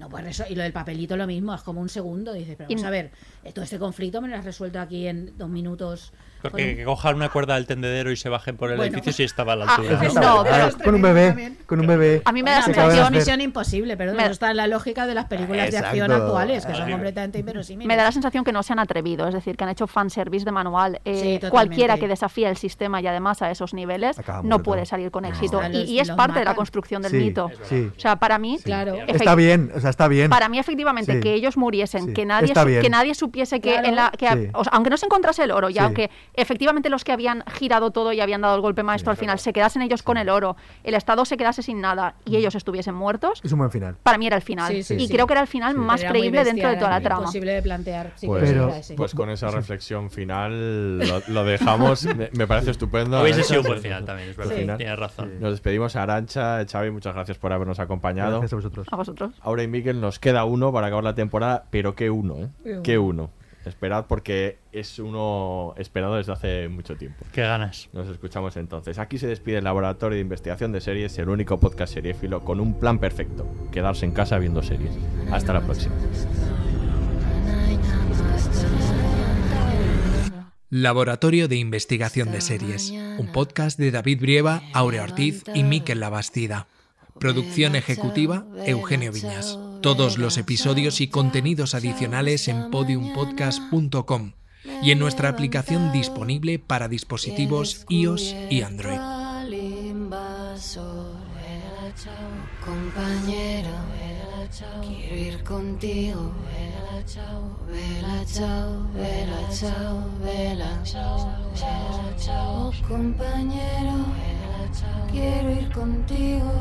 No, 0.00 0.08
pues 0.08 0.24
eso, 0.26 0.44
y 0.48 0.54
lo 0.54 0.62
del 0.62 0.72
papelito 0.72 1.14
lo 1.16 1.26
mismo, 1.26 1.54
es 1.54 1.60
como 1.60 1.80
un 1.82 1.90
segundo. 1.90 2.32
Dices, 2.32 2.54
pero 2.56 2.68
vamos 2.70 2.84
a 2.84 2.90
ver, 2.90 3.10
eh, 3.44 3.52
todo 3.52 3.62
este 3.64 3.78
conflicto 3.78 4.22
me 4.22 4.28
lo 4.28 4.36
has 4.36 4.44
resuelto 4.46 4.80
aquí 4.80 5.06
en 5.06 5.36
dos 5.36 5.48
minutos. 5.50 6.12
con 6.40 6.52
Porque 6.52 6.74
que 6.74 6.84
cojan 6.84 7.16
una 7.16 7.28
cuerda 7.28 7.56
del 7.56 7.66
tendedero 7.66 8.10
y 8.10 8.16
se 8.16 8.30
bajen 8.30 8.56
por 8.56 8.70
el 8.70 8.78
Bueno. 8.78 8.92
edificio 8.94 9.12
si 9.12 9.24
estaba 9.24 9.52
a 9.52 9.56
la 9.56 9.66
Ah, 9.66 9.74
altura. 9.74 10.00
eso 10.06 10.20
¿no? 10.20 10.36
no, 10.38 10.42
pero- 10.44 10.84
con 10.84 10.94
un 10.94 11.02
bebé, 11.02 11.26
también. 11.28 11.58
con 11.66 11.80
un 11.80 11.86
bebé. 11.86 12.22
A 12.24 12.32
mí 12.32 12.42
me 12.42 12.50
da 12.50 12.60
la 12.60 12.64
sensación... 12.64 13.12
misión 13.12 13.40
imposible, 13.42 13.94
pero 13.98 14.14
Me- 14.14 14.22
eso 14.22 14.32
está 14.32 14.50
en 14.50 14.56
la 14.56 14.66
lógica 14.66 15.06
de 15.06 15.12
las 15.14 15.26
películas 15.26 15.70
de 15.70 15.76
acción 15.76 16.10
actuales, 16.10 16.64
que 16.64 16.74
son 16.74 16.90
completamente 16.90 17.38
inverosímiles. 17.40 17.86
Me 17.86 17.94
da 17.94 18.04
la 18.04 18.12
sensación 18.12 18.42
que 18.42 18.52
no 18.52 18.62
se 18.62 18.72
han 18.72 18.78
atrevido, 18.78 19.28
es 19.28 19.34
decir, 19.34 19.58
que 19.58 19.64
han 19.64 19.70
hecho 19.70 19.86
fanservice 19.86 20.46
de 20.46 20.52
manual. 20.52 20.98
Eh, 21.04 21.38
Sí, 21.42 21.46
cualquiera 21.50 21.98
que 21.98 22.08
desafía 22.08 22.48
el 22.48 22.56
sistema 22.56 23.02
y 23.02 23.06
además 23.06 23.42
a 23.42 23.50
esos 23.50 23.74
niveles 23.74 24.16
no 24.42 24.62
puede 24.62 24.86
salir 24.86 25.10
con 25.10 25.26
éxito. 25.26 25.60
Y, 25.70 25.98
es 25.98 26.08
los 26.08 26.16
parte 26.16 26.38
de 26.38 26.46
la 26.46 26.54
construcción 26.54 27.02
del 27.02 27.10
Sí, 27.12 27.18
mito. 27.18 27.50
O 27.96 28.00
sea, 28.00 28.16
para 28.16 28.38
mí, 28.38 28.56
Claro. 28.64 28.94
Está 29.06 29.34
bien, 29.34 29.70
o 29.74 29.80
sea, 29.80 29.89
está 29.90 30.08
bien. 30.08 30.30
Para 30.30 30.48
mí, 30.48 30.58
efectivamente, 30.58 31.14
Sí. 31.14 31.20
que 31.20 31.34
ellos 31.34 31.56
muriesen, 31.56 32.06
Sí. 32.06 32.12
que, 32.14 32.24
nadie 32.26 32.52
que 32.80 32.88
nadie 32.90 33.14
supiese 33.14 33.60
que, 33.60 33.72
Claro. 33.72 33.88
en 33.88 33.96
la, 33.96 34.10
que 34.16 34.28
Sí. 34.28 34.48
o 34.54 34.64
sea, 34.64 34.72
aunque 34.72 34.90
no 34.90 34.96
se 34.96 35.06
encontrase 35.06 35.44
el 35.44 35.50
oro, 35.50 35.68
y 35.70 35.74
Sí. 35.74 35.78
aunque 35.80 36.10
efectivamente 36.34 36.88
los 36.88 37.04
que 37.04 37.12
habían 37.12 37.44
girado 37.58 37.90
todo 37.90 38.12
y 38.12 38.20
habían 38.20 38.40
dado 38.40 38.54
el 38.56 38.60
golpe 38.60 38.82
maestro 38.82 39.10
al 39.10 39.16
final 39.16 39.38
se 39.38 39.52
quedasen 39.52 39.82
ellos 39.82 40.02
con 40.02 40.16
el 40.16 40.28
oro, 40.28 40.56
el 40.84 40.94
Estado 40.94 41.24
se 41.24 41.36
quedase 41.36 41.62
sin 41.62 41.80
nada 41.80 42.14
y 42.24 42.36
ellos 42.36 42.54
estuviesen 42.54 42.94
muertos, 42.94 43.40
Es 43.44 43.52
un 43.52 43.58
buen 43.58 43.70
final. 43.70 43.96
para 44.02 44.18
mí 44.18 44.26
era 44.26 44.36
el 44.36 44.42
final. 44.42 44.72
Sí, 44.72 44.82
sí, 44.82 44.94
y 44.94 45.06
sí. 45.06 45.12
creo 45.12 45.26
que 45.26 45.34
era 45.34 45.42
el 45.42 45.48
final 45.48 45.74
más 45.74 46.00
Era 46.00 46.10
creíble 46.10 46.44
dentro 46.44 46.68
de 46.68 46.76
toda 46.76 46.90
la 46.90 47.00
trama. 47.00 47.20
Imposible 47.22 47.52
de 47.52 47.62
plantear. 47.62 48.12
sí, 48.16 48.26
Pues, 48.26 48.50
pero 48.50 48.72
pues 48.96 49.14
con 49.14 49.30
esa 49.30 49.50
reflexión 49.50 50.10
final 50.10 50.98
lo, 50.98 51.22
lo 51.28 51.44
dejamos. 51.44 52.04
Me, 52.20 52.28
me 52.32 52.46
parece 52.46 52.70
estupendo. 52.72 53.20
Hubiese 53.22 53.42
sido 53.44 53.60
un 53.62 53.66
buen 53.68 53.80
final 53.80 54.04
también, 54.04 54.30
es 54.30 54.36
verdad. 54.36 54.54
Sí. 54.56 54.66
Tienes 54.76 54.98
razón. 54.98 55.40
Nos 55.40 55.52
despedimos 55.52 55.96
a 55.96 56.02
Arancha, 56.02 56.64
Xavi, 56.70 56.90
muchas 56.90 57.14
gracias 57.14 57.38
por 57.38 57.52
habernos 57.52 57.78
acompañado. 57.80 58.38
Gracias 58.40 58.52
a 58.52 58.56
vosotros. 58.56 58.86
A 58.90 58.96
vosotros. 58.96 59.34
Ahora 59.40 59.62
Miguel 59.80 59.98
nos 59.98 60.18
queda 60.18 60.44
uno 60.44 60.74
para 60.74 60.88
acabar 60.88 61.04
la 61.04 61.14
temporada, 61.14 61.64
pero 61.70 61.94
qué 61.94 62.10
uno, 62.10 62.36
¿eh? 62.36 62.48
Qué 62.62 62.80
Qué 62.82 62.98
uno. 62.98 63.30
Esperad 63.64 64.04
porque 64.06 64.58
es 64.72 64.98
uno 64.98 65.72
esperado 65.78 66.16
desde 66.16 66.32
hace 66.32 66.68
mucho 66.68 66.96
tiempo. 66.96 67.24
Qué 67.32 67.40
ganas. 67.40 67.88
Nos 67.94 68.06
escuchamos 68.08 68.58
entonces. 68.58 68.98
Aquí 68.98 69.16
se 69.16 69.26
despide 69.26 69.58
el 69.58 69.64
Laboratorio 69.64 70.16
de 70.16 70.20
Investigación 70.20 70.72
de 70.72 70.82
Series, 70.82 71.18
el 71.18 71.30
único 71.30 71.58
podcast 71.58 71.94
seriéfilo 71.94 72.42
con 72.44 72.60
un 72.60 72.78
plan 72.78 72.98
perfecto. 72.98 73.46
Quedarse 73.72 74.04
en 74.04 74.12
casa 74.12 74.38
viendo 74.38 74.62
series. 74.62 74.92
Hasta 75.30 75.54
la 75.54 75.62
próxima. 75.62 75.94
Laboratorio 80.68 81.48
de 81.48 81.56
Investigación 81.56 82.32
de 82.32 82.42
Series, 82.42 82.90
un 82.90 83.32
podcast 83.32 83.78
de 83.78 83.90
David 83.90 84.20
Brieva, 84.20 84.62
Aurea 84.74 85.04
Ortiz 85.04 85.42
y 85.54 85.64
Miquel 85.64 86.00
Labastida. 86.00 86.66
Producción 87.20 87.76
ejecutiva, 87.76 88.46
Eugenio 88.64 89.12
Viñas. 89.12 89.58
Todos 89.82 90.16
los 90.16 90.38
episodios 90.38 91.02
y 91.02 91.08
contenidos 91.08 91.74
adicionales 91.74 92.48
en 92.48 92.70
podiumpodcast.com 92.70 94.32
y 94.82 94.90
en 94.90 94.98
nuestra 94.98 95.28
aplicación 95.28 95.92
disponible 95.92 96.58
para 96.58 96.88
dispositivos 96.88 97.84
iOS 97.90 98.34
y 98.48 98.62
Android. 98.62 98.98
Quiero 104.82 105.16
ir 105.16 105.44
contigo, 105.44 106.32
vela, 107.68 108.24
chao, 110.82 112.72
quiero 115.12 115.52
ir 115.52 115.70
contigo, 115.72 116.52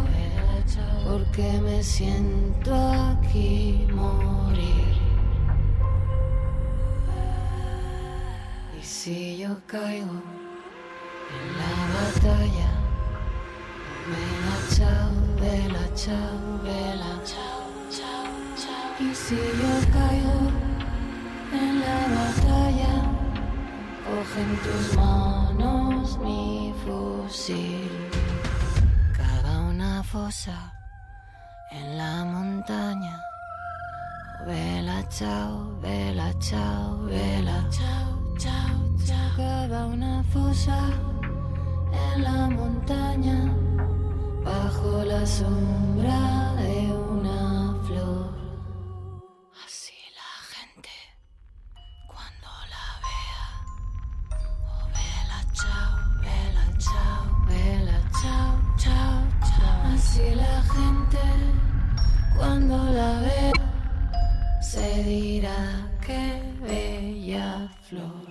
porque 1.06 1.60
me 1.62 1.84
siento 1.84 2.74
aquí 2.74 3.88
morir. 3.92 4.98
Y 8.80 8.84
si 8.84 9.38
yo 9.38 9.56
caigo 9.68 10.22
en 11.32 11.58
la 11.60 11.74
batalla. 11.96 12.70
Vela, 14.10 14.58
chao, 14.76 15.12
vela, 15.40 15.86
chao, 15.94 16.64
vela, 16.64 17.12
chao, 17.24 17.62
chao, 17.92 18.26
chao. 18.58 19.08
Y 19.08 19.14
si 19.14 19.36
yo 19.36 19.74
caigo 19.94 20.40
en 21.54 21.80
la 21.80 22.00
batalla, 22.18 22.94
coge 24.06 24.42
en 24.42 24.54
tus 24.66 24.96
manos 24.96 26.18
mi 26.20 26.74
fusil. 26.84 28.19
Una 29.80 30.04
fosa 30.04 30.74
en 31.72 31.98
la 31.98 32.26
montaña. 32.26 33.18
Vela, 34.46 35.08
chao, 35.08 35.80
vela, 35.80 36.34
chao, 36.38 37.06
vela, 37.06 37.66
chao, 37.72 38.36
chao, 38.38 38.98
chao. 39.06 39.38
Cava 39.38 39.86
una 39.86 40.22
fosa 40.34 40.78
en 41.94 42.24
la 42.24 42.50
montaña, 42.50 43.56
bajo 44.44 45.06
la 45.06 45.26
sombra 45.26 46.56
de 46.58 46.92
una 46.92 47.09
Así 60.20 60.36
la 60.36 60.62
gente, 60.64 61.18
cuando 62.36 62.78
la 62.92 63.22
vea, 63.22 63.54
se 64.62 65.04
dirá 65.04 65.88
que 66.06 66.44
bella 66.62 67.70
flor. 67.84 68.29